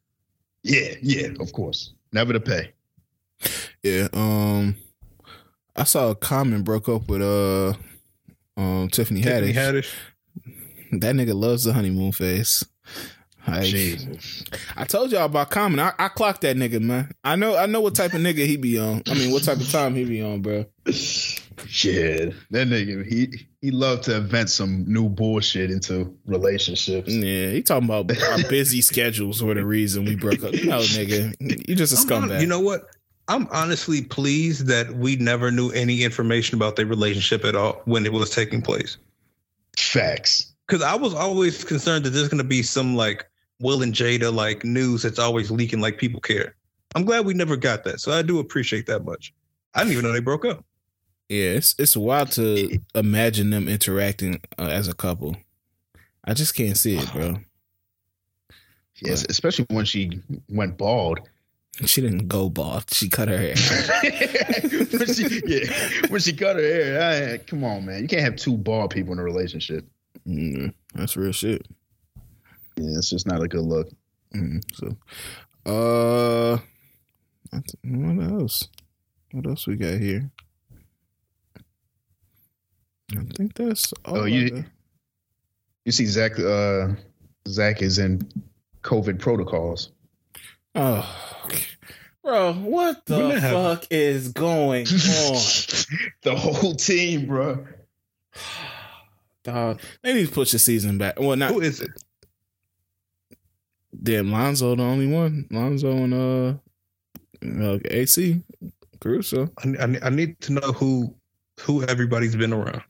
Yeah, 0.63 0.95
yeah, 1.03 1.29
of 1.41 1.53
course. 1.53 1.95
Never 2.13 2.33
to 2.35 2.41
pay. 2.41 2.73
Yeah. 3.83 4.09
Um, 4.13 4.77
I 5.77 5.85
saw 5.85 6.11
a 6.11 6.15
Common 6.15 6.63
broke 6.63 6.89
up 6.89 7.09
with 7.09 7.23
uh, 7.23 7.75
um 8.57 8.89
Tiffany 8.91 9.23
Tiffany 9.23 9.53
Haddish. 9.53 9.55
Haddish. 9.55 9.95
That 11.01 11.15
nigga 11.15 11.35
loves 11.35 11.65
the 11.65 11.73
honeymoon 11.73 12.13
phase. 12.13 12.65
Like, 13.51 13.65
Jesus. 13.65 14.45
I 14.77 14.85
told 14.85 15.13
y'all 15.13 15.25
about 15.27 15.51
Common. 15.51 15.81
I, 15.81 15.93
I 15.99 16.09
clocked 16.09 16.43
that 16.43 16.57
nigga, 16.57 16.81
man. 16.81 17.11
I 17.25 17.37
know 17.37 17.57
I 17.57 17.67
know 17.67 17.81
what 17.81 17.95
type 17.95 18.15
of 18.15 18.21
nigga 18.21 18.47
he 18.47 18.57
be 18.57 18.79
on. 18.79 19.03
I 19.07 19.15
mean, 19.15 19.33
what 19.33 19.45
type 19.45 19.59
of 19.59 19.71
time 19.71 19.95
he 19.95 20.05
be 20.05 20.23
on, 20.23 20.41
bro. 20.43 20.67
Shit. 21.67 22.35
That 22.51 22.69
nigga, 22.69 23.07
he 23.07 23.47
he 23.61 23.71
loved 23.71 24.05
to 24.05 24.17
invent 24.17 24.51
some 24.51 24.85
new 24.87 25.09
bullshit 25.09 25.71
into 25.71 26.17
relationships. 26.27 27.13
Yeah, 27.13 27.51
he 27.51 27.63
talking 27.63 27.89
about 27.89 28.11
our 28.23 28.43
busy 28.49 28.81
schedules 28.81 29.43
were 29.43 29.55
the 29.55 29.65
reason 29.65 30.05
we 30.05 30.17
broke 30.17 30.45
up. 30.45 30.53
No, 30.53 30.79
nigga, 30.81 31.35
you 31.69 31.75
just 31.75 31.93
a 31.93 32.15
I'm 32.15 32.23
hon- 32.23 32.31
scumbag. 32.31 32.41
you 32.41 32.47
know 32.47 32.61
what? 32.61 32.83
I'm 33.31 33.47
honestly 33.51 34.03
pleased 34.03 34.67
that 34.69 34.91
we 34.95 35.17
never 35.17 35.51
knew 35.51 35.71
any 35.73 36.03
information 36.03 36.57
about 36.57 36.77
their 36.77 36.87
relationship 36.87 37.45
at 37.45 37.55
all 37.55 37.83
when 37.85 38.07
it 38.07 38.13
was 38.13 38.31
taking 38.31 38.63
place. 38.63 38.97
Facts. 39.77 40.55
Because 40.67 40.83
I 40.83 40.95
was 40.95 41.15
always 41.15 41.65
concerned 41.65 42.05
that 42.05 42.11
there's 42.11 42.29
gonna 42.29 42.45
be 42.45 42.63
some 42.63 42.95
like 42.97 43.27
Will 43.61 43.83
and 43.83 43.93
Jada 43.93 44.33
like 44.33 44.65
news 44.65 45.03
that's 45.03 45.19
always 45.19 45.51
leaking 45.51 45.81
like 45.81 45.99
people 45.99 46.21
care. 46.21 46.55
I'm 46.95 47.05
glad 47.05 47.27
we 47.27 47.35
never 47.35 47.57
got 47.57 47.85
that. 47.85 48.01
So 48.01 48.13
I 48.13 48.23
do 48.23 48.39
appreciate 48.39 48.87
that 48.87 49.05
much. 49.05 49.33
I 49.75 49.81
didn't 49.81 49.93
even 49.93 50.05
know 50.05 50.13
they 50.13 50.21
broke 50.21 50.45
up. 50.45 50.65
Yeah, 51.29 51.51
it's 51.51 51.75
it's 51.79 51.97
wild 51.97 52.33
to 52.33 52.79
imagine 52.95 53.51
them 53.51 53.69
interacting 53.69 54.41
uh, 54.59 54.69
as 54.69 54.89
a 54.89 54.95
couple. 54.95 55.37
I 56.25 56.35
just 56.35 56.55
can't 56.55 56.77
see 56.77 56.97
it, 56.97 57.13
bro. 57.13 57.37
Yes, 59.01 59.25
especially 59.29 59.67
when 59.71 59.85
she 59.85 60.21
went 60.49 60.77
bald. 60.77 61.21
She 61.85 62.01
didn't 62.01 62.27
go 62.27 62.51
bald. 62.51 62.85
She 62.93 63.09
cut 63.09 63.29
her 63.29 63.39
hair. 63.39 63.55
when 64.91 65.15
she, 65.15 65.41
yeah, 65.47 66.07
when 66.09 66.21
she 66.21 66.33
cut 66.33 66.57
her 66.57 66.63
hair, 66.63 67.35
I, 67.35 67.39
come 67.39 67.63
on, 67.63 67.87
man. 67.87 68.03
You 68.03 68.09
can't 68.09 68.23
have 68.23 68.37
two 68.37 68.57
bald 68.57 68.91
people 68.91 69.13
in 69.13 69.21
a 69.21 69.23
relationship. 69.23 69.87
Mm, 70.27 70.75
that's 70.95 71.17
real 71.17 71.33
shit. 71.33 71.67
Yeah, 72.79 72.99
it's 72.99 73.11
just 73.11 73.27
not 73.27 73.43
a 73.43 73.49
good 73.49 73.65
look. 73.65 73.89
Mm, 74.35 74.63
so, 74.73 74.97
uh, 75.67 76.59
what 77.83 78.25
else? 78.25 78.69
What 79.33 79.47
else 79.47 79.67
we 79.67 79.77
got 79.77 79.99
here? 79.99 80.31
I 83.17 83.23
think 83.37 83.55
that's 83.55 83.93
all. 84.05 84.19
Oh, 84.19 84.25
you 84.25 84.65
you 85.85 85.93
see 85.93 86.07
Zach 86.07 86.39
uh 86.39 86.89
Zach 87.49 87.83
is 87.83 87.99
in 87.99 88.29
COVID 88.83 89.19
protocols. 89.19 89.91
Oh, 90.75 91.49
bro, 92.23 92.53
what 92.53 93.07
the 93.07 93.41
fuck 93.41 93.87
is 93.91 94.29
going 94.29 94.87
on? 94.87 94.93
the 96.23 96.37
whole 96.37 96.75
team, 96.75 97.27
bro. 97.27 97.67
Dog, 99.43 99.81
they 100.03 100.15
need 100.15 100.29
to 100.29 100.33
push 100.33 100.53
the 100.53 100.59
season 100.59 100.99
back. 100.99 101.19
Well, 101.19 101.37
not 101.37 101.53
Who 101.53 101.61
is 101.61 101.81
it? 101.81 101.91
Damn 104.03 104.33
Lonzo, 104.33 104.75
the 104.75 104.83
only 104.83 105.07
one. 105.07 105.47
Lonzo 105.51 105.91
and 105.91 106.15
uh, 106.15 106.55
uh 107.65 107.79
AC 107.91 108.43
Caruso. 109.01 109.51
I, 109.65 109.69
I, 109.81 110.07
I 110.07 110.11
need 110.11 110.41
to 110.43 110.53
know 110.53 110.73
who 110.73 111.15
who 111.61 111.83
everybody's 111.85 112.37
been 112.37 112.53
around. 112.53 112.83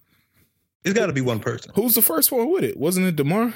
It's 0.85 0.95
got 0.95 1.07
to 1.07 1.13
be 1.13 1.21
one 1.21 1.41
person. 1.41 1.73
Who's 1.75 1.95
the 1.95 2.03
first 2.03 2.33
one 2.33 2.51
with 2.51 2.65
it? 2.65 2.77
Wasn't 2.77 3.07
it 3.07 3.17
Demar? 3.17 3.53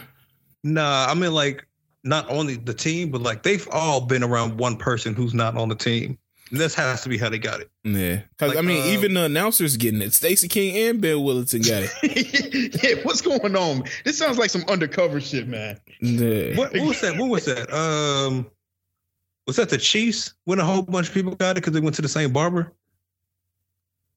Nah, 0.65 1.07
I 1.09 1.15
mean 1.15 1.33
like 1.33 1.67
not 2.05 2.29
only 2.31 2.57
the 2.57 2.75
team, 2.75 3.11
but 3.11 3.23
like 3.23 3.43
they've 3.43 3.69
all 3.71 4.01
been 4.01 4.23
around 4.23 4.59
one 4.59 4.77
person 4.77 5.15
who's 5.15 5.35
not 5.35 5.57
on 5.57 5.69
the 5.69 5.75
team. 5.75 6.19
And 6.53 6.61
this 6.61 6.75
has 6.75 7.01
to 7.03 7.09
be 7.09 7.17
how 7.17 7.31
they 7.31 7.39
got 7.39 7.61
it. 7.61 7.71
Yeah, 7.83 8.21
because 8.31 8.51
Like, 8.51 8.59
I 8.59 8.61
mean, 8.61 8.83
uh, 8.83 8.93
even 8.93 9.15
the 9.15 9.25
announcers 9.25 9.79
getting 9.79 10.03
it. 10.03 10.13
Stacey 10.13 10.49
King 10.49 10.77
and 10.77 11.01
Bill 11.01 11.23
Wennington 11.23 11.67
got 11.67 11.91
it. 12.03 12.83
yeah, 12.85 13.03
what's 13.05 13.23
going 13.23 13.57
on? 13.57 13.85
This 14.05 14.19
sounds 14.19 14.37
like 14.37 14.51
some 14.51 14.63
undercover 14.69 15.19
shit, 15.19 15.49
man. 15.49 15.81
Yeah. 16.01 16.55
What, 16.57 16.75
what 16.75 16.87
was 16.87 17.01
that? 17.01 17.17
What 17.17 17.31
was 17.31 17.47
that? 17.47 17.73
Um, 17.75 18.51
was 19.47 19.57
that 19.57 19.71
the 19.71 19.79
Chiefs 19.79 20.35
when 20.45 20.59
a 20.59 20.65
whole 20.65 20.83
bunch 20.83 21.09
of 21.09 21.15
people 21.15 21.35
got 21.35 21.53
it 21.53 21.55
because 21.63 21.73
they 21.73 21.81
went 21.81 21.97
to 21.97 22.03
the 22.03 22.09
same 22.09 22.35
barber? 22.35 22.75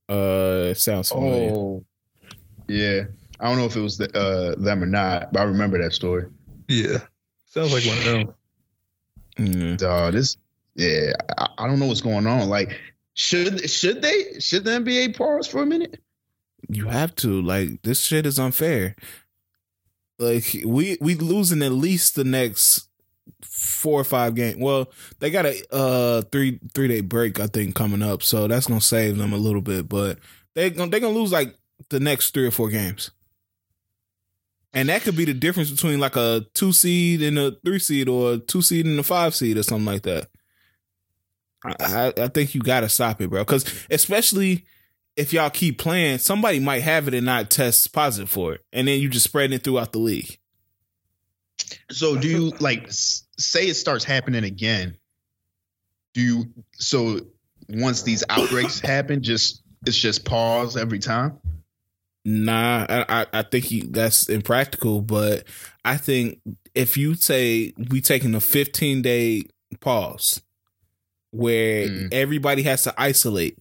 Uh, 0.09 0.71
it 0.71 0.77
sounds 0.77 1.09
familiar. 1.09 1.51
Oh, 1.51 1.85
yeah. 2.67 3.03
I 3.39 3.47
don't 3.47 3.57
know 3.57 3.65
if 3.65 3.77
it 3.77 3.81
was 3.81 3.97
the, 3.97 4.13
uh, 4.13 4.61
them 4.61 4.83
or 4.83 4.87
not, 4.87 5.31
but 5.31 5.39
I 5.39 5.43
remember 5.43 5.81
that 5.81 5.93
story. 5.93 6.25
Yeah, 6.67 6.97
sounds 7.45 7.73
like 7.73 7.85
one 7.85 7.97
of 7.97 8.03
them. 8.03 8.33
Mm. 9.37 9.77
Dog, 9.77 10.13
this, 10.13 10.37
yeah, 10.75 11.13
I, 11.37 11.47
I 11.57 11.67
don't 11.67 11.79
know 11.79 11.87
what's 11.87 12.01
going 12.01 12.27
on. 12.27 12.49
Like, 12.49 12.79
should 13.13 13.69
should 13.69 14.01
they 14.01 14.39
should 14.39 14.65
the 14.65 14.71
NBA 14.71 15.17
pause 15.17 15.47
for 15.47 15.61
a 15.61 15.65
minute? 15.65 16.01
You 16.67 16.87
have 16.87 17.15
to 17.15 17.41
like 17.41 17.81
this 17.83 18.01
shit 18.01 18.25
is 18.25 18.39
unfair. 18.39 18.95
Like 20.19 20.61
we 20.65 20.97
we 20.99 21.15
losing 21.15 21.61
at 21.61 21.71
least 21.71 22.15
the 22.15 22.23
next 22.23 22.89
four 23.41 23.99
or 23.99 24.05
five 24.05 24.35
games. 24.35 24.57
Well, 24.57 24.91
they 25.19 25.29
got 25.29 25.45
a 25.45 25.61
uh 25.73 26.21
three 26.31 26.59
three 26.73 26.87
day 26.87 27.01
break 27.01 27.39
I 27.39 27.47
think 27.47 27.75
coming 27.75 28.01
up, 28.01 28.23
so 28.23 28.47
that's 28.47 28.67
gonna 28.67 28.81
save 28.81 29.17
them 29.17 29.33
a 29.33 29.37
little 29.37 29.61
bit. 29.61 29.87
But 29.87 30.19
they 30.53 30.69
gonna 30.69 30.91
they 30.91 30.99
gonna 30.99 31.17
lose 31.17 31.31
like 31.31 31.55
the 31.89 31.99
next 31.99 32.33
three 32.33 32.47
or 32.47 32.51
four 32.51 32.69
games, 32.69 33.11
and 34.73 34.89
that 34.89 35.03
could 35.03 35.15
be 35.15 35.25
the 35.25 35.33
difference 35.33 35.71
between 35.71 35.99
like 35.99 36.15
a 36.15 36.45
two 36.53 36.73
seed 36.73 37.21
and 37.21 37.37
a 37.39 37.51
three 37.63 37.79
seed, 37.79 38.09
or 38.09 38.33
a 38.33 38.37
two 38.37 38.61
seed 38.61 38.85
and 38.85 38.99
a 38.99 39.03
five 39.03 39.35
seed, 39.35 39.57
or 39.57 39.63
something 39.63 39.85
like 39.85 40.03
that. 40.03 40.27
I 41.79 42.13
I, 42.17 42.27
think 42.27 42.55
you 42.55 42.61
gotta 42.61 42.89
stop 42.89 43.21
it, 43.21 43.29
bro, 43.29 43.43
because 43.43 43.65
especially 43.89 44.65
if 45.15 45.33
y'all 45.33 45.49
keep 45.49 45.77
playing, 45.79 46.17
somebody 46.17 46.59
might 46.59 46.83
have 46.83 47.07
it 47.07 47.13
and 47.13 47.25
not 47.25 47.49
test 47.49 47.93
positive 47.93 48.29
for 48.29 48.53
it, 48.53 48.61
and 48.73 48.87
then 48.87 48.99
you 48.99 49.09
just 49.09 49.25
spread 49.25 49.51
it 49.51 49.63
throughout 49.63 49.91
the 49.91 49.99
league. 49.99 50.37
So 51.91 52.15
do 52.17 52.27
you 52.27 52.49
like 52.59 52.87
say 52.89 53.67
it 53.67 53.75
starts 53.75 54.03
happening 54.03 54.43
again? 54.43 54.97
Do 56.13 56.21
you 56.21 56.45
so 56.73 57.19
once 57.69 58.03
these 58.03 58.23
outbreaks 58.29 58.79
happen, 58.81 59.23
just 59.23 59.63
it's 59.85 59.97
just 59.97 60.25
pause 60.25 60.77
every 60.77 60.99
time? 60.99 61.39
Nah, 62.27 62.87
I 62.89 63.27
I, 63.31 63.43
think 63.43 63.69
you, 63.69 63.83
that's 63.83 64.29
impractical. 64.29 65.01
But 65.01 65.43
I 65.83 65.97
think 65.97 66.39
if 66.73 66.97
you 66.97 67.13
say 67.13 67.73
we 67.89 68.01
taking 68.01 68.33
a 68.33 68.39
15 68.39 69.03
day 69.03 69.43
pause 69.79 70.41
where 71.35 71.87
Mm. 71.87 72.09
everybody 72.13 72.63
has 72.63 72.83
to 72.83 72.93
isolate, 72.97 73.57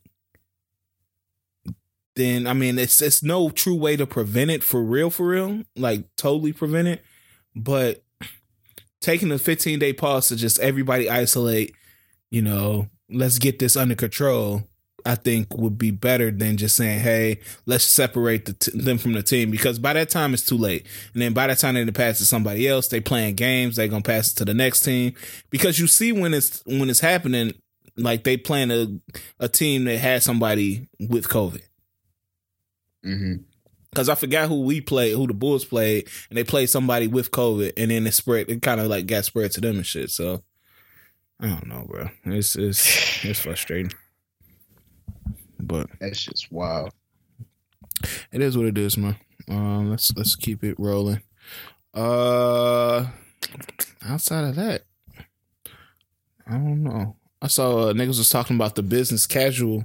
then 2.16 2.46
I 2.46 2.52
mean 2.52 2.78
it's 2.78 3.02
it's 3.02 3.22
no 3.22 3.50
true 3.50 3.74
way 3.74 3.96
to 3.96 4.06
prevent 4.06 4.50
it 4.50 4.62
for 4.62 4.82
real, 4.82 5.10
for 5.10 5.26
real, 5.26 5.62
like 5.76 6.04
totally 6.16 6.52
prevent 6.52 6.88
it. 6.88 7.02
But 7.56 8.04
taking 9.00 9.32
a 9.32 9.38
15 9.38 9.78
day 9.78 9.92
pause 9.92 10.28
to 10.28 10.36
just 10.36 10.58
everybody 10.60 11.10
isolate, 11.10 11.74
you 12.30 12.42
know, 12.42 12.88
let's 13.10 13.38
get 13.38 13.58
this 13.58 13.76
under 13.76 13.94
control. 13.94 14.68
I 15.06 15.16
think 15.16 15.54
would 15.58 15.76
be 15.76 15.90
better 15.90 16.30
than 16.30 16.56
just 16.56 16.76
saying, 16.76 17.00
"Hey, 17.00 17.40
let's 17.66 17.84
separate 17.84 18.46
the 18.46 18.54
t- 18.54 18.70
them 18.78 18.96
from 18.96 19.12
the 19.12 19.22
team," 19.22 19.50
because 19.50 19.78
by 19.78 19.92
that 19.92 20.08
time 20.08 20.32
it's 20.32 20.46
too 20.46 20.56
late. 20.56 20.86
And 21.12 21.20
then 21.20 21.34
by 21.34 21.46
that 21.48 21.58
time 21.58 21.74
they 21.74 21.84
pass 21.90 22.16
to 22.18 22.24
somebody 22.24 22.66
else, 22.66 22.88
they 22.88 23.00
playing 23.00 23.34
games. 23.34 23.76
They 23.76 23.86
gonna 23.86 24.00
pass 24.00 24.32
it 24.32 24.36
to 24.36 24.46
the 24.46 24.54
next 24.54 24.80
team 24.80 25.12
because 25.50 25.78
you 25.78 25.88
see 25.88 26.10
when 26.12 26.32
it's 26.32 26.62
when 26.64 26.88
it's 26.88 27.00
happening, 27.00 27.52
like 27.96 28.24
they 28.24 28.36
playing 28.36 28.70
a 28.70 28.86
a 29.38 29.48
team 29.48 29.84
that 29.84 29.98
had 29.98 30.22
somebody 30.22 30.88
with 31.00 31.28
COVID. 31.28 31.62
Mm-hmm. 33.04 33.42
Because 33.90 34.08
I 34.08 34.16
forgot 34.16 34.48
who 34.48 34.62
we 34.62 34.80
played, 34.80 35.14
who 35.14 35.26
the 35.28 35.34
Bulls 35.34 35.64
played, 35.64 36.08
and 36.28 36.36
they 36.36 36.42
played 36.42 36.68
somebody 36.68 37.06
with 37.06 37.30
COVID, 37.30 37.74
and 37.76 37.90
then 37.92 38.06
it 38.06 38.12
spread. 38.12 38.50
It 38.50 38.60
kind 38.62 38.80
of 38.80 38.88
like 38.88 39.06
got 39.06 39.24
spread 39.24 39.52
to 39.52 39.60
them 39.60 39.76
and 39.76 39.86
shit. 39.86 40.10
So 40.10 40.42
I 41.38 41.46
don't 41.48 41.68
know, 41.68 41.86
bro. 41.88 42.08
It's 42.24 42.56
it's 42.56 43.24
it's 43.24 43.38
frustrating, 43.40 43.92
but 45.60 45.86
That's 46.00 46.24
just 46.24 46.50
wild. 46.50 46.92
it 48.32 48.40
is 48.42 48.56
what 48.56 48.66
it 48.66 48.78
is, 48.78 48.96
man. 48.96 49.16
Um, 49.48 49.90
let's 49.90 50.12
let's 50.16 50.34
keep 50.34 50.64
it 50.64 50.74
rolling. 50.78 51.22
Uh, 51.92 53.06
outside 54.04 54.44
of 54.44 54.56
that, 54.56 54.82
I 56.48 56.52
don't 56.52 56.82
know. 56.82 57.16
I 57.44 57.46
saw 57.48 57.88
uh, 57.88 57.92
niggas 57.92 58.16
was 58.18 58.30
talking 58.30 58.56
about 58.56 58.74
the 58.74 58.82
business 58.82 59.26
casual 59.26 59.84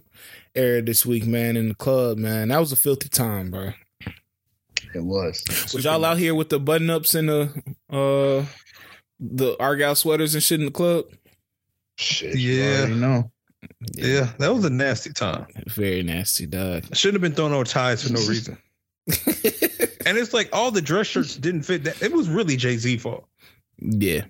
era 0.56 0.81
this 0.81 1.06
week, 1.06 1.27
man, 1.27 1.57
in 1.57 1.68
the 1.68 1.76
club, 1.76 2.18
man. 2.18 2.48
That 2.48 2.60
was 2.60 2.72
a 2.72 2.77
filthy 2.77 3.10
time, 3.10 3.52
bro. 3.52 3.73
It 4.95 5.03
was. 5.03 5.44
Was 5.73 5.84
y'all 5.84 6.06
out 6.06 6.18
here 6.18 6.34
with 6.34 6.48
the 6.48 6.57
button 6.60 6.90
ups 6.90 7.14
and 7.15 7.27
the 7.27 7.64
uh 7.90 8.45
the 9.19 9.57
Argyle 9.60 9.95
sweaters 9.95 10.36
and 10.36 10.41
shit 10.41 10.61
in 10.61 10.68
the 10.68 10.72
club? 10.72 11.03
Shit, 11.98 12.38
you 12.38 12.53
Yeah. 12.53 12.77
already 12.80 12.95
know. 12.95 13.31
Yeah, 13.94 14.31
that 14.38 14.53
was 14.53 14.64
a 14.64 14.69
nasty 14.69 15.11
time. 15.11 15.45
Very 15.68 16.02
nasty, 16.02 16.45
dog. 16.45 16.86
I 16.90 16.95
shouldn't 16.95 17.15
have 17.15 17.30
been 17.30 17.36
throwing 17.36 17.53
on 17.53 17.65
ties 17.65 18.03
for 18.07 18.14
no 18.14 18.26
reason. 18.26 18.57
and 20.06 20.18
it's 20.18 20.34
like 20.34 20.48
all 20.53 20.72
the 20.72 20.81
dress 20.81 21.07
shirts 21.07 21.36
didn't 21.36 21.64
fit. 21.64 21.84
That 21.84 22.02
it 22.02 22.14
was 22.14 22.30
really 22.30 22.56
Jay 22.56 22.77
Z 22.77 22.98
fault. 22.99 23.27
yeah. 23.80 24.22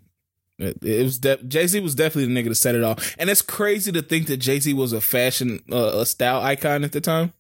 It, 0.60 0.78
it 0.84 1.04
was 1.04 1.18
de- 1.20 1.42
Jay 1.44 1.66
Z 1.68 1.80
was 1.80 1.96
definitely 1.96 2.32
the 2.34 2.40
nigga 2.40 2.50
to 2.50 2.56
set 2.56 2.76
it 2.76 2.84
off, 2.84 3.16
and 3.18 3.30
it's 3.30 3.42
crazy 3.42 3.92
to 3.94 4.02
think 4.02 4.28
that 4.28 4.38
Jay 4.38 4.60
Z 4.60 4.74
was 4.74 4.94
a 4.94 5.02
fashion, 5.02 5.62
uh, 5.72 6.00
a 6.00 6.06
style 6.06 6.42
icon 6.42 6.84
at 6.84 6.92
the 6.92 7.02
time. 7.02 7.34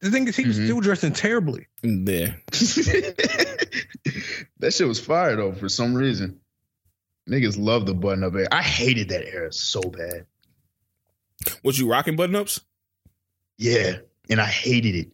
The 0.00 0.10
thing 0.10 0.26
is, 0.28 0.36
he 0.36 0.44
was 0.46 0.58
Mhm. 0.58 0.64
still 0.66 0.80
dressing 0.80 1.12
terribly. 1.12 1.66
Yeah, 1.82 2.34
that 4.58 4.72
shit 4.72 4.86
was 4.86 5.00
fire 5.00 5.36
though 5.36 5.52
for 5.52 5.68
some 5.68 5.94
reason. 5.94 6.40
Niggas 7.28 7.56
love 7.58 7.86
the 7.86 7.94
button 7.94 8.24
up 8.24 8.34
era. 8.34 8.48
I 8.50 8.62
hated 8.62 9.08
that 9.10 9.24
era 9.26 9.52
so 9.52 9.80
bad. 9.80 10.26
was 11.62 11.78
you 11.78 11.88
rocking 11.90 12.16
button 12.16 12.34
ups? 12.36 12.60
Yeah, 13.58 13.98
and 14.28 14.40
I 14.40 14.46
hated 14.46 14.94
it. 14.94 15.12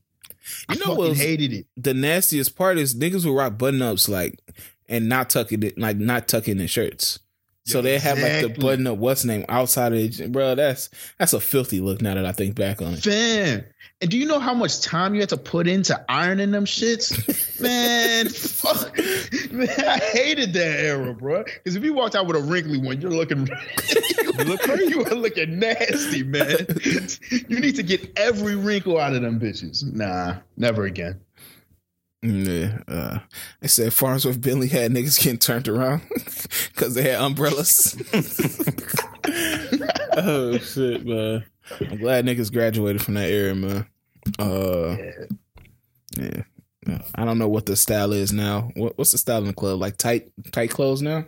I 0.68 0.74
You 0.74 0.78
know 0.80 0.86
fucking 0.96 0.98
what 1.08 1.16
hated 1.16 1.52
it. 1.52 1.66
The 1.76 1.92
nastiest 1.94 2.56
part 2.56 2.78
is 2.78 2.94
niggas 2.94 3.24
will 3.26 3.34
rock 3.34 3.58
button 3.58 3.82
ups 3.82 4.08
like 4.08 4.40
and 4.88 5.08
not 5.08 5.28
tucking 5.28 5.62
it, 5.62 5.78
like 5.78 5.98
not 5.98 6.28
tucking 6.28 6.58
in 6.60 6.66
shirts. 6.66 7.18
So 7.68 7.82
they 7.82 7.98
have 7.98 8.18
like 8.18 8.42
the 8.42 8.60
button 8.60 8.86
up 8.86 8.98
what's 8.98 9.24
name 9.24 9.44
outside 9.48 9.92
of 9.92 9.98
it. 9.98 10.32
Bro, 10.32 10.56
that's 10.56 10.90
that's 11.18 11.32
a 11.32 11.40
filthy 11.40 11.80
look 11.80 12.00
now 12.00 12.14
that 12.14 12.24
I 12.24 12.32
think 12.32 12.54
back 12.54 12.80
on 12.80 12.94
it. 12.94 13.02
Fam. 13.02 13.64
And 14.00 14.10
do 14.10 14.16
you 14.16 14.26
know 14.26 14.38
how 14.38 14.54
much 14.54 14.80
time 14.80 15.14
you 15.14 15.20
had 15.20 15.30
to 15.30 15.36
put 15.36 15.66
into 15.66 16.00
ironing 16.08 16.52
them 16.52 16.66
shits? 16.66 17.60
Man, 17.60 18.28
fuck. 18.28 18.96
Man, 19.52 19.68
I 19.68 19.98
hated 19.98 20.52
that 20.52 20.80
era, 20.80 21.12
bro. 21.12 21.42
Because 21.42 21.74
if 21.74 21.82
you 21.82 21.92
walked 21.94 22.14
out 22.14 22.28
with 22.28 22.36
a 22.36 22.40
wrinkly 22.40 22.78
one, 22.78 23.00
you're 23.00 23.10
looking 23.10 23.48
you 23.88 24.44
look 24.44 24.64
you 24.66 25.04
are 25.04 25.14
looking 25.16 25.58
nasty, 25.58 26.22
man. 26.22 26.66
You 27.48 27.58
need 27.58 27.74
to 27.74 27.82
get 27.82 28.16
every 28.16 28.54
wrinkle 28.54 28.98
out 28.98 29.14
of 29.14 29.22
them 29.22 29.40
bitches. 29.40 29.84
Nah, 29.92 30.36
never 30.56 30.84
again. 30.84 31.20
Yeah, 32.20 32.78
uh, 32.88 33.18
they 33.60 33.68
said 33.68 33.92
Fonzworth 33.92 34.40
Bentley 34.40 34.66
had 34.68 34.90
niggas 34.90 35.22
getting 35.22 35.38
turned 35.38 35.68
around 35.68 36.02
because 36.74 36.94
they 36.94 37.02
had 37.02 37.20
umbrellas. 37.20 37.96
oh 40.16 40.58
shit, 40.58 41.06
man! 41.06 41.44
I'm 41.80 41.98
glad 41.98 42.24
niggas 42.26 42.52
graduated 42.52 43.02
from 43.02 43.14
that 43.14 43.28
era, 43.30 43.54
man. 43.54 43.86
Uh, 44.38 44.96
yeah. 46.16 46.42
Yeah. 46.86 47.02
I 47.14 47.24
don't 47.24 47.38
know 47.38 47.48
what 47.48 47.66
the 47.66 47.76
style 47.76 48.12
is 48.12 48.32
now. 48.32 48.70
What, 48.74 48.96
what's 48.96 49.12
the 49.12 49.18
style 49.18 49.38
in 49.38 49.46
the 49.48 49.52
club? 49.52 49.78
Like 49.78 49.96
tight, 49.98 50.30
tight 50.52 50.70
clothes 50.70 51.02
now. 51.02 51.26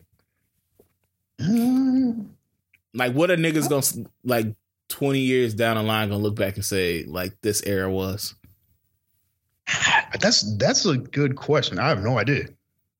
Um, 1.39 2.35
Like, 2.95 3.12
what 3.12 3.31
are 3.31 3.37
niggas 3.37 3.69
gonna 3.69 4.09
like 4.25 4.55
twenty 4.89 5.21
years 5.21 5.55
down 5.55 5.77
the 5.77 5.83
line 5.83 6.09
gonna 6.09 6.23
look 6.23 6.35
back 6.37 6.57
and 6.57 6.65
say 6.65 7.05
like 7.05 7.35
this 7.43 7.62
era 7.65 7.91
was? 7.91 8.35
That's 10.20 10.56
that's 10.56 10.84
a 10.86 10.97
good 10.98 11.36
question. 11.36 11.78
I 11.78 11.88
have 11.88 12.02
no 12.02 12.18
idea. 12.18 12.48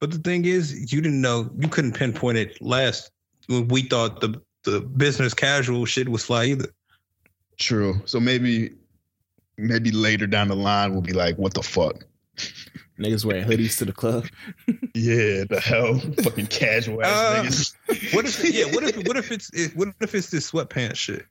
But 0.01 0.13
the 0.13 0.19
thing 0.19 0.45
is, 0.45 0.93
you 0.93 1.01
didn't 1.01 1.21
know 1.21 1.51
you 1.59 1.69
couldn't 1.69 1.93
pinpoint 1.93 2.39
it 2.39 2.61
last 2.63 3.11
when 3.49 3.69
we 3.69 3.83
thought 3.83 4.21
the 4.21 4.41
the 4.65 4.81
business 4.81 5.35
casual 5.35 5.85
shit 5.87 6.09
was 6.09 6.25
fly 6.25 6.47
either. 6.47 6.69
True. 7.59 8.01
So 8.07 8.21
maybe 8.21 8.71
maybe 9.59 9.91
later 9.91 10.27
down 10.27 10.49
the 10.49 10.57
line 10.57 10.93
we'll 10.93 11.03
be 11.03 11.13
like, 11.13 11.37
what 11.37 11.55
the 11.55 11.63
fuck? 11.63 12.05
Niggas 12.99 13.25
wearing 13.25 13.45
hoodies 13.47 13.77
to 13.79 13.85
the 13.85 13.93
club. 13.93 14.27
Yeah, 14.95 15.45
the 15.49 15.61
hell, 15.63 16.01
fucking 16.25 16.49
casual 16.49 17.03
ass 17.05 17.13
Uh, 17.89 17.95
niggas. 17.95 18.13
What 18.15 18.25
if 18.25 18.43
yeah? 18.45 18.65
What 18.75 18.83
if 18.85 18.97
what 19.07 19.17
if 19.17 19.31
it's 19.31 19.49
it, 19.53 19.77
what 19.77 19.89
if 20.01 20.15
it's 20.15 20.31
this 20.31 20.51
sweatpants 20.51 20.97
shit? 20.97 21.27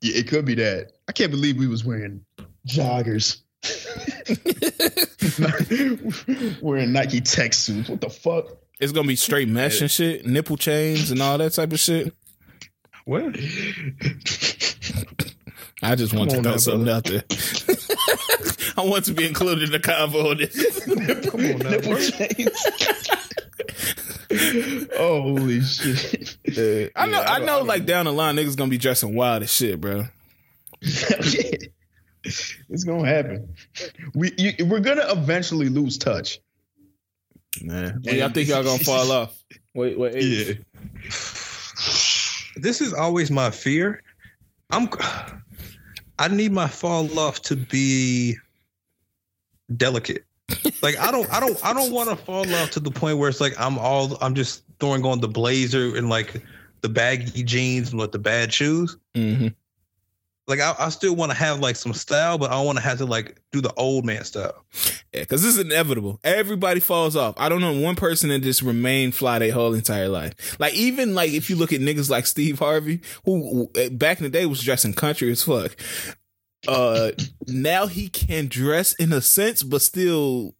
Yeah, 0.00 0.16
it 0.18 0.28
could 0.28 0.44
be 0.46 0.54
that. 0.54 0.92
I 1.08 1.12
can't 1.12 1.30
believe 1.30 1.58
we 1.58 1.66
was 1.66 1.84
wearing 1.84 2.24
joggers, 2.66 3.42
wearing 6.62 6.92
Nike 6.92 7.20
tech 7.20 7.52
suits. 7.54 7.88
What 7.88 8.00
the 8.00 8.10
fuck? 8.10 8.46
It's 8.80 8.92
gonna 8.92 9.08
be 9.08 9.16
straight 9.16 9.48
mesh 9.48 9.80
and 9.80 9.90
shit, 9.90 10.24
nipple 10.26 10.56
chains 10.56 11.10
and 11.10 11.20
all 11.20 11.36
that 11.38 11.52
type 11.52 11.72
of 11.72 11.80
shit. 11.80 12.14
What? 13.04 13.36
I 15.82 15.94
just 15.94 16.12
want 16.14 16.30
Come 16.30 16.30
to 16.30 16.36
on 16.38 16.42
throw 16.42 16.52
now, 16.52 16.56
something 16.58 16.88
out 16.88 17.04
there. 17.04 17.24
I 18.76 18.82
want 18.88 19.04
to 19.06 19.14
be 19.14 19.26
included 19.26 19.64
in 19.64 19.72
the 19.72 19.80
convo. 19.80 20.30
on 20.30 20.36
this. 20.38 20.84
Come 21.30 21.40
on 21.40 21.58
now, 21.58 21.70
Nipple 21.70 21.92
bro. 21.92 22.00
chains. 22.00 22.66
oh, 24.98 25.22
holy 25.38 25.60
shit! 25.62 26.36
I 26.94 27.06
know. 27.06 27.20
Yeah, 27.20 27.30
I 27.30 27.38
don't- 27.38 27.46
know. 27.46 27.58
don't 27.58 27.66
like 27.66 27.86
down 27.86 28.04
the 28.06 28.12
line, 28.12 28.36
niggas 28.36 28.56
gonna 28.56 28.70
be 28.70 28.78
dressing 28.78 29.14
wild 29.14 29.42
as 29.42 29.52
shit, 29.52 29.80
bro. 29.80 30.06
it's 32.70 32.84
gonna 32.84 33.06
happen. 33.06 33.54
We 34.14 34.32
you, 34.38 34.66
we're 34.66 34.80
gonna 34.80 35.06
eventually 35.08 35.68
lose 35.68 35.98
touch. 35.98 36.40
Man, 37.62 38.00
when 38.04 38.16
y'all 38.16 38.28
think 38.28 38.48
y'all 38.48 38.62
gonna 38.62 38.82
fall 38.84 39.10
off? 39.10 39.42
Wait, 39.74 39.98
wait. 39.98 40.14
Yeah. 40.22 40.54
This 42.56 42.80
is 42.80 42.92
always 42.92 43.30
my 43.30 43.50
fear. 43.50 44.02
I'm. 44.70 44.88
I 46.18 46.28
need 46.28 46.52
my 46.52 46.66
fall 46.66 47.18
off 47.18 47.40
to 47.42 47.56
be 47.56 48.36
delicate. 49.76 50.24
Like 50.82 50.98
I 50.98 51.10
don't, 51.10 51.30
I 51.32 51.40
don't, 51.40 51.64
I 51.64 51.72
don't 51.72 51.92
want 51.92 52.10
to 52.10 52.16
fall 52.16 52.52
off 52.54 52.70
to 52.70 52.80
the 52.80 52.90
point 52.90 53.18
where 53.18 53.28
it's 53.28 53.40
like 53.40 53.54
I'm 53.58 53.78
all, 53.78 54.16
I'm 54.20 54.34
just 54.34 54.64
throwing 54.80 55.04
on 55.04 55.20
the 55.20 55.28
blazer 55.28 55.96
and 55.96 56.08
like 56.08 56.42
the 56.80 56.88
baggy 56.88 57.42
jeans 57.42 57.90
and 57.90 58.00
like 58.00 58.12
the 58.12 58.18
bad 58.18 58.52
shoes. 58.52 58.96
hmm 59.14 59.48
Like 60.48 60.60
I, 60.60 60.74
I 60.78 60.88
still 60.88 61.14
want 61.14 61.30
to 61.30 61.36
have 61.36 61.60
like 61.60 61.76
some 61.76 61.92
style, 61.92 62.38
but 62.38 62.50
I 62.50 62.54
don't 62.54 62.64
want 62.64 62.78
to 62.78 62.82
have 62.84 62.98
to 62.98 63.04
like 63.04 63.38
do 63.52 63.60
the 63.60 63.72
old 63.74 64.06
man 64.06 64.24
style. 64.24 64.64
Yeah, 65.12 65.20
because 65.20 65.42
this 65.42 65.58
is 65.58 65.60
inevitable. 65.60 66.18
Everybody 66.24 66.80
falls 66.80 67.16
off. 67.16 67.34
I 67.36 67.50
don't 67.50 67.60
know 67.60 67.78
one 67.78 67.96
person 67.96 68.30
that 68.30 68.40
just 68.40 68.62
remained 68.62 69.14
fly 69.14 69.38
their 69.38 69.52
whole 69.52 69.74
entire 69.74 70.08
life. 70.08 70.58
Like 70.58 70.72
even 70.74 71.14
like 71.14 71.32
if 71.32 71.50
you 71.50 71.56
look 71.56 71.72
at 71.74 71.80
niggas 71.80 72.08
like 72.08 72.26
Steve 72.26 72.58
Harvey, 72.58 73.00
who 73.26 73.68
who, 73.74 73.80
uh, 73.80 73.90
back 73.90 74.18
in 74.18 74.24
the 74.24 74.30
day 74.30 74.46
was 74.46 74.62
dressing 74.62 74.94
country 74.94 75.30
as 75.30 75.42
fuck. 75.42 75.76
Uh, 76.66 77.10
now 77.46 77.86
he 77.86 78.08
can 78.08 78.48
dress 78.48 78.94
in 78.94 79.12
a 79.12 79.20
sense, 79.20 79.62
but 79.62 79.82
still, 79.82 80.54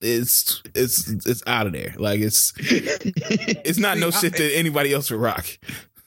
it's 0.00 0.62
it's 0.74 1.08
it's 1.26 1.42
out 1.46 1.66
of 1.68 1.72
there. 1.72 1.94
Like 1.96 2.20
it's 2.20 2.52
it's 2.58 3.78
not 3.78 3.94
See, 3.98 4.00
no 4.00 4.08
I- 4.08 4.10
shit 4.10 4.32
that 4.36 4.56
anybody 4.56 4.92
else 4.92 5.10
would 5.12 5.20
rock. 5.20 5.46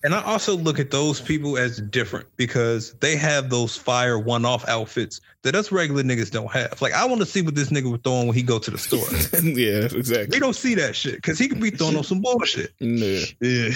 And 0.03 0.15
I 0.15 0.21
also 0.23 0.57
look 0.57 0.79
at 0.79 0.89
those 0.89 1.21
people 1.21 1.57
as 1.57 1.79
different 1.79 2.27
because 2.35 2.93
they 3.01 3.15
have 3.17 3.49
those 3.51 3.77
fire 3.77 4.17
one-off 4.17 4.67
outfits 4.67 5.21
that 5.43 5.53
us 5.53 5.71
regular 5.71 6.01
niggas 6.01 6.31
don't 6.31 6.51
have. 6.51 6.81
Like 6.81 6.93
I 6.93 7.05
want 7.05 7.19
to 7.21 7.25
see 7.25 7.41
what 7.43 7.53
this 7.53 7.69
nigga 7.69 7.91
was 7.91 8.01
throwing 8.03 8.27
when 8.27 8.35
he 8.35 8.41
go 8.41 8.57
to 8.57 8.71
the 8.71 8.77
store. 8.79 9.05
yeah, 9.43 9.85
exactly. 9.95 10.35
we 10.35 10.39
don't 10.39 10.55
see 10.55 10.73
that 10.75 10.95
shit 10.95 11.15
because 11.15 11.37
he 11.37 11.47
could 11.47 11.59
be 11.61 11.69
throwing 11.69 11.97
on 11.97 12.03
some 12.03 12.21
bullshit. 12.21 12.71
Yeah. 12.79 13.25
yeah. 13.41 13.73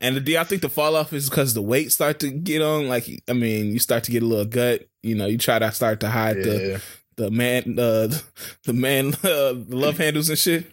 And 0.00 0.24
the 0.24 0.38
I 0.38 0.44
think 0.44 0.60
the 0.62 0.68
fall 0.68 0.96
off 0.96 1.12
is 1.12 1.30
because 1.30 1.54
the 1.54 1.62
weight 1.62 1.92
start 1.92 2.18
to 2.20 2.30
get 2.30 2.60
on. 2.60 2.88
Like, 2.88 3.22
I 3.28 3.32
mean, 3.32 3.72
you 3.72 3.78
start 3.78 4.04
to 4.04 4.10
get 4.10 4.22
a 4.22 4.26
little 4.26 4.44
gut. 4.44 4.86
You 5.02 5.14
know, 5.14 5.26
you 5.26 5.38
try 5.38 5.58
to 5.58 5.72
start 5.72 6.00
to 6.00 6.10
hide 6.10 6.36
the 6.42 6.68
Yeah. 6.72 6.78
the 7.16 7.30
man, 7.30 7.78
uh, 7.78 8.08
the 8.64 8.72
man, 8.72 9.14
uh, 9.22 9.54
the 9.54 9.66
love 9.70 9.98
handles 9.98 10.28
and 10.28 10.38
shit. 10.38 10.66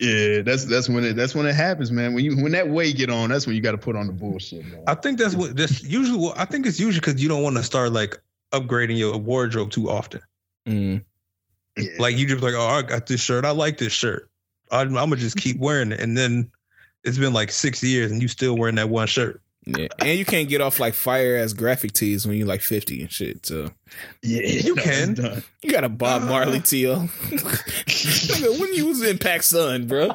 Yeah, 0.00 0.42
that's 0.42 0.64
that's 0.64 0.88
when 0.88 1.04
it 1.04 1.14
that's 1.14 1.34
when 1.34 1.46
it 1.46 1.54
happens, 1.54 1.90
man. 1.90 2.14
When 2.14 2.24
you 2.24 2.36
when 2.42 2.52
that 2.52 2.68
weight 2.68 2.96
get 2.96 3.10
on, 3.10 3.30
that's 3.30 3.46
when 3.46 3.56
you 3.56 3.62
got 3.62 3.72
to 3.72 3.78
put 3.78 3.96
on 3.96 4.06
the 4.06 4.12
bullshit, 4.12 4.64
man. 4.66 4.82
I 4.86 4.94
think 4.94 5.18
that's 5.18 5.34
what 5.34 5.56
this 5.56 5.82
usually. 5.82 6.18
what- 6.18 6.38
I 6.38 6.44
think 6.44 6.66
it's 6.66 6.78
usually 6.80 7.00
because 7.00 7.22
you 7.22 7.28
don't 7.28 7.42
want 7.42 7.56
to 7.56 7.62
start 7.62 7.92
like 7.92 8.18
upgrading 8.52 8.98
your 8.98 9.16
wardrobe 9.16 9.70
too 9.70 9.90
often. 9.90 10.20
Mm. 10.66 11.04
Yeah. 11.76 11.90
Like 11.98 12.16
you 12.16 12.26
just 12.26 12.42
like, 12.42 12.54
oh, 12.54 12.66
I 12.66 12.82
got 12.82 13.06
this 13.06 13.20
shirt. 13.20 13.44
I 13.44 13.50
like 13.50 13.78
this 13.78 13.92
shirt. 13.92 14.28
I'm, 14.70 14.88
I'm 14.98 15.08
gonna 15.10 15.16
just 15.16 15.36
keep 15.36 15.58
wearing 15.58 15.92
it, 15.92 16.00
and 16.00 16.16
then 16.16 16.50
it's 17.04 17.18
been 17.18 17.32
like 17.32 17.50
six 17.50 17.82
years, 17.82 18.10
and 18.10 18.20
you 18.20 18.28
still 18.28 18.56
wearing 18.56 18.74
that 18.76 18.88
one 18.88 19.06
shirt. 19.06 19.40
Yeah, 19.76 19.88
and 19.98 20.18
you 20.18 20.24
can't 20.24 20.48
get 20.48 20.60
off 20.62 20.80
like 20.80 20.94
fire 20.94 21.36
ass 21.36 21.52
graphic 21.52 21.92
tees 21.92 22.26
when 22.26 22.38
you're 22.38 22.46
like 22.46 22.62
50 22.62 23.02
and 23.02 23.12
shit. 23.12 23.44
So 23.44 23.70
yeah, 24.22 24.40
You 24.64 24.74
can. 24.76 25.14
done. 25.14 25.42
you 25.62 25.70
got 25.70 25.84
a 25.84 25.88
Bob 25.90 26.22
Marley 26.22 26.60
teal. 26.64 27.00
Nigga, 27.28 28.60
when 28.60 28.72
you 28.74 28.86
was 28.86 29.02
in 29.02 29.18
Pac 29.18 29.42
Sun, 29.42 29.86
bro. 29.86 30.10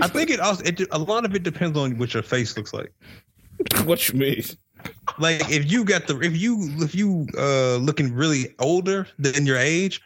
I 0.00 0.08
think 0.08 0.30
it 0.30 0.40
also 0.40 0.64
it, 0.64 0.80
a 0.90 0.98
lot 0.98 1.24
of 1.24 1.34
it 1.34 1.42
depends 1.42 1.78
on 1.78 1.98
what 1.98 2.14
your 2.14 2.22
face 2.22 2.56
looks 2.56 2.72
like. 2.72 2.92
what 3.84 4.08
you 4.08 4.18
mean? 4.18 4.42
Like 5.18 5.48
if 5.50 5.70
you 5.70 5.84
got 5.84 6.06
the 6.08 6.18
if 6.20 6.36
you 6.36 6.68
if 6.80 6.94
you 6.94 7.26
uh 7.38 7.76
looking 7.76 8.12
really 8.12 8.54
older 8.58 9.06
than 9.18 9.46
your 9.46 9.56
age, 9.56 10.02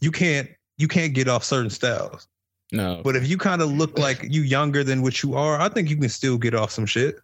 you 0.00 0.10
can't 0.10 0.48
you 0.78 0.88
can't 0.88 1.12
get 1.12 1.28
off 1.28 1.44
certain 1.44 1.70
styles. 1.70 2.26
No, 2.70 3.00
But 3.02 3.16
if 3.16 3.26
you 3.26 3.38
kind 3.38 3.62
of 3.62 3.70
look 3.70 3.98
like 3.98 4.22
you 4.22 4.42
younger 4.42 4.84
than 4.84 5.02
what 5.02 5.22
you 5.22 5.34
are, 5.34 5.58
I 5.58 5.68
think 5.68 5.88
you 5.88 5.96
can 5.96 6.08
still 6.10 6.36
get 6.36 6.54
off 6.54 6.70
some 6.70 6.84
shit. 6.84 7.18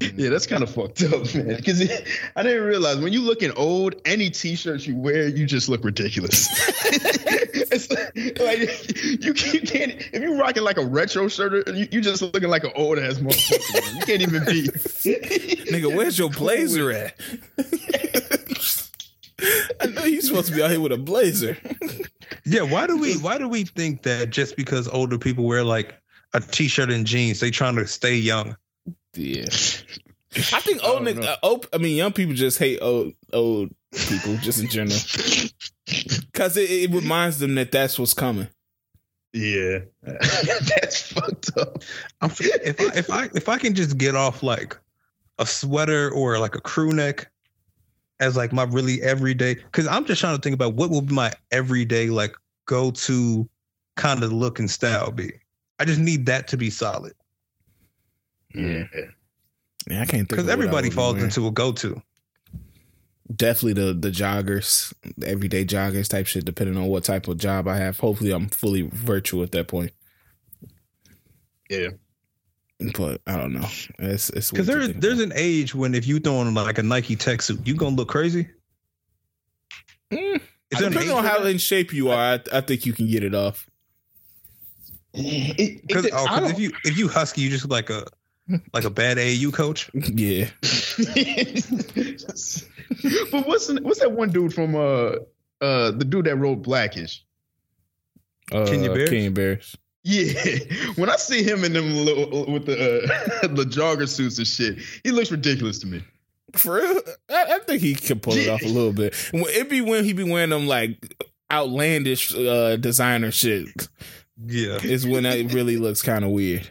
Yeah, 0.00 0.30
that's 0.30 0.46
kind 0.46 0.62
of 0.62 0.70
fucked 0.70 1.02
up, 1.02 1.34
man. 1.34 1.56
Because 1.56 1.82
I 2.34 2.42
didn't 2.42 2.64
realize 2.64 2.98
when 2.98 3.12
you 3.12 3.20
looking 3.20 3.52
old, 3.52 3.94
any 4.04 4.30
t-shirt 4.30 4.86
you 4.86 4.96
wear, 4.96 5.28
you 5.28 5.46
just 5.46 5.68
look 5.68 5.84
ridiculous. 5.84 6.48
it's 6.84 7.90
like 8.40 8.58
you, 9.22 9.32
you 9.32 9.60
can't 9.60 9.92
if 10.12 10.22
you 10.22 10.40
rocking 10.40 10.64
like 10.64 10.78
a 10.78 10.84
retro 10.84 11.28
shirt, 11.28 11.68
you, 11.68 11.86
you 11.90 12.00
just 12.00 12.22
looking 12.22 12.48
like 12.48 12.64
an 12.64 12.72
old 12.74 12.98
ass 12.98 13.18
motherfucker. 13.18 13.84
Man. 13.84 13.96
You 13.96 14.02
can't 14.06 14.22
even 14.22 14.44
be. 14.44 14.62
nigga, 15.70 15.94
where's 15.94 16.18
your 16.18 16.30
blazer 16.30 16.90
at? 16.90 17.14
I 19.80 19.86
know 19.86 20.04
you're 20.04 20.22
supposed 20.22 20.48
to 20.48 20.54
be 20.54 20.62
out 20.62 20.70
here 20.70 20.80
with 20.80 20.92
a 20.92 20.98
blazer. 20.98 21.56
Yeah, 22.44 22.62
why 22.62 22.86
do 22.86 22.96
we 22.96 23.14
why 23.18 23.38
do 23.38 23.48
we 23.48 23.64
think 23.64 24.02
that 24.02 24.30
just 24.30 24.56
because 24.56 24.88
older 24.88 25.18
people 25.18 25.44
wear 25.44 25.62
like 25.62 25.94
a 26.34 26.40
t-shirt 26.40 26.90
and 26.90 27.06
jeans, 27.06 27.40
they 27.40 27.50
trying 27.50 27.76
to 27.76 27.86
stay 27.86 28.16
young? 28.16 28.56
Yeah. 29.14 29.44
I 30.34 30.60
think 30.60 30.82
old 30.82 31.06
I 31.06 31.12
don't 31.12 31.22
niggas, 31.22 31.26
uh, 31.26 31.36
old, 31.42 31.68
I 31.72 31.78
mean, 31.78 31.96
young 31.96 32.12
people 32.12 32.34
just 32.34 32.58
hate 32.58 32.80
old 32.80 33.12
old 33.32 33.70
people 34.08 34.36
just 34.38 34.60
in 34.60 34.68
general 34.68 34.98
because 36.32 36.56
it, 36.56 36.70
it 36.70 36.90
reminds 36.90 37.38
them 37.38 37.54
that 37.56 37.70
that's 37.70 37.98
what's 37.98 38.14
coming. 38.14 38.48
Yeah, 39.34 39.80
that's 40.02 41.12
fucked 41.12 41.56
up. 41.56 41.82
I'm, 42.20 42.30
if 42.38 42.80
I 42.80 42.98
if 42.98 43.10
I 43.10 43.28
if 43.34 43.48
I 43.48 43.58
can 43.58 43.74
just 43.74 43.96
get 43.98 44.14
off 44.14 44.42
like 44.42 44.78
a 45.38 45.46
sweater 45.46 46.10
or 46.10 46.38
like 46.38 46.54
a 46.54 46.60
crew 46.60 46.92
neck 46.92 47.30
as 48.22 48.36
like 48.36 48.52
my 48.52 48.64
really 48.64 49.02
everyday, 49.02 49.54
because 49.54 49.86
I'm 49.86 50.04
just 50.06 50.20
trying 50.20 50.36
to 50.36 50.42
think 50.42 50.54
about 50.54 50.74
what 50.74 50.90
will 50.90 51.02
be 51.02 51.14
my 51.14 51.32
everyday 51.50 52.08
like 52.08 52.34
go 52.66 52.90
to 52.92 53.48
kind 53.96 54.22
of 54.24 54.32
look 54.32 54.58
and 54.58 54.70
style 54.70 55.10
be. 55.10 55.32
I 55.78 55.84
just 55.84 56.00
need 56.00 56.26
that 56.26 56.48
to 56.48 56.56
be 56.56 56.70
solid 56.70 57.12
Yeah. 58.54 58.84
Yeah, 59.88 60.02
I 60.02 60.06
can't 60.06 60.28
think 60.28 60.28
because 60.28 60.44
of 60.44 60.46
what 60.46 60.50
I 60.50 60.52
everybody 60.54 60.90
falls 60.90 61.16
wear. 61.16 61.24
into 61.24 61.46
a 61.46 61.50
go 61.50 61.72
to. 61.72 62.00
definitely 63.34 63.74
the 63.74 63.92
the 63.94 64.10
joggers, 64.10 64.92
the 65.16 65.28
everyday 65.28 65.64
joggers 65.64 66.08
type 66.08 66.26
shit. 66.26 66.44
Depending 66.44 66.76
on 66.76 66.86
what 66.86 67.04
type 67.04 67.28
of 67.28 67.38
job 67.38 67.66
I 67.66 67.76
have, 67.78 67.98
hopefully 67.98 68.30
I'm 68.32 68.48
fully 68.48 68.82
virtual 68.82 69.42
at 69.42 69.52
that 69.52 69.68
point. 69.68 69.92
Yeah. 71.70 71.88
But 72.96 73.20
I 73.26 73.36
don't 73.36 73.52
know. 73.52 73.66
It's 73.98 74.30
it's 74.30 74.50
Because 74.50 74.66
weird 74.68 74.80
to 74.80 74.86
there, 74.86 74.86
think 74.88 75.00
there's 75.02 75.20
about. 75.20 75.32
an 75.36 75.42
age 75.42 75.74
when 75.74 75.94
if 75.94 76.06
you 76.06 76.18
throwing 76.20 76.52
like 76.54 76.78
a 76.78 76.82
Nike 76.82 77.16
tech 77.16 77.42
suit, 77.42 77.66
you 77.66 77.74
gonna 77.76 77.94
look 77.96 78.08
crazy. 78.08 78.48
Mm, 80.12 80.40
Is 80.70 80.78
there 80.78 80.90
depending 80.90 81.10
on 81.14 81.24
how 81.24 81.40
that? 81.40 81.50
in 81.50 81.58
shape 81.58 81.92
you 81.92 82.10
are, 82.10 82.34
I, 82.34 82.40
I 82.52 82.60
think 82.60 82.84
you 82.86 82.92
can 82.92 83.06
get 83.08 83.22
it 83.24 83.34
off. 83.34 83.68
It, 85.14 85.58
it, 85.60 85.86
Because 85.86 86.08
oh, 86.12 86.46
if 86.46 86.58
you 86.58 86.72
if 86.84 86.96
you 86.98 87.08
husky, 87.08 87.40
you 87.42 87.50
just 87.50 87.68
like 87.68 87.90
a 87.90 88.06
like 88.74 88.84
a 88.84 88.90
bad 88.90 89.18
AU 89.18 89.50
coach. 89.52 89.90
Yeah, 89.94 90.48
but 93.30 93.46
what's 93.46 93.68
what's 93.80 94.00
that 94.00 94.12
one 94.12 94.30
dude 94.30 94.52
from 94.54 94.74
uh 94.74 95.12
uh 95.60 95.90
the 95.92 96.04
dude 96.06 96.26
that 96.26 96.36
wrote 96.36 96.62
Blackish? 96.62 97.24
uh, 98.52 98.66
Kenya 98.66 98.90
Barris? 98.92 99.10
Kenya 99.10 99.30
Barris. 99.30 99.76
Yeah, 100.04 100.32
when 100.96 101.08
I 101.08 101.16
see 101.16 101.42
him 101.42 101.64
in 101.64 101.72
them 101.72 101.92
little 101.94 102.46
with 102.52 102.66
the 102.66 103.02
uh, 103.04 103.46
the 103.48 103.64
jogger 103.64 104.08
suits 104.08 104.38
and 104.38 104.46
shit, 104.46 104.78
he 105.04 105.10
looks 105.12 105.30
ridiculous 105.30 105.78
to 105.80 105.86
me. 105.86 106.02
For 106.54 106.74
real, 106.76 107.00
I, 107.30 107.54
I 107.54 107.58
think 107.60 107.80
he 107.80 107.94
can 107.94 108.18
pull 108.20 108.34
it 108.34 108.48
off 108.48 108.62
a 108.62 108.66
little 108.66 108.92
bit. 108.92 109.14
It 109.32 109.70
be 109.70 109.80
when 109.80 110.04
he 110.04 110.12
be 110.12 110.24
wearing 110.24 110.50
them 110.50 110.66
like 110.66 111.16
outlandish 111.50 112.34
uh, 112.34 112.76
designer 112.76 113.30
shit. 113.30 113.68
Yeah, 114.44 114.78
Is 114.82 115.06
when 115.06 115.24
it 115.24 115.52
really 115.54 115.76
looks 115.76 116.02
kind 116.02 116.24
of 116.24 116.30
weird. 116.30 116.68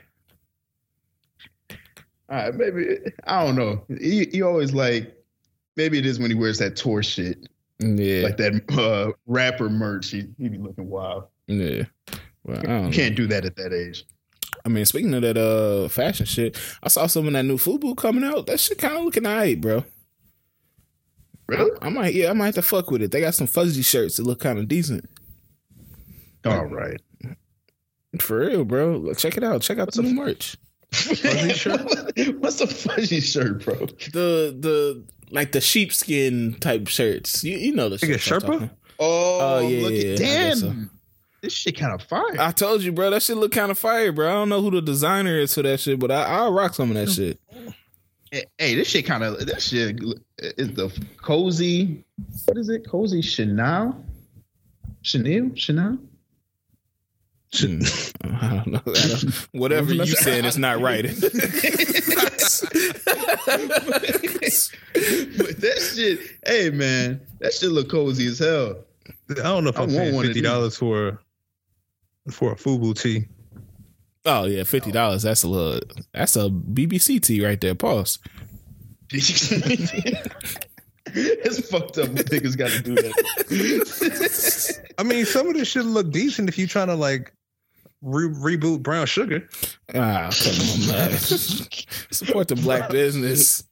All 2.29 2.37
right, 2.37 2.53
maybe 2.53 2.97
I 3.25 3.45
don't 3.45 3.55
know. 3.55 3.83
He, 3.99 4.25
he 4.31 4.41
always 4.41 4.73
like 4.73 5.15
maybe 5.77 5.97
it 5.97 6.05
is 6.05 6.19
when 6.19 6.31
he 6.31 6.35
wears 6.35 6.57
that 6.59 6.75
tour 6.75 7.01
shit, 7.03 7.47
Yeah, 7.79 8.23
like 8.23 8.37
that 8.37 8.61
uh, 8.77 9.11
rapper 9.25 9.69
merch. 9.69 10.09
He 10.11 10.27
he 10.37 10.49
be 10.49 10.57
looking 10.57 10.89
wild. 10.89 11.25
yeah. 11.47 11.83
Well, 12.43 12.59
I 12.59 12.61
don't 12.63 12.87
You 12.87 12.93
can't 12.93 13.15
do 13.15 13.27
that 13.27 13.45
at 13.45 13.55
that 13.57 13.73
age. 13.73 14.05
I 14.65 14.69
mean, 14.69 14.85
speaking 14.85 15.13
of 15.13 15.21
that 15.21 15.37
uh 15.37 15.87
fashion 15.89 16.25
shit, 16.25 16.57
I 16.83 16.89
saw 16.89 17.07
some 17.07 17.27
of 17.27 17.33
that 17.33 17.43
new 17.45 17.57
Fubu 17.57 17.95
coming 17.95 18.23
out. 18.23 18.47
That 18.47 18.59
shit 18.59 18.77
kind 18.77 18.97
of 18.97 19.03
looking 19.05 19.25
alright, 19.25 19.59
bro. 19.59 19.85
Really? 21.47 21.71
I 21.81 21.89
might, 21.89 22.13
yeah, 22.13 22.29
I 22.29 22.33
might 22.33 22.45
have 22.47 22.55
to 22.55 22.61
fuck 22.61 22.91
with 22.91 23.01
it. 23.01 23.11
They 23.11 23.19
got 23.21 23.35
some 23.35 23.47
fuzzy 23.47 23.81
shirts 23.81 24.17
that 24.17 24.23
look 24.23 24.39
kind 24.39 24.57
of 24.59 24.67
decent. 24.67 25.09
All 26.45 26.65
right. 26.65 26.99
For 28.19 28.39
real, 28.39 28.65
bro. 28.65 29.13
Check 29.13 29.37
it 29.37 29.43
out. 29.43 29.61
Check 29.61 29.77
out 29.79 29.91
the 29.93 30.01
new 30.03 30.13
merch. 30.13 30.57
Fuzzy 30.93 31.53
shirt? 31.53 31.81
What's 32.39 32.59
a 32.59 32.67
fuzzy 32.67 33.21
shirt, 33.21 33.63
bro? 33.63 33.75
The 33.75 34.53
the 34.59 35.05
like 35.29 35.53
the 35.53 35.61
sheepskin 35.61 36.55
type 36.59 36.87
shirts. 36.89 37.43
You 37.45 37.57
you 37.57 37.73
know 37.73 37.87
the 37.87 37.95
Like 38.05 38.15
a 38.15 38.17
shirts 38.17 38.43
I'm 38.43 38.51
Sherpa? 38.51 38.69
Oh, 38.99 39.39
Oh, 39.39 39.59
yeah, 39.67 39.81
look 39.83 39.93
yeah, 39.93 39.99
at 39.99 40.03
I 40.03 40.17
guess 40.17 40.61
damn. 40.61 40.91
This 41.41 41.53
shit 41.53 41.77
kind 41.77 41.93
of 41.93 42.03
fire. 42.07 42.35
I 42.39 42.51
told 42.51 42.83
you, 42.83 42.91
bro. 42.91 43.09
That 43.09 43.23
shit 43.23 43.35
look 43.37 43.51
kind 43.51 43.71
of 43.71 43.77
fire, 43.79 44.11
bro. 44.11 44.29
I 44.29 44.33
don't 44.33 44.49
know 44.49 44.61
who 44.61 44.69
the 44.71 44.81
designer 44.81 45.37
is 45.39 45.53
for 45.55 45.63
that 45.63 45.79
shit, 45.79 45.99
but 45.99 46.11
I, 46.11 46.23
I'll 46.23 46.53
rock 46.53 46.75
some 46.75 46.91
of 46.91 46.95
that 46.95 47.09
shit. 47.09 47.39
Hey, 48.31 48.45
hey, 48.59 48.75
this 48.75 48.87
shit 48.87 49.05
kind 49.07 49.23
of 49.23 49.45
that 49.47 49.61
shit 49.61 49.99
is 50.39 50.73
the 50.75 50.89
cozy. 51.17 52.03
What 52.45 52.57
is 52.57 52.69
it? 52.69 52.87
Cozy 52.87 53.21
Chanel, 53.21 54.05
Chanel, 55.01 55.49
Chanel. 55.55 55.97
Hmm. 57.53 57.81
I 58.23 58.49
don't 58.63 58.67
know. 58.67 58.81
I 58.85 58.91
don't- 59.07 59.33
whatever 59.51 59.93
you 59.93 60.05
saying 60.05 60.45
is 60.45 60.57
not 60.57 60.79
right. 60.79 61.03
but 61.03 61.11
that 64.93 65.91
shit, 65.95 66.19
hey 66.45 66.69
man, 66.69 67.19
that 67.39 67.53
shit 67.53 67.71
look 67.71 67.89
cozy 67.89 68.27
as 68.27 68.39
hell. 68.39 68.77
I 69.31 69.33
don't 69.43 69.63
know 69.63 69.69
if 69.71 69.77
I 69.79 69.83
I'm 69.83 69.93
want 69.93 70.11
paying 70.11 70.21
fifty 70.21 70.41
dollars 70.41 70.77
for 70.77 71.19
for 72.29 72.51
a 72.51 72.55
Fubu 72.55 72.99
tee. 72.99 73.25
oh 74.25 74.45
yeah, 74.45 74.63
fifty 74.63 74.91
dollars. 74.91 75.23
That's 75.23 75.43
a 75.43 75.47
little. 75.47 75.79
That's 76.13 76.35
a 76.35 76.49
BBC 76.49 77.21
tee 77.21 77.43
right 77.45 77.59
there. 77.59 77.75
Pause. 77.75 78.19
it's 79.11 79.49
fucked 81.69 81.97
up. 81.97 82.07
when 82.07 82.17
Niggas 82.17 82.57
got 82.57 82.69
to 82.71 82.81
do 82.81 82.95
that. 82.95 84.93
I 84.97 85.03
mean, 85.03 85.25
some 85.25 85.47
of 85.47 85.53
this 85.55 85.67
should 85.67 85.85
look 85.85 86.11
decent 86.11 86.49
if 86.49 86.57
you're 86.57 86.67
trying 86.67 86.87
to 86.87 86.95
like 86.95 87.33
re- 88.01 88.29
reboot 88.29 88.81
Brown 88.83 89.05
Sugar. 89.07 89.47
Ah, 89.93 90.29
come 90.31 90.53
on, 90.53 90.87
man. 90.87 91.11
Support 91.17 92.47
the 92.47 92.55
black 92.55 92.89
business. 92.89 93.63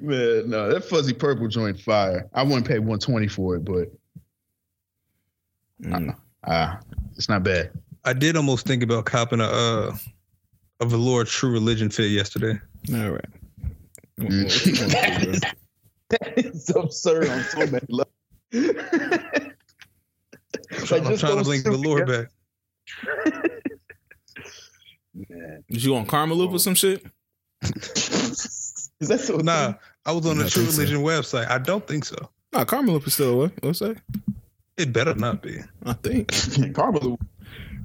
man, 0.00 0.48
no, 0.48 0.72
that 0.72 0.84
fuzzy 0.88 1.12
purple 1.12 1.48
joint 1.48 1.80
fire. 1.80 2.28
I 2.34 2.42
wouldn't 2.42 2.66
pay 2.68 2.78
one 2.78 2.98
twenty 2.98 3.28
for 3.28 3.56
it, 3.56 3.64
but 3.64 3.88
Mm. 5.82 6.16
ah, 6.46 6.80
it's 7.16 7.28
not 7.28 7.42
bad. 7.42 7.70
I 8.04 8.12
did 8.12 8.36
almost 8.36 8.66
think 8.66 8.82
about 8.82 9.04
copping 9.04 9.40
a 9.40 9.44
uh, 9.44 9.96
a 10.80 10.86
velour 10.86 11.24
True 11.24 11.50
Religion 11.50 11.90
fit 11.90 12.10
yesterday. 12.10 12.58
All 12.92 13.10
right. 13.10 13.24
that 14.18 15.52
is 16.36 16.70
absurd 16.74 17.28
on 17.28 17.42
so 17.44 17.58
many 17.66 17.86
levels. 17.88 18.14
I'm 20.70 20.86
trying, 20.86 21.04
I'm 21.04 21.10
just 21.10 21.20
trying 21.20 21.36
to 21.38 21.44
those 21.44 21.62
bring 21.62 21.62
velour 21.62 22.06
back. 22.06 22.28
Man. 25.14 25.62
Did 25.70 25.84
you 25.84 25.96
on 25.96 26.06
Karma 26.06 26.34
Loop 26.34 26.52
or 26.52 26.58
some 26.58 26.74
shit? 26.74 27.04
Is 27.62 29.08
that 29.08 29.20
so? 29.20 29.36
Nah, 29.36 29.74
I 30.04 30.12
was 30.12 30.26
on 30.26 30.38
the 30.38 30.48
True 30.48 30.64
think 30.64 30.74
so. 30.74 30.82
Religion 30.82 31.02
website. 31.02 31.48
I 31.48 31.58
don't 31.58 31.86
think 31.86 32.04
so. 32.04 32.16
No, 32.52 32.64
Karma 32.64 32.92
Loop 32.92 33.06
is 33.06 33.14
still 33.14 33.34
away. 33.34 33.50
What's 33.60 33.80
that? 33.80 33.98
It 34.78 34.92
better 34.92 35.14
not 35.14 35.42
be. 35.42 35.58
I 35.84 35.92
think. 35.94 36.74
Karma 36.74 37.00
Loop. 37.00 37.20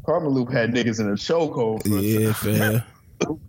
Karma 0.06 0.30
Loop 0.30 0.52
had 0.52 0.72
niggas 0.72 0.99
in 0.99 1.07
a 1.10 1.14
chokehold. 1.14 1.84
for- 1.84 1.90
Yeah, 1.99 2.34
fair. 2.34 2.86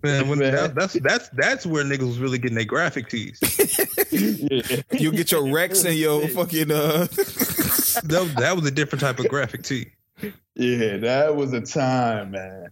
Man, 0.05 0.29
when 0.29 0.39
Man. 0.39 0.55
that, 0.55 0.75
that's 0.77 0.93
that's 0.95 1.29
that's 1.31 1.67
where 1.67 1.83
niggas 1.85 2.07
was 2.07 2.19
really 2.19 2.39
getting 2.39 2.55
their 2.55 2.65
graphic 2.65 3.09
tees. 3.09 3.41
yeah. 4.13 4.83
You'll 4.93 5.13
get 5.13 5.33
your 5.33 5.51
Rex 5.53 5.85
and 5.85 5.97
your 5.97 6.29
fucking 6.29 6.71
uh 6.71 7.07
that, 7.09 8.35
that 8.39 8.53
was 8.55 8.67
a 8.67 8.71
different 8.71 9.01
type 9.01 9.19
of 9.19 9.29
graphic 9.29 9.65
tee. 9.65 9.87
Yeah, 10.55 10.99
that 10.99 11.35
was 11.35 11.53
a 11.53 11.61
time, 11.61 12.31
man. 12.33 12.69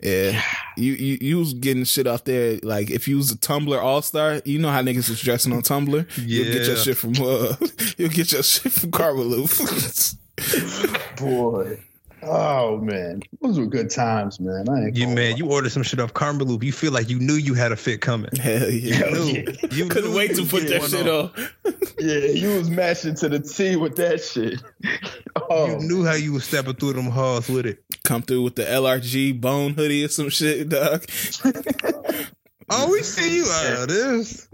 Yeah. 0.00 0.40
You, 0.76 0.92
you 0.92 1.18
you 1.20 1.38
was 1.38 1.54
getting 1.54 1.84
shit 1.84 2.06
off 2.06 2.24
there. 2.24 2.58
Like 2.62 2.90
if 2.90 3.08
you 3.08 3.16
was 3.16 3.30
a 3.32 3.36
Tumblr 3.36 3.76
all 3.82 4.02
star, 4.02 4.40
you 4.44 4.58
know 4.58 4.70
how 4.70 4.82
niggas 4.82 5.08
was 5.08 5.20
dressing 5.20 5.52
on 5.52 5.62
Tumblr. 5.62 6.06
Yeah. 6.18 6.44
You'll 6.44 6.52
get 6.52 6.66
your 6.66 6.76
shit 6.76 6.96
from 6.96 7.14
uh 7.20 7.56
you'll 7.96 8.10
get 8.10 8.32
your 8.32 8.42
shit 8.42 8.72
from 8.72 8.90
Karma 8.90 9.24
Boy. 11.16 11.80
Oh 12.22 12.78
man. 12.78 13.22
Those 13.40 13.58
were 13.58 13.66
good 13.66 13.90
times, 13.90 14.40
man. 14.40 14.68
I 14.68 14.86
ain't 14.86 14.96
You 14.96 15.08
man, 15.08 15.36
you 15.36 15.50
ordered 15.50 15.70
some 15.70 15.82
shit 15.82 16.00
off 16.00 16.12
Karma 16.14 16.44
Loop. 16.44 16.62
You 16.64 16.72
feel 16.72 16.92
like 16.92 17.08
you 17.08 17.18
knew 17.20 17.34
you 17.34 17.54
had 17.54 17.70
a 17.72 17.76
fit 17.76 18.00
coming. 18.00 18.30
Hell 18.40 18.68
yeah. 18.70 18.94
Hell 18.96 19.10
knew. 19.12 19.24
yeah. 19.32 19.52
You 19.70 19.88
Couldn't 19.88 20.10
knew 20.10 20.16
wait 20.16 20.34
to 20.36 20.44
put 20.44 20.66
that 20.68 20.82
shit 20.84 21.08
on. 21.08 21.30
Yeah, 22.00 22.18
you 22.18 22.56
was 22.56 22.70
matching 22.70 23.16
to 23.16 23.28
the 23.28 23.40
T 23.40 23.74
with 23.74 23.96
that 23.96 24.22
shit. 24.22 24.60
Oh, 25.50 25.66
You 25.66 25.78
knew 25.88 26.04
how 26.04 26.12
you 26.14 26.32
was 26.34 26.44
stepping 26.44 26.74
through 26.74 26.92
them 26.94 27.06
halls 27.06 27.48
with 27.48 27.64
it. 27.64 27.82
Come 28.04 28.20
through 28.22 28.42
with 28.42 28.54
the 28.56 28.64
LRG 28.64 29.40
bone 29.40 29.72
hoodie 29.72 30.04
or 30.04 30.08
some 30.08 30.28
shit, 30.28 30.68
dog. 30.68 31.04
Oh, 32.70 32.90
we 32.92 33.02
see 33.02 33.36
you 33.36 33.46
out 33.50 33.82
of 33.84 33.88
this. 33.88 34.46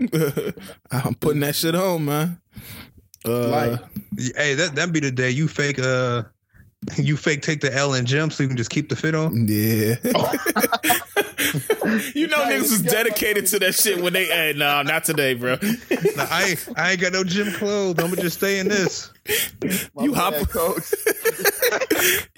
I'm 0.93 1.15
putting 1.16 1.41
that 1.41 1.57
shit 1.57 1.74
on, 1.74 2.05
man. 2.05 2.41
Uh, 3.27 3.49
Like- 3.49 3.81
Hey, 4.36 4.55
that 4.55 4.77
that 4.77 4.93
be 4.93 5.01
the 5.01 5.11
day 5.11 5.31
you 5.31 5.49
fake 5.49 5.81
uh 5.81 6.23
you 6.97 7.16
fake 7.16 7.43
take 7.43 7.61
the 7.61 7.73
L 7.74 7.94
and 7.94 8.06
gym 8.06 8.31
so 8.31 8.43
you 8.43 8.48
can 8.48 8.56
just 8.56 8.70
keep 8.70 8.89
the 8.89 8.97
fit 8.97 9.15
on. 9.15 9.47
Yeah. 9.48 9.97
you 12.15 12.27
know 12.27 12.39
niggas 12.39 12.69
you 12.69 12.74
is 12.74 12.82
dedicated 12.82 13.47
to 13.47 13.59
that 13.59 13.74
shit 13.74 14.02
when 14.02 14.12
they 14.12 14.24
hey, 14.27 14.52
nah, 14.56 14.82
not 14.82 15.05
today, 15.05 15.35
bro. 15.35 15.56
Now, 16.16 16.27
I 16.31 16.44
ain't, 16.51 16.69
I 16.77 16.90
ain't 16.93 17.01
got 17.01 17.12
no 17.12 17.24
gym 17.24 17.52
clothes. 17.52 17.98
I'm 17.98 18.11
gonna 18.11 18.20
just 18.23 18.39
stay 18.39 18.59
in 18.59 18.69
this. 18.69 19.11
my 19.94 20.05
you 20.05 20.12
bad, 20.12 20.35
hop 20.35 20.48
coach. 20.51 20.93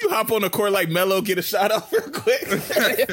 you 0.01 0.09
hop 0.11 0.31
on 0.33 0.43
the 0.43 0.51
court 0.51 0.73
like 0.73 0.89
Melo, 0.89 1.21
get 1.21 1.39
a 1.39 1.43
shot 1.43 1.71
off 1.73 1.93
real 1.93 2.03
quick. 2.11 2.45
Hey, 2.47 3.05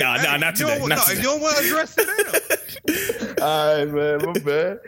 Nah, 0.00 0.16
nah, 0.22 0.36
not 0.36 0.58
you 0.58 0.66
today, 0.66 0.78
don't- 0.78 0.88
not 0.88 0.98
no, 0.98 1.04
today. 1.04 1.18
If 1.18 1.20
you 1.22 1.24
don't 1.30 1.40
want 1.40 1.56
to 1.58 1.68
dress 1.68 1.94
it 1.98 3.36
down. 3.36 3.42
All 3.42 3.76
right, 3.76 3.88
man. 3.88 4.18
My 4.24 4.32
bad. 4.40 4.78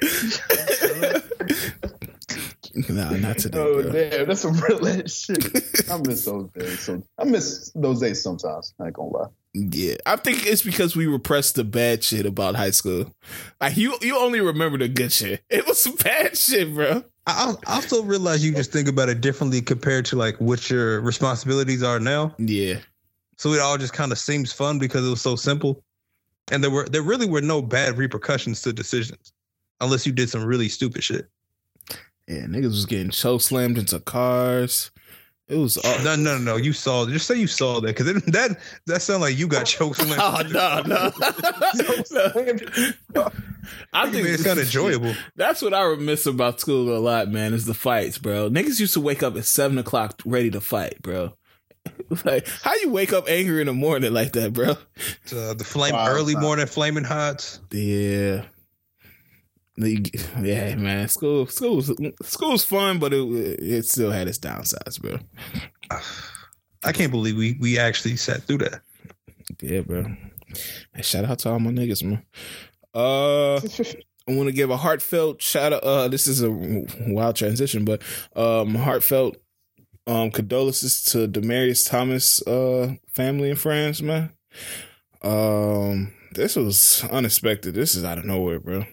nah, 2.89 3.11
not 3.11 3.39
today, 3.39 3.59
Oh 3.59 3.83
bro. 3.83 3.93
damn, 3.93 4.27
that's 4.29 4.41
some 4.41 4.55
real 4.61 4.87
ass 4.89 5.13
shit. 5.13 5.45
I 5.91 5.99
miss 5.99 6.25
those 6.25 6.49
days. 6.51 6.81
So 6.81 7.03
I 7.19 7.25
miss 7.25 7.71
those 7.75 8.01
days 8.01 8.23
sometimes. 8.23 8.75
I 8.81 8.87
ain't 8.87 8.95
gonna 8.95 9.09
lie. 9.11 9.27
Yeah, 9.55 9.95
I 10.07 10.17
think 10.17 10.47
it's 10.47 10.63
because 10.63 10.95
we 10.95 11.07
repressed 11.07 11.55
the 11.57 11.65
bad 11.65 12.05
shit 12.05 12.27
about 12.27 12.55
high 12.55 12.71
school. 12.71 13.13
Like 13.61 13.77
you, 13.77 13.97
you 14.03 14.17
only 14.19 14.41
remember 14.41 14.79
the 14.79 14.89
good 14.89 15.11
shit. 15.13 15.43
It 15.51 15.67
was 15.67 15.81
some 15.81 15.97
bad 15.97 16.37
shit, 16.37 16.73
bro. 16.75 17.03
I 17.27 17.55
I 17.67 17.75
also 17.77 18.03
realize 18.03 18.45
you 18.45 18.53
just 18.55 18.73
think 18.73 18.89
about 18.89 19.09
it 19.09 19.21
differently 19.21 19.61
compared 19.63 20.05
to 20.07 20.17
like 20.17 20.37
what 20.41 20.71
your 20.71 21.01
responsibilities 21.01 21.83
are 21.83 21.99
now. 21.99 22.35
Yeah. 22.39 22.79
So 23.37 23.53
it 23.53 23.61
all 23.61 23.79
just 23.79 23.93
kind 23.93 24.13
of 24.13 24.19
seems 24.19 24.53
fun 24.53 24.79
because 24.79 25.07
it 25.07 25.11
was 25.11 25.21
so 25.23 25.37
simple, 25.37 25.83
and 26.51 26.63
there 26.63 26.71
were 26.71 26.89
there 26.89 27.03
really 27.03 27.27
were 27.29 27.41
no 27.41 27.63
bad 27.63 27.97
repercussions 27.99 28.63
to 28.63 28.73
decisions, 28.73 29.33
unless 29.81 30.07
you 30.07 30.13
did 30.13 30.29
some 30.31 30.45
really 30.45 30.69
stupid 30.69 31.03
shit. 31.05 31.29
Yeah, 32.29 32.43
niggas 32.43 32.65
was 32.65 32.87
getting 32.87 33.11
choke 33.11 33.41
slammed 33.41 33.79
into 33.79 33.99
cars. 34.01 34.91
It 35.49 35.57
was 35.57 35.79
all, 35.79 36.05
No, 36.05 36.15
no, 36.15 36.37
no. 36.37 36.57
You 36.57 36.75
saw. 36.75 37.07
Just 37.07 37.27
say 37.27 37.37
you 37.37 37.47
saw 37.47 37.81
that 37.81 37.97
because 37.97 38.23
that 38.25 38.59
that 38.87 39.01
sounded 39.01 39.23
like 39.25 39.39
you 39.39 39.49
got 39.49 39.65
choked. 39.67 39.99
Oh 40.03 40.43
no, 40.51 40.83
no. 40.83 41.11
I 43.93 44.11
think 44.11 44.27
it's 44.27 44.45
kind 44.45 44.59
of 44.59 44.67
enjoyable. 44.67 45.15
That's 45.37 45.63
what 45.63 45.73
I 45.73 45.95
miss 45.97 46.27
about 46.27 46.61
school 46.61 46.95
a 46.95 46.99
lot, 47.01 47.31
man. 47.31 47.55
Is 47.55 47.65
the 47.65 47.73
fights, 47.75 48.19
bro. 48.19 48.51
Niggas 48.51 48.79
used 48.79 48.93
to 48.95 49.01
wake 49.01 49.23
up 49.23 49.37
at 49.37 49.47
seven 49.47 49.79
o'clock 49.79 50.21
ready 50.27 50.51
to 50.51 50.61
fight, 50.61 51.01
bro. 51.03 51.33
Like, 52.25 52.47
how 52.63 52.75
you 52.77 52.91
wake 52.91 53.13
up 53.15 53.29
angry 53.29 53.61
in 53.61 53.67
the 53.67 53.73
morning 53.73 54.13
like 54.13 54.33
that, 54.33 54.53
bro? 54.53 54.73
Uh, 54.73 55.55
the 55.55 55.65
flame 55.65 55.95
Wow, 55.95 56.09
early 56.09 56.35
wow. 56.35 56.41
morning 56.43 56.67
flaming 56.67 57.05
hots. 57.05 57.61
Yeah. 57.71 58.45
Yeah, 59.79 60.75
man. 60.75 61.09
School, 61.09 61.47
school's 61.47 61.93
school's 62.23 62.65
fun, 62.65 62.99
but 62.99 63.13
it 63.13 63.23
it 63.61 63.85
still 63.87 64.11
had 64.11 64.29
its 64.29 64.39
downsides, 64.39 65.01
bro. 65.01 65.19
I 66.85 66.93
can't 66.93 67.13
believe 67.13 67.37
we 67.37 67.57
we 67.61 67.79
actually 67.79 68.17
sat 68.17 68.43
through 68.43 68.59
that. 68.59 68.81
Yeah, 69.61 69.81
bro. 69.81 70.05
And 70.95 71.05
shout 71.05 71.25
out 71.25 71.39
to 71.41 71.51
all 71.51 71.61
my 71.61 71.71
niggas, 71.71 72.03
man. 72.03 72.23
Uh, 72.95 73.57
I 73.57 74.35
want 74.35 74.49
to 74.49 74.53
give 74.53 74.71
a 74.71 74.77
heartfelt 74.77 75.41
shout 75.41 75.73
out. 75.73 75.83
Uh, 75.85 76.09
this 76.09 76.27
is 76.27 76.43
a 76.43 76.51
wild 77.07 77.37
transition, 77.37 77.85
but 77.85 78.03
um, 78.35 78.75
heartfelt 78.75 79.37
um 80.07 80.31
condolences 80.31 81.03
to 81.05 81.29
Demaryius 81.29 81.89
Thomas 81.89 82.41
uh 82.47 82.95
family 83.13 83.51
and 83.51 83.61
friends, 83.61 84.03
man. 84.03 84.33
Um, 85.23 86.13
this 86.33 86.57
was 86.57 87.05
unexpected. 87.11 87.75
This 87.75 87.95
is 87.95 88.05
out 88.05 88.19
of 88.19 88.25
nowhere, 88.25 88.61
bro. 88.61 88.85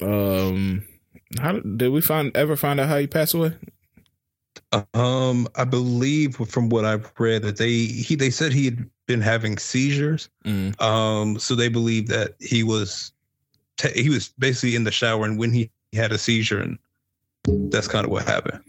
Um, 0.00 0.84
how 1.40 1.52
did, 1.52 1.90
we 1.90 2.00
find 2.00 2.36
ever 2.36 2.56
find 2.56 2.80
out 2.80 2.88
how 2.88 2.98
he 2.98 3.06
passed 3.06 3.34
away? 3.34 3.52
Um, 4.94 5.48
I 5.54 5.64
believe 5.64 6.36
from 6.36 6.68
what 6.68 6.84
I've 6.84 7.10
read 7.18 7.42
that 7.42 7.56
they 7.56 7.70
he 7.70 8.14
they 8.14 8.30
said 8.30 8.52
he 8.52 8.64
had 8.66 8.90
been 9.06 9.20
having 9.20 9.58
seizures. 9.58 10.28
Mm. 10.44 10.80
Um, 10.80 11.38
so 11.38 11.54
they 11.54 11.68
believe 11.68 12.08
that 12.08 12.34
he 12.40 12.62
was 12.62 13.12
te- 13.76 14.02
he 14.02 14.08
was 14.08 14.28
basically 14.38 14.76
in 14.76 14.84
the 14.84 14.90
shower 14.90 15.24
and 15.24 15.38
when 15.38 15.52
he 15.52 15.70
had 15.92 16.12
a 16.12 16.18
seizure 16.18 16.60
and 16.60 16.78
that's 17.70 17.88
kind 17.88 18.04
of 18.04 18.10
what 18.10 18.26
happened. 18.26 18.62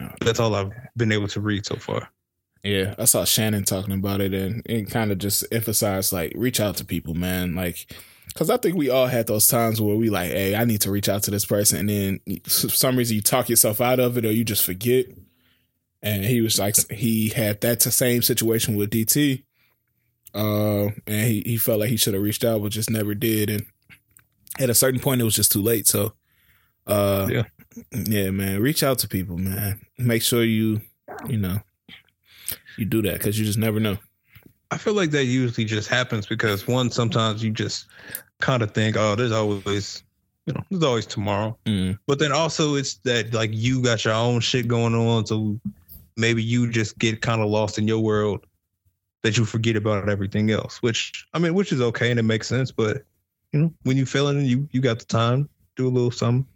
Oh. 0.00 0.08
That's 0.20 0.40
all 0.40 0.54
I've 0.54 0.72
been 0.96 1.12
able 1.12 1.28
to 1.28 1.40
read 1.40 1.66
so 1.66 1.76
far. 1.76 2.10
Yeah, 2.64 2.94
I 2.98 3.04
saw 3.04 3.24
Shannon 3.24 3.64
talking 3.64 3.92
about 3.92 4.22
it, 4.22 4.32
and 4.32 4.62
it 4.64 4.90
kind 4.90 5.12
of 5.12 5.18
just 5.18 5.44
emphasized 5.52 6.12
like 6.14 6.32
reach 6.34 6.60
out 6.60 6.78
to 6.78 6.84
people, 6.84 7.12
man. 7.12 7.54
Like, 7.54 7.94
because 8.34 8.50
I 8.50 8.56
think 8.58 8.76
we 8.76 8.90
all 8.90 9.06
had 9.06 9.26
those 9.26 9.46
times 9.46 9.80
where 9.80 9.96
we 9.96 10.10
like, 10.10 10.30
hey, 10.30 10.54
I 10.54 10.64
need 10.66 10.82
to 10.82 10.90
reach 10.90 11.08
out 11.08 11.22
to 11.22 11.30
this 11.30 11.46
person, 11.46 11.78
and 11.78 11.88
then 11.88 12.20
for 12.44 12.68
some 12.68 12.96
reason 12.96 13.14
you 13.16 13.22
talk 13.22 13.48
yourself 13.48 13.80
out 13.80 13.98
of 14.00 14.18
it, 14.18 14.26
or 14.26 14.32
you 14.32 14.44
just 14.44 14.64
forget. 14.64 15.06
And 16.02 16.22
he 16.24 16.42
was 16.42 16.58
like, 16.58 16.76
he 16.90 17.30
had 17.30 17.62
that 17.62 17.80
same 17.80 18.20
situation 18.20 18.76
with 18.76 18.90
DT, 18.90 19.42
uh, 20.34 20.90
and 21.06 21.26
he 21.26 21.42
he 21.46 21.56
felt 21.56 21.80
like 21.80 21.88
he 21.88 21.96
should 21.96 22.12
have 22.12 22.22
reached 22.22 22.44
out, 22.44 22.60
but 22.60 22.72
just 22.72 22.90
never 22.90 23.14
did. 23.14 23.48
And 23.48 23.64
at 24.58 24.68
a 24.68 24.74
certain 24.74 25.00
point, 25.00 25.20
it 25.22 25.24
was 25.24 25.34
just 25.34 25.50
too 25.52 25.62
late. 25.62 25.86
So, 25.86 26.12
uh, 26.86 27.28
Yeah. 27.30 27.44
yeah, 27.92 28.30
man, 28.30 28.60
reach 28.60 28.82
out 28.82 28.98
to 28.98 29.08
people, 29.08 29.38
man. 29.38 29.80
Make 29.96 30.22
sure 30.22 30.44
you, 30.44 30.82
you 31.28 31.38
know 31.38 31.60
you 32.76 32.84
do 32.84 33.02
that 33.02 33.14
because 33.14 33.38
you 33.38 33.44
just 33.44 33.58
never 33.58 33.80
know. 33.80 33.96
I 34.70 34.76
feel 34.76 34.94
like 34.94 35.10
that 35.12 35.24
usually 35.24 35.64
just 35.64 35.88
happens 35.88 36.26
because 36.26 36.66
one, 36.66 36.90
sometimes 36.90 37.44
you 37.44 37.50
just 37.50 37.86
kind 38.40 38.62
of 38.62 38.72
think, 38.72 38.96
oh, 38.96 39.14
there's 39.14 39.32
always, 39.32 40.02
you 40.46 40.52
know, 40.52 40.62
there's 40.70 40.82
always 40.82 41.06
tomorrow. 41.06 41.56
Mm. 41.66 41.98
But 42.06 42.18
then 42.18 42.32
also 42.32 42.74
it's 42.74 42.94
that 43.04 43.32
like 43.32 43.50
you 43.52 43.82
got 43.82 44.04
your 44.04 44.14
own 44.14 44.40
shit 44.40 44.68
going 44.68 44.94
on, 44.94 45.26
so 45.26 45.58
maybe 46.16 46.42
you 46.42 46.70
just 46.70 46.98
get 46.98 47.20
kind 47.20 47.40
of 47.40 47.48
lost 47.48 47.78
in 47.78 47.88
your 47.88 48.00
world 48.00 48.46
that 49.22 49.36
you 49.38 49.44
forget 49.44 49.76
about 49.76 50.08
everything 50.08 50.50
else. 50.50 50.82
Which 50.82 51.26
I 51.32 51.38
mean, 51.38 51.54
which 51.54 51.72
is 51.72 51.80
okay 51.80 52.10
and 52.10 52.20
it 52.20 52.24
makes 52.24 52.46
sense. 52.46 52.70
But 52.70 53.04
you 53.52 53.60
know, 53.60 53.72
when 53.84 53.96
you 53.96 54.06
feeling 54.06 54.40
it, 54.40 54.44
you 54.44 54.68
you 54.72 54.80
got 54.80 54.98
the 54.98 55.06
time, 55.06 55.48
do 55.76 55.88
a 55.88 55.90
little 55.90 56.10
something. 56.10 56.46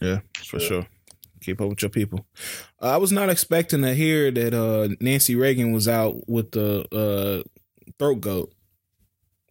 Yeah, 0.00 0.20
for 0.44 0.60
sure. 0.60 0.86
Keep 1.40 1.60
up 1.62 1.70
with 1.70 1.82
your 1.82 1.88
people. 1.90 2.26
Uh, 2.82 2.90
I 2.90 2.96
was 2.98 3.12
not 3.12 3.30
expecting 3.30 3.82
to 3.82 3.94
hear 3.94 4.30
that 4.30 4.52
uh, 4.52 4.94
Nancy 5.00 5.34
Reagan 5.34 5.72
was 5.72 5.88
out 5.88 6.28
with 6.28 6.52
the 6.52 6.86
uh, 6.94 7.48
throat 7.98 8.20
goat 8.20 8.52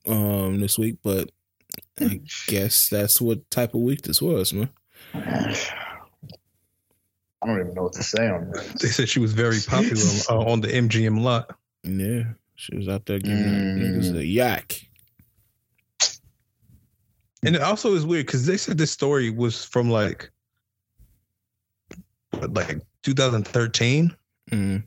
um, 0.10 0.60
this 0.60 0.78
week, 0.78 0.98
but 1.04 1.30
I 2.00 2.22
guess 2.48 2.90
that's 2.90 3.22
what 3.22 3.50
type 3.52 3.74
of 3.74 3.82
week 3.82 4.02
this 4.02 4.22
was, 4.22 4.54
man. 4.54 4.70
I 5.14 5.56
don't 7.46 7.60
even 7.60 7.74
know 7.74 7.84
what 7.84 7.94
to 7.94 8.04
say 8.04 8.28
on 8.28 8.52
that. 8.52 8.66
They 8.82 8.88
said 8.90 9.08
she 9.08 9.20
was 9.20 9.34
very 9.34 9.60
popular 9.68 10.04
uh, 10.30 10.40
on 10.40 10.62
the 10.62 10.68
MGM 10.68 11.22
lot. 11.22 11.56
Yeah, 11.84 12.24
she 12.56 12.76
was 12.76 12.88
out 12.90 13.06
there 13.06 13.20
giving 13.20 13.38
Mm. 13.38 13.78
niggas 13.80 14.16
a 14.18 14.26
yak. 14.26 14.82
And 17.44 17.56
it 17.56 17.62
also 17.62 17.94
is 17.96 18.06
weird 18.06 18.26
because 18.26 18.46
they 18.46 18.58
said 18.58 18.78
this 18.78 18.92
story 18.92 19.30
was 19.30 19.64
from 19.64 19.90
like, 19.90 20.30
what, 22.32 22.54
like 22.54 22.82
2013. 23.04 24.14
Mm. 24.52 24.84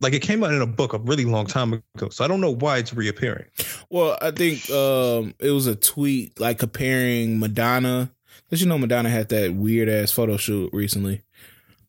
Like 0.00 0.14
it 0.14 0.22
came 0.22 0.42
out 0.42 0.52
in 0.52 0.62
a 0.62 0.66
book 0.66 0.94
a 0.94 0.98
really 0.98 1.26
long 1.26 1.46
time 1.46 1.74
ago. 1.74 2.08
So 2.08 2.24
I 2.24 2.28
don't 2.28 2.40
know 2.40 2.54
why 2.54 2.78
it's 2.78 2.94
reappearing. 2.94 3.46
Well, 3.90 4.16
I 4.20 4.30
think 4.30 4.70
um, 4.70 5.34
it 5.38 5.50
was 5.50 5.66
a 5.66 5.76
tweet 5.76 6.40
like 6.40 6.58
comparing 6.58 7.38
Madonna, 7.38 8.10
because 8.44 8.62
you 8.62 8.68
know 8.68 8.78
Madonna 8.78 9.10
had 9.10 9.28
that 9.28 9.54
weird 9.54 9.88
ass 9.88 10.10
photo 10.10 10.36
shoot 10.36 10.70
recently. 10.72 11.22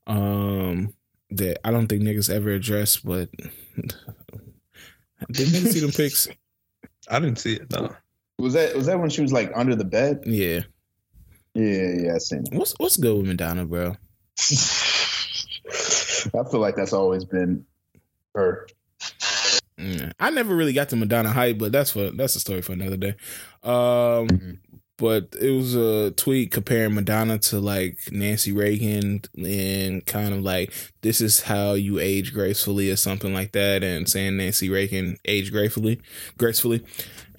Um, 0.08 0.94
that 1.32 1.66
I 1.66 1.72
don't 1.72 1.88
think 1.88 2.04
niggas 2.04 2.30
ever 2.30 2.50
addressed, 2.50 3.06
but 3.06 3.32
did 5.32 5.48
niggas 5.48 5.72
see 5.72 5.80
them 5.80 5.92
pics? 5.92 6.28
I 7.10 7.20
didn't 7.20 7.40
see 7.40 7.54
it. 7.54 7.72
No. 7.72 7.96
Was 8.40 8.54
that 8.54 8.76
was 8.76 8.88
that 8.88 9.00
when 9.00 9.10
she 9.10 9.22
was 9.22 9.32
like 9.32 9.52
under 9.56 9.76
the 9.76 9.86
bed? 9.86 10.24
Yeah. 10.26 10.62
Yeah, 11.54 11.94
yeah, 11.98 12.16
I 12.16 12.18
seen 12.18 12.44
it. 12.46 12.54
What's 12.54 12.74
what's 12.78 12.98
good 12.98 13.16
with 13.16 13.28
Madonna, 13.28 13.66
bro? 13.66 13.90
I 14.40 14.44
feel 16.50 16.60
like 16.60 16.76
that's 16.76 16.94
always 16.94 17.26
been 17.26 17.66
her. 18.36 18.68
Yeah. 19.78 20.12
I 20.20 20.30
never 20.30 20.56
really 20.56 20.74
got 20.74 20.90
to 20.90 20.96
Madonna 20.96 21.30
hype, 21.30 21.58
but 21.58 21.72
that's 21.72 21.92
for 21.92 22.12
that's 22.12 22.36
a 22.36 22.40
story 22.40 22.62
for 22.62 22.74
another 22.74 22.98
day. 22.98 23.16
Um, 23.64 24.28
Mhm. 24.28 24.58
but 24.98 25.34
it 25.42 25.50
was 25.50 25.74
a 25.74 26.12
tweet 26.12 26.52
comparing 26.52 26.94
Madonna 26.94 27.40
to 27.40 27.60
like 27.60 27.98
Nancy 28.12 28.52
Reagan 28.52 29.22
and 29.44 30.06
kind 30.06 30.34
of 30.36 30.42
like 30.44 30.72
this 31.02 31.20
is 31.20 31.42
how 31.42 31.74
you 31.74 31.98
age 32.00 32.32
gracefully 32.32 32.92
or 32.92 32.96
something 32.96 33.34
like 33.34 33.54
that, 33.54 33.84
and 33.84 34.08
saying 34.08 34.38
Nancy 34.38 34.70
Reagan 34.70 35.18
aged 35.26 35.52
gracefully, 35.52 36.00
gracefully. 36.38 36.84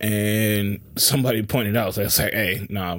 And 0.00 0.80
somebody 0.96 1.42
pointed 1.44 1.76
out, 1.76 1.94
that's 1.94 2.18
like, 2.18 2.32
hey, 2.32 2.66
nah, 2.68 2.98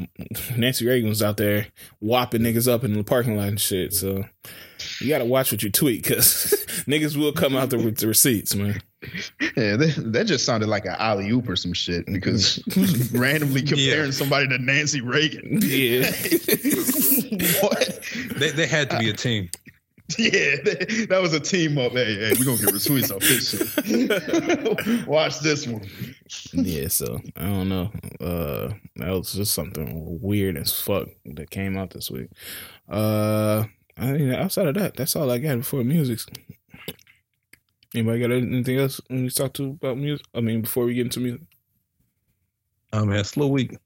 Nancy 0.56 0.86
Reagan 0.88 1.10
was 1.10 1.22
out 1.22 1.36
there 1.36 1.68
whopping 2.00 2.44
niggas 2.44 2.72
up 2.72 2.86
in 2.86 2.94
the 2.94 3.04
parking 3.04 3.36
lot 3.36 3.50
and 3.50 3.60
shit. 3.60 3.94
So 3.94 4.24
you 5.04 5.10
got 5.10 5.20
to 5.20 5.26
watch 5.26 5.52
what 5.52 5.62
you 5.62 5.70
tweet 5.70 6.04
because 6.04 6.26
niggas 6.88 7.18
will 7.18 7.34
come 7.34 7.56
out 7.56 7.70
there 7.70 7.80
with 7.80 7.98
the 7.98 8.08
receipts, 8.08 8.56
man. 8.56 8.82
Yeah, 9.58 9.76
that, 9.76 10.12
that 10.14 10.28
just 10.28 10.46
sounded 10.46 10.70
like 10.70 10.86
an 10.86 10.96
alley 10.98 11.30
oop 11.30 11.50
or 11.50 11.56
some 11.56 11.74
shit 11.74 12.06
because 12.06 12.64
randomly 13.14 13.62
comparing 13.62 14.14
somebody 14.14 14.48
to 14.48 14.58
Nancy 14.58 15.02
Reagan. 15.02 15.60
Yeah. 15.62 16.06
what? 17.62 18.00
They, 18.38 18.52
they 18.52 18.68
had 18.68 18.90
to 18.92 19.00
be 19.00 19.10
a 19.10 19.14
team. 19.14 19.50
Yeah, 20.18 20.58
that, 20.64 21.08
that 21.10 21.22
was 21.22 21.34
a 21.34 21.40
team 21.40 21.78
up. 21.78 21.94
Hey, 21.94 22.16
hey, 22.16 22.34
we're 22.38 22.46
gonna 22.46 22.58
get 22.58 22.74
retweets 22.74 23.12
off 23.12 23.22
this 23.22 23.52
shit. 24.82 25.08
Watch 25.08 25.40
this 25.40 25.66
one. 25.66 25.88
yeah, 26.52 26.90
so 26.90 27.22
I 27.38 27.46
don't 27.46 27.70
know. 27.70 27.92
Uh 28.20 28.74
that 28.98 29.10
was 29.10 29.34
just 29.34 29.54
something 29.54 30.20
weird 30.22 30.58
as 30.58 30.78
fuck 30.78 31.08
that 31.26 31.50
came 31.50 31.78
out 31.78 31.92
this 31.92 32.12
week. 32.12 32.30
Uh 32.90 33.64
I 33.98 34.12
mean 34.14 34.34
outside 34.34 34.68
of 34.68 34.76
that, 34.76 34.96
that's 34.96 35.16
all 35.16 35.30
I 35.30 35.38
got 35.38 35.58
before 35.58 35.84
music. 35.84 36.20
Anybody 37.96 38.20
got 38.20 38.32
anything 38.32 38.80
else 38.80 39.00
when 39.08 39.24
we 39.24 39.30
talk 39.30 39.54
to 39.54 39.72
about 39.72 39.98
music? 39.98 40.26
I 40.34 40.42
mean 40.42 40.62
before 40.62 40.86
we 40.86 40.96
get 40.96 41.06
into 41.06 41.20
music. 41.20 41.42
Oh 42.92 43.06
man, 43.06 43.24
slow 43.24 43.48
week. 43.48 43.78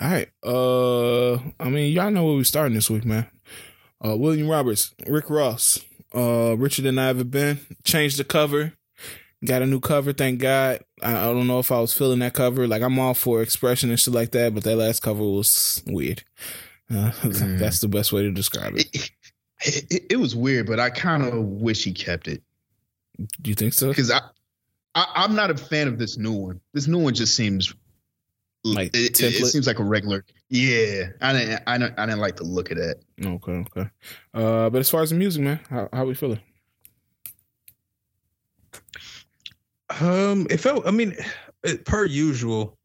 All 0.00 0.10
right. 0.10 0.28
Uh 0.44 1.34
I 1.58 1.70
mean 1.70 1.92
y'all 1.92 2.10
know 2.10 2.24
where 2.24 2.36
we 2.36 2.44
starting 2.44 2.74
this 2.74 2.90
week, 2.90 3.04
man. 3.04 3.26
Uh 4.04 4.16
William 4.16 4.48
Roberts, 4.48 4.94
Rick 5.06 5.30
Ross, 5.30 5.80
uh 6.14 6.54
Richer 6.56 6.82
Than 6.82 6.98
I 6.98 7.08
Ever 7.08 7.24
Been, 7.24 7.60
changed 7.84 8.18
the 8.18 8.24
cover. 8.24 8.74
Got 9.44 9.62
a 9.62 9.66
new 9.66 9.80
cover, 9.80 10.12
thank 10.12 10.40
God. 10.40 10.80
I, 11.02 11.12
I 11.12 11.24
don't 11.26 11.46
know 11.46 11.58
if 11.58 11.70
I 11.70 11.78
was 11.80 11.92
feeling 11.92 12.20
that 12.20 12.32
cover. 12.32 12.66
Like 12.66 12.82
I'm 12.82 12.98
all 12.98 13.14
for 13.14 13.42
expression 13.42 13.90
and 13.90 14.00
shit 14.00 14.14
like 14.14 14.32
that, 14.32 14.54
but 14.54 14.64
that 14.64 14.76
last 14.76 15.02
cover 15.02 15.22
was 15.22 15.82
weird. 15.86 16.24
Uh, 16.90 17.10
That's 17.24 17.80
the 17.80 17.88
best 17.88 18.12
way 18.12 18.22
to 18.22 18.30
describe 18.30 18.74
it. 18.76 19.10
It, 19.64 19.90
it, 19.90 20.06
it 20.10 20.16
was 20.16 20.36
weird, 20.36 20.66
but 20.66 20.78
I 20.78 20.90
kind 20.90 21.22
of 21.22 21.34
wish 21.44 21.84
he 21.84 21.92
kept 21.92 22.28
it 22.28 22.42
Do 23.40 23.48
you 23.48 23.54
think 23.54 23.72
so? 23.72 23.88
because 23.88 24.10
I, 24.10 24.20
I 24.94 25.06
I'm 25.14 25.34
not 25.34 25.50
a 25.50 25.56
fan 25.56 25.88
of 25.88 25.98
this 25.98 26.18
new 26.18 26.32
one. 26.32 26.60
This 26.74 26.86
new 26.86 26.98
one 26.98 27.14
just 27.14 27.34
seems 27.34 27.74
Like 28.64 28.94
it, 28.94 29.20
it, 29.20 29.40
it 29.40 29.46
seems 29.46 29.66
like 29.66 29.78
a 29.78 29.84
regular. 29.84 30.24
Yeah, 30.48 31.06
I 31.20 31.32
didn't 31.32 31.62
I 31.66 31.78
didn't 31.78 31.98
I 31.98 32.06
didn't 32.06 32.20
like 32.20 32.36
the 32.36 32.44
look 32.44 32.70
of 32.70 32.78
that. 32.78 32.96
Okay, 33.24 33.52
okay. 33.52 33.90
Uh, 34.34 34.70
but 34.70 34.78
as 34.80 34.90
far 34.90 35.02
as 35.02 35.10
the 35.10 35.16
music, 35.16 35.42
man, 35.42 35.60
how 35.70 35.88
how 35.92 36.04
we 36.04 36.14
feeling? 36.14 36.40
Um, 40.00 40.46
it 40.50 40.58
felt. 40.58 40.86
I 40.86 40.90
mean, 40.90 41.16
it, 41.62 41.84
per 41.84 42.04
usual, 42.04 42.76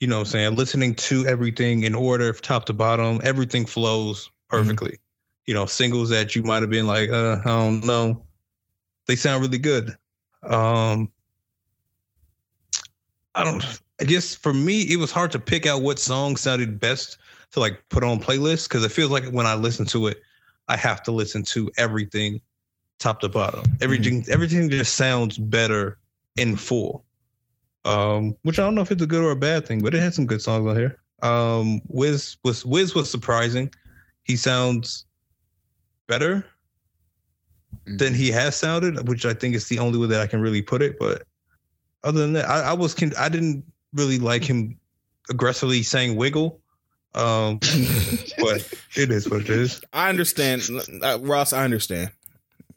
you 0.00 0.06
know, 0.06 0.16
what 0.16 0.28
I'm 0.28 0.32
saying 0.32 0.56
listening 0.56 0.94
to 0.94 1.26
everything 1.26 1.82
in 1.82 1.94
order, 1.94 2.32
top 2.32 2.66
to 2.66 2.72
bottom, 2.72 3.20
everything 3.22 3.66
flows 3.66 4.30
perfectly. 4.48 4.98
You 5.48 5.54
know, 5.54 5.64
singles 5.64 6.10
that 6.10 6.36
you 6.36 6.42
might 6.42 6.60
have 6.60 6.68
been 6.68 6.86
like, 6.86 7.08
uh, 7.08 7.38
I 7.40 7.48
don't 7.48 7.82
know, 7.82 8.22
they 9.06 9.16
sound 9.16 9.40
really 9.40 9.56
good. 9.56 9.96
Um, 10.42 11.10
I 13.34 13.44
don't. 13.44 13.64
I 13.98 14.04
guess 14.04 14.34
for 14.34 14.52
me, 14.52 14.82
it 14.82 14.96
was 14.96 15.10
hard 15.10 15.32
to 15.32 15.38
pick 15.38 15.64
out 15.64 15.80
what 15.80 15.98
song 15.98 16.36
sounded 16.36 16.78
best 16.78 17.16
to 17.52 17.60
like 17.60 17.82
put 17.88 18.04
on 18.04 18.20
playlists 18.20 18.68
because 18.68 18.84
it 18.84 18.92
feels 18.92 19.10
like 19.10 19.24
when 19.30 19.46
I 19.46 19.54
listen 19.54 19.86
to 19.86 20.08
it, 20.08 20.20
I 20.68 20.76
have 20.76 21.02
to 21.04 21.12
listen 21.12 21.44
to 21.44 21.70
everything 21.78 22.42
top 22.98 23.20
to 23.20 23.30
bottom. 23.30 23.64
Everything, 23.80 24.26
everything 24.28 24.68
just 24.68 24.96
sounds 24.96 25.38
better 25.38 25.96
in 26.36 26.56
full. 26.56 27.06
Um, 27.86 28.36
which 28.42 28.58
I 28.58 28.64
don't 28.64 28.74
know 28.74 28.82
if 28.82 28.92
it's 28.92 29.02
a 29.02 29.06
good 29.06 29.24
or 29.24 29.30
a 29.30 29.36
bad 29.36 29.66
thing, 29.66 29.80
but 29.80 29.94
it 29.94 30.00
had 30.00 30.12
some 30.12 30.26
good 30.26 30.42
songs 30.42 30.68
on 30.68 30.76
here. 30.76 31.00
Um, 31.22 31.80
Wiz 31.88 32.36
was 32.44 32.66
Wiz 32.66 32.94
was 32.94 33.10
surprising. 33.10 33.72
He 34.24 34.36
sounds 34.36 35.06
better 36.08 36.44
than 37.86 38.14
he 38.14 38.30
has 38.30 38.56
sounded, 38.56 39.06
which 39.08 39.24
I 39.24 39.34
think 39.34 39.54
is 39.54 39.68
the 39.68 39.78
only 39.78 39.98
way 39.98 40.08
that 40.08 40.20
I 40.20 40.26
can 40.26 40.40
really 40.40 40.62
put 40.62 40.82
it. 40.82 40.98
But 40.98 41.22
other 42.02 42.20
than 42.20 42.32
that, 42.32 42.48
I, 42.48 42.70
I 42.70 42.72
was 42.72 42.94
con- 42.94 43.12
I 43.18 43.28
didn't 43.28 43.64
really 43.94 44.18
like 44.18 44.44
him 44.44 44.78
aggressively 45.30 45.82
saying 45.82 46.16
"wiggle," 46.16 46.60
um, 47.14 47.58
but 48.38 48.72
it 48.96 49.10
is 49.10 49.30
what 49.30 49.42
it 49.42 49.50
is. 49.50 49.80
I 49.92 50.08
understand, 50.08 50.62
uh, 51.02 51.18
Ross. 51.20 51.52
I 51.52 51.64
understand. 51.64 52.10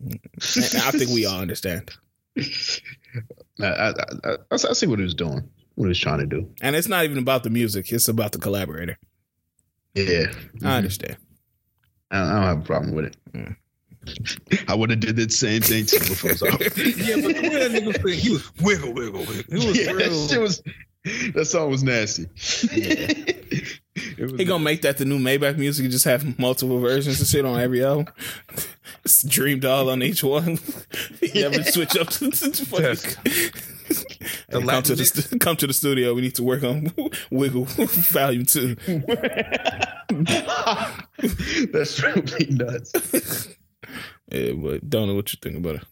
I 0.04 0.92
think 0.92 1.12
we 1.12 1.26
all 1.26 1.40
understand. 1.40 1.92
I, 2.38 3.66
I, 3.66 3.94
I, 4.24 4.36
I 4.52 4.58
see 4.58 4.88
what 4.88 5.00
he 5.00 5.04
was 5.04 5.14
doing, 5.14 5.50
what 5.76 5.86
he 5.86 5.90
was 5.90 6.00
trying 6.00 6.20
to 6.20 6.26
do. 6.26 6.50
And 6.62 6.76
it's 6.76 6.88
not 6.88 7.04
even 7.06 7.18
about 7.18 7.44
the 7.44 7.50
music; 7.50 7.92
it's 7.92 8.08
about 8.08 8.32
the 8.32 8.40
collaborator. 8.40 8.98
Yeah, 9.94 10.32
I 10.64 10.78
understand. 10.78 11.18
I 12.12 12.20
don't, 12.20 12.28
I 12.28 12.34
don't 12.34 12.44
have 12.44 12.60
a 12.60 12.66
problem 12.66 12.94
with 12.94 13.06
it. 13.06 13.18
Mm. 13.34 13.56
I 14.68 14.76
would 14.76 14.90
have 14.90 15.00
did 15.00 15.16
the 15.16 15.30
same 15.30 15.62
thing 15.62 15.86
too 15.86 16.00
before. 16.00 16.34
So. 16.34 16.46
yeah, 16.48 16.56
but 16.58 17.36
the 17.36 17.42
way 17.44 17.50
that 17.50 17.72
nigga 17.72 17.88
was 17.88 17.96
saying, 18.04 18.20
he 18.20 18.30
was 18.32 18.52
wiggle, 18.62 18.94
wiggle, 18.94 19.20
wiggle. 19.20 19.46
It 19.48 19.54
was 19.54 19.78
yeah, 19.78 19.92
real. 19.92 20.10
that 20.10 20.30
shit 20.30 20.42
was. 20.42 20.62
That 21.34 21.46
song 21.46 21.72
was 21.72 21.84
nasty. 21.84 22.28
It 23.94 24.32
was 24.32 24.40
He 24.40 24.46
gonna 24.46 24.64
make 24.64 24.84
that 24.84 24.98
the 24.98 25.06
new 25.06 25.20
Maybach 25.20 25.58
music. 25.58 25.90
Just 25.92 26.06
have 26.06 26.40
multiple 26.40 26.80
versions 26.80 27.20
of 27.20 27.28
shit 27.28 27.46
on 27.46 27.60
every 27.60 27.84
album. 27.84 28.08
It's 29.04 29.24
Dream 29.24 29.60
Doll 29.60 29.90
on 29.90 30.04
each 30.04 30.24
one. 30.24 30.60
you 31.22 31.42
never 31.42 31.64
switch 31.64 31.98
up 31.98 32.10
to, 32.10 32.30
to 32.30 32.66
fucking. 32.66 32.86
The 32.86 33.81
Hey, 33.98 34.28
come 34.52 34.66
Latin 34.66 34.84
to 34.84 34.96
the 34.96 35.06
stu- 35.06 35.40
come 35.40 35.56
to 35.58 35.68
the 35.68 35.74
studio. 35.74 36.14
We 36.14 36.22
need 36.22 36.36
to 36.36 36.44
work 36.44 36.64
on 36.64 36.94
Wiggle 37.32 37.66
Volume 37.66 38.46
Two. 38.46 38.76
That's 41.72 41.96
truly 41.96 42.48
nuts. 42.50 43.48
Yeah, 44.32 44.54
but 44.54 44.90
don't 44.90 45.08
know 45.08 45.16
what 45.16 45.32
you 45.34 45.40
think 45.42 45.58
about 45.58 45.76
it. 45.76 45.84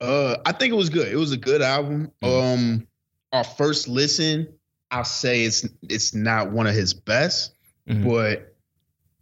Uh, 0.00 0.36
I 0.44 0.52
think 0.52 0.72
it 0.72 0.76
was 0.76 0.90
good. 0.90 1.08
It 1.08 1.16
was 1.16 1.32
a 1.32 1.36
good 1.36 1.62
album. 1.62 2.10
Um, 2.22 2.86
our 3.32 3.44
first 3.44 3.88
listen, 3.88 4.48
I'll 4.90 5.04
say 5.04 5.44
it's 5.44 5.66
it's 5.82 6.14
not 6.14 6.50
one 6.52 6.66
of 6.66 6.74
his 6.74 6.92
best, 6.94 7.54
Mhm. 7.88 8.04
but 8.08 8.54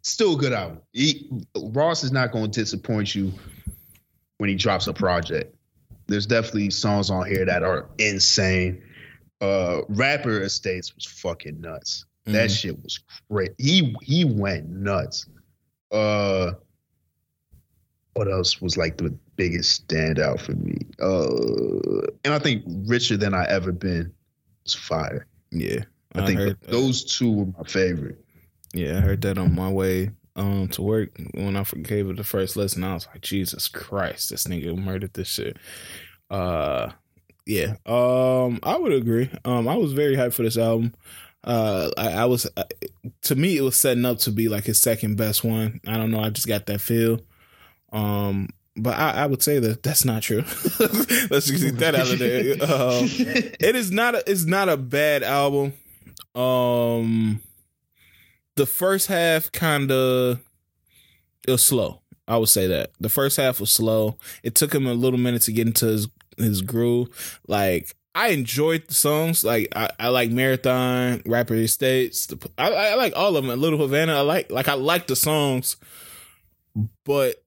still 0.02 0.34
a 0.34 0.38
good 0.38 0.52
album. 0.52 0.80
He, 0.92 1.30
Ross 1.56 2.04
is 2.04 2.12
not 2.12 2.32
going 2.32 2.50
to 2.50 2.60
disappoint 2.60 3.14
you 3.14 3.32
when 4.38 4.48
he 4.50 4.56
drops 4.56 4.86
a 4.86 4.92
project. 4.92 5.54
There's 6.06 6.26
definitely 6.26 6.70
songs 6.70 7.10
on 7.10 7.26
here 7.26 7.44
that 7.44 7.62
are 7.62 7.88
insane. 7.98 8.82
Uh, 9.40 9.82
Rapper 9.88 10.40
Estates 10.42 10.94
was 10.94 11.04
fucking 11.06 11.60
nuts. 11.60 12.04
That 12.26 12.50
Mhm. 12.50 12.56
shit 12.56 12.82
was 12.82 13.00
great. 13.30 13.50
He 13.58 13.94
he 14.02 14.24
went 14.24 14.68
nuts. 14.68 15.26
Uh, 15.90 16.52
what 18.14 18.30
else 18.30 18.60
was 18.60 18.76
like 18.76 18.98
the 18.98 19.10
biggest 19.36 19.88
standout 19.88 20.40
for 20.40 20.52
me? 20.52 20.76
Uh, 21.00 22.06
and 22.24 22.34
I 22.34 22.38
think 22.38 22.62
richer 22.86 23.16
than 23.16 23.34
I 23.34 23.44
ever 23.46 23.72
been 23.72 24.12
was 24.64 24.74
fire. 24.74 25.26
Yeah, 25.50 25.80
I, 26.14 26.26
think 26.26 26.38
heard, 26.38 26.58
those 26.62 27.04
two 27.04 27.32
were 27.32 27.46
my 27.46 27.64
favorite. 27.64 28.24
Yeah, 28.74 28.98
I 28.98 29.00
heard 29.00 29.22
that 29.22 29.38
on 29.38 29.54
my 29.54 29.70
way 29.70 30.10
um 30.34 30.68
to 30.68 30.82
work 30.82 31.10
when 31.32 31.56
I 31.56 31.64
gave 31.82 32.09
it 32.09 32.16
the 32.16 32.24
first 32.24 32.56
lesson. 32.56 32.84
I 32.84 32.94
was 32.94 33.06
like, 33.09 33.20
Jesus 33.20 33.68
Christ, 33.68 34.30
this 34.30 34.44
nigga 34.44 34.76
murdered 34.76 35.14
this 35.14 35.28
shit. 35.28 35.56
Uh, 36.30 36.92
yeah. 37.46 37.74
Um, 37.86 38.60
I 38.62 38.76
would 38.76 38.92
agree. 38.92 39.30
Um, 39.44 39.68
I 39.68 39.76
was 39.76 39.92
very 39.92 40.16
hyped 40.16 40.34
for 40.34 40.42
this 40.42 40.56
album. 40.56 40.94
Uh, 41.44 41.90
I, 41.96 42.12
I 42.12 42.24
was 42.26 42.46
uh, 42.56 42.64
to 43.22 43.34
me 43.34 43.56
it 43.56 43.62
was 43.62 43.78
setting 43.78 44.04
up 44.04 44.18
to 44.18 44.30
be 44.30 44.48
like 44.48 44.64
his 44.64 44.80
second 44.80 45.16
best 45.16 45.42
one. 45.44 45.80
I 45.86 45.96
don't 45.96 46.10
know. 46.10 46.20
I 46.20 46.30
just 46.30 46.46
got 46.46 46.66
that 46.66 46.80
feel. 46.80 47.20
Um, 47.92 48.48
but 48.76 48.96
I, 48.96 49.24
I 49.24 49.26
would 49.26 49.42
say 49.42 49.59
that 49.59 49.82
that's 49.82 50.04
not 50.04 50.22
true. 50.22 50.38
Let's 51.30 51.46
just 51.46 51.64
get 51.64 51.78
that 51.78 51.94
out 51.94 52.10
of 52.10 52.18
there. 52.18 52.52
Um, 52.62 53.04
it 53.60 53.76
is 53.76 53.90
not 53.90 54.14
a, 54.14 54.30
it's 54.30 54.44
not 54.44 54.68
a 54.68 54.76
bad 54.76 55.22
album. 55.22 55.74
Um 56.34 57.42
the 58.62 58.66
first 58.66 59.09
half 59.09 59.51
kind 59.51 59.90
of 59.90 60.39
it 61.48 61.51
was 61.51 61.64
slow. 61.64 62.01
I 62.28 62.36
would 62.36 62.48
say 62.48 62.68
that. 62.68 62.93
The 63.01 63.09
first 63.09 63.36
half 63.36 63.59
was 63.59 63.72
slow. 63.72 64.18
It 64.44 64.55
took 64.55 64.72
him 64.72 64.86
a 64.86 64.94
little 64.94 65.18
minute 65.18 65.43
to 65.43 65.52
get 65.52 65.66
into 65.66 65.86
his 65.86 66.06
his 66.36 66.62
groove. 66.62 67.40
Like 67.48 67.97
I 68.14 68.28
enjoyed 68.28 68.86
the 68.86 68.94
songs. 68.94 69.43
Like 69.43 69.66
I, 69.74 69.90
I 69.98 70.09
like 70.10 70.30
Marathon, 70.30 71.22
Rapper 71.26 71.55
Estates. 71.55 72.26
The, 72.26 72.51
I, 72.56 72.72
I 72.72 72.94
like 72.94 73.14
all 73.16 73.36
of 73.36 73.44
them. 73.44 73.60
Little 73.60 73.80
Havana. 73.80 74.14
I 74.14 74.20
like 74.20 74.52
like 74.52 74.68
I 74.68 74.74
like 74.74 75.09
the 75.09 75.16
songs, 75.16 75.76
but 77.05 77.43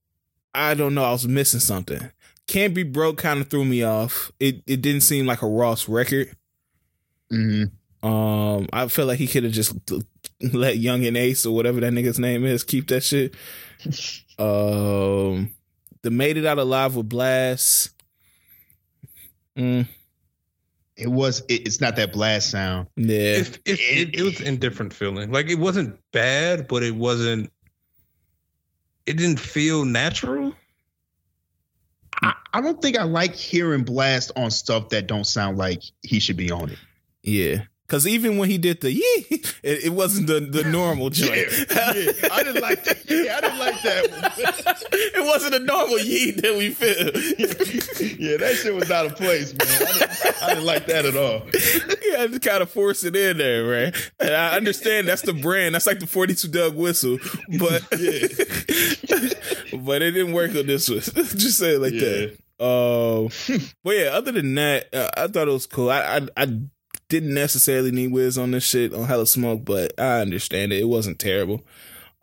I 0.53 0.73
don't 0.73 0.95
know. 0.95 1.05
I 1.05 1.13
was 1.13 1.25
missing 1.25 1.61
something. 1.61 2.11
Can't 2.45 2.73
be 2.73 2.83
broke 2.83 3.19
kind 3.19 3.39
of 3.39 3.47
threw 3.47 3.63
me 3.63 3.83
off. 3.83 4.33
It 4.41 4.63
it 4.67 4.81
didn't 4.81 5.03
seem 5.03 5.25
like 5.25 5.41
a 5.41 5.47
Ross 5.47 5.87
record. 5.87 6.35
Mhm. 7.31 7.71
Um, 8.03 8.67
I 8.71 8.87
feel 8.87 9.07
like 9.07 9.17
he 9.17 9.27
could 9.27 9.45
have 9.45 9.53
just 9.53 9.73
let 10.53 10.77
Yungeen 10.77 11.17
Ace 11.17 11.45
or 11.45 11.55
whatever 11.55 11.79
that 11.81 11.93
nigga's 11.93 12.19
name 12.19 12.45
is 12.45 12.63
keep 12.63 12.87
that 12.89 13.01
shit. 13.03 13.33
Um, 14.37 15.51
the 16.01 16.11
made 16.11 16.35
it 16.35 16.45
out 16.45 16.57
alive 16.59 16.97
with 16.97 17.07
Blxst. 17.07 17.91
Mm, 19.57 19.87
It 20.97 21.07
was. 21.07 21.39
It, 21.47 21.65
it's 21.65 21.79
not 21.79 21.95
that 21.95 22.11
Blxst 22.11 22.49
sound. 22.51 22.87
yeah, 22.97 23.37
It, 23.37 23.59
it, 23.63 23.79
it, 23.79 24.15
it 24.19 24.21
was 24.23 24.41
indifferent 24.41 24.91
feeling. 24.91 25.31
Like 25.31 25.49
it 25.49 25.57
wasn't 25.57 25.97
bad, 26.11 26.67
but 26.67 26.83
it 26.83 26.93
wasn't. 26.93 27.49
It 29.05 29.15
didn't 29.15 29.39
feel 29.39 29.85
natural. 29.85 30.53
I, 32.21 32.33
I 32.53 32.59
don't 32.59 32.81
think 32.81 32.97
I 32.97 33.03
like 33.03 33.35
hearing 33.35 33.85
Blxst 33.85 34.31
on 34.35 34.51
stuff 34.51 34.89
that 34.89 35.07
don't 35.07 35.23
sound 35.25 35.57
like 35.57 35.81
he 36.01 36.19
should 36.19 36.35
be 36.35 36.51
on 36.51 36.71
it. 36.71 36.79
yeah. 37.23 37.63
Cause 37.87 38.07
even 38.07 38.37
when 38.37 38.49
he 38.49 38.57
did 38.57 38.81
the 38.81 38.91
yee, 38.91 39.01
it, 39.63 39.85
it 39.85 39.93
wasn't 39.93 40.25
the 40.25 40.39
the 40.39 40.63
normal 40.63 41.11
joint. 41.11 41.35
yeah. 41.69 42.29
I 42.31 42.41
didn't 42.43 42.61
like 42.61 42.83
that. 42.83 42.97
Yeah, 43.07 43.37
I 43.37 43.41
didn't 43.41 43.59
like 43.59 43.81
that. 43.83 44.83
it 44.91 45.23
wasn't 45.23 45.53
a 45.53 45.59
normal 45.59 45.99
yee 45.99 46.31
that 46.31 46.55
we 46.55 46.71
feel. 46.71 46.89
yeah, 48.19 48.37
that 48.37 48.55
shit 48.55 48.73
was 48.73 48.89
out 48.89 49.05
of 49.05 49.15
place, 49.15 49.53
man. 49.53 49.67
I 49.69 49.91
didn't, 49.91 50.43
I 50.43 50.47
didn't 50.49 50.65
like 50.65 50.85
that 50.87 51.05
at 51.05 51.15
all. 51.15 51.43
yeah, 52.03 52.25
just 52.27 52.41
kind 52.41 52.63
of 52.63 52.71
force 52.71 53.03
it 53.03 53.15
in 53.15 53.37
there, 53.37 53.63
right? 53.65 54.11
And 54.19 54.33
I 54.33 54.55
understand 54.55 55.07
that's 55.07 55.21
the 55.21 55.33
brand. 55.33 55.75
That's 55.75 55.85
like 55.85 55.99
the 55.99 56.07
42 56.07 56.47
Dugg 56.47 56.75
whistle, 56.75 57.19
but 57.59 57.83
but 59.83 60.01
it 60.01 60.11
didn't 60.11 60.33
work 60.33 60.55
on 60.55 60.65
this 60.65 60.89
one. 60.89 61.01
just 61.01 61.59
say 61.59 61.75
it 61.75 61.81
like 61.81 61.93
that. 61.93 62.37
Um, 62.57 63.29
but 63.83 63.95
yeah, 63.97 64.05
other 64.13 64.31
than 64.31 64.55
that, 64.55 64.93
uh, 64.93 65.09
I 65.17 65.27
thought 65.27 65.47
it 65.47 65.51
was 65.51 65.65
cool. 65.67 65.89
I, 65.89 65.99
I 66.17 66.27
I 66.37 66.59
didn't 67.09 67.33
necessarily 67.33 67.91
need 67.91 68.11
Wiz 68.11 68.37
on 68.37 68.51
this 68.51 68.63
shit 68.63 68.93
on 68.93 69.05
Hella 69.05 69.27
Smoke, 69.27 69.63
but 69.65 69.93
I 69.99 70.21
understand 70.21 70.73
it. 70.73 70.79
It 70.81 70.87
wasn't 70.87 71.19
terrible. 71.19 71.63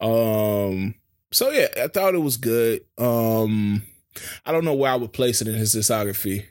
Um, 0.00 0.94
so 1.30 1.50
yeah, 1.50 1.68
I 1.82 1.88
thought 1.88 2.14
it 2.14 2.18
was 2.18 2.36
good. 2.36 2.84
Um, 2.98 3.82
I 4.44 4.52
don't 4.52 4.64
know 4.64 4.74
where 4.74 4.90
I 4.92 4.96
would 4.96 5.12
place 5.12 5.40
it 5.40 5.48
in 5.48 5.54
his 5.54 5.74
discography. 5.74 6.46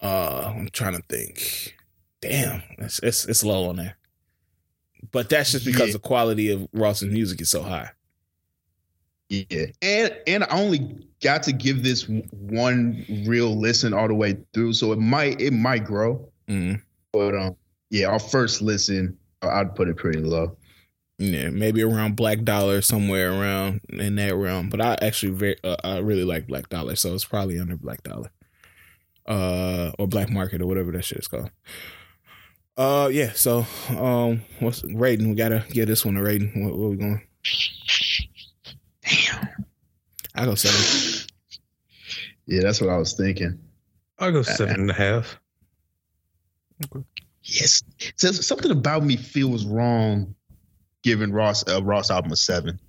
Uh, 0.00 0.52
I'm 0.56 0.68
trying 0.70 0.94
to 0.96 1.02
think. 1.08 1.74
Damn, 2.20 2.62
it's 2.78 2.98
it's, 3.02 3.24
it's 3.24 3.44
low 3.44 3.68
on 3.68 3.76
there. 3.76 3.96
But 5.10 5.28
that's 5.30 5.52
just 5.52 5.64
because 5.64 5.88
Yeah. 5.88 5.92
the 5.94 5.98
quality 6.00 6.50
of 6.50 6.68
Ross's 6.72 7.10
music 7.10 7.40
is 7.40 7.50
so 7.50 7.62
high. 7.62 7.90
Yeah, 9.30 9.66
and 9.82 10.16
and 10.26 10.44
I 10.44 10.48
only 10.58 11.06
got 11.22 11.42
to 11.44 11.52
give 11.52 11.82
this 11.82 12.08
one 12.08 13.04
real 13.26 13.58
listen 13.58 13.92
all 13.92 14.08
the 14.08 14.14
way 14.14 14.36
through, 14.54 14.72
so 14.72 14.92
it 14.92 14.98
might 14.98 15.40
it 15.40 15.52
might 15.52 15.84
grow. 15.84 16.28
Mm. 16.48 16.82
But 17.12 17.34
um, 17.34 17.56
yeah, 17.90 18.06
our 18.06 18.18
first 18.18 18.62
listen, 18.62 19.16
I'd 19.42 19.74
put 19.74 19.88
it 19.88 19.96
pretty 19.96 20.20
low. 20.20 20.56
Yeah, 21.18 21.50
maybe 21.50 21.82
around 21.82 22.14
Black 22.14 22.44
Dollar, 22.44 22.80
somewhere 22.80 23.32
around 23.32 23.80
in 23.88 24.14
that 24.16 24.36
realm. 24.36 24.68
But 24.68 24.80
I 24.80 24.96
actually 25.02 25.32
very, 25.32 25.56
uh, 25.64 25.76
I 25.82 25.98
really 25.98 26.24
like 26.24 26.46
Black 26.46 26.68
Dollar, 26.68 26.94
so 26.94 27.12
it's 27.14 27.24
probably 27.24 27.58
under 27.58 27.76
Black 27.76 28.04
Dollar, 28.04 28.30
uh, 29.26 29.90
or 29.98 30.06
Black 30.06 30.30
Market 30.30 30.62
or 30.62 30.66
whatever 30.66 30.92
that 30.92 31.04
shit 31.04 31.18
is 31.18 31.26
called. 31.26 31.50
Uh, 32.76 33.08
yeah. 33.10 33.32
So, 33.32 33.66
um, 33.88 34.42
what's 34.60 34.84
rating? 34.84 35.30
We 35.30 35.34
gotta 35.34 35.64
get 35.70 35.86
this 35.86 36.04
one 36.04 36.16
a 36.16 36.22
rating. 36.22 36.64
What, 36.64 36.78
what 36.78 36.90
we 36.90 36.96
going? 36.96 37.22
Damn. 39.02 39.48
I 40.36 40.44
go 40.44 40.54
seven. 40.54 41.26
Yeah, 42.46 42.62
that's 42.62 42.80
what 42.80 42.90
I 42.90 42.96
was 42.96 43.14
thinking. 43.14 43.58
I'll 44.20 44.30
go 44.30 44.42
seven 44.42 44.82
and 44.82 44.90
a 44.90 44.94
half. 44.94 45.40
Yes, 47.42 47.82
so 48.16 48.32
something 48.32 48.70
about 48.70 49.04
me 49.04 49.16
feels 49.16 49.64
wrong 49.64 50.34
giving 51.02 51.32
Ross 51.32 51.66
a 51.66 51.82
Ross 51.82 52.10
album 52.10 52.32
a 52.32 52.36
seven. 52.36 52.80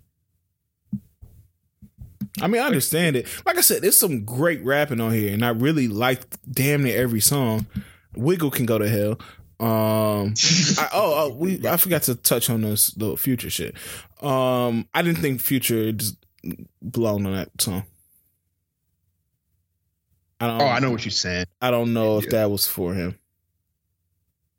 I 2.41 2.47
mean, 2.47 2.61
I 2.61 2.65
understand 2.65 3.15
it. 3.15 3.27
Like 3.45 3.57
I 3.57 3.61
said, 3.61 3.81
there's 3.81 3.97
some 3.97 4.23
great 4.23 4.63
rapping 4.63 5.01
on 5.01 5.11
here, 5.11 5.33
and 5.33 5.43
I 5.43 5.49
really 5.49 5.87
like 5.87 6.23
damn 6.49 6.83
near 6.83 7.01
every 7.01 7.21
song. 7.21 7.67
Wiggle 8.15 8.51
can 8.51 8.65
go 8.65 8.77
to 8.77 8.89
hell. 8.89 9.19
Um, 9.59 10.35
I, 10.77 10.89
oh, 10.93 11.13
oh, 11.15 11.35
we 11.35 11.67
I 11.67 11.75
forgot 11.75 12.03
to 12.03 12.15
touch 12.15 12.49
on 12.49 12.61
this 12.61 12.87
the 12.87 13.17
future 13.17 13.49
shit. 13.49 13.75
Um, 14.21 14.87
I 14.93 15.01
didn't 15.01 15.19
think 15.19 15.41
Future 15.41 15.91
just 15.91 16.15
belonged 16.89 17.27
on 17.27 17.33
that 17.33 17.49
song. 17.59 17.83
I 20.39 20.47
don't. 20.47 20.61
Oh, 20.61 20.65
I 20.65 20.79
know 20.79 20.91
what 20.91 21.03
you're 21.03 21.11
saying. 21.11 21.45
I 21.61 21.71
don't 21.71 21.93
know 21.93 22.19
if 22.19 22.29
that 22.29 22.49
was 22.49 22.67
for 22.67 22.93
him. 22.93 23.18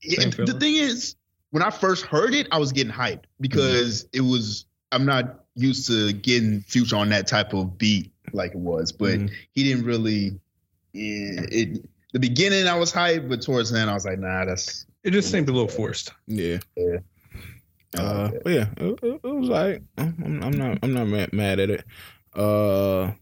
Yeah, 0.02 0.20
Same 0.20 0.31
the 0.31 0.36
feeling. 0.36 0.60
thing 0.60 0.74
is, 0.77 1.16
when 1.51 1.62
I 1.62 1.70
first 1.70 2.06
heard 2.06 2.35
it, 2.35 2.47
I 2.52 2.59
was 2.59 2.72
getting 2.72 2.93
hyped 2.93 3.24
because 3.40 4.06
it 4.12 4.20
was. 4.22 4.66
I'm 4.93 5.05
not 5.06 5.44
used 5.55 5.86
to 5.86 6.12
getting 6.12 6.62
Future 6.62 6.97
on 6.97 7.10
that 7.10 7.27
type 7.28 7.52
of 7.55 7.78
beat 7.78 8.12
like 8.32 8.52
it 8.52 8.59
was, 8.59 8.90
but 8.93 9.18
Mhm. 9.20 9.31
he 9.52 9.62
didn't 9.64 9.85
really. 9.85 10.40
Yeah, 10.93 11.47
it 11.51 11.89
the 12.12 12.18
beginning 12.18 12.66
I 12.66 12.77
was 12.77 12.93
hyped, 12.93 13.28
but 13.28 13.40
towards 13.43 13.70
the 13.70 13.78
end 13.78 13.89
I 13.90 13.94
was 13.94 14.05
like, 14.05 14.18
nah, 14.18 14.44
that's. 14.44 14.86
It 15.05 15.12
just 15.12 15.31
seemed 15.31 15.48
a 15.48 15.52
little 15.52 15.68
forced. 15.68 16.12
Yeah. 16.27 16.59
Yeah. 16.77 16.98
Uh, 17.98 18.31
but 18.44 18.52
yeah, 18.52 18.66
it, 18.77 18.98
it, 19.02 19.20
it 19.24 19.24
was 19.24 19.48
like 19.48 19.82
I'm, 19.98 20.40
I'm 20.43 20.51
not 20.52 20.78
I'm 20.82 20.93
not 20.93 21.06
mad, 21.06 21.32
mad 21.32 21.59
at 21.60 21.70
it. 21.70 21.85
Uh, 22.35 23.12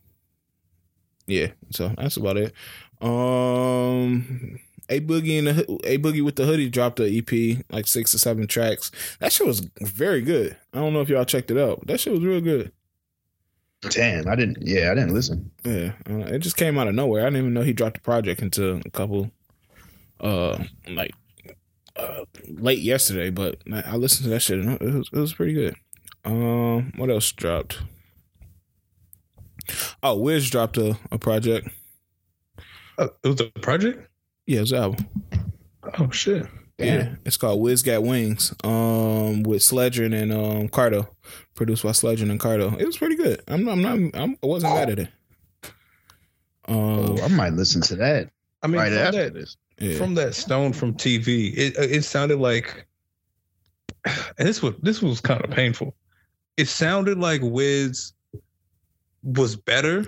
yeah, 1.26 1.48
so 1.70 1.92
that's 1.96 2.16
about 2.16 2.36
it. 2.36 2.52
Um, 3.00 4.58
a 4.88 5.00
boogie 5.00 5.38
and 5.38 5.48
the 5.48 5.62
a 5.84 5.98
boogie 5.98 6.24
with 6.24 6.36
the 6.36 6.44
hoodie 6.46 6.68
dropped 6.68 7.00
a 7.00 7.18
EP 7.18 7.64
like 7.70 7.86
six 7.86 8.14
or 8.14 8.18
seven 8.18 8.46
tracks. 8.46 8.90
That 9.20 9.32
shit 9.32 9.46
was 9.46 9.60
very 9.80 10.22
good. 10.22 10.56
I 10.72 10.78
don't 10.78 10.92
know 10.92 11.00
if 11.00 11.08
y'all 11.08 11.24
checked 11.24 11.50
it 11.50 11.58
out. 11.58 11.86
That 11.86 12.00
shit 12.00 12.12
was 12.12 12.24
real 12.24 12.40
good. 12.40 12.72
damn, 13.90 14.28
I 14.28 14.34
didn't. 14.34 14.58
Yeah, 14.60 14.90
I 14.90 14.94
didn't 14.94 15.14
listen. 15.14 15.50
Yeah, 15.64 15.92
uh, 16.08 16.18
it 16.34 16.40
just 16.40 16.56
came 16.56 16.78
out 16.78 16.88
of 16.88 16.94
nowhere. 16.94 17.22
I 17.22 17.26
didn't 17.26 17.40
even 17.40 17.54
know 17.54 17.62
he 17.62 17.72
dropped 17.72 17.94
the 17.96 18.00
project 18.00 18.42
until 18.42 18.80
a 18.84 18.90
couple, 18.90 19.30
uh, 20.20 20.62
like, 20.88 21.12
uh, 21.96 22.24
late 22.48 22.80
yesterday. 22.80 23.30
But 23.30 23.58
I 23.72 23.82
I 23.82 23.96
listened 23.96 24.24
to 24.24 24.30
that 24.30 24.40
shit 24.40 24.58
and 24.58 24.80
it 24.80 24.94
was, 24.94 25.10
it 25.12 25.18
was 25.18 25.34
pretty 25.34 25.52
good. 25.52 25.74
Um, 26.24 26.92
what 26.96 27.10
else 27.10 27.30
dropped? 27.32 27.78
Oh, 30.02 30.16
Wiz 30.16 30.48
dropped 30.50 30.78
a, 30.78 30.96
a 31.10 31.18
project. 31.18 31.68
Uh, 32.96 33.08
it 33.22 33.28
was 33.28 33.40
a 33.40 33.46
project. 33.60 34.08
Yeah, 34.48 34.60
it's 34.62 34.72
album. 34.72 35.06
Oh 35.98 36.10
shit! 36.10 36.46
Yeah, 36.78 37.16
it's 37.26 37.36
called 37.36 37.60
Wiz 37.60 37.82
Got 37.82 38.02
Wings. 38.02 38.54
Um, 38.64 39.42
with 39.42 39.60
Sledgren 39.60 40.14
and 40.14 40.32
um 40.32 40.68
Cardo, 40.70 41.06
produced 41.54 41.82
by 41.82 41.90
Sledgren 41.90 42.30
and 42.30 42.40
Cardo. 42.40 42.80
It 42.80 42.86
was 42.86 42.96
pretty 42.96 43.16
good. 43.16 43.42
I'm 43.46 43.66
not. 43.66 43.72
I'm 43.72 43.82
not. 43.82 44.16
I'm, 44.16 44.36
I 44.42 44.46
wasn't 44.46 44.72
mad 44.72 44.88
at 44.88 44.98
it. 45.00 45.08
Um, 46.66 46.76
Oh, 46.78 47.18
I 47.22 47.28
might 47.28 47.52
listen 47.52 47.82
to 47.82 47.96
that 47.96 48.30
I 48.62 48.68
mean, 48.68 48.80
right 48.80 48.88
from 48.90 48.98
after 48.98 49.24
that, 49.24 49.34
this. 49.34 49.56
yeah. 49.80 49.98
from 49.98 50.14
that 50.14 50.34
stone 50.34 50.72
from 50.72 50.94
TV, 50.94 51.52
it 51.54 51.74
it 51.76 52.04
sounded 52.04 52.38
like, 52.38 52.86
and 54.06 54.16
this 54.48 54.62
was 54.62 54.76
this 54.80 55.02
was 55.02 55.20
kind 55.20 55.44
of 55.44 55.50
painful. 55.50 55.94
It 56.56 56.68
sounded 56.68 57.18
like 57.18 57.42
Wiz 57.44 58.14
was 59.22 59.56
better, 59.56 60.06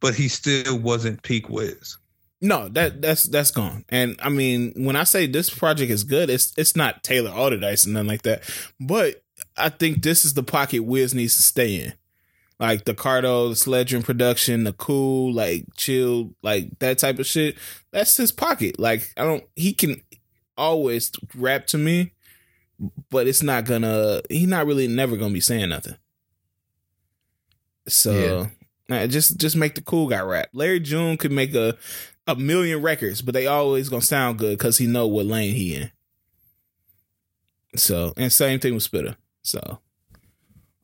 but 0.00 0.14
he 0.14 0.28
still 0.28 0.78
wasn't 0.78 1.22
peak 1.22 1.48
Wiz. 1.48 1.96
No, 2.40 2.68
that 2.68 3.00
that's 3.00 3.24
that's 3.24 3.50
gone. 3.50 3.84
And 3.88 4.18
I 4.22 4.28
mean, 4.28 4.72
when 4.76 4.96
I 4.96 5.04
say 5.04 5.26
this 5.26 5.48
project 5.48 5.90
is 5.90 6.04
good, 6.04 6.28
it's 6.28 6.52
it's 6.58 6.76
not 6.76 7.02
Taylor 7.02 7.30
Allderdice 7.30 7.84
and 7.84 7.94
nothing 7.94 8.08
like 8.08 8.22
that. 8.22 8.42
But 8.78 9.22
I 9.56 9.70
think 9.70 10.02
this 10.02 10.24
is 10.24 10.34
the 10.34 10.42
pocket 10.42 10.80
Wiz 10.84 11.14
needs 11.14 11.36
to 11.36 11.42
stay 11.42 11.74
in. 11.76 11.94
Like 12.58 12.84
the 12.84 12.94
Cardo, 12.94 13.50
the 13.50 13.54
Sledgren 13.54 14.04
production, 14.04 14.64
the 14.64 14.72
cool, 14.72 15.32
like 15.32 15.64
chill, 15.76 16.34
like 16.42 16.78
that 16.78 16.98
type 16.98 17.18
of 17.18 17.26
shit. 17.26 17.56
That's 17.90 18.16
his 18.16 18.32
pocket. 18.32 18.78
Like 18.78 19.12
I 19.16 19.24
don't 19.24 19.44
he 19.56 19.72
can 19.72 20.02
always 20.58 21.12
rap 21.34 21.66
to 21.68 21.78
me, 21.78 22.12
but 23.10 23.26
it's 23.26 23.42
not 23.42 23.64
gonna 23.64 24.20
he's 24.28 24.46
not 24.46 24.66
really 24.66 24.88
never 24.88 25.16
gonna 25.16 25.34
be 25.34 25.40
saying 25.40 25.70
nothing. 25.70 25.96
So 27.88 28.48
uh, 28.90 29.06
just 29.06 29.38
just 29.38 29.56
make 29.56 29.74
the 29.74 29.80
cool 29.82 30.08
guy 30.08 30.20
rap. 30.20 30.48
Larry 30.52 30.80
June 30.80 31.16
could 31.16 31.32
make 31.32 31.54
a 31.54 31.76
a 32.26 32.34
million 32.34 32.82
records, 32.82 33.22
but 33.22 33.34
they 33.34 33.46
always 33.46 33.88
gonna 33.88 34.02
sound 34.02 34.38
good 34.38 34.58
because 34.58 34.78
he 34.78 34.86
know 34.86 35.06
what 35.06 35.26
lane 35.26 35.54
he 35.54 35.74
in. 35.74 35.90
So 37.76 38.12
and 38.16 38.32
same 38.32 38.58
thing 38.58 38.74
with 38.74 38.82
Spitta. 38.82 39.16
So 39.42 39.80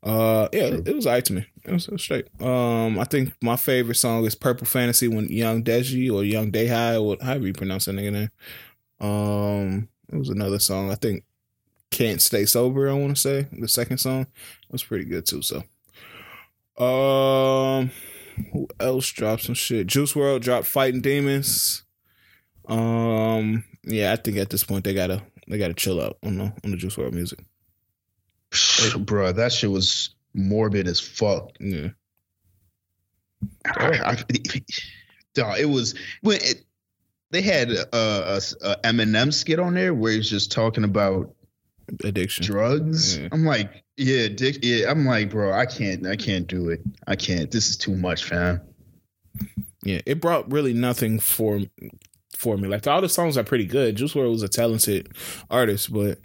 uh 0.03 0.49
yeah, 0.53 0.65
it, 0.65 0.89
it 0.89 0.97
was 0.97 1.07
alright 1.07 1.25
to 1.27 1.33
me. 1.33 1.47
It 1.65 1.73
was, 1.73 1.87
it 1.87 1.93
was 1.93 2.03
straight. 2.03 2.29
Um 2.41 2.99
I 2.99 3.05
think 3.05 3.35
my 3.41 3.57
favorite 3.57 3.97
song 3.97 4.25
is 4.25 4.35
Purple 4.35 4.67
Fantasy 4.67 5.09
when 5.09 5.29
Young 5.29 5.63
Deji 5.65 6.13
or 6.13 6.25
Young 6.25 6.53
Dehai 6.53 6.97
or 6.97 7.03
what 7.03 7.23
however 7.23 7.47
you 7.47 7.53
pronounce 7.53 7.87
that 7.87 7.97
nigga 7.97 8.13
name. 8.13 8.31
Um 9.01 9.89
it 10.13 10.19
was 10.19 10.29
another 10.29 10.59
song. 10.59 10.91
I 10.91 10.95
think 10.97 11.25
Can't 11.91 12.21
Stay 12.21 12.45
Sober, 12.45 12.89
I 12.89 12.95
wanna 12.95 13.17
say. 13.17 13.49
The 13.53 13.69
second 13.69 13.99
song 13.99 14.27
was 14.71 14.85
pretty 14.85 15.05
good 15.05 15.27
too. 15.27 15.43
So 15.43 15.65
um 16.83 17.91
who 18.53 18.69
else 18.81 19.11
dropped 19.11 19.43
some 19.43 19.55
shit? 19.55 19.87
Juice 19.87 20.15
WRLD 20.15 20.41
dropped 20.41 20.67
Fighting 20.67 21.01
Demons. 21.01 21.83
Um, 22.67 23.65
yeah, 23.85 24.13
I 24.13 24.17
think 24.17 24.37
at 24.37 24.51
this 24.51 24.65
point 24.65 24.85
they 24.85 24.95
gotta 24.95 25.23
they 25.49 25.59
gotta 25.59 25.75
chill 25.75 26.01
out 26.01 26.19
on 26.23 26.39
the 26.39 26.45
on 26.65 26.71
the 26.71 26.77
Juice 26.77 26.97
WRLD 26.97 27.13
music. 27.13 27.41
Bro, 28.99 29.33
that 29.33 29.53
shit 29.53 29.71
was 29.71 30.15
morbid 30.35 30.87
as 30.87 31.01
fuck. 31.01 31.51
Yeah, 31.59 31.89
I, 33.67 33.99
I, 34.05 34.25
it 35.59 35.69
was 35.69 35.95
when 36.21 36.39
it, 36.43 36.65
they 37.31 37.43
had 37.43 37.71
a, 37.71 37.87
a, 37.95 38.41
a 38.63 38.77
Eminem 38.85 39.33
skit 39.33 39.59
on 39.59 39.75
there 39.75 39.95
where 39.95 40.13
he's 40.13 40.29
just 40.29 40.53
talking 40.53 40.85
about 40.85 41.35
addiction. 42.05 42.45
drugs. 42.45 43.19
Yeah. 43.19 43.29
I'm 43.33 43.45
like, 43.45 43.85
yeah, 44.03 44.29
dick. 44.29 44.59
Yeah, 44.63 44.91
I'm 44.91 45.05
like, 45.07 45.31
bro, 45.31 45.53
I 45.53 45.67
can't, 45.67 46.07
I 46.07 46.17
can't 46.17 46.47
do 46.47 46.71
it. 46.71 46.81
I 47.07 47.17
can't. 47.17 47.51
This 47.51 47.71
is 47.71 47.77
too 47.77 47.95
much, 47.97 48.25
fam. 48.25 48.61
Yeah, 49.85 50.01
it 50.07 50.21
brought 50.21 50.51
really 50.51 50.73
nothing 50.75 51.19
for 51.19 51.61
for 52.37 52.57
me. 52.57 52.69
Like 52.69 52.87
all 52.87 53.01
the 53.01 53.09
songs 53.09 53.37
are 53.37 53.45
pretty 53.45 53.67
good. 53.67 53.97
Juice 53.97 54.15
WRLD 54.15 54.31
was 54.31 54.43
a 54.43 54.49
talented 54.49 55.09
artist, 55.51 55.93
but 55.93 56.19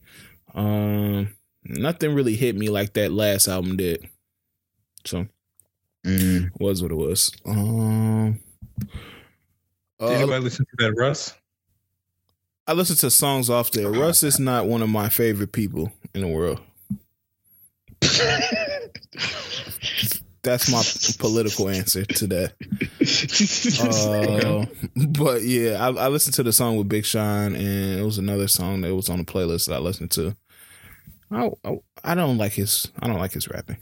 um, 0.54 1.34
nothing 1.64 2.14
really 2.14 2.36
hit 2.36 2.56
me 2.56 2.70
like 2.70 2.94
that 2.94 3.12
last 3.12 3.48
album 3.48 3.78
did. 3.78 4.08
So 5.06 5.28
Mm. 6.06 6.46
it 6.48 6.52
was 6.60 6.82
what 6.82 6.92
it 6.92 6.96
was. 6.96 7.32
Um. 7.46 8.40
Did 8.80 8.90
uh, 10.00 10.08
anybody 10.08 10.44
listen 10.44 10.66
to 10.66 10.86
that, 10.86 10.94
Russ? 10.94 11.34
I 12.68 12.74
listen 12.74 12.96
to 12.98 13.10
songs 13.10 13.50
off 13.50 13.72
there. 13.72 13.90
Russ 13.90 14.24
is 14.24 14.40
not 14.40 14.68
one 14.68 14.82
of 14.82 14.90
my 14.90 15.10
favorite 15.10 15.52
people 15.52 15.92
in 16.14 16.22
the 16.22 16.28
world. 16.28 16.62
That's 20.44 20.72
my 20.72 20.82
political 21.20 21.68
answer 21.68 22.06
to 22.06 22.28
that. 22.28 22.54
Uh, 23.84 24.66
but 25.10 25.44
yeah, 25.44 25.86
I, 25.86 26.06
I 26.06 26.08
listened 26.08 26.36
to 26.36 26.44
the 26.44 26.54
song 26.54 26.78
with 26.78 26.88
Big 26.88 27.06
Sean, 27.06 27.54
and 27.56 28.00
it 28.00 28.04
was 28.04 28.18
another 28.18 28.48
song 28.48 28.82
that 28.82 28.96
was 28.96 29.10
on 29.10 29.18
the 29.18 29.26
playlist 29.26 29.68
that 29.68 29.76
I 29.76 29.80
listened 29.80 30.12
to. 30.12 30.36
I, 31.32 31.50
I, 31.66 31.78
I 32.04 32.16
don't 32.16 32.38
like 32.38 32.54
his 32.54 32.90
I 33.02 33.08
don't 33.08 33.20
like 33.20 33.34
his 33.34 33.50
rapping. 33.50 33.78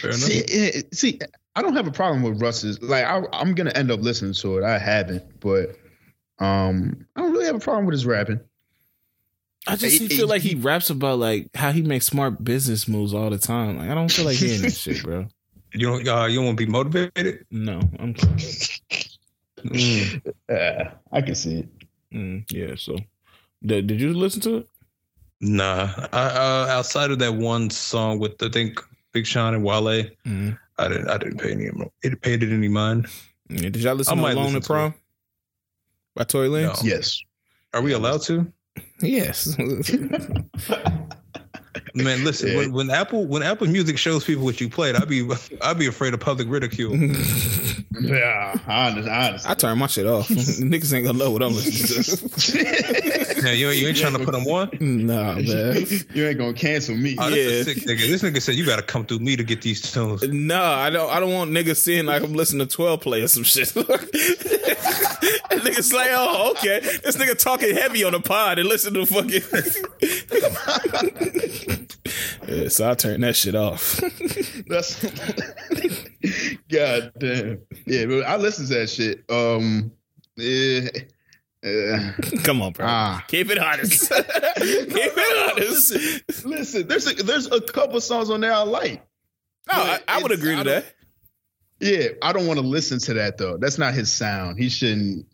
Fair 0.00 0.12
see, 0.12 0.42
eh, 0.48 0.82
see, 0.92 1.20
I 1.54 1.62
don't 1.62 1.76
have 1.76 1.86
a 1.86 1.92
problem 1.92 2.22
with 2.22 2.42
Russ's. 2.42 2.82
Like, 2.82 3.04
I, 3.04 3.22
I'm 3.32 3.54
gonna 3.54 3.72
end 3.74 3.90
up 3.90 4.00
listening 4.00 4.34
to 4.34 4.58
it. 4.58 4.64
I 4.64 4.78
haven't, 4.78 5.40
but 5.40 5.76
um, 6.40 7.06
I 7.14 7.20
don't 7.20 7.32
really 7.32 7.46
have 7.46 7.56
a 7.56 7.60
problem 7.60 7.86
with 7.86 7.92
his 7.92 8.06
rapping. 8.06 8.40
I 9.66 9.76
just 9.76 9.98
He- 10.00 10.08
feel 10.08 10.26
he- 10.26 10.30
like 10.30 10.42
he 10.42 10.54
raps 10.54 10.90
about 10.90 11.18
like 11.18 11.48
how 11.54 11.72
he 11.72 11.82
makes 11.82 12.06
smart 12.06 12.42
business 12.44 12.86
moves 12.88 13.14
all 13.14 13.30
the 13.30 13.38
time. 13.38 13.78
Like 13.78 13.88
I 13.90 13.94
don't 13.94 14.10
feel 14.10 14.24
like 14.26 14.36
hearing 14.36 14.62
that 14.62 14.72
shit, 14.74 15.02
bro. 15.02 15.26
You 15.76 15.88
don't 15.88 16.06
uh, 16.06 16.26
you 16.26 16.36
don't 16.36 16.44
want 16.44 16.58
to 16.58 16.64
be 16.66 16.70
motivated? 16.70 17.46
No, 17.50 17.80
I'm 17.98 18.14
Mm. 19.64 20.22
Yeah, 20.48 20.90
I 21.10 21.20
can 21.22 21.34
see 21.34 21.60
it. 21.60 21.68
mm, 22.12 22.44
yeah. 22.52 22.74
So, 22.76 22.96
did, 23.64 23.86
did 23.86 24.00
you 24.00 24.12
listen 24.12 24.40
to 24.42 24.56
it? 24.58 24.68
Nah. 25.40 25.88
I, 26.12 26.20
uh, 26.26 26.66
outside 26.70 27.10
of 27.10 27.18
that 27.20 27.34
one 27.34 27.70
song 27.70 28.18
with 28.18 28.40
I 28.42 28.50
think 28.50 28.78
Big 29.12 29.26
Sean 29.26 29.54
and 29.54 29.64
Wale, 29.64 30.04
Mm. 30.26 30.58
I 30.78 30.88
didn't 30.88 31.08
I 31.08 31.18
didn't 31.18 31.38
pay 31.40 31.52
any 31.52 31.70
it 32.02 32.20
paid 32.20 32.42
it 32.42 32.52
any 32.52 32.68
mind. 32.68 33.06
Yeah, 33.48 33.70
did 33.70 33.76
y'all 33.76 33.94
listen 33.94 34.12
I 34.12 34.16
to 34.16 34.22
might 34.22 34.32
Alone 34.32 34.44
listen 34.44 34.56
in 34.56 34.62
to 34.62 34.66
Prom 34.68 34.94
by 36.14 36.24
Tory 36.24 36.48
Lanez? 36.48 36.84
No. 36.84 36.88
Yes. 36.88 37.20
Are 37.72 37.82
we 37.82 37.92
allowed 37.94 38.22
to? 38.22 38.46
Yes. 39.04 39.56
Man, 41.96 42.24
listen. 42.24 42.48
Yeah. 42.48 42.56
When, 42.56 42.72
when 42.72 42.90
Apple 42.90 43.26
when 43.26 43.42
Apple 43.42 43.68
Music 43.68 43.98
shows 43.98 44.24
people 44.24 44.44
what 44.44 44.60
you 44.60 44.68
played, 44.68 44.96
I'd 44.96 45.08
be 45.08 45.28
I'd 45.62 45.78
be 45.78 45.86
afraid 45.86 46.14
of 46.14 46.20
public 46.20 46.48
ridicule. 46.48 46.96
Yeah, 48.00 48.58
I 48.66 48.88
understand. 48.88 49.40
I 49.46 49.50
I 49.52 49.54
turn 49.54 49.78
my 49.78 49.86
shit 49.86 50.04
off. 50.04 50.28
Niggas 50.28 50.92
ain't 50.92 51.06
gonna 51.06 51.16
know 51.16 51.30
what 51.30 51.44
I'm 51.44 51.52
listening 51.54 52.28
to. 52.28 53.23
Yeah, 53.44 53.52
you, 53.52 53.68
you 53.70 53.88
ain't 53.88 53.96
trying 53.96 54.14
to 54.14 54.24
put 54.24 54.32
them 54.32 54.46
on. 54.46 54.70
nah, 54.80 55.34
man. 55.36 55.86
you 56.14 56.26
ain't 56.26 56.38
gonna 56.38 56.52
cancel 56.54 56.96
me. 56.96 57.16
Oh, 57.18 57.28
this 57.30 57.66
Yeah. 57.66 57.74
sick 57.74 57.82
nigga. 57.84 58.08
This 58.08 58.22
nigga 58.22 58.40
said 58.40 58.54
you 58.54 58.64
got 58.64 58.76
to 58.76 58.82
come 58.82 59.04
through 59.04 59.18
me 59.20 59.36
to 59.36 59.44
get 59.44 59.60
these 59.62 59.80
tunes. 59.92 60.22
No, 60.28 60.62
I 60.62 60.90
don't. 60.90 61.10
I 61.10 61.20
don't 61.20 61.32
want 61.32 61.50
niggas 61.50 61.76
seeing 61.76 62.06
like 62.06 62.22
I'm 62.22 62.32
listening 62.34 62.66
to 62.66 62.74
12 62.74 63.00
play 63.00 63.22
or 63.22 63.28
some 63.28 63.42
shit. 63.44 63.74
and 63.76 63.84
niggas 65.62 65.92
like, 65.92 66.08
oh, 66.12 66.52
okay, 66.52 66.80
this 66.80 67.16
nigga 67.16 67.38
talking 67.38 67.74
heavy 67.74 68.02
on 68.04 68.12
the 68.12 68.20
pod 68.20 68.58
and 68.58 68.68
listen 68.68 68.94
to 68.94 69.04
fucking. 69.06 69.42
yeah, 72.48 72.68
so 72.68 72.90
I 72.90 72.94
turn 72.94 73.20
that 73.22 73.36
shit 73.36 73.54
off. 73.54 74.00
That's 74.66 75.02
God 76.68 77.12
damn. 77.18 77.60
Yeah, 77.86 78.06
but 78.06 78.22
I 78.26 78.36
listen 78.36 78.66
to 78.68 78.74
that 78.74 78.90
shit. 78.90 79.24
Um, 79.30 79.92
yeah, 80.36 80.80
yeah. 80.94 81.00
Come 82.44 82.60
on, 82.60 82.72
bro. 82.72 82.86
Ah. 82.86 83.24
Keep 83.28 83.50
it 83.50 83.58
honest. 83.58 84.10
Keep 84.10 84.24
it 84.58 85.52
honest. 85.52 86.44
Listen, 86.44 86.86
there's 86.86 87.06
a, 87.06 87.14
there's 87.22 87.46
a 87.50 87.60
couple 87.60 88.00
songs 88.00 88.28
on 88.28 88.40
there 88.40 88.52
I 88.52 88.62
like. 88.62 89.02
No, 89.72 89.78
I, 89.78 90.00
I 90.06 90.22
would 90.22 90.32
agree 90.32 90.56
to 90.56 90.64
that. 90.64 90.84
Yeah, 91.80 92.08
I 92.22 92.32
don't 92.32 92.46
want 92.46 92.60
to 92.60 92.66
listen 92.66 92.98
to 93.00 93.14
that 93.14 93.38
though. 93.38 93.56
That's 93.56 93.78
not 93.78 93.94
his 93.94 94.12
sound. 94.12 94.58
He 94.58 94.68
shouldn't. 94.68 95.26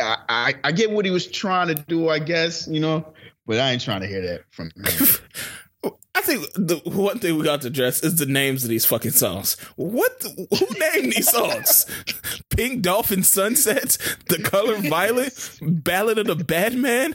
I, 0.00 0.16
I 0.28 0.54
I 0.64 0.72
get 0.72 0.90
what 0.90 1.04
he 1.04 1.10
was 1.10 1.26
trying 1.26 1.68
to 1.68 1.74
do, 1.74 2.08
I 2.08 2.18
guess, 2.18 2.68
you 2.68 2.80
know, 2.80 3.12
but 3.46 3.58
I 3.58 3.72
ain't 3.72 3.82
trying 3.82 4.00
to 4.00 4.06
hear 4.06 4.22
that 4.22 4.42
from 4.50 4.70
him. 4.76 4.84
I 6.20 6.22
think 6.22 6.52
the 6.52 6.76
one 6.84 7.18
thing 7.18 7.38
we 7.38 7.44
got 7.44 7.62
to 7.62 7.68
address 7.68 8.04
is 8.04 8.16
the 8.16 8.26
names 8.26 8.62
of 8.62 8.68
these 8.68 8.84
fucking 8.84 9.12
songs. 9.12 9.56
What? 9.76 10.22
Who 10.36 10.66
named 10.78 11.14
these 11.14 11.30
songs? 11.30 11.86
Pink 12.50 12.82
Dolphin 12.82 13.22
Sunset, 13.22 13.96
The 14.28 14.38
Color 14.42 14.74
Violet, 14.76 15.32
Ballad 15.62 16.18
of 16.18 16.26
the 16.26 16.34
Bad 16.44 16.74
Man. 16.80 17.14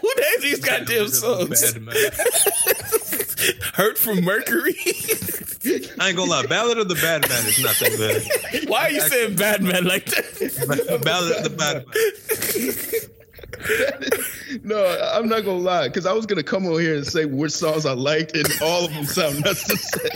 Who 0.00 0.08
named 0.16 0.42
these 0.42 0.60
goddamn 0.60 1.08
songs? 1.08 1.74
Hurt 3.74 3.98
from 3.98 4.24
Mercury. 4.24 4.74
I 6.00 6.08
ain't 6.08 6.16
gonna 6.16 6.30
lie. 6.30 6.46
Ballad 6.46 6.78
of 6.78 6.88
the 6.88 6.94
Bad 6.94 7.28
Man 7.28 7.44
is 7.44 7.62
not 7.62 7.74
that 7.76 7.98
bad. 7.98 8.22
Why 8.70 8.84
are 8.84 8.90
you 8.90 9.02
saying 9.02 9.36
Bad 9.36 9.62
Man 9.62 9.84
like 9.84 10.06
that? 10.06 10.24
Ballad 11.04 11.36
of 11.36 11.44
the 11.44 11.50
Bad 11.50 11.84
Man. 13.04 13.10
no, 14.62 15.10
I'm 15.14 15.28
not 15.28 15.44
gonna 15.44 15.58
lie, 15.58 15.88
because 15.88 16.06
I 16.06 16.12
was 16.12 16.26
gonna 16.26 16.42
come 16.42 16.66
over 16.66 16.80
here 16.80 16.96
and 16.96 17.06
say 17.06 17.24
which 17.24 17.52
songs 17.52 17.86
I 17.86 17.92
liked, 17.92 18.36
and 18.36 18.48
all 18.62 18.84
of 18.84 18.94
them 18.94 19.04
sound 19.04 19.44
nuts 19.44 19.64
to 19.64 19.76
say. 19.76 20.10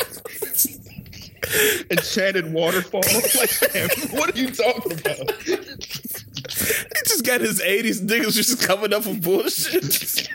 Enchanted 1.91 2.53
waterfall. 2.53 3.03
Like, 3.39 4.13
what 4.13 4.35
are 4.35 4.39
you 4.39 4.51
talking 4.51 4.93
about? 4.93 5.33
He 5.43 7.03
just 7.07 7.25
got 7.25 7.41
his 7.41 7.61
80s 7.61 8.01
niggas 8.07 8.35
just 8.35 8.63
coming 8.63 8.93
up 8.93 9.07
with 9.07 9.23
bullshit. 9.23 10.29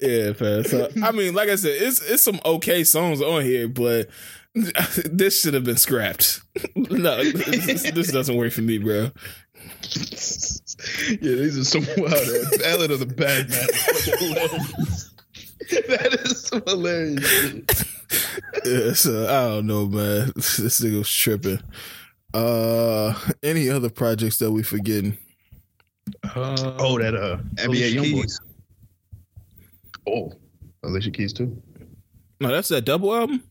yeah. 0.00 0.32
So 0.62 0.90
I 1.02 1.12
mean, 1.12 1.34
like 1.34 1.48
I 1.48 1.56
said, 1.56 1.80
it's 1.80 2.00
it's 2.00 2.22
some 2.22 2.40
okay 2.44 2.84
songs 2.84 3.20
on 3.20 3.42
here, 3.42 3.68
but 3.68 4.08
this 4.54 5.40
should 5.40 5.54
have 5.54 5.64
been 5.64 5.76
scrapped. 5.76 6.40
no, 6.74 7.22
this, 7.24 7.90
this 7.90 8.12
doesn't 8.12 8.36
work 8.36 8.52
for 8.52 8.62
me, 8.62 8.78
bro. 8.78 9.10
Yeah, 11.10 11.34
these 11.36 11.58
are 11.58 11.64
some 11.64 11.84
wild 11.96 12.12
ass 12.14 12.58
ballad 12.58 12.90
of 12.90 12.98
the 13.00 13.06
bad 13.06 13.48
man. 13.48 13.68
is 13.70 13.84
fucking 13.86 14.28
hilarious. 14.28 15.14
that 15.88 16.18
is 16.24 16.42
some 16.46 16.62
hilarious 16.66 17.28
shit. 17.28 17.84
Yeah, 18.64 18.92
so 18.94 19.24
I 19.24 19.48
don't 19.54 19.66
know, 19.66 19.86
man. 19.86 20.32
This 20.36 20.80
nigga 20.80 20.98
was 20.98 21.10
tripping. 21.10 21.60
Uh, 22.32 23.14
any 23.42 23.70
other 23.70 23.88
projects 23.90 24.38
that 24.38 24.50
we 24.50 24.62
forgetting? 24.62 25.16
Uh, 26.34 26.74
Oh, 26.78 26.98
that 26.98 27.14
uh 27.14 27.38
NBA 27.56 27.66
Alicia 27.66 27.98
Youngboy. 27.98 28.40
Oh, 30.06 30.32
Alicia 30.82 31.10
Keys 31.10 31.32
too. 31.32 31.60
No, 32.40 32.48
that's 32.48 32.68
that 32.68 32.84
double 32.84 33.14
album. 33.14 33.42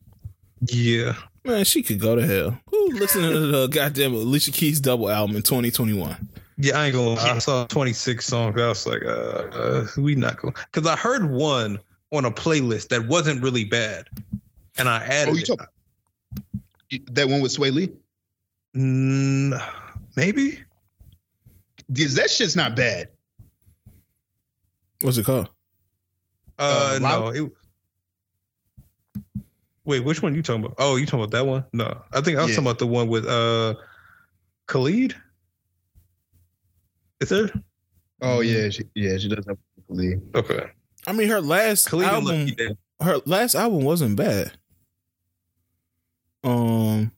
Yeah. 0.68 1.16
Man, 1.46 1.66
she 1.66 1.82
could 1.84 2.00
go 2.00 2.16
to 2.16 2.26
hell. 2.26 2.60
Who 2.84 3.00
listening 3.00 3.32
to 3.32 3.40
the 3.40 3.68
goddamn 3.68 4.14
Alicia 4.14 4.52
Keys 4.52 4.80
double 4.80 5.10
album 5.10 5.36
in 5.38 5.42
2021? 5.42 6.28
Yeah, 6.58 6.78
I 6.78 6.86
ain't 6.88 6.96
gonna. 6.96 7.12
lie. 7.12 7.32
I 7.32 7.38
saw 7.40 7.66
26 7.66 8.26
songs. 8.26 8.60
I 8.60 8.68
was 8.68 8.86
like, 8.86 9.04
uh, 9.04 9.08
uh 9.08 9.88
we 9.98 10.16
not 10.16 10.38
going 10.38 10.54
because 10.72 10.88
I 10.90 10.96
heard 10.96 11.30
one 11.30 11.80
on 12.12 12.26
a 12.26 12.32
playlist 12.32 12.90
that 12.90 13.08
wasn't 13.08 13.42
really 13.42 13.66
bad, 13.66 14.08
and 14.78 14.90
I 14.90 15.04
added. 15.04 15.32
Oh, 15.32 15.36
you 15.36 15.42
it. 15.42 15.46
talk 15.48 15.70
that 17.12 17.28
one 17.28 17.42
with 17.42 17.56
Swae 17.56 17.72
Lee? 17.74 17.90
Mm, 18.76 19.62
maybe. 20.16 20.60
Because 21.92 22.16
that 22.16 22.30
shit's 22.30 22.56
not 22.56 22.76
bad. 22.76 23.10
What's 25.02 25.18
it 25.18 25.26
called? 25.26 25.50
Uh, 26.58 26.94
Uh, 26.96 27.00
no. 27.00 27.28
It, 27.30 27.52
wait, 29.86 30.04
which 30.04 30.22
one 30.22 30.36
you 30.36 30.42
talking 30.42 30.64
about? 30.64 30.76
Oh, 30.78 30.96
you 30.96 31.06
talking 31.06 31.20
about 31.20 31.32
that 31.32 31.46
one? 31.46 31.66
No, 31.74 32.02
I 32.12 32.22
think 32.22 32.38
I 32.38 32.42
was 32.42 32.52
Yeah. 32.52 32.56
talking 32.58 32.68
about 32.68 32.80
the 32.80 32.88
one 32.88 33.08
with 33.08 33.26
uh, 33.26 33.76
Khalid. 34.68 35.16
Is 37.22 37.30
there? 37.30 37.50
Oh 38.22 38.42
yeah, 38.42 38.70
she, 38.70 38.84
yeah, 38.96 39.18
she 39.18 39.28
does 39.28 39.46
have 39.46 39.58
Khalid. 39.88 40.22
Okay. 40.36 40.66
I 41.06 41.12
mean, 41.12 41.30
her 41.30 41.42
last 41.42 41.90
Khalid 41.90 42.08
album, 42.08 42.48
her 43.02 43.18
last 43.26 43.56
album 43.56 43.84
wasn't 43.84 44.16
bad. 44.16 44.54
Um, 46.44 47.12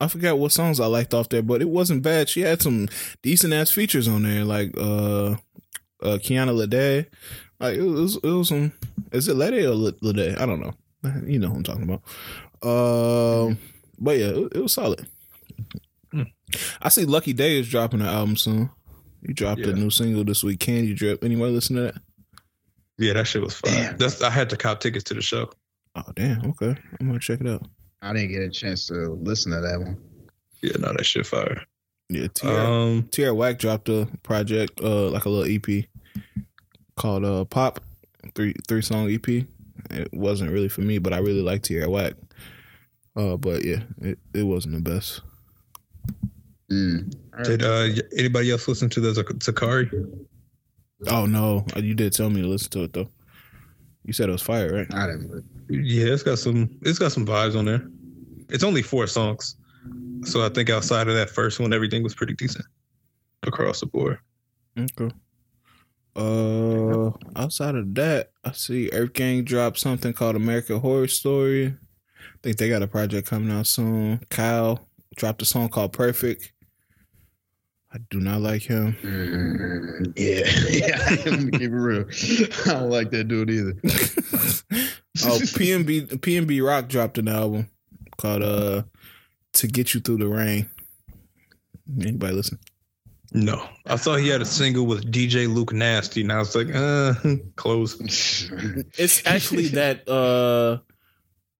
I 0.00 0.08
forgot 0.08 0.38
what 0.38 0.52
songs 0.52 0.80
I 0.80 0.86
liked 0.86 1.14
off 1.14 1.28
there, 1.28 1.42
but 1.42 1.62
it 1.62 1.68
wasn't 1.68 2.02
bad. 2.02 2.28
She 2.28 2.42
had 2.42 2.62
some 2.62 2.88
decent 3.22 3.52
ass 3.52 3.70
features 3.70 4.06
on 4.06 4.22
there, 4.22 4.44
like 4.44 4.72
uh, 4.76 5.36
uh 6.02 6.18
Kiana 6.18 6.54
Lede. 6.54 7.06
Like 7.58 7.76
it 7.76 7.82
was, 7.82 8.16
it 8.16 8.22
was 8.22 8.48
some. 8.48 8.72
Is 9.12 9.28
it 9.28 9.36
Lede 9.36 9.64
or 9.64 9.92
Lede? 10.02 10.38
I 10.40 10.46
don't 10.46 10.60
know. 10.60 10.74
You 11.26 11.38
know 11.38 11.48
who 11.48 11.56
I'm 11.56 11.62
talking 11.62 11.84
about. 11.84 12.02
Um, 12.62 13.58
but 13.98 14.18
yeah, 14.18 14.26
it, 14.26 14.52
it 14.56 14.62
was 14.62 14.74
solid. 14.74 15.06
Hmm. 16.12 16.22
I 16.82 16.88
see 16.88 17.04
Lucky 17.04 17.32
Daye 17.32 17.60
is 17.60 17.68
dropping 17.68 18.00
an 18.00 18.06
album 18.08 18.36
soon. 18.36 18.70
You 19.22 19.34
dropped 19.34 19.60
a 19.62 19.72
new 19.72 19.90
single 19.90 20.24
this 20.24 20.42
week. 20.44 20.60
Candy 20.60 20.94
Drip. 20.94 21.22
Anybody 21.24 21.52
listen 21.52 21.76
to 21.76 21.82
that? 21.82 21.94
Yeah, 22.98 23.12
that 23.14 23.26
shit 23.26 23.42
was 23.42 23.54
fun. 23.54 23.72
Damn. 23.72 23.96
That's 23.96 24.22
I 24.22 24.30
had 24.30 24.50
to 24.50 24.56
cop 24.56 24.80
tickets 24.80 25.04
to 25.04 25.14
the 25.14 25.22
show. 25.22 25.50
Oh 25.94 26.02
damn. 26.14 26.44
Okay, 26.50 26.74
I'm 27.00 27.06
gonna 27.06 27.18
check 27.18 27.40
it 27.40 27.46
out. 27.48 27.62
I 28.02 28.12
didn't 28.12 28.30
get 28.30 28.42
a 28.42 28.50
chance 28.50 28.86
to 28.88 29.18
listen 29.22 29.52
to 29.52 29.60
that 29.60 29.78
one. 29.80 29.98
Yeah, 30.62 30.72
no, 30.78 30.92
that 30.92 31.04
shit 31.04 31.26
fire. 31.26 31.62
Yeah, 32.08 32.28
Tierra, 32.32 32.64
Um, 32.70 33.08
Tierra 33.10 33.34
Whack 33.34 33.58
dropped 33.58 33.88
a 33.88 34.08
project, 34.22 34.80
uh, 34.80 35.10
like 35.10 35.24
a 35.26 35.28
little 35.28 35.52
EP 35.52 35.84
called 36.96 37.24
uh 37.24 37.44
Pop, 37.44 37.80
three 38.34 38.54
three 38.66 38.82
song 38.82 39.10
EP. 39.10 39.46
It 39.90 40.12
wasn't 40.12 40.50
really 40.50 40.68
for 40.68 40.82
me, 40.82 40.98
but 40.98 41.12
I 41.12 41.18
really 41.18 41.42
like 41.42 41.62
Tierra 41.62 41.88
Whack. 41.88 42.14
Uh, 43.16 43.36
but 43.36 43.64
yeah, 43.64 43.80
it, 44.00 44.18
it 44.34 44.42
wasn't 44.44 44.74
the 44.74 44.90
best. 44.90 45.22
Mm. 46.70 47.14
did 47.44 47.62
uh 47.62 47.88
anybody 48.16 48.50
else 48.50 48.68
listen 48.68 48.90
to 48.90 49.00
the 49.00 49.14
Zak- 49.14 49.26
Zakari? 49.38 49.90
Oh 51.06 51.24
no, 51.24 51.64
you 51.76 51.94
did 51.94 52.12
tell 52.12 52.28
me 52.28 52.42
to 52.42 52.46
listen 52.46 52.70
to 52.72 52.82
it 52.84 52.92
though. 52.92 53.08
You 54.04 54.12
said 54.12 54.28
it 54.28 54.32
was 54.32 54.42
fire, 54.42 54.74
right? 54.74 54.94
I 54.94 55.06
didn't. 55.06 55.44
Yeah, 55.70 56.12
it's 56.12 56.22
got 56.22 56.38
some 56.38 56.68
it's 56.82 56.98
got 56.98 57.12
some 57.12 57.26
vibes 57.26 57.56
on 57.58 57.64
there. 57.64 57.88
It's 58.50 58.64
only 58.64 58.82
four 58.82 59.06
songs. 59.06 59.56
So 60.24 60.44
I 60.44 60.48
think 60.48 60.68
outside 60.70 61.08
of 61.08 61.14
that 61.14 61.30
first 61.30 61.60
one, 61.60 61.72
everything 61.72 62.02
was 62.02 62.14
pretty 62.14 62.34
decent 62.34 62.64
across 63.44 63.80
the 63.80 63.86
board. 63.86 64.18
Okay. 64.78 65.10
Uh, 66.16 66.87
outside 67.38 67.74
of 67.74 67.94
that, 67.94 68.32
I 68.44 68.52
see 68.52 68.90
Earth 68.92 69.12
Gang 69.12 69.44
dropped 69.44 69.78
something 69.78 70.12
called 70.12 70.36
American 70.36 70.80
Horror 70.80 71.08
Story. 71.08 71.66
I 71.68 72.38
think 72.42 72.56
they 72.56 72.68
got 72.68 72.82
a 72.82 72.88
project 72.88 73.28
coming 73.28 73.50
out 73.50 73.66
soon. 73.66 74.20
Kyle 74.28 74.88
dropped 75.16 75.42
a 75.42 75.44
song 75.44 75.68
called 75.68 75.92
Perfect. 75.92 76.52
I 77.92 77.98
do 78.10 78.20
not 78.20 78.42
like 78.42 78.62
him. 78.62 78.96
Mm, 79.02 80.12
yeah, 80.14 80.46
yeah. 80.68 81.16
I'm 81.32 81.48
gonna 81.48 81.50
keep 81.52 81.62
it 81.62 81.74
real. 81.74 82.04
I 82.66 82.80
don't 82.80 82.90
like 82.90 83.10
that 83.12 83.28
dude 83.28 83.48
either. 83.48 83.72
oh, 85.24 85.38
PNB 85.56 86.18
PNB 86.18 86.64
Rock 86.64 86.88
dropped 86.88 87.16
an 87.16 87.28
album 87.28 87.70
called 88.18 88.42
uh 88.42 88.82
"To 89.54 89.66
Get 89.66 89.94
You 89.94 90.00
Through 90.00 90.18
the 90.18 90.28
Rain." 90.28 90.68
Anybody 91.98 92.34
listen? 92.34 92.58
No, 93.32 93.62
I 93.84 93.96
saw 93.96 94.16
he 94.16 94.28
had 94.28 94.40
a 94.40 94.46
single 94.46 94.86
with 94.86 95.10
DJ 95.12 95.52
Luke 95.52 95.72
Nasty, 95.72 96.22
and 96.22 96.32
I 96.32 96.38
was 96.38 96.54
like, 96.56 96.74
uh, 96.74 97.12
close. 97.56 97.96
It's 98.98 99.24
actually 99.26 99.68
that 99.68 100.08
uh 100.08 100.78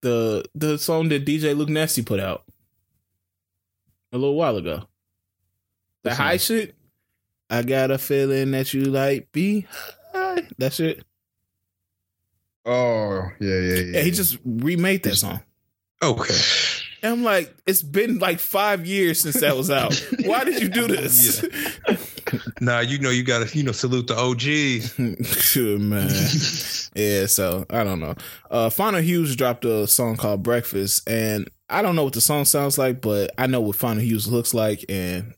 the 0.00 0.44
the 0.54 0.78
song 0.78 1.08
that 1.10 1.26
DJ 1.26 1.56
Luke 1.56 1.68
Nasty 1.68 2.02
put 2.02 2.20
out 2.20 2.44
a 4.12 4.16
little 4.18 4.34
while 4.36 4.56
ago. 4.56 4.84
The 6.04 6.10
What's 6.10 6.18
high 6.18 6.32
that? 6.34 6.40
shit. 6.40 6.74
I 7.50 7.62
got 7.62 7.90
a 7.90 7.98
feeling 7.98 8.50
that 8.52 8.72
you 8.72 8.84
like 8.84 9.30
be 9.32 9.66
high. 10.12 10.48
That 10.58 10.72
shit. 10.72 11.04
Oh 12.64 13.28
yeah, 13.40 13.58
yeah, 13.58 13.74
yeah. 13.74 13.80
Yeah, 13.96 14.00
he 14.02 14.10
just 14.10 14.38
remade 14.44 15.02
that 15.04 15.16
song. 15.16 15.40
Okay, 16.02 16.34
And 17.02 17.12
I'm 17.12 17.22
like, 17.24 17.54
it's 17.66 17.82
been 17.82 18.18
like 18.18 18.38
five 18.40 18.84
years 18.86 19.20
since 19.20 19.40
that 19.40 19.56
was 19.56 19.70
out. 19.70 19.94
Why 20.24 20.44
did 20.44 20.60
you 20.60 20.68
do 20.68 20.86
this? 20.96 21.42
Yeah. 21.88 21.96
Nah, 22.60 22.80
you 22.80 22.98
know 22.98 23.08
you 23.08 23.22
gotta 23.22 23.56
you 23.56 23.62
know 23.62 23.72
salute 23.72 24.06
the 24.08 24.14
OGs. 24.14 25.24
Sure, 25.40 25.78
man. 25.78 26.10
Yeah, 26.94 27.24
so 27.24 27.64
I 27.70 27.84
don't 27.84 28.00
know. 28.00 28.16
Uh 28.50 28.68
Fauna 28.68 29.00
Hughes 29.00 29.34
dropped 29.34 29.64
a 29.64 29.86
song 29.86 30.16
called 30.16 30.42
Breakfast, 30.42 31.08
and 31.08 31.48
I 31.70 31.80
don't 31.80 31.96
know 31.96 32.04
what 32.04 32.12
the 32.12 32.20
song 32.20 32.44
sounds 32.44 32.76
like, 32.76 33.00
but 33.00 33.30
I 33.38 33.46
know 33.46 33.62
what 33.62 33.76
Final 33.76 34.02
Hughes 34.02 34.26
looks 34.30 34.52
like, 34.52 34.84
and 34.90 35.32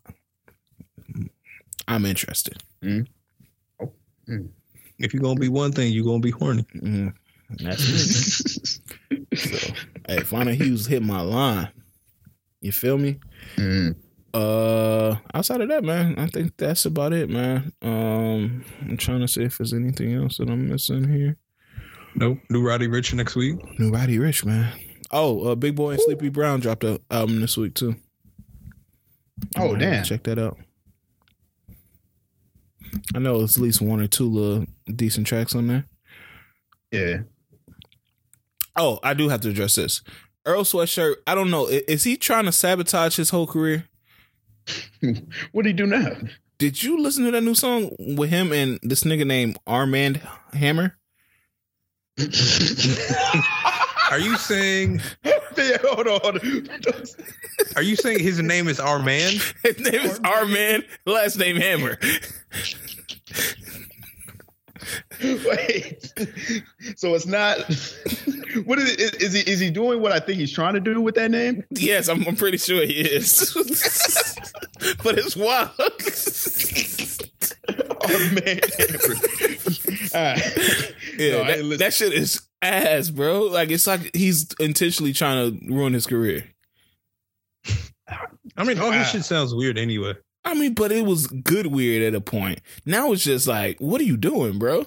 I'm 1.87 2.05
interested. 2.07 2.61
If 2.82 3.07
you're 5.15 5.23
gonna 5.23 5.39
be 5.39 5.49
one 5.49 5.70
thing, 5.70 5.93
you're 5.93 6.05
gonna 6.05 6.19
be 6.20 6.31
horny. 6.31 6.65
Mm, 6.74 7.15
that's 7.59 8.81
it. 8.81 8.90
So, 9.35 9.73
hey, 10.09 10.20
Fauna 10.20 10.55
Hughes 10.55 10.87
hit 10.87 11.03
my 11.03 11.20
line. 11.20 11.70
You 12.61 12.73
feel 12.73 12.99
me? 12.99 13.19
Mm. 13.57 13.97
Uh, 14.32 15.16
outside 15.35 15.61
of 15.61 15.69
that, 15.69 15.82
man, 15.82 16.16
I 16.19 16.27
think 16.27 16.57
that's 16.57 16.85
about 16.85 17.12
it, 17.12 17.28
man. 17.28 17.73
Um, 17.82 18.65
I'm 18.82 18.97
trying 18.97 19.20
to 19.20 19.28
see 19.28 19.43
if 19.43 19.59
there's 19.59 19.73
anything 19.73 20.15
else 20.15 20.39
that 20.39 20.49
I'm 20.49 20.69
missing 20.69 21.09
here. 21.09 21.37
Nope. 22.15 22.39
New 22.49 22.66
Roddy 22.66 22.87
Ricch 22.87 23.12
next 23.15 23.35
week. 23.35 23.57
New 23.78 23.91
Roddy 23.91 24.19
Ricch, 24.19 24.45
man. 24.45 24.73
Oh, 25.11 25.51
uh, 25.51 25.55
Big 25.55 25.74
Boi 25.74 25.93
and 25.93 26.01
Sleepy 26.01 26.28
Brown 26.28 26.61
dropped 26.61 26.85
an 26.85 26.99
album 27.11 27.41
this 27.41 27.57
week 27.57 27.74
too. 27.74 27.97
Oh, 29.57 29.74
damn. 29.74 30.05
Check 30.05 30.23
that 30.24 30.39
out. 30.39 30.59
I 33.15 33.19
know 33.19 33.41
it's 33.41 33.57
at 33.57 33.62
least 33.62 33.81
one 33.81 34.01
or 34.01 34.07
two 34.07 34.28
little 34.28 34.66
decent 34.95 35.27
tracks 35.27 35.55
on 35.55 35.66
there. 35.66 35.85
Yeah. 36.93 37.19
Oh, 38.76 38.98
I 39.02 39.14
do 39.14 39.28
have 39.28 39.40
to 39.42 39.51
address 39.51 39.74
this. 39.76 40.02
Earl 40.47 40.64
Sweatshirt, 40.64 41.16
I 41.26 41.34
don't 41.34 41.51
know. 41.51 41.66
Is 41.66 42.05
he 42.05 42.16
trying 42.16 42.47
to 42.47 42.52
sabotage 42.52 43.16
his 43.16 43.30
whole 43.30 43.47
career? 43.47 43.84
What 45.52 45.62
do 45.62 45.68
he 45.68 45.72
do 45.72 45.86
now? 45.86 46.10
Did 46.59 46.82
you 46.82 47.01
listen 47.01 47.24
to 47.24 47.30
that 47.30 47.42
new 47.42 47.55
song 47.55 47.90
with 47.98 48.28
him 48.30 48.52
and 48.52 48.78
this 48.82 49.02
nigga 49.02 49.26
named 49.26 49.59
Armand 49.66 50.20
Hammer? 50.52 50.98
Are 54.10 54.18
you 54.18 54.36
saying? 54.36 55.01
yeah, 55.24 55.78
hold 55.82 56.06
on, 56.06 56.20
hold 56.20 56.40
on. 56.42 57.02
Are 57.76 57.82
you 57.82 57.97
saying 57.97 58.20
his 58.20 58.40
name 58.42 58.68
is 58.68 58.78
Armand? 58.78 59.40
His 59.62 59.78
name 59.78 60.02
is 60.02 60.20
Armand, 60.24 60.84
last 61.06 61.36
name 61.38 61.56
Hammer. 61.56 61.98
Wait. 65.23 66.12
So 66.97 67.15
it's 67.15 67.27
not. 67.27 67.59
What 68.65 68.81
is 68.81 68.91
it? 68.91 69.01
Is, 69.01 69.12
is 69.15 69.33
he 69.33 69.51
is 69.53 69.61
he 69.61 69.71
doing 69.71 70.03
what 70.03 70.11
I 70.11 70.19
think 70.19 70.41
he's 70.41 70.51
trying 70.53 70.75
to 70.75 70.81
do 70.81 71.01
with 71.01 71.15
that 71.15 71.31
name? 71.31 71.62
Yes, 71.71 72.09
I'm, 72.09 72.27
I'm 72.27 72.35
pretty 72.35 72.59
sure 72.59 72.85
he 72.85 72.95
is. 73.01 73.53
but 75.05 75.17
it's 75.17 75.37
wild. 75.37 75.71
Oh 78.03 78.31
man. 78.35 78.61
All 80.15 80.21
right. 80.21 80.95
Yeah, 81.17 81.33
No, 81.33 81.69
that, 81.69 81.77
that 81.79 81.95
shit 81.95 82.12
is 82.12 82.43
ass, 82.61 83.09
bro. 83.11 83.43
Like 83.45 83.71
it's 83.71 83.87
like 83.87 84.11
he's 84.17 84.53
intentionally 84.59 85.12
trying 85.12 85.61
to 85.61 85.73
ruin 85.73 85.93
his 85.93 86.07
career. 86.09 86.45
I 88.57 88.65
mean, 88.65 88.81
all 88.81 88.91
his 88.91 89.07
Ah. 89.07 89.11
shit 89.12 89.25
sounds 89.25 89.55
weird 89.55 89.79
anyway. 89.79 90.15
I 90.45 90.55
mean, 90.55 90.75
but 90.75 90.91
it 90.93 91.05
was 91.05 91.27
good 91.27 91.67
weird 91.67 92.03
at 92.03 92.15
a 92.17 92.21
point. 92.21 92.61
Now 92.87 93.12
it's 93.12 93.25
just 93.25 93.47
like, 93.47 93.79
what 93.79 94.01
are 94.01 94.05
you 94.05 94.17
doing, 94.17 94.59
bro? 94.59 94.87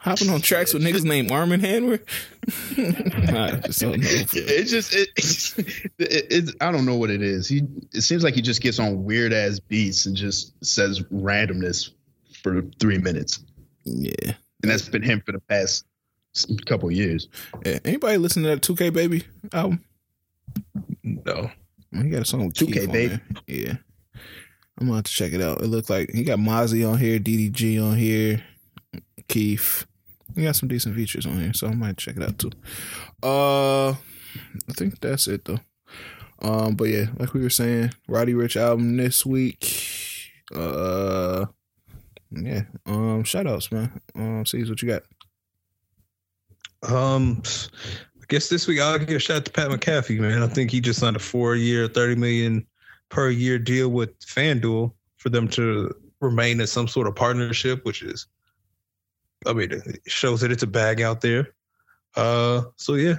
Hopping 0.00 0.30
on 0.30 0.40
tracks 0.40 0.74
with 0.74 0.82
niggas 0.82 1.04
named 1.04 1.30
Armin 1.30 1.60
Hammer? 1.60 2.00
I 2.76 3.60
just 3.64 3.80
don't 3.80 4.00
know. 4.00 4.08
It's 4.08 4.70
just 4.70 4.92
it, 4.94 5.08
it's, 5.16 5.56
it, 5.58 5.92
it's 5.98 6.52
I 6.60 6.72
don't 6.72 6.84
know 6.86 6.96
what 6.96 7.10
it 7.10 7.22
is. 7.22 7.46
He 7.48 7.62
it 7.92 8.00
seems 8.00 8.24
like 8.24 8.34
he 8.34 8.42
just 8.42 8.62
gets 8.62 8.80
on 8.80 9.04
weird 9.04 9.32
ass 9.32 9.60
beats 9.60 10.06
and 10.06 10.16
just 10.16 10.54
says 10.64 11.00
randomness 11.12 11.90
for 12.42 12.62
three 12.80 12.98
minutes, 12.98 13.44
Yeah. 13.84 14.32
and 14.62 14.70
that's 14.72 14.88
been 14.88 15.02
him 15.02 15.22
for 15.24 15.30
the 15.30 15.38
past 15.40 15.84
couple 16.66 16.88
of 16.88 16.94
years. 16.96 17.28
yeah. 17.64 17.78
Anybody 17.84 18.16
listen 18.18 18.42
to 18.42 18.48
that 18.48 18.62
2K 18.62 18.92
Baby 18.92 19.22
album? 19.52 19.84
No. 21.04 21.48
He 21.92 22.08
got 22.10 22.22
a 22.22 22.24
song 22.24 22.46
with 22.46 22.54
2K 22.54 22.72
Keith 22.72 22.86
on 22.88 22.92
Baby. 22.92 23.08
there. 23.08 23.20
Yeah. 23.46 23.74
I'm 24.78 24.86
gonna 24.86 24.96
have 24.96 25.04
to 25.04 25.12
check 25.12 25.32
it 25.32 25.42
out. 25.42 25.60
It 25.60 25.66
looked 25.66 25.90
like 25.90 26.10
he 26.12 26.24
got 26.24 26.38
Mozzy 26.38 26.90
on 26.90 26.98
here, 26.98 27.18
DDG 27.18 27.82
on 27.82 27.96
here, 27.96 28.42
Keith. 29.28 29.86
He 30.34 30.44
got 30.44 30.56
some 30.56 30.68
decent 30.68 30.96
features 30.96 31.26
on 31.26 31.38
here, 31.40 31.52
so 31.52 31.68
I 31.68 31.74
might 31.74 31.98
check 31.98 32.16
it 32.16 32.22
out 32.22 32.38
too. 32.38 32.50
Uh 33.22 33.90
I 33.90 34.72
think 34.76 35.00
that's 35.00 35.28
it 35.28 35.44
though. 35.44 35.60
Um, 36.40 36.74
but 36.74 36.84
yeah, 36.84 37.06
like 37.18 37.34
we 37.34 37.42
were 37.42 37.50
saying, 37.50 37.92
Roddy 38.08 38.32
Ricch 38.32 38.56
album 38.56 38.96
this 38.96 39.24
week. 39.26 39.78
Uh 40.54 41.46
yeah. 42.30 42.62
Um 42.86 43.24
shout 43.24 43.46
outs, 43.46 43.70
man. 43.70 44.00
Um 44.16 44.46
see 44.46 44.64
what 44.64 44.80
you 44.82 44.88
got. 44.88 45.02
Um, 46.82 47.42
guess 48.32 48.48
this 48.48 48.66
week 48.66 48.80
I'll 48.80 48.98
give 48.98 49.10
a 49.10 49.18
shout 49.18 49.36
out 49.36 49.44
to 49.44 49.50
Pat 49.50 49.68
McAfee, 49.68 50.18
man. 50.18 50.42
I 50.42 50.46
think 50.46 50.70
he 50.70 50.80
just 50.80 51.00
signed 51.00 51.16
a 51.16 51.18
four-year, 51.18 51.86
thirty 51.86 52.14
million 52.14 52.66
per 53.10 53.28
year 53.28 53.58
deal 53.58 53.90
with 53.90 54.18
FanDuel 54.20 54.90
for 55.18 55.28
them 55.28 55.46
to 55.48 55.94
remain 56.20 56.58
in 56.58 56.66
some 56.66 56.88
sort 56.88 57.06
of 57.06 57.14
partnership, 57.14 57.84
which 57.84 58.02
is, 58.02 58.26
I 59.44 59.52
mean, 59.52 59.72
it 59.72 60.00
shows 60.06 60.40
that 60.40 60.50
it's 60.50 60.62
a 60.62 60.66
bag 60.66 61.02
out 61.02 61.20
there. 61.20 61.54
Uh, 62.16 62.62
so 62.76 62.94
yeah, 62.94 63.16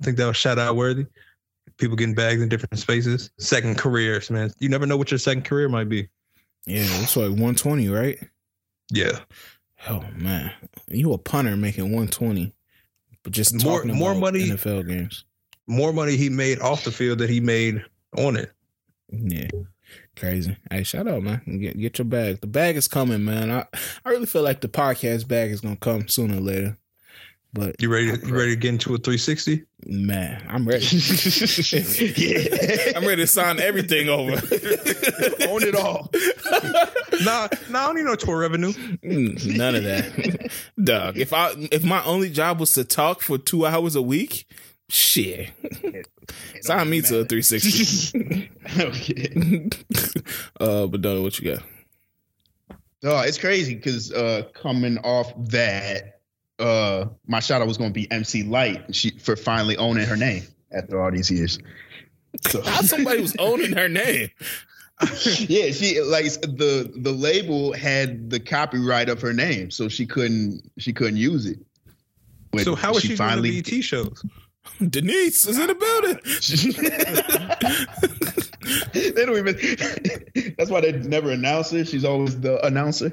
I 0.00 0.04
think 0.04 0.18
that 0.18 0.26
was 0.26 0.36
shout 0.36 0.58
out 0.58 0.76
worthy. 0.76 1.06
People 1.78 1.96
getting 1.96 2.14
bags 2.14 2.42
in 2.42 2.50
different 2.50 2.78
spaces, 2.78 3.30
second 3.38 3.78
careers, 3.78 4.30
man. 4.30 4.52
You 4.58 4.68
never 4.68 4.84
know 4.84 4.98
what 4.98 5.10
your 5.10 5.18
second 5.18 5.46
career 5.46 5.70
might 5.70 5.88
be. 5.88 6.08
Yeah, 6.66 6.84
it's 7.00 7.16
like 7.16 7.30
120, 7.30 7.88
right? 7.88 8.18
Yeah, 8.90 9.18
Oh 9.88 10.04
man. 10.16 10.52
You 10.88 11.12
a 11.12 11.18
punter 11.18 11.56
making 11.56 11.84
120. 11.84 12.52
But 13.22 13.32
just 13.32 13.54
More- 13.64 13.78
talking 13.78 13.94
more 13.94 14.10
about 14.12 14.20
money- 14.20 14.48
NFL 14.50 14.86
games. 14.88 15.24
more 15.66 15.92
money 15.92 16.16
he 16.16 16.28
made 16.28 16.58
off 16.60 16.84
the 16.84 16.90
field 16.90 17.18
that 17.20 17.30
he 17.30 17.40
made 17.40 17.84
on 18.18 18.36
it. 18.36 18.50
Yeah. 19.10 19.48
Crazy. 20.16 20.56
Hey, 20.70 20.82
shout 20.82 21.06
out, 21.08 21.22
man. 21.22 21.40
Get 21.60 21.78
get 21.78 21.98
your 21.98 22.04
bag. 22.06 22.40
The 22.40 22.46
bag 22.46 22.76
is 22.76 22.88
coming, 22.88 23.24
man. 23.24 23.50
I, 23.50 23.64
I 24.04 24.08
really 24.10 24.26
feel 24.26 24.42
like 24.42 24.60
the 24.60 24.68
podcast 24.68 25.28
bag 25.28 25.50
is 25.50 25.60
gonna 25.60 25.76
come 25.76 26.08
sooner 26.08 26.36
or 26.36 26.40
later. 26.40 26.76
But 27.54 27.76
You 27.80 27.90
ready? 27.92 28.06
You 28.06 28.34
ready 28.34 28.50
to 28.54 28.56
get 28.56 28.70
into 28.70 28.94
a 28.94 28.98
360? 28.98 29.64
man, 29.84 30.42
I'm 30.48 30.66
ready. 30.66 30.86
yeah, 32.16 32.92
I'm 32.96 33.04
ready 33.06 33.22
to 33.22 33.26
sign 33.26 33.60
everything 33.60 34.08
over. 34.08 34.32
own 35.48 35.62
it 35.62 35.74
all. 35.74 36.10
nah, 37.24 37.48
nah, 37.70 37.82
I 37.82 37.86
don't 37.86 37.96
need 37.96 38.04
no 38.04 38.14
tour 38.14 38.38
revenue. 38.38 38.72
Mm, 38.72 39.56
None 39.56 39.74
of 39.74 39.84
that. 39.84 40.52
Dog. 40.82 41.18
If 41.18 41.32
I 41.32 41.52
if 41.70 41.84
my 41.84 42.02
only 42.04 42.30
job 42.30 42.60
was 42.60 42.72
to 42.74 42.84
talk 42.84 43.20
for 43.20 43.38
two 43.38 43.66
hours 43.66 43.96
a 43.96 44.02
week, 44.02 44.46
shit. 44.88 45.50
Sign 46.62 46.90
me 46.90 47.00
to 47.02 47.20
a 47.20 47.24
360. 47.24 48.50
okay. 48.80 49.68
uh 50.60 50.86
but 50.86 51.02
Donald, 51.02 51.24
what 51.24 51.38
you 51.38 51.54
got? 51.54 51.62
Oh, 53.04 53.20
it's 53.20 53.38
crazy 53.38 53.74
because 53.74 54.12
uh, 54.12 54.42
coming 54.54 54.98
off 54.98 55.32
that, 55.50 56.20
uh, 56.60 57.06
my 57.26 57.40
shout 57.40 57.60
out 57.60 57.66
was 57.66 57.76
going 57.76 57.90
to 57.90 57.94
be 57.94 58.08
MC 58.12 58.44
Lyte 58.44 58.94
she, 58.94 59.10
for 59.18 59.34
finally 59.34 59.76
owning 59.76 60.06
her 60.06 60.16
name 60.16 60.44
after 60.70 61.02
all 61.02 61.10
these 61.10 61.28
years. 61.28 61.58
So, 62.48 62.62
How 62.62 62.80
somebody 62.82 63.20
was 63.20 63.34
owning 63.38 63.72
her 63.72 63.88
name. 63.88 64.30
yeah, 65.48 65.70
she 65.72 66.00
like 66.00 66.24
the 66.42 66.92
the 66.96 67.12
label 67.12 67.72
had 67.72 68.30
the 68.30 68.38
copyright 68.38 69.08
of 69.08 69.20
her 69.20 69.32
name, 69.32 69.70
so 69.70 69.88
she 69.88 70.06
couldn't 70.06 70.70
she 70.78 70.92
couldn't 70.92 71.16
use 71.16 71.46
it. 71.46 71.58
When 72.52 72.64
so 72.64 72.74
how 72.74 72.92
is 72.92 73.02
she, 73.02 73.16
doing 73.16 73.42
the 73.42 73.50
BT 73.50 73.82
shows? 73.82 74.22
Denise 74.88 75.46
is 75.46 75.58
in 75.58 75.66
the 75.66 75.74
building. 75.74 76.18
they 78.92 79.24
don't 79.24 79.36
even. 79.36 80.54
That's 80.58 80.70
why 80.70 80.80
they 80.80 80.92
never 80.92 81.30
announce 81.30 81.70
her. 81.70 81.84
She's 81.84 82.04
always 82.04 82.40
the 82.40 82.64
announcer. 82.64 83.12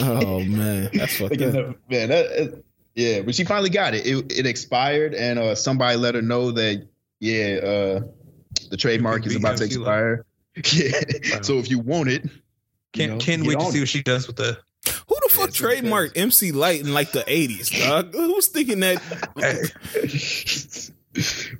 oh 0.00 0.40
man, 0.44 0.90
that's 0.92 1.16
fucked 1.16 1.40
Like, 1.40 1.54
up. 1.54 1.76
man, 1.88 2.08
that, 2.08 2.62
yeah, 2.94 3.22
but 3.22 3.34
she 3.34 3.44
finally 3.44 3.70
got 3.70 3.94
it. 3.94 4.06
It, 4.06 4.32
it 4.38 4.46
expired, 4.46 5.14
and 5.14 5.38
uh, 5.38 5.54
somebody 5.54 5.96
let 5.96 6.14
her 6.14 6.22
know 6.22 6.50
that 6.52 6.86
yeah, 7.20 7.60
uh, 7.62 8.00
the 8.70 8.76
trademark 8.76 9.26
is 9.26 9.36
about 9.36 9.56
to 9.58 9.64
MC 9.64 9.76
expire. 9.76 10.26
Yeah, 10.72 11.42
so 11.42 11.58
if 11.58 11.70
you 11.70 11.78
want 11.78 12.08
it, 12.08 12.24
Can't 12.92 13.12
know, 13.12 13.18
can't 13.18 13.46
wait 13.46 13.58
to 13.58 13.64
see 13.70 13.78
it. 13.78 13.80
what 13.82 13.88
she 13.88 14.02
does 14.02 14.26
with 14.26 14.36
the. 14.36 14.56
Who 15.08 15.16
the 15.24 15.28
fuck 15.30 15.48
it's 15.48 15.60
really 15.60 15.82
trademarked 15.82 16.12
MC 16.16 16.52
Lyte 16.52 16.80
in 16.80 16.94
like 16.94 17.12
the 17.12 17.24
eighties, 17.30 17.68
dog? 17.70 18.14
Who's 18.14 18.46
thinking 18.48 18.80
that? 18.80 19.02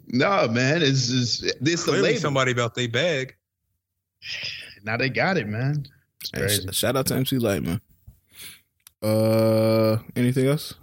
no, 0.09 0.49
man, 0.49 0.83
it's 0.83 1.09
just 1.09 1.43
this 1.63 1.85
the 1.85 1.93
label. 1.93 2.19
somebody 2.21 2.53
about 2.53 2.75
their 2.75 2.89
bag. 2.89 3.35
now 4.85 4.97
they 4.97 5.09
got 5.11 5.37
it, 5.37 5.47
man. 5.49 5.87
It's 6.21 6.31
Hey, 6.33 6.41
crazy. 6.41 6.69
sh- 6.73 6.77
shout 6.77 6.97
out 6.97 7.07
to 7.07 7.15
MC 7.17 7.39
Lyte, 7.39 7.63
man. 7.63 7.81
Uh, 9.03 9.99
anything 10.15 10.47
else? 10.47 10.75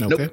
Okay, 0.00 0.30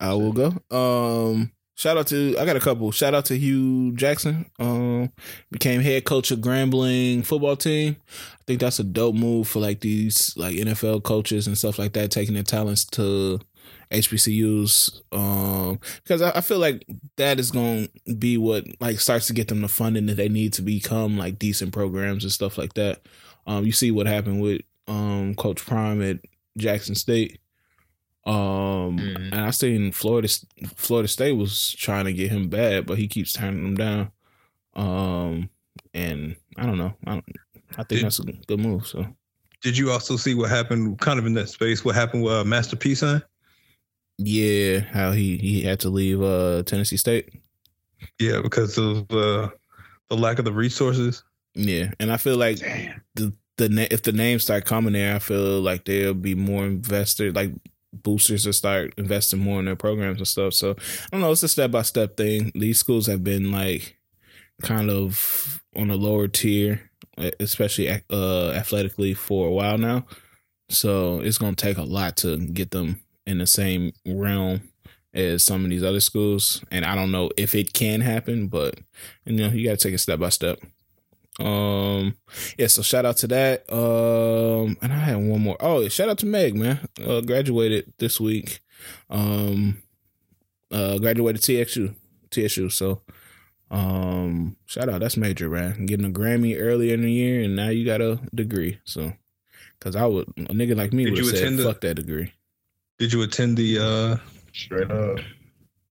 I 0.00 0.14
will 0.14 0.32
go. 0.32 0.46
Um, 0.70 1.52
shout 1.76 1.96
out 1.96 2.06
to 2.08 2.36
I 2.38 2.44
got 2.44 2.56
a 2.56 2.60
couple. 2.60 2.90
Shout 2.92 3.14
out 3.14 3.24
to 3.26 3.38
Hue 3.38 3.92
Jackson. 3.92 4.46
Um, 4.58 5.12
became 5.50 5.80
head 5.80 6.04
coach 6.04 6.30
of 6.30 6.40
Grambling 6.40 7.24
football 7.24 7.56
team. 7.56 7.96
I 8.08 8.42
think 8.46 8.60
that's 8.60 8.78
a 8.78 8.84
dope 8.84 9.14
move 9.14 9.48
for 9.48 9.60
like 9.60 9.80
these 9.80 10.34
like 10.36 10.56
NFL 10.56 11.02
coaches 11.02 11.46
and 11.46 11.56
stuff 11.56 11.78
like 11.78 11.92
that, 11.94 12.10
taking 12.10 12.34
their 12.34 12.42
talents 12.42 12.84
to 12.86 13.40
HBCUs. 13.90 15.00
Um, 15.12 15.78
because 16.02 16.22
I, 16.22 16.38
I 16.38 16.40
feel 16.40 16.58
like 16.58 16.84
that 17.16 17.38
is 17.38 17.50
going 17.50 17.88
to 18.06 18.14
be 18.14 18.36
what 18.38 18.64
like 18.80 19.00
starts 19.00 19.26
to 19.28 19.34
get 19.34 19.48
them 19.48 19.62
the 19.62 19.68
funding 19.68 20.06
that 20.06 20.16
they 20.16 20.28
need 20.28 20.52
to 20.54 20.62
become 20.62 21.18
like 21.18 21.38
decent 21.38 21.72
programs 21.72 22.24
and 22.24 22.32
stuff 22.32 22.58
like 22.58 22.74
that. 22.74 23.02
Um, 23.46 23.64
you 23.64 23.72
see 23.72 23.90
what 23.90 24.06
happened 24.06 24.40
with 24.40 24.62
um 24.88 25.34
Coach 25.34 25.64
Prime 25.64 26.02
at 26.02 26.18
Jackson 26.56 26.94
State. 26.94 27.40
Um, 28.24 28.98
Mhm. 28.98 29.32
and 29.32 29.34
I 29.34 29.50
seen 29.50 29.90
Florida 29.92 30.28
Florida 30.76 31.08
State 31.08 31.32
was 31.32 31.72
trying 31.72 32.04
to 32.04 32.12
get 32.12 32.30
him 32.30 32.48
bad, 32.48 32.86
but 32.86 32.98
he 32.98 33.08
keeps 33.08 33.32
turning 33.32 33.62
them 33.64 33.74
down. 33.74 34.10
Um, 34.74 35.50
and 35.92 36.36
I 36.56 36.66
don't 36.66 36.78
know. 36.78 36.94
I 37.06 37.12
don't, 37.14 37.24
I 37.72 37.76
think 37.82 37.88
Did- 37.88 38.04
that's 38.04 38.18
a 38.20 38.24
good 38.46 38.60
move. 38.60 38.86
So 38.86 39.06
Did 39.62 39.76
you 39.78 39.90
also 39.90 40.16
see 40.16 40.34
what 40.34 40.50
happened, 40.50 40.98
kind 41.00 41.18
of 41.18 41.26
in 41.26 41.34
that 41.34 41.48
space? 41.48 41.84
What 41.84 41.94
happened 41.94 42.22
with 42.24 42.32
uh, 42.32 42.44
Master 42.44 42.76
P 42.76 42.94
sign? 42.94 43.22
yeah, 44.18 44.80
how 44.80 45.10
he 45.12 45.36
he 45.38 45.62
had 45.62 45.80
to 45.80 45.88
leave 45.90 46.22
uh 46.22 46.62
Tennessee 46.64 46.96
State. 46.96 47.30
Yeah, 48.18 48.40
because 48.42 48.78
of 48.78 49.10
uh, 49.10 49.48
the 50.08 50.16
lack 50.16 50.38
of 50.38 50.44
the 50.44 50.52
resources. 50.52 51.22
Yeah, 51.54 51.90
and 52.00 52.12
I 52.12 52.16
feel 52.18 52.36
like 52.36 52.58
Damn. 52.58 53.00
the 53.14 53.32
the 53.56 53.68
na- 53.68 53.86
if 53.90 54.02
the 54.02 54.12
names 54.12 54.42
start 54.44 54.64
coming 54.64 54.92
there, 54.92 55.14
I 55.16 55.18
feel 55.18 55.60
like 55.60 55.84
there'll 55.84 56.14
be 56.14 56.34
more 56.34 56.64
investors, 56.66 57.34
like 57.34 57.52
boosters, 57.92 58.44
to 58.44 58.52
start 58.52 58.94
investing 58.96 59.40
more 59.40 59.58
in 59.58 59.66
their 59.66 59.76
programs 59.76 60.18
and 60.18 60.28
stuff. 60.28 60.54
So 60.54 60.70
I 60.72 61.06
don't 61.12 61.20
know. 61.20 61.32
It's 61.32 61.42
a 61.42 61.48
step 61.48 61.70
by 61.70 61.82
step 61.82 62.16
thing. 62.16 62.52
These 62.54 62.78
schools 62.78 63.06
have 63.06 63.22
been 63.22 63.52
like 63.52 63.98
kind 64.62 64.90
of 64.90 65.62
on 65.76 65.90
a 65.90 65.96
lower 65.96 66.28
tier, 66.28 66.90
especially 67.40 67.90
uh, 68.10 68.50
athletically, 68.50 69.14
for 69.14 69.48
a 69.48 69.52
while 69.52 69.78
now. 69.78 70.06
So 70.68 71.20
it's 71.20 71.38
going 71.38 71.54
to 71.54 71.64
take 71.64 71.78
a 71.78 71.82
lot 71.82 72.16
to 72.18 72.38
get 72.38 72.70
them 72.70 73.02
in 73.26 73.38
the 73.38 73.46
same 73.46 73.92
realm 74.06 74.68
as 75.14 75.44
some 75.44 75.64
of 75.64 75.70
these 75.70 75.84
other 75.84 76.00
schools. 76.00 76.64
And 76.70 76.84
I 76.84 76.94
don't 76.94 77.12
know 77.12 77.30
if 77.36 77.54
it 77.54 77.72
can 77.72 78.00
happen, 78.00 78.48
but 78.48 78.80
you 79.24 79.36
know, 79.36 79.48
you 79.48 79.68
got 79.68 79.78
to 79.78 79.88
take 79.88 79.94
it 79.94 79.98
step 79.98 80.18
by 80.18 80.30
step. 80.30 80.58
Um, 81.40 82.14
yeah, 82.58 82.66
so 82.66 82.82
shout 82.82 83.06
out 83.06 83.16
to 83.18 83.26
that. 83.28 83.72
Um, 83.72 84.76
and 84.82 84.92
I 84.92 84.96
had 84.96 85.16
one 85.16 85.40
more. 85.40 85.56
Oh, 85.60 85.86
shout 85.88 86.08
out 86.08 86.18
to 86.18 86.26
Meg, 86.26 86.54
man. 86.54 86.80
Uh, 87.04 87.20
graduated 87.20 87.92
this 87.98 88.20
week. 88.20 88.60
Um, 89.08 89.82
uh, 90.70 90.98
graduated 90.98 91.42
TXU, 91.42 91.94
TSU. 92.30 92.68
So, 92.68 93.02
um, 93.70 94.56
shout 94.66 94.88
out. 94.88 95.00
That's 95.00 95.16
major, 95.16 95.48
man. 95.48 95.86
Getting 95.86 96.06
a 96.06 96.10
Grammy 96.10 96.56
earlier 96.60 96.94
in 96.94 97.02
the 97.02 97.10
year, 97.12 97.42
and 97.42 97.56
now 97.56 97.68
you 97.70 97.84
got 97.84 98.00
a 98.00 98.20
degree. 98.34 98.78
So, 98.84 99.12
because 99.78 99.96
I 99.96 100.04
would 100.06 100.28
a 100.36 100.52
nigga 100.52 100.76
like 100.76 100.92
me 100.92 101.04
Did 101.04 101.10
would 101.12 101.18
you 101.18 101.24
have 101.26 101.34
said 101.34 101.42
attend 101.44 101.58
the- 101.58 101.64
fuck 101.64 101.80
that 101.82 101.94
degree. 101.94 102.32
Did 102.98 103.12
you 103.12 103.22
attend 103.22 103.56
the? 103.56 103.78
uh 103.78 104.16
Straight 104.52 104.90
up. 104.90 105.18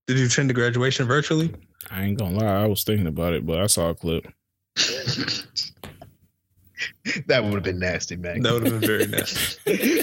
Did 0.06 0.18
you 0.18 0.26
attend 0.26 0.50
the 0.50 0.54
graduation 0.54 1.06
virtually? 1.06 1.52
I 1.90 2.04
ain't 2.04 2.18
gonna 2.18 2.36
lie, 2.38 2.62
I 2.62 2.66
was 2.66 2.84
thinking 2.84 3.08
about 3.08 3.32
it, 3.34 3.44
but 3.44 3.58
I 3.58 3.66
saw 3.66 3.90
a 3.90 3.94
clip. 3.94 4.26
that 7.26 7.44
would 7.44 7.54
have 7.54 7.62
been 7.62 7.78
nasty, 7.78 8.16
man. 8.16 8.40
That 8.40 8.54
would 8.54 8.66
have 8.66 8.80
been 8.80 8.88
very 8.88 9.06
nasty. 9.06 9.60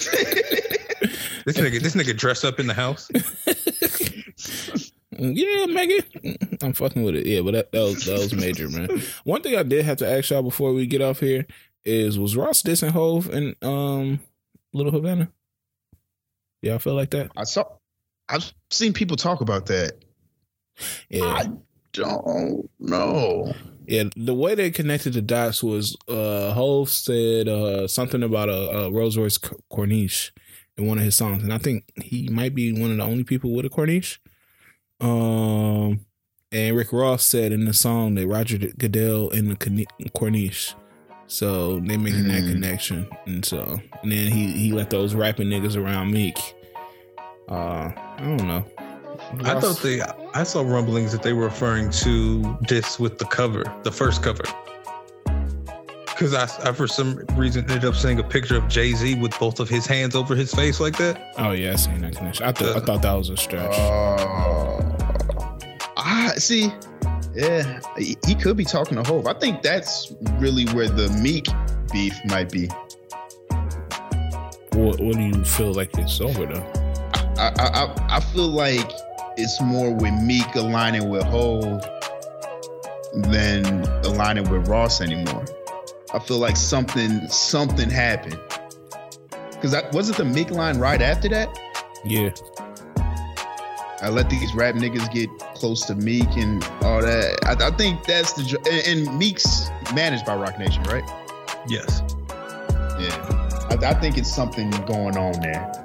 This 1.46 1.58
nigga, 1.58 1.82
this 1.82 1.96
nigga 1.96 2.16
dressed 2.16 2.44
up 2.46 2.60
in 2.60 2.68
the 2.68 2.74
house. 2.74 3.10
Yeah, 5.22 5.66
Megan. 5.66 6.38
I'm 6.62 6.72
fucking 6.72 7.04
with 7.04 7.16
it. 7.16 7.26
Yeah, 7.26 7.42
but 7.42 7.52
that, 7.52 7.74
that 7.74 7.82
was 7.82 8.06
that 8.06 8.20
was 8.20 8.34
major, 8.34 8.70
man. 8.70 9.02
One 9.26 9.42
thing 9.42 9.58
I 9.58 9.64
did 9.64 9.84
have 9.84 9.98
to 9.98 10.10
ask 10.10 10.30
y'all 10.30 10.44
before 10.44 10.72
we 10.72 10.88
get 10.88 11.02
off 11.02 11.20
here 11.20 11.46
is 11.84 12.18
was 12.18 12.38
Ross 12.38 12.62
dissing 12.62 12.92
Hove 12.92 13.30
in 13.30 13.54
um 13.62 14.22
Little 14.72 14.94
Havana? 14.94 15.30
Yeah, 16.62 16.76
I 16.76 16.78
feel 16.78 16.94
like 16.94 17.10
that? 17.10 17.32
I 17.36 17.44
saw. 17.44 17.66
I've 18.30 18.50
seen 18.70 18.94
people 18.94 19.18
talk 19.18 19.42
about 19.42 19.66
that. 19.66 19.92
Yeah. 21.10 21.26
I 21.26 21.52
don't 21.92 22.70
know. 22.80 23.54
Yeah, 23.90 24.04
the 24.16 24.36
way 24.36 24.54
they 24.54 24.70
connected 24.70 25.14
the 25.14 25.22
dots 25.22 25.64
was 25.64 25.98
uh 26.08 26.54
Hove 26.54 26.90
said 26.92 27.48
uh 27.48 27.88
something 27.88 28.22
about 28.22 28.48
a, 28.48 28.70
a 28.86 28.92
Rolls 28.92 29.18
Royce 29.18 29.40
Corniche 29.40 30.30
in 30.78 30.86
one 30.86 31.00
of 31.00 31.04
his 31.04 31.16
songs, 31.16 31.42
and 31.44 31.52
I 31.52 31.58
think 31.58 31.86
he 31.96 32.30
might 32.30 32.54
be 32.54 32.72
one 32.72 32.92
of 32.92 32.98
the 32.98 33.04
only 33.04 33.24
people 33.24 33.52
with 33.52 33.66
a 33.66 33.70
Corniche. 33.70 34.20
Um, 35.02 36.06
and 36.52 36.76
Rick 36.76 36.94
Ross 36.94 37.26
said 37.26 37.52
in 37.52 37.66
the 37.66 37.74
song 37.74 38.14
that 38.16 38.28
Roger 38.28 38.58
Goodell 38.58 39.30
in 39.30 39.50
the 39.50 39.56
Corniche, 39.56 40.76
so 41.28 41.80
they 41.80 41.98
making 41.98 42.28
that 42.28 42.44
Mm. 42.44 42.52
connection, 42.54 43.08
and 43.26 43.44
so 43.44 43.82
and 44.04 44.12
then 44.12 44.32
he 44.32 44.52
he 44.52 44.72
let 44.72 44.90
those 44.92 45.16
rapping 45.16 45.48
niggas 45.48 45.76
around 45.76 46.12
Meek. 46.12 46.38
Uh, 47.50 47.92
I 47.96 48.20
don't 48.20 48.48
know. 48.48 48.66
I 49.32 49.54
Ross- 49.54 49.64
thought 49.64 49.84
they. 49.84 50.02
I 50.34 50.44
saw 50.44 50.62
rumblings 50.62 51.12
that 51.12 51.22
they 51.24 51.34
were 51.34 51.46
referring 51.46 51.90
to 51.92 52.58
this 52.68 53.00
with 53.00 53.18
the 53.20 53.26
cover, 53.26 53.64
the 53.84 53.92
first 53.92 54.24
cover. 54.24 54.44
Because 56.06 56.34
I, 56.34 56.70
I, 56.70 56.74
for 56.74 56.88
some 56.88 57.24
reason, 57.36 57.64
ended 57.70 57.86
up 57.86 57.96
seeing 57.96 58.20
a 58.20 58.24
picture 58.24 58.58
of 58.58 58.68
Jay 58.68 58.92
Z 58.94 59.16
with 59.22 59.38
both 59.40 59.60
of 59.62 59.70
his 59.70 59.86
hands 59.86 60.16
over 60.16 60.36
his 60.36 60.54
face 60.54 60.80
like 60.80 60.98
that. 60.98 61.34
Oh 61.38 61.52
yeah, 61.52 61.74
I 61.74 61.76
seen 61.76 62.02
that 62.02 62.16
connection. 62.16 62.46
I 62.46 62.52
thought 62.52 62.76
I 62.76 62.80
thought 62.86 63.02
that 63.04 63.14
was 63.14 63.30
a 63.30 63.38
stretch. 63.38 63.74
Uh, 63.74 64.76
I 65.96 66.34
see. 66.36 66.74
Yeah, 67.36 67.80
he, 67.98 68.18
he 68.26 68.36
could 68.36 68.58
be 68.58 68.66
talking 68.66 68.98
to 69.02 69.04
Hove. 69.04 69.28
I 69.28 69.34
think 69.34 69.62
that's 69.62 70.12
really 70.40 70.66
where 70.74 70.90
the 70.90 71.08
Meek 71.22 71.48
beef 71.94 72.20
might 72.26 72.52
be. 72.52 72.68
What, 74.74 75.00
what 75.00 75.16
do 75.16 75.22
you 75.22 75.44
feel 75.46 75.74
like 75.74 75.96
it's 75.98 76.20
over 76.20 76.46
though? 76.46 76.66
I 77.38 77.54
I, 77.58 77.68
I, 77.86 78.18
I 78.18 78.20
feel 78.20 78.48
like 78.48 78.92
it's 79.40 79.62
more 79.62 79.94
with 79.94 80.14
Meek 80.22 80.54
aligning 80.56 81.10
with 81.10 81.24
Hove 81.24 81.82
than 83.14 83.84
aligning 84.04 84.50
with 84.50 84.68
Ross 84.68 85.02
anymore. 85.02 85.46
I 86.14 86.20
feel 86.20 86.38
like 86.38 86.58
something 86.58 87.28
something 87.28 87.90
happened. 87.90 88.40
Cause 89.62 89.72
that 89.72 89.92
wasn't 89.94 90.18
the 90.18 90.26
Meek 90.26 90.52
line 90.52 90.78
right 90.78 91.02
after 91.02 91.28
that. 91.30 91.58
Yeah, 92.06 92.32
I 94.02 94.10
let 94.10 94.30
these 94.30 94.54
rap 94.56 94.76
niggas 94.76 95.12
get 95.12 95.30
close 95.56 95.86
to 95.86 95.96
Meek 95.96 96.30
and 96.38 96.64
all 96.82 97.02
that. 97.02 97.40
I, 97.46 97.68
I 97.68 97.72
think 97.72 98.06
that's 98.06 98.34
the 98.34 98.58
and, 98.72 99.08
and 99.08 99.18
Meek's 99.18 99.70
managed 99.94 100.26
by 100.26 100.36
Roc 100.36 100.58
Nation, 100.58 100.84
right? 100.84 101.04
Yes. 101.68 102.02
Yeah, 103.00 103.68
I, 103.70 103.78
I 103.82 103.94
think 103.94 104.18
it's 104.18 104.34
something 104.34 104.70
going 104.86 105.18
on 105.18 105.40
there. 105.42 105.80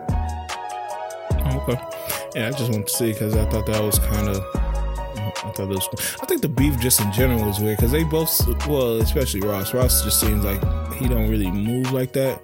Okay. 1.47 2.04
Yeah, 2.35 2.49
I 2.49 2.51
just 2.51 2.71
wanted 2.71 2.89
to 2.89 2.93
see 2.93 3.13
because 3.13 3.37
I 3.37 3.49
thought 3.49 3.67
that 3.67 3.83
was 3.83 3.99
kind 3.99 4.29
of. 4.29 4.45
I 4.57 5.53
thought 5.55 5.61
it 5.61 5.69
was. 5.69 5.89
I 6.21 6.27
think 6.27 6.43
the 6.43 6.49
beef 6.49 6.79
just 6.81 7.01
in 7.01 7.13
general 7.13 7.45
was 7.45 7.61
weird 7.61 7.77
because 7.77 7.93
they 7.93 8.03
both, 8.03 8.67
well, 8.67 9.01
especially 9.01 9.41
Ross. 9.41 9.73
Ross 9.73 10.03
just 10.03 10.19
seems 10.21 10.45
like 10.45 10.61
he 10.95 11.07
don't 11.07 11.31
really 11.31 11.51
move 11.51 11.93
like 11.93 12.13
that. 12.15 12.43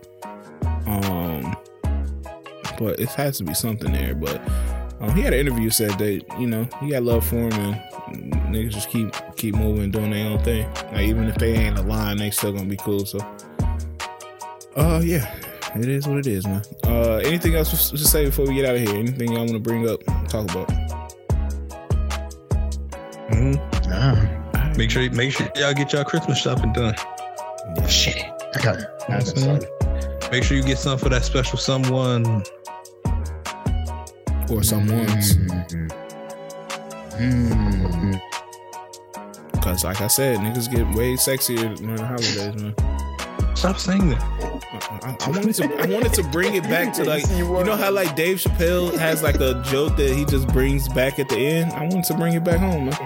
Um, 0.86 1.56
but 2.78 3.00
it 3.00 3.08
has 3.10 3.38
to 3.38 3.44
be 3.44 3.54
something 3.54 3.92
there. 3.92 4.14
But 4.14 4.40
um, 5.00 5.14
he 5.14 5.22
had 5.22 5.32
an 5.32 5.40
interview 5.40 5.70
said 5.70 5.98
that 5.98 6.22
you 6.38 6.46
know 6.46 6.68
he 6.80 6.90
got 6.90 7.02
love 7.02 7.26
for 7.26 7.36
him 7.36 7.52
and 7.52 8.32
niggas 8.54 8.70
just 8.70 8.90
keep 8.90 9.12
keep 9.36 9.54
moving, 9.54 9.90
doing 9.90 10.10
their 10.10 10.30
own 10.30 10.42
thing. 10.44 10.72
Like 10.92 11.06
even 11.06 11.24
if 11.28 11.36
they 11.36 11.54
ain't 11.54 11.78
aligned, 11.78 12.20
they 12.20 12.30
still 12.30 12.52
gonna 12.52 12.66
be 12.66 12.76
cool. 12.76 13.04
So, 13.06 13.18
uh, 14.76 15.00
yeah. 15.04 15.34
It 15.76 15.88
is 15.88 16.06
what 16.08 16.18
it 16.18 16.26
is, 16.26 16.46
man. 16.46 16.62
Uh, 16.84 17.16
anything 17.24 17.54
else 17.54 17.90
to 17.90 17.98
say 17.98 18.24
before 18.26 18.46
we 18.46 18.54
get 18.54 18.64
out 18.68 18.74
of 18.76 18.80
here? 18.82 18.96
Anything 18.96 19.28
y'all 19.32 19.40
want 19.40 19.50
to 19.52 19.58
bring 19.60 19.88
up, 19.88 20.02
talk 20.28 20.50
about? 20.50 20.68
Mm-hmm. 23.30 23.92
Ah, 23.92 24.72
Make 24.76 24.90
sure, 24.90 25.08
make 25.12 25.32
sure 25.32 25.48
y'all 25.56 25.72
get 25.74 25.92
y'all 25.92 26.04
Christmas 26.04 26.38
shopping 26.40 26.72
done. 26.72 26.94
shit. 27.88 28.24
I 28.54 28.62
got 28.62 28.78
it. 28.78 28.86
I 29.08 29.20
got. 29.20 30.32
Make 30.32 30.42
sure 30.44 30.56
you 30.56 30.62
get 30.62 30.78
some 30.78 30.98
for 30.98 31.08
that 31.08 31.24
special 31.24 31.58
someone. 31.58 32.42
Or 34.50 34.62
someone's. 34.64 35.36
Mm. 35.36 35.90
Mm. 37.18 38.20
Because, 39.52 39.84
like 39.84 40.00
I 40.00 40.06
said, 40.08 40.38
niggas 40.38 40.70
get 40.72 40.86
way 40.96 41.14
sexier 41.14 41.76
during 41.76 41.96
the 41.96 42.06
holidays, 42.06 42.62
man. 42.62 42.74
Stop 43.56 43.78
saying 43.78 44.08
that. 44.10 44.49
I, 44.82 45.16
I 45.20 45.30
wanted 45.30 45.54
to 45.54 45.64
I 45.82 45.86
wanted 45.86 46.12
to 46.14 46.22
bring 46.24 46.54
it 46.54 46.64
back 46.64 46.92
to 46.94 47.04
like 47.04 47.28
you 47.30 47.44
know 47.64 47.76
how 47.76 47.90
like 47.90 48.16
Dave 48.16 48.38
Chappelle 48.38 48.96
has 48.98 49.22
like 49.22 49.36
a 49.40 49.62
joke 49.66 49.96
that 49.96 50.14
he 50.14 50.24
just 50.24 50.48
brings 50.48 50.88
back 50.88 51.18
at 51.18 51.28
the 51.28 51.36
end. 51.36 51.72
I 51.72 51.82
wanted 51.82 52.04
to 52.04 52.14
bring 52.14 52.34
it 52.34 52.44
back 52.44 52.58
home, 52.58 52.86
man. 52.86 52.96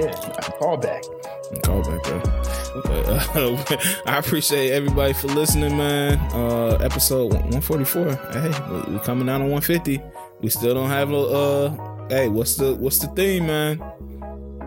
Yeah, 0.00 0.12
call 0.58 0.76
back. 0.76 1.02
Call 1.62 1.82
back, 1.82 2.02
bro. 2.04 2.20
But, 2.84 3.08
uh, 3.08 3.76
I 4.06 4.18
appreciate 4.18 4.70
everybody 4.70 5.12
for 5.14 5.28
listening, 5.28 5.76
man. 5.76 6.18
Uh, 6.32 6.76
episode 6.82 7.32
144. 7.32 8.12
Hey, 8.32 8.48
we- 8.86 8.92
we 8.94 8.98
coming 9.00 9.28
out 9.28 9.40
on 9.40 9.50
150. 9.50 10.00
We 10.40 10.50
still 10.50 10.74
don't 10.74 10.90
have 10.90 11.10
a. 11.10 11.16
Uh, 11.16 12.08
hey, 12.10 12.28
what's 12.28 12.56
the 12.56 12.74
what's 12.74 12.98
the 12.98 13.08
theme, 13.08 13.46
man? 13.46 13.82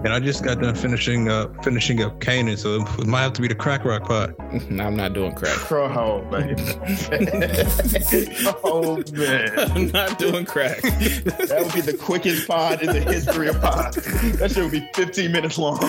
And 0.03 0.13
I 0.13 0.19
just 0.19 0.43
got 0.43 0.59
done 0.59 0.73
finishing 0.73 1.29
up 1.29 1.63
finishing 1.63 2.01
up 2.01 2.19
Kanan, 2.19 2.57
so 2.57 2.81
it 2.99 3.05
might 3.05 3.21
have 3.21 3.33
to 3.33 3.41
be 3.41 3.47
the 3.47 3.55
crack 3.55 3.85
rock 3.85 4.05
pot. 4.05 4.31
Nah, 4.69 4.83
I'm 4.87 4.95
not 4.95 5.13
doing 5.13 5.33
crack. 5.33 5.71
Oh 5.71 6.23
man. 6.31 6.55
oh 8.63 9.03
man. 9.13 9.59
I'm 9.59 9.91
not 9.91 10.17
doing 10.17 10.45
crack. 10.45 10.81
That 10.81 11.61
would 11.63 11.73
be 11.73 11.81
the 11.81 11.97
quickest 11.97 12.47
pod 12.47 12.81
in 12.81 12.87
the 12.87 12.99
history 12.99 13.49
of 13.49 13.61
pods. 13.61 13.97
That 14.37 14.51
shit 14.51 14.63
would 14.63 14.71
be 14.71 14.89
15 14.95 15.31
minutes 15.31 15.59
long. 15.59 15.79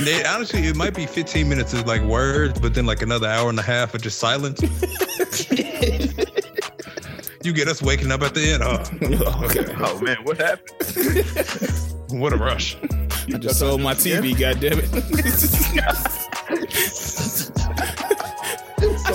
They, 0.00 0.22
honestly, 0.26 0.66
it 0.66 0.76
might 0.76 0.94
be 0.94 1.06
15 1.06 1.48
minutes 1.48 1.72
of 1.72 1.86
like 1.86 2.02
words, 2.02 2.60
but 2.60 2.74
then 2.74 2.84
like 2.84 3.00
another 3.00 3.26
hour 3.26 3.48
and 3.48 3.58
a 3.58 3.62
half 3.62 3.94
of 3.94 4.02
just 4.02 4.18
silence. 4.18 4.60
You 7.46 7.52
get 7.52 7.68
us 7.68 7.80
waking 7.80 8.10
up 8.10 8.22
at 8.22 8.34
the 8.34 8.52
end. 8.52 8.62
Oh, 8.62 8.82
okay. 9.44 9.64
Oh 9.78 10.00
man, 10.00 10.16
what 10.24 10.38
happened? 10.38 10.72
what 12.20 12.32
a 12.32 12.36
rush! 12.36 12.76
I 13.32 13.38
just 13.38 13.60
sold 13.60 13.80
my 13.80 13.94
TV, 13.94 14.34
goddammit. 14.34 14.86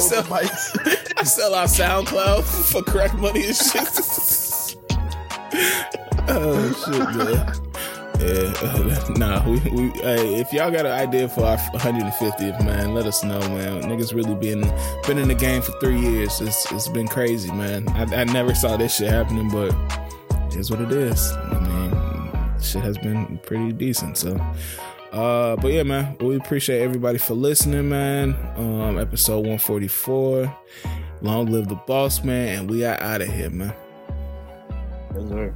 So 0.02 0.22
the 0.22 0.28
mics. 0.28 0.76
I 1.18 1.24
sell 1.24 1.54
our 1.54 1.66
SoundCloud 1.66 2.44
for 2.72 2.82
crack 2.82 3.14
money 3.20 3.46
and 3.46 3.56
shit. 3.56 3.88
oh 6.28 6.74
shit, 6.86 7.16
man. 7.16 7.54
Yeah, 8.22 9.08
nah. 9.18 9.50
We, 9.50 9.60
we 9.72 9.90
hey, 10.02 10.36
if 10.40 10.54
y'all 10.54 10.70
got 10.70 10.86
an 10.86 10.92
idea 10.92 11.28
for 11.28 11.44
our 11.44 11.58
150th, 11.58 12.64
man, 12.64 12.94
let 12.94 13.08
us 13.08 13.24
know, 13.24 13.40
man. 13.40 13.82
Niggas 13.84 14.14
really 14.14 14.36
been 14.36 14.62
been 15.08 15.18
in 15.18 15.28
the 15.28 15.36
game 15.36 15.62
for 15.64 15.72
three 15.80 16.00
years. 16.00 16.40
It's 16.40 16.72
it's 16.72 16.88
been 16.88 17.08
crazy, 17.08 17.52
man. 17.52 17.88
I, 17.90 18.22
I 18.22 18.24
never 18.26 18.54
saw 18.54 18.78
this 18.78 18.96
shit 18.96 19.10
happening, 19.10 19.50
but 19.50 19.74
it 20.48 20.56
is 20.56 20.70
what 20.70 20.82
it 20.82 20.92
is. 20.92 21.32
I 21.32 21.60
mean, 21.60 22.62
shit 22.62 22.84
has 22.84 22.98
been 23.00 23.40
pretty 23.40 23.72
decent. 23.72 24.18
So, 24.18 24.36
uh, 25.12 25.56
but 25.56 25.72
yeah, 25.72 25.84
man, 25.84 26.16
we 26.20 26.36
appreciate 26.36 26.82
everybody 26.82 27.18
for 27.18 27.34
listening, 27.34 27.90
man. 27.90 28.36
Um, 28.56 29.00
episode 29.00 29.40
144. 29.40 30.56
Long 31.22 31.48
live 31.48 31.68
the 31.68 31.76
boss, 31.76 32.24
man, 32.24 32.60
and 32.60 32.70
we 32.70 32.86
are 32.86 33.02
out 33.02 33.22
of 33.22 33.30
here, 33.30 33.50
man. 33.50 33.74
Yes, 35.16 35.30
sir. 35.30 35.56